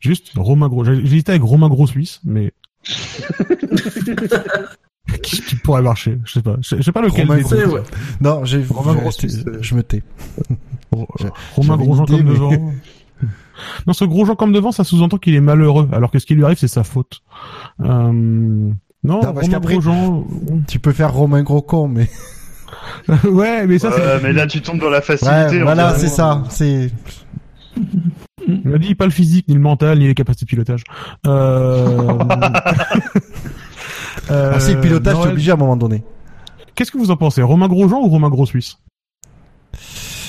[0.00, 0.84] Juste Romain Gros.
[0.84, 2.52] J'ai j'ai hésité avec Romain Gros Suisse, mais
[5.22, 6.18] qui, qui pourrait marcher.
[6.24, 6.56] Je sais pas.
[6.60, 7.26] Je je sais pas lequel.
[7.28, 7.82] Romain ouais.
[8.20, 9.76] Non, j'ai Romain je- euh.
[9.76, 10.02] me tais.
[11.56, 12.72] Romain Grosjean comme mais- devant.
[13.86, 16.44] Non, ce Grosjean comme devant, ça sous-entend qu'il est malheureux, alors que ce qui lui
[16.44, 17.22] arrive, c'est sa faute.
[17.80, 18.10] Euh...
[18.12, 20.26] Non, parce Romain Grosjean.
[20.68, 22.08] Tu peux faire Romain Gros con, mais
[23.24, 24.22] ouais, mais ça, c'est.
[24.22, 25.58] mais là, tu tombes dans la facilité.
[25.58, 26.42] ouais, voilà, c'est ça.
[26.48, 26.90] C'est
[28.48, 30.82] Il m'a dit pas le physique, ni le mental, ni les capacités de pilotage.
[31.26, 32.18] Euh...
[34.30, 36.02] Euh, Ah, c'est le pilotage, t'es obligé à un moment donné.
[36.74, 37.42] Qu'est-ce que vous en pensez?
[37.42, 38.76] Romain Grosjean ou Romain Gros Suisse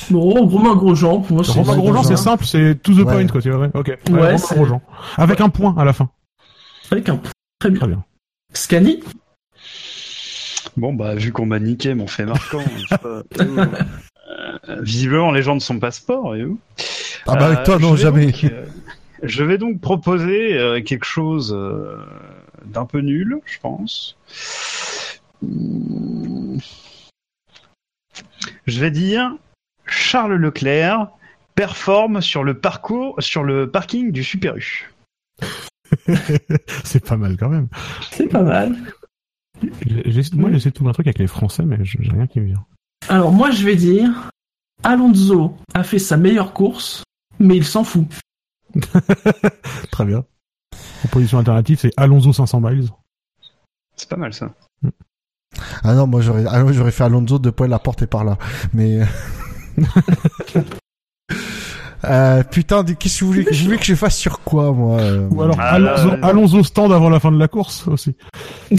[0.09, 3.03] Bon, Romain Grosjean, pour moi, c'est Romain Grosjean, c'est simple, c'est to the Ouais.
[3.05, 3.41] point, quoi.
[3.41, 3.87] tu vois, Ok.
[3.87, 4.81] Ouais, Romain c'est- Grosjean.
[5.17, 6.09] Avec un point à la fin.
[6.91, 7.19] avec un
[7.59, 7.79] très bien.
[7.79, 8.03] Très bien.
[8.53, 8.99] Scani?
[10.75, 13.65] Bon, bah, vu qu'on m'a niqué mon fait marquant, pas, euh,
[14.81, 16.59] visiblement les gens ne sont pas sport, et où
[17.27, 18.25] Ah bah avec toi, non, je vais jamais.
[18.31, 18.65] donc, euh,
[19.23, 21.97] je vais donc proposer euh, quelque chose euh,
[22.65, 24.17] d'un peu nul, je pense.
[28.65, 29.35] Je vais dire
[29.85, 31.09] Charles Leclerc
[31.55, 34.91] performe sur le parcours, sur le parking du Super U.
[36.83, 37.67] c'est pas mal quand même.
[38.11, 38.75] C'est pas mal.
[40.33, 42.65] Moi, j'essaie de trouver un truc avec les Français, mais j'ai rien qui me vient.
[43.09, 44.29] Alors, moi, je vais dire
[44.83, 47.03] Alonso a fait sa meilleure course,
[47.39, 48.07] mais il s'en fout.
[49.91, 50.25] Très bien.
[51.03, 52.87] Proposition alternative, c'est Alonso 500 miles.
[53.95, 54.49] C'est pas mal ça.
[55.83, 58.37] Ah non, moi j'aurais, ah, j'aurais fait Alonso de poil la porte est par là.
[58.73, 59.01] Mais
[62.05, 64.71] euh, putain, de- qu'est-ce que vous voulez, que- vous voulez que je fasse sur quoi
[64.71, 66.27] moi euh, Ou alors Ah, là, Alonso, là.
[66.27, 68.15] Alonso stand avant la fin de la course aussi.
[68.71, 68.77] Il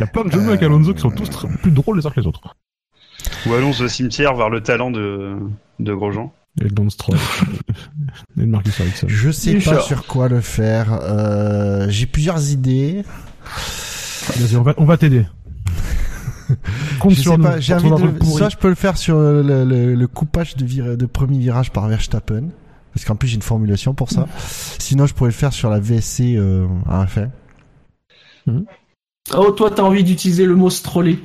[0.00, 2.06] y a plein de jeux mots avec Alonso qui sont tous très- plus drôles les
[2.06, 2.40] uns que les autres.
[3.46, 5.36] Ou allons au cimetière voir le talent de,
[5.80, 6.32] de Grosjean.
[6.60, 7.16] Et le Lance Stroll.
[8.36, 9.06] et le Marcus Ericsson.
[9.08, 10.98] Je sais pas sur quoi le faire.
[11.02, 13.04] Euh, j'ai plusieurs idées.
[14.36, 15.24] Vas-y, on va, on va t'aider.
[17.00, 17.44] Compte Je sur sais nous.
[17.44, 17.60] pas.
[17.60, 18.24] J'ai envie de.
[18.24, 21.86] Soit je peux le faire sur le, le- le coupage de, de premier virage par
[21.88, 22.44] Verstappen,
[22.92, 24.26] parce qu'en plus j'ai une formulation pour ça.
[24.78, 27.28] Sinon, je pourrais le faire sur la VSC euh, à la fin.
[29.36, 31.18] Oh, toi, t'as envie d'utiliser le mot stroller.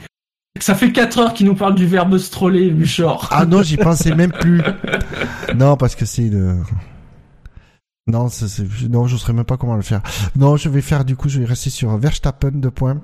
[0.60, 3.28] Ça fait 4 heures qu'il nous parle du verbe stroller, Buchor.
[3.32, 4.62] Ah non, j'y pensais même plus.
[5.56, 6.58] Non, parce que c'est le.
[8.08, 10.02] Non, c'est- non, je saurais même pas comment le faire.
[10.36, 13.00] Non, je vais faire du coup, je vais rester sur Verstappen de points,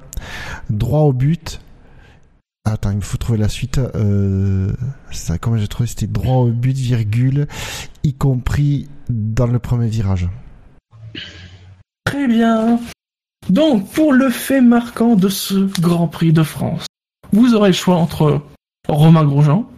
[0.70, 1.60] droit au but.
[2.66, 3.78] Attends, il me faut trouver la suite.
[3.96, 4.72] Euh,
[5.12, 5.88] ça, comment j'ai trouvé?
[5.88, 7.48] C'était droit au but, virgule,
[8.04, 10.28] y compris dans le premier virage.
[12.06, 12.80] Très bien.
[13.50, 16.86] Donc, pour le fait marquant de ce Grand Prix de France,
[17.32, 18.42] vous aurez le choix entre
[18.88, 19.70] Romain Grosjean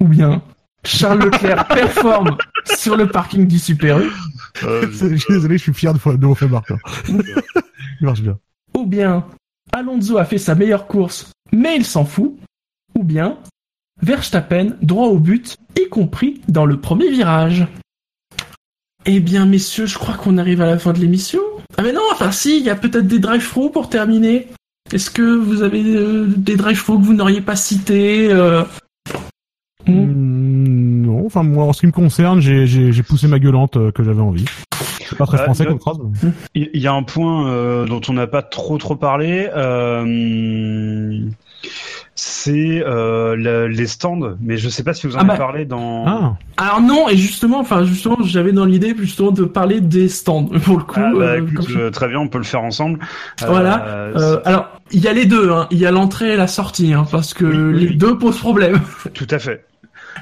[0.00, 0.42] ou bien
[0.84, 2.36] Charles Leclerc performe
[2.76, 4.10] sur le parking du Super U
[4.92, 6.78] C'est- Je suis désolé, je suis fier de, de faits marquants.
[7.08, 8.38] Il marche bien.
[8.76, 9.24] ou bien
[9.72, 12.36] Alonso a fait sa meilleure course mais il s'en fout
[12.96, 13.38] ou bien
[14.02, 17.66] Verstappen droit au but y compris dans le premier virage.
[19.06, 21.40] Eh bien messieurs, je crois qu'on arrive à la fin de l'émission.
[21.76, 24.48] Ah mais non, enfin si, il y a peut-être des drive-through pour terminer.
[24.92, 28.64] Est-ce que vous avez euh, des drive-through que vous n'auriez pas cités euh,
[29.86, 31.04] hmm.
[31.06, 34.20] Non, enfin moi, en ce qui me concerne, j'ai, poussé ma gueulante euh, que j'avais
[34.20, 34.44] envie.
[35.08, 35.96] C'est pas très Euh, français comme phrase.
[36.22, 39.48] mais- Il il y a un point euh, dont on n'a pas trop trop parlé.
[42.16, 45.36] C'est euh, le- les stands, mais je sais pas si vous en Ah avez bah.
[45.36, 46.04] parlé dans.
[46.06, 50.44] Ah, Alors non, et justement, enfin justement, j'avais dans l'idée justement de parler des stands
[50.64, 51.00] pour le coup.
[51.02, 53.00] Ah, bah, euh, écoute, je- euh, très bien, on peut le faire ensemble.
[53.46, 53.84] Voilà.
[53.86, 55.66] Euh, Euh, alors, il y a les deux, hein.
[55.72, 57.96] il y a l'entrée et la sortie, hein, parce que Oui, les oui.
[57.96, 58.80] deux posent problème.
[59.14, 59.64] Tout à fait.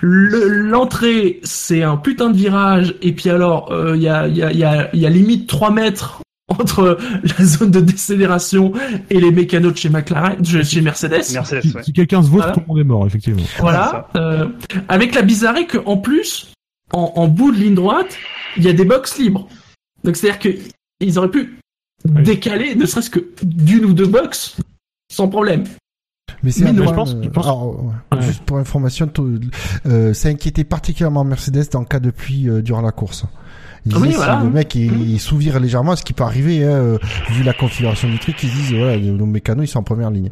[0.00, 4.36] Le- L'entrée, c'est un putain de virage, et puis alors, euh, il y, a, il
[4.36, 6.22] y, a, il y, a, il y a limite 3 mètres
[6.58, 6.98] entre
[7.38, 8.72] la zone de décélération
[9.10, 11.22] et les mécanos de chez McLaren, de chez Mercedes.
[11.32, 11.82] Mercedes, si, ouais.
[11.82, 12.52] si quelqu'un se vautre, Voilà.
[12.52, 13.42] tout le monde est mort, effectivement.
[13.58, 14.08] Voilà.
[14.16, 14.48] Euh,
[14.88, 16.52] avec la bizarrerie que en plus,
[16.92, 18.16] en, en bout de ligne droite,
[18.56, 19.48] il y a des box libres.
[20.04, 20.48] Donc c'est-à-dire que
[21.00, 21.58] ils auraient pu
[22.08, 22.22] Oui.
[22.22, 24.56] décaler, ne serait-ce que d'une ou deux box,
[25.12, 25.64] sans problème.
[26.42, 28.22] Mais c'est un je pense- euh, je pense- alors, ouais, Ouais.
[28.22, 29.38] Juste pour information, tout-
[29.86, 33.24] euh, ça inquiétait particulièrement Mercedes dans le cas de pluie euh, durant la course.
[33.84, 34.38] Ils Oui, voilà.
[34.38, 35.02] si le mec il, Mhm.
[35.08, 36.98] il sous-vire légèrement, ce qui peut arriver, hein, euh,
[37.30, 40.10] vu la configuration du truc, ils se disent voilà, nos mécanos ils sont en première
[40.10, 40.28] ligne.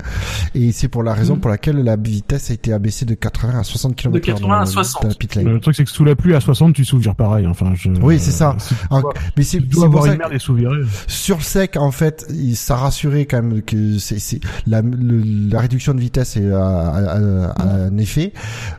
[0.54, 1.40] Et c'est pour la raison Mhm.
[1.40, 4.12] pour laquelle la vitesse a été abaissée de 80 à 60 km/h.
[4.34, 5.02] De 80 à dans, 60.
[5.02, 5.46] dans la pit lane.
[5.48, 7.46] Le truc, c'est que sous la pluie, à 60, tu souvires pareil.
[7.46, 8.56] Enfin, je, Oui, c'est ça.
[8.90, 9.02] En-
[9.36, 10.38] mais c'est pour avoir ça que-.
[11.08, 15.22] Sur le sec, en fait, il- ça rassurait quand même que c'est c'est- la, le-
[15.50, 18.32] la réduction de vitesse est a, a- a- a un effet.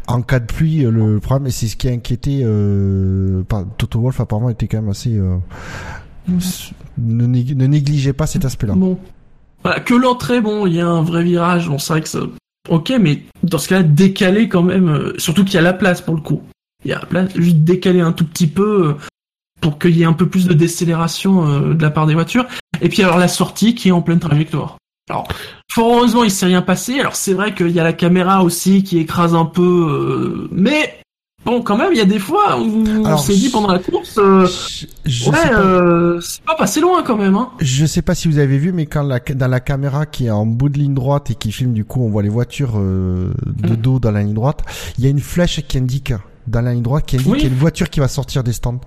[0.08, 4.00] En cas de pluie, le problème, et c'est ce qui a inquiété euh, par- Toto
[4.00, 5.38] Wolf apparemment était quand même assez euh,
[6.98, 8.74] ne, nég- ne négligez pas cet aspect-là.
[8.76, 8.98] Bon.
[9.64, 12.20] Voilà, que l'entrée, bon, il y a un vrai virage, on sait que ça...
[12.70, 16.02] Ok, mais dans ce cas-là, décaler quand même, euh, surtout qu'il y a la place
[16.02, 16.42] pour le coup.
[16.86, 18.94] Il y a la place, juste décaler un tout petit peu euh,
[19.62, 22.48] pour qu'il y ait un peu plus de décélération euh, de la part des voitures.
[22.82, 24.78] Et puis alors la sortie qui est en pleine trajectoire.
[25.10, 25.28] Alors,
[25.72, 27.00] fort heureusement, il s'est rien passé.
[27.00, 31.00] Alors c'est vrai qu'il y a la caméra aussi qui écrase un peu, euh, mais
[31.46, 34.18] bon, quand même, il y a des fois où on s'est dit pendant la course,
[34.18, 34.48] euh,
[35.06, 35.60] Je ouais, sais pas.
[35.60, 37.36] euh, c'est pas passé loin quand même.
[37.36, 37.50] Hein.
[37.60, 40.32] Je sais pas si vous avez vu, mais quand la, dans la caméra qui est
[40.32, 43.34] en bout de ligne droite et qui filme, du coup, on voit les voitures euh,
[43.46, 44.62] de dos dans la ligne droite.
[44.98, 46.14] Il y a une flèche qui indique
[46.48, 47.38] dans la ligne droite qui indique Oui.
[47.40, 48.82] qu'il y a une voiture qui va sortir des stands.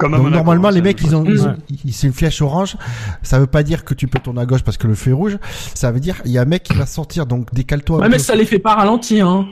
[0.00, 1.54] Comme à Donc Monaco, normalement, hein, les mecs, ils ont, ils ont-
[1.84, 2.76] ils- c'est une flèche orange.
[3.22, 5.14] Ça veut pas dire que tu peux tourner à gauche parce que le feu est
[5.14, 5.38] rouge.
[5.74, 7.26] Ça veut dire il y a un mec qui va sortir.
[7.26, 7.98] Donc décale-toi.
[8.00, 9.28] Ouais, mais ça les fait pas ralentir.
[9.28, 9.46] Hein.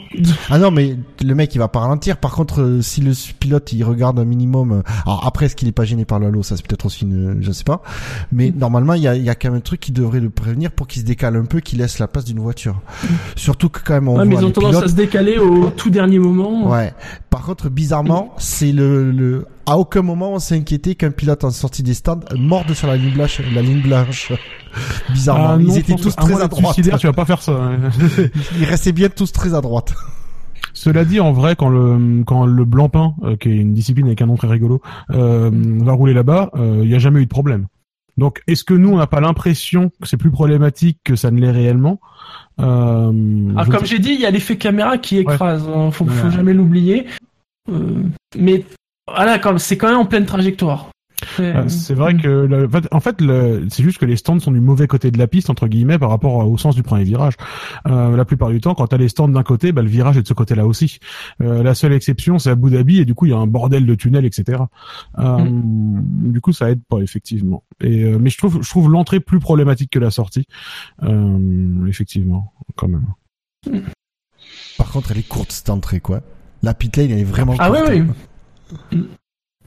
[0.51, 2.17] Ah non, mais le mec il va pas ralentir.
[2.17, 5.69] Par contre, euh, si le pilote il regarde un minimum, euh, alors après est-ce qu'il
[5.69, 7.83] est pas gêné par le halo, ça c'est peut-être aussi une, je sais pas.
[8.33, 10.31] Mais normalement il y a, il y a quand même un truc qui devrait le
[10.31, 12.81] prévenir pour qu'il se décale un peu, qu'il laisse la place d'une voiture.
[13.37, 14.85] Surtout que quand même on Ouais, mais voit ils ont les tendance pilotes.
[14.85, 16.71] à se décaler au tout dernier moment.
[16.71, 16.93] Ouais.
[17.31, 21.51] Par contre, bizarrement, c'est le, le, à aucun moment on s'est inquiété qu'un pilote en
[21.51, 24.33] sortie des stands morde sur la ligne blanche, la ligne blanche.
[25.13, 26.75] Bizarrement, Ah non, ils étaient tous très à droite.
[26.75, 27.53] suicidaire, tu vas pas faire ça.
[27.53, 27.79] hein.
[28.59, 29.95] Ils restaient bien tous très à droite.
[30.75, 34.07] Cela dit, en vrai, quand le quand le blanc pain, euh, qui est une discipline
[34.07, 34.81] avec un nom très rigolo,
[35.11, 37.67] euh, va rouler là-bas, il n'y a jamais eu de problème.
[38.17, 41.41] Donc, est-ce que nous, on n'a pas l'impression que c'est plus problématique que ça ne
[41.41, 42.01] l'est réellement?
[42.61, 43.13] Euh,
[43.57, 45.65] Ah, je- comme j'ai dit, il y a l'effet caméra qui écrase.
[45.69, 46.33] hein, Faut, faut Ouais.
[46.33, 47.07] jamais l'oublier.
[47.71, 48.03] Euh,
[48.37, 48.65] mais
[49.15, 50.89] voilà, quand- c'est quand même en pleine trajectoire.
[51.37, 53.17] C'est- Euh, C'est vrai que le- en fait-
[53.71, 56.11] c'est juste que les stands sont du mauvais côté de la piste entre guillemets par
[56.11, 57.35] rapport au sens du premier virage.
[57.89, 60.23] Euh, la plupart du temps, quand t'as les stands d'un côté, bah, le virage est
[60.23, 61.01] de ce côté-là aussi.
[61.43, 63.85] Euh, la seule exception, c'est Abu Dhabi et du coup, il y a un bordel
[63.85, 64.63] de tunnels, etc.
[65.19, 67.65] Euh, Du coup, ça aide pas effectivement.
[67.81, 70.47] Et euh, mais je trouve, je trouve l'entrée plus problématique que la sortie.
[71.03, 73.07] Euh, effectivement, quand même.
[74.77, 76.21] Par contre, elle est courte cette entrée, quoi.
[76.63, 77.89] La pit lane, elle est vraiment Ah courte.
[77.89, 78.07] ouais, oui.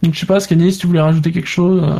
[0.03, 1.81] Donc je sais pas, Scanny, si tu voulais rajouter quelque chose.
[1.83, 1.99] euh.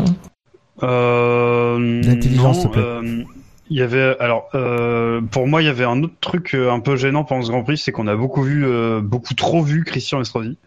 [0.83, 3.25] Euh, L'intelligence, s'il te plaît.
[3.73, 6.81] Il y avait alors euh, pour moi il y avait un autre truc euh, un
[6.81, 9.85] peu gênant pendant ce Grand Prix, c'est qu'on a beaucoup vu, euh, beaucoup trop vu
[9.85, 10.57] Christian Estrosi.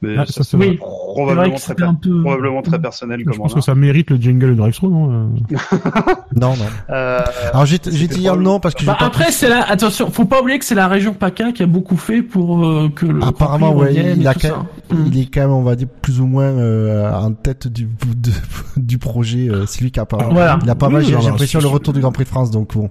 [0.00, 0.56] Mais Ah, ça, ça, c'est.
[0.56, 0.78] Oui.
[0.78, 4.54] probablement très, peu- probablement très personnel Je comme pense que ça mérite le jingle de
[4.54, 5.56] drive-thru, non euh
[6.34, 6.64] Non, non.
[6.90, 7.20] Euh,
[7.52, 9.64] Alors j'ai j'ai c'était dit dire non parce que Bah, pas après, c'est là.
[9.68, 12.88] Attention, faut pas oublier que c'est la région PACA qui a beaucoup fait pour euh,
[12.94, 13.22] que le.
[13.22, 14.48] Apparemment, Grand Prix ouais, il a quand
[14.90, 17.84] même- il est quand même, on va dire, plus ou moins euh, en tête du
[18.16, 18.30] de-
[18.76, 19.48] du projet.
[19.50, 20.18] euh, c'est lui qui a pas.
[20.30, 20.58] Voilà.
[20.62, 21.04] Il a pas Oui, mal.
[21.04, 22.88] J'ai l'impression c'est- le retour du Grand Prix de France, donc bon.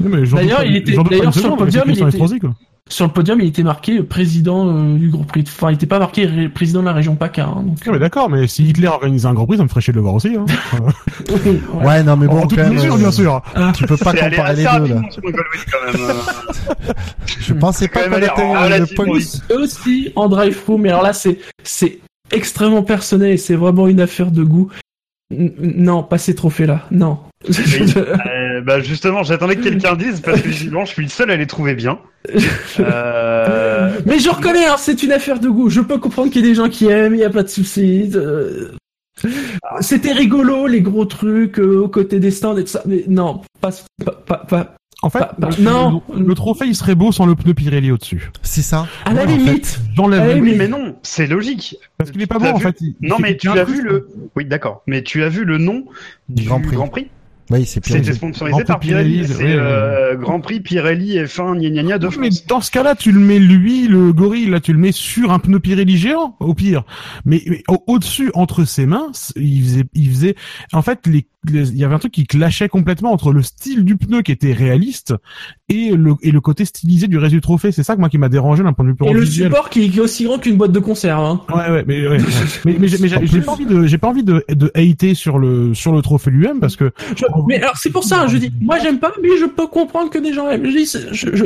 [0.00, 2.50] D'ailleurs, il était- sur le podium, il était- Estrosi, quoi.
[2.90, 5.42] Sur le podium, il était marqué président euh, du Grand Prix.
[5.42, 7.44] de- Enfin, il était pas marqué ré- président de la région PACA.
[7.44, 7.76] Hein, donc...
[7.84, 9.98] Ouais, mais d'accord, mais si Hitler organisait un Grand Prix, ça me ferait chier de
[9.98, 10.34] le voir aussi.
[10.34, 10.46] Hein.
[11.28, 11.84] Ouais.
[11.86, 13.42] Ouais, non, mais bon, en toute quand même, mesure, euh, bien sûr.
[13.74, 15.02] Tu peux pas c'est comparer les deux là.
[15.12, 16.10] quand même.
[16.10, 16.92] euh.
[17.26, 18.20] Je pensais pas était
[18.80, 19.06] le point.
[19.60, 21.98] aussi en drive-thru, mais alors là, c'est c'est
[22.32, 24.68] extrêmement personnel et c'est vraiment une affaire de goût.
[25.30, 26.86] N- Non, pas ces trophées-là.
[26.90, 27.18] Non.
[28.58, 31.36] Euh, bah justement, j'attendais que quelqu'un dise parce que visiblement, je suis le seul à
[31.36, 31.98] les trouver bien.
[32.80, 35.68] Euh, Mais je reconnais, hein, c'est une affaire de goût.
[35.70, 37.48] Je peux comprendre qu'il y ait des gens qui aiment, il y a pas de
[37.48, 38.10] soucis.
[38.14, 38.70] euh,
[39.80, 42.82] C'était rigolo, les gros trucs euh, aux côtés des stands et tout ça.
[42.86, 43.70] Mais non, pas,
[44.04, 46.02] pas, pas, pas- En fait, Bah, bah, le- non.
[46.12, 48.30] le, le trophée, il serait beau sans le pneu Pirelli au-dessus.
[48.42, 48.86] C'est ça.
[49.04, 49.80] à la Ouais, en limite.
[49.96, 51.76] J'enlève Eh, le- oui, mais- non, c'est logique.
[51.98, 52.76] parce qu'il est pas bon en vu- fait.
[52.80, 54.08] Il- Non, mais tu as vu le.
[54.36, 54.82] Oui, d'accord.
[54.88, 55.84] Mais tu as vu le nom
[56.28, 56.74] Du Grand Prix.
[56.76, 57.06] Grand Prix.
[57.50, 59.12] Oui, c'est C'était sponsorisé Grand Prix par Pirelli.
[59.22, 62.60] Pirelli, C'est oui, euh, Grand Prix Pirelli F1 gna gna gna de Oui, mais dans
[62.60, 65.58] ce cas-là, tu le mets lui, le gorille, là, tu le mets sur un pneu
[65.58, 66.84] Pirelli géant, au pire.
[67.24, 70.34] Mais, mais au- au-dessus, entre ses mains, il faisait, il faisait,
[70.72, 73.96] en fait, les- il y avait un truc qui clashait complètement entre le style du
[73.96, 75.14] pneu qui était réaliste
[75.68, 77.72] et le, et le côté stylisé du reste du trophée.
[77.72, 79.48] C'est ça que moi qui m'a dérangé d'un point de vue Et le visuel.
[79.48, 81.24] support qui, qui est aussi grand qu'une boîte de conserve.
[81.24, 81.40] Hein.
[81.54, 82.18] Ouais, ouais, mais, ouais,
[82.64, 85.14] mais, mais, j'ai- mais j'ai j'ai pas envie de, j'ai pas envie de, de hater
[85.14, 88.36] sur le, sur le trophée lui-même parce que Je- mais alors c'est pour ça, je
[88.38, 90.66] dis, moi j'aime pas, mais je peux comprendre que des gens aiment.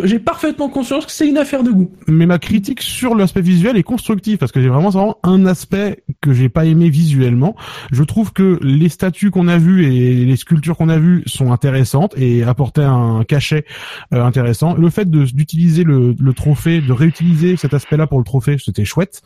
[0.04, 1.90] J'ai parfaitement conscience que c'est une affaire de goût.
[2.06, 6.02] mais ma critique sur l'aspect visuel est constructive parce que j'ai vraiment, vraiment un aspect
[6.20, 7.56] que j'ai pas aimé visuellement.
[7.90, 11.52] Je trouve que les statues qu'on a vues et les sculptures qu'on a vues sont
[11.52, 13.64] intéressantes et apportaient un cachet
[14.12, 14.74] euh, intéressant.
[14.74, 18.84] Le fait de d'utiliser le, le trophée, de réutiliser cet aspect-là pour le trophée, c'était
[18.84, 19.22] chouette.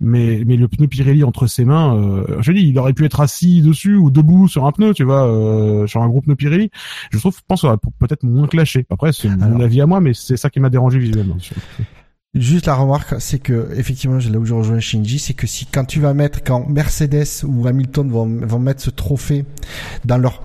[0.00, 3.20] Mais, mais le pneu Pirelli entre ses mains, euh, je dis, il aurait pu être
[3.20, 6.70] assis dessus ou debout sur un pneu, tu vois, euh, sur un gros pneu Pirelli.
[7.10, 8.86] Je trouve, je pense, ça aurait peut-être moins clashé.
[8.90, 9.62] Après, c'est mon Alors.
[9.62, 11.36] avis à moi, mais c'est ça qui m'a dérangé visuellement.
[12.34, 15.84] Juste la remarque, c'est que effectivement, là où je rejoins Shinji, c'est que si quand
[15.84, 19.46] tu vas mettre, quand Mercedes ou Hamilton vont, vont mettre ce trophée
[20.04, 20.42] dans leur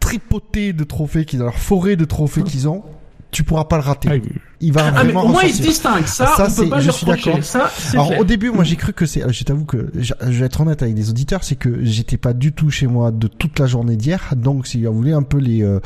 [0.00, 2.82] tripoté de trophées, dans leur forêt de trophées qu'ils ont,
[3.30, 4.08] tu pourras pas le rater.
[4.10, 4.16] Ah,
[4.60, 6.06] Il va Ah mais vraiment au moins ils se distinguent.
[6.06, 7.30] Ça, Ça, on c'est- peut pas je le suis reprocher.
[7.30, 7.44] d'accord.
[7.44, 8.18] Ça, c'est Alors fait.
[8.18, 9.22] au début, moi j'ai cru que c'est.
[9.32, 12.52] Je t'avoue que je, vais être honnête avec les auditeurs, c'est que j'étais pas du
[12.52, 14.32] tout chez moi de toute la journée d'hier.
[14.36, 15.78] Donc si vous voulez un peu les euh,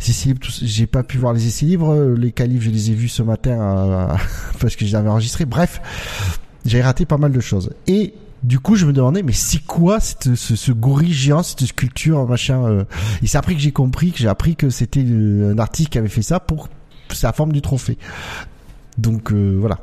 [0.00, 1.94] les essais libres, j'ai pas pu voir les essais libres.
[2.16, 4.06] Les qualifs, je les ai vus ce matin euh,
[4.60, 5.44] parce que je les avais enregistrés.
[5.44, 5.80] Bref.
[6.66, 7.70] J'ai raté pas mal de choses.
[7.86, 8.12] Et
[8.42, 12.26] du coup, je me demandais, mais c'est quoi cette, ce, ce gorille géant, cette sculpture,
[12.26, 12.84] machin euh...
[13.22, 16.08] Et c'est après que j'ai compris, que j'ai appris que c'était un artiste qui avait
[16.08, 16.68] fait ça pour
[17.12, 17.98] sa forme du trophée.
[18.98, 19.78] Donc euh, voilà.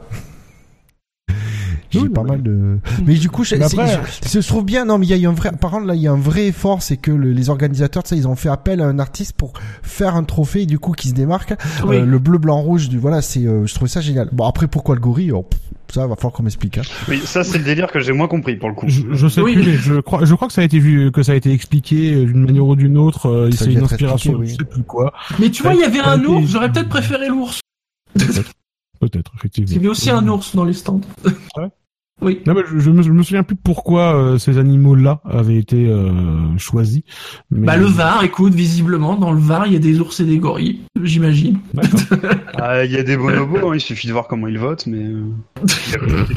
[1.89, 2.27] J'ai Oui, pas oui.
[2.31, 2.79] mal de.
[3.05, 4.83] Mais du coup, Mais c'est- après- je- se trouve bien.
[4.85, 5.51] Non, mais il y a eu un vrai.
[5.53, 8.17] Par contre, là, il y a un vrai effort, c'est que le- les organisateurs, sais,
[8.17, 9.53] ils ont fait appel à un artiste pour
[9.83, 11.53] faire un trophée, du coup, qui se démarque.
[11.85, 11.95] Oui.
[11.97, 12.89] Euh, le bleu, blanc, rouge.
[12.89, 13.45] Du voilà, c'est.
[13.45, 14.27] euh, je trouvais ça génial.
[14.33, 15.31] Bon, après, pourquoi le gorille?
[15.31, 15.45] Oh,
[15.89, 16.77] Ça, va falloir qu'on m'explique.
[16.77, 16.81] Hein.
[17.07, 18.85] Oui, ça c'est le délire que j'ai moins compris pour le coup.
[18.89, 19.53] Je, je sais Oui.
[19.53, 21.51] plus, mais je crois, je crois que ça a été vu, que ça a été
[21.51, 23.27] expliqué euh, d'une manière ou d'une autre.
[23.29, 25.13] euh, Ça c'est vient une inspiration, expliqué, je sais plus quoi.
[25.39, 27.59] Mais tu vois, il y avait un ours, j'aurais peut-être préféré l'ours.
[28.13, 28.51] Peut-être,
[28.99, 29.67] peut-être, effectivement.
[29.69, 31.01] Il y avait aussi un ours dans les stands.
[31.57, 31.69] Ouais.
[32.21, 32.41] Oui.
[32.47, 35.87] Non, mais je, je me, je me souviens plus pourquoi euh, ces animaux-là avaient été
[35.87, 37.03] euh, choisis.
[37.51, 37.67] Mais...
[37.67, 40.39] Bah le Var, écoute, visiblement dans le Var, il y a des ours et des
[40.39, 41.59] gorilles, j'imagine.
[42.59, 45.03] Ah, Il y a des bonobos, hein, il suffit de voir comment ils votent, mais.
[45.03, 45.25] euh.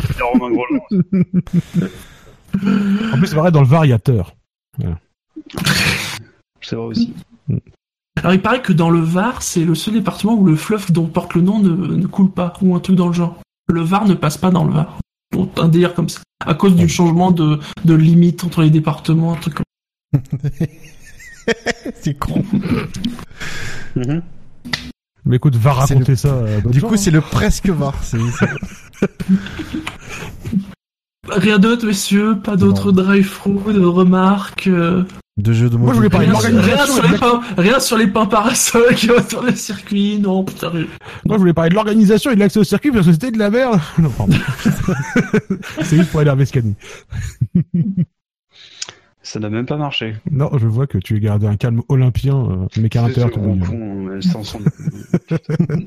[3.12, 4.34] En plus, c'est vrai, dans le Var, il y a Teur.
[6.62, 7.15] C'est vrai aussi.
[8.18, 11.07] Alors il paraît que dans le Var, c'est le seul département où le fleuve dont
[11.07, 13.39] porte le nom ne, ne coule pas, ou un truc dans le genre.
[13.68, 14.99] Le Var ne passe pas dans le Var.
[15.33, 16.20] Bon, un délire comme ça.
[16.44, 20.20] À cause du changement de, de limite entre les départements, un truc comme
[22.00, 22.42] c'est con.
[23.97, 24.23] Mhm.
[25.26, 26.28] Mais écoute, va raconter ça.
[26.28, 26.97] euh, Du gens, coup, hein.
[26.97, 27.94] c'est le presque var.
[31.28, 34.67] Rien d'autre, messieurs, pas d'autres drive-through, de remarques.
[34.67, 35.05] euh,
[35.41, 35.85] De jeux de mots.
[35.85, 37.81] Moi, je voulais parler de rien, sur, l'organisation rien sur et de les pains, rien
[37.81, 40.70] sur les pains parasols qui vont sur le circuit, non, putain.
[40.70, 40.86] Moi,
[41.33, 43.51] je voulais parler de l'organisation et de l'accès au circuit parce que c'était de la
[43.51, 43.81] merde.
[43.99, 44.36] Non, pardon.
[45.83, 46.75] c'est juste pour énerver Scani.
[49.31, 50.17] Ça n'a même pas marché.
[50.28, 53.55] Non, je vois que tu es gardé un calme olympien, euh, mec à C'est con,
[53.55, 54.59] mais sans son.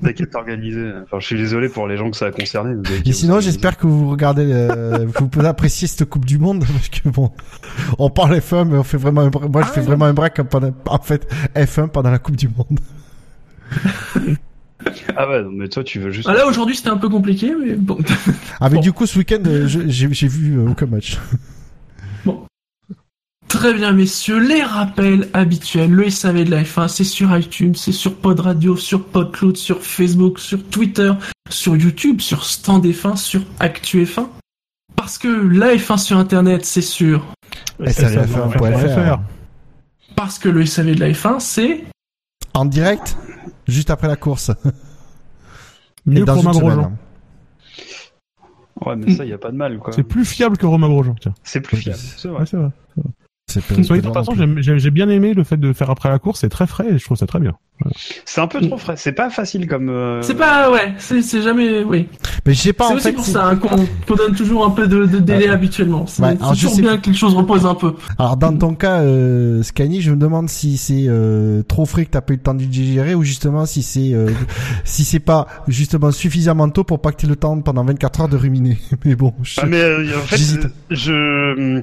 [0.01, 0.93] T'inquiète, organisé.
[1.03, 2.73] Enfin, je suis désolé pour les gens que ça a concerné.
[2.75, 6.63] mais Et sinon, j'espère que vous regardez, euh, vous pouvez apprécier cette Coupe du Monde,
[6.73, 7.31] parce que bon,
[7.99, 9.51] on parle F1, mais on fait vraiment un break.
[9.51, 12.79] Moi, je fais vraiment un break pendant, en fait, F1 pendant la Coupe du Monde.
[15.15, 16.27] Ah ouais, non, mais toi, tu veux juste.
[16.29, 17.97] Ah, là, aujourd'hui, c'était un peu compliqué, mais bon.
[18.59, 18.81] Ah, mais Bon.
[18.81, 21.17] du coup, ce week-end, euh, j'ai vu aucun match.
[23.47, 24.39] Très bien, messieurs.
[24.39, 25.91] Les rappels habituels.
[25.91, 29.81] Le SAV de la F1, c'est sur iTunes, c'est sur Pod Radio, sur Podcloud, sur
[29.81, 31.11] Facebook, sur Twitter,
[31.49, 34.27] sur YouTube, sur Stand F1, sur Actu F1.
[34.95, 37.25] Parce que la F1 sur Internet, c'est sûr.
[37.79, 39.19] SRF1.fr.
[40.15, 41.83] Parce que le SAV de la F1, c'est...
[42.53, 43.17] En direct,
[43.67, 44.51] juste après la course.
[46.05, 46.91] Mieux Et dans hein.
[48.85, 49.93] Ouais, mais ça, y a pas de mal, quoi.
[49.93, 51.33] C'est plus fiable que Romain Grosjean, tiens.
[51.43, 51.97] C'est plus fiable.
[51.97, 52.39] C'est vrai.
[52.39, 52.69] Ouais, c'est vrai.
[53.61, 55.73] C'est pas- Soyez c'est de pas toute façon, j'ai j'ai bien aimé le fait de
[55.73, 57.53] faire après la course, c'est très frais et je trouve ça très bien.
[58.25, 58.93] C'est un peu trop frais.
[58.97, 59.89] C'est pas facile comme.
[59.89, 60.71] euh, C'est pas...
[60.71, 61.83] Ouais, c'est c'est jamais...
[61.83, 62.07] Oui.
[62.45, 63.13] Mais je sais pas, C'est en aussi fait.
[63.13, 63.69] pour c'est- ça hein, qu'on
[64.07, 65.49] qu'on donne toujours un peu de, de délai Ouais.
[65.53, 66.05] habituellement.
[66.05, 67.93] C'est Ouais, toujours sais- bien que les choses reposent un peu.
[68.19, 72.11] Alors, dans ton cas, euh, Scani, je me demande si c'est euh, trop frais que
[72.11, 74.29] t'as pas eu le temps de digérer ou justement si c'est euh,
[74.85, 78.29] si c'est pas justement suffisamment tôt pour pas que t'aies le temps pendant 24 heures
[78.29, 78.77] de ruminer.
[79.03, 79.59] Mais bon, je...
[79.61, 80.67] Ah, mais euh, en fait, J'hésite.
[80.91, 81.81] je.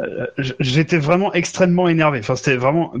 [0.00, 0.26] Euh,
[0.60, 2.18] J'étais vraiment extrêmement énervé.
[2.18, 2.92] Enfin, c'était vraiment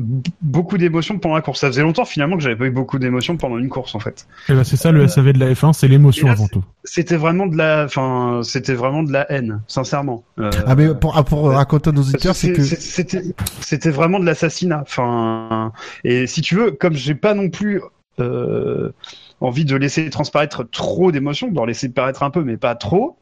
[0.42, 1.60] beaucoup d'émotions pendant la course.
[1.60, 4.26] Ça faisait longtemps finalement que j'avais pas eu beaucoup d'émotions pendant une course en fait.
[4.48, 6.64] Et ben c'est ça le SAV de la F1, c'est l'émotion avant tout.
[6.84, 10.24] C'était vraiment de la, enfin, c'était vraiment de la haine, sincèrement.
[10.38, 13.22] Euh, ah mais pour, ah, pour raconter à nos auditeurs, c'est que c'était,
[13.60, 14.80] c'était vraiment de l'assassinat.
[14.82, 15.72] Enfin,
[16.04, 17.80] et si tu veux, comme j'ai pas non plus
[18.20, 18.92] euh,
[19.40, 23.16] envie de laisser transparaître trop d'émotions, d'en laisser paraître un peu, mais pas trop,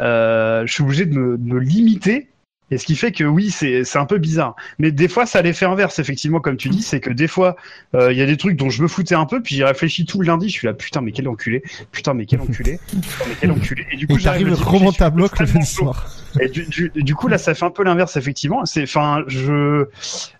[0.00, 2.28] euh, je suis obligé de me, de me limiter.
[2.70, 4.54] Et ce qui fait que oui, c'est c'est un peu bizarre.
[4.78, 7.56] Mais des fois, ça a l'effet inverse, effectivement, comme tu dis, c'est que des fois,
[7.94, 10.04] euh, il y a des trucs dont je me foutais un peu, puis j'y réfléchis
[10.04, 13.24] tout le lundi, je suis là, putain, mais quel enculé, putain, mais quel enculé, putain,
[13.28, 13.86] mais quel enculé.
[13.92, 16.06] Et du coup, j'arrive remonter à bloc le soir.
[16.40, 18.64] Et du, du, du coup, là, ça fait un peu l'inverse, effectivement.
[18.64, 19.86] C'est, enfin, je,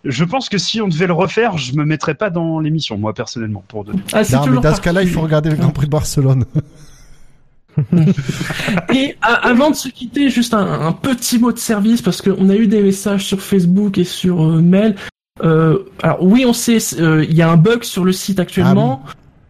[0.05, 3.12] je pense que si on devait le refaire, je me mettrais pas dans l'émission, moi,
[3.12, 4.00] personnellement, pour donner.
[4.12, 6.44] Ah, Non, mais dans ce cas-là, il faut regarder le Grand Prix de Barcelone.
[8.94, 12.49] Et a- avant de se quitter, juste un, un petit mot de service parce qu'on
[12.49, 14.97] a eu des messages sur Facebook et sur euh, mail.
[15.42, 19.02] Euh, alors oui, on sait, euh, il y a un bug sur le site actuellement.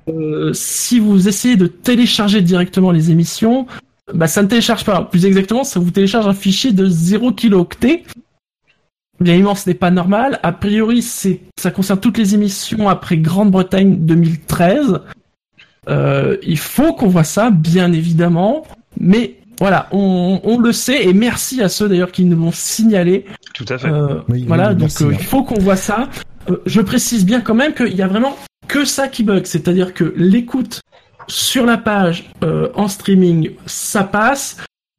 [0.08, 3.66] Euh, si vous essayez de télécharger directement les émissions,
[4.14, 5.02] bah ça ne télécharge pas.
[5.02, 8.04] Plus exactement, ça vous télécharge un fichier de 0 kilooctets.
[9.20, 10.40] Bien évidemment, ce n'est pas normal.
[10.42, 15.00] A priori, c'est ça concerne toutes les émissions après Grande-Bretagne 2013.
[15.88, 18.64] Euh, il faut qu'on voit ça, bien évidemment.
[18.98, 23.24] Mais voilà, on, on le sait et merci à ceux d'ailleurs qui nous l'ont signalé.
[23.54, 23.88] Tout à fait.
[23.88, 25.16] Euh, Oui, voilà, oui, donc euh, hein.
[25.18, 26.08] il faut qu'on voit ça.
[26.50, 28.36] Euh, je précise bien quand même qu'il y a vraiment
[28.68, 30.80] que ça qui bug, c'est-à-dire que l'écoute
[31.28, 34.56] sur la page euh, en streaming, ça passe.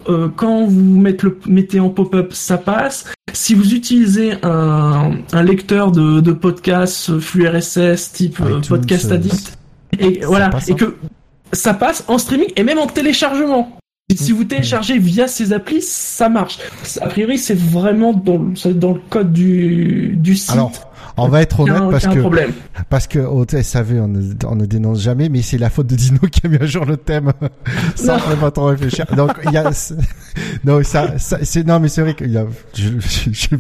[0.10, 3.06] euh, quand vous mettez, le, mettez en pop-up, ça passe.
[3.34, 9.16] Si vous utilisez un, un lecteur de, de podcast flux RSS type iTunes, Podcast euh,
[9.16, 9.58] Addict,
[10.02, 10.76] et voilà, passe, et hein.
[10.76, 10.96] que
[11.54, 13.78] ça passe en streaming et même en téléchargement.
[14.10, 16.58] Et Si vous téléchargez via ces applis, ça marche.
[17.00, 20.52] A priori, c'est vraiment dans, le- c'est dans le code du, du site.
[20.52, 20.72] Alors,
[21.18, 22.52] on va être honnête parce que problème.
[22.90, 25.96] parce que au SAV on ne, on ne dénonce jamais, mais c'est la faute de
[25.96, 27.32] Dino qui a mis à jour le thème
[27.96, 29.06] sans vraiment trop réfléchir.
[29.16, 29.72] Donc il y a
[30.64, 33.56] non ça, ça c'est non mais c'est vrai qu'il a je, je,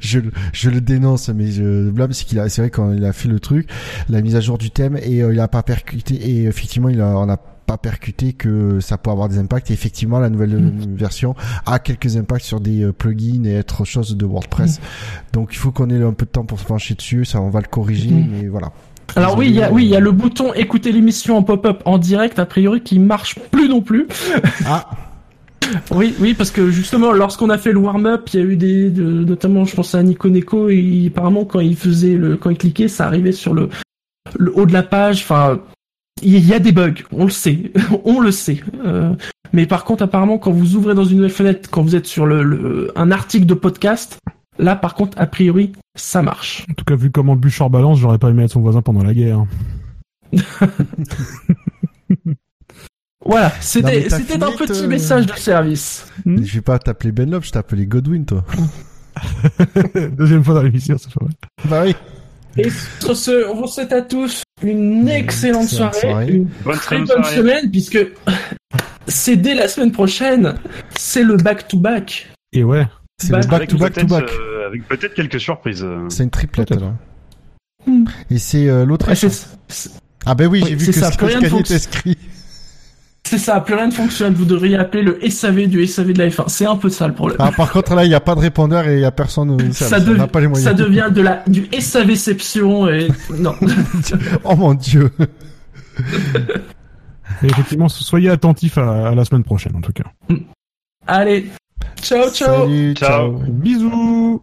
[0.00, 0.20] je,
[0.52, 3.12] je, le dénonce mais je le blâme c'est qu'il a c'est vrai quand il a
[3.12, 3.68] fait le truc
[4.08, 7.00] la mise à jour du thème et euh, il a pas percuté et effectivement il
[7.00, 9.70] a on a pas percuté que ça peut avoir des impacts.
[9.70, 11.34] Et effectivement la nouvelle euh, version
[11.66, 14.80] a quelques impacts sur des euh, plugins et autre chose de WordPress.
[15.32, 17.24] Donc il faut qu'on ait un peu de temps pour se pencher dessus.
[17.24, 18.28] Ça on va le corriger Mhm.
[18.30, 18.72] mais voilà.
[19.14, 21.80] Alors oui, il y a, oui, il y a le bouton écouter l'émission en pop-up
[21.84, 24.06] en direct, a priori, qui marche plus non plus.
[24.66, 24.88] ah.
[25.90, 28.88] Oui, oui, parce que justement, lorsqu'on a fait le warm-up, il y a eu des,
[28.90, 32.56] de- notamment, je pense à Nico Neko, et apparemment, quand il faisait le, quand il
[32.58, 33.68] cliquait, ça arrivait sur le,
[34.38, 35.22] le haut de la page.
[35.22, 35.58] Enfin,
[36.22, 37.72] il y a des bugs, on le sait,
[38.04, 38.60] on le sait.
[38.84, 39.14] Euh,
[39.52, 42.26] mais par contre, apparemment, quand vous ouvrez dans une nouvelle fenêtre, quand vous êtes sur
[42.26, 44.18] le, le- un article de podcast,
[44.58, 46.64] là, par contre, a priori, ça marche.
[46.70, 49.14] En tout cas, vu comment Bouchard balance, j'aurais pas aimé être son voisin pendant la
[49.14, 49.44] guerre.
[53.24, 54.18] Voilà, c'était, un
[54.52, 56.06] petit te- message de service.
[56.24, 56.42] Hmm.
[56.44, 58.44] je vais pas t'appeler Ben Love je t'appelais Godwin toi
[60.16, 61.34] Deuxième fois dans l'émission, c'est pas vrai.
[61.68, 62.70] bah oui Et
[63.00, 66.28] sur ce, on vous souhaite à tous une excellente excellente soirée, soirée.
[66.32, 67.36] une Bonne très bonne soirée.
[67.36, 67.98] semaine, puisque
[69.06, 70.54] c'est dès la semaine prochaine,
[70.96, 72.28] c'est le back-to-back.
[72.52, 72.86] Et ouais.
[73.20, 75.86] c'est le back Avec to back to peut-être, back euh, avec peut-être quelques surprises.
[76.08, 76.94] c'est une triplette là
[77.88, 78.04] Hmm.
[78.32, 79.90] et c'est euh, l'autre c'est-
[80.24, 81.18] ah ben oui Oui, j'ai vu c'est que ça, ce
[81.48, 81.76] fonctionne.
[81.76, 82.18] inscrit
[83.26, 84.34] c'est ça, plus rien ne fonctionne.
[84.34, 86.44] Vous devriez appeler le SAV du SAV de la F1.
[86.48, 87.36] C'est un peu ça le problème.
[87.40, 89.50] ah par contre là il y a pas de répondeur et il y a personne
[89.50, 90.08] au ça, service.
[90.08, 93.54] on dev- n'a pas les moyens ça devient de la, du SAVception et non.
[94.44, 95.10] oh mon dieu
[97.42, 100.04] Et effectivement, soyez attentifs à, à la semaine prochaine, en tout cas.
[101.06, 101.46] Allez,
[102.02, 102.64] ciao, ciao.
[102.64, 103.32] salut Ciao.
[103.48, 104.40] Bisous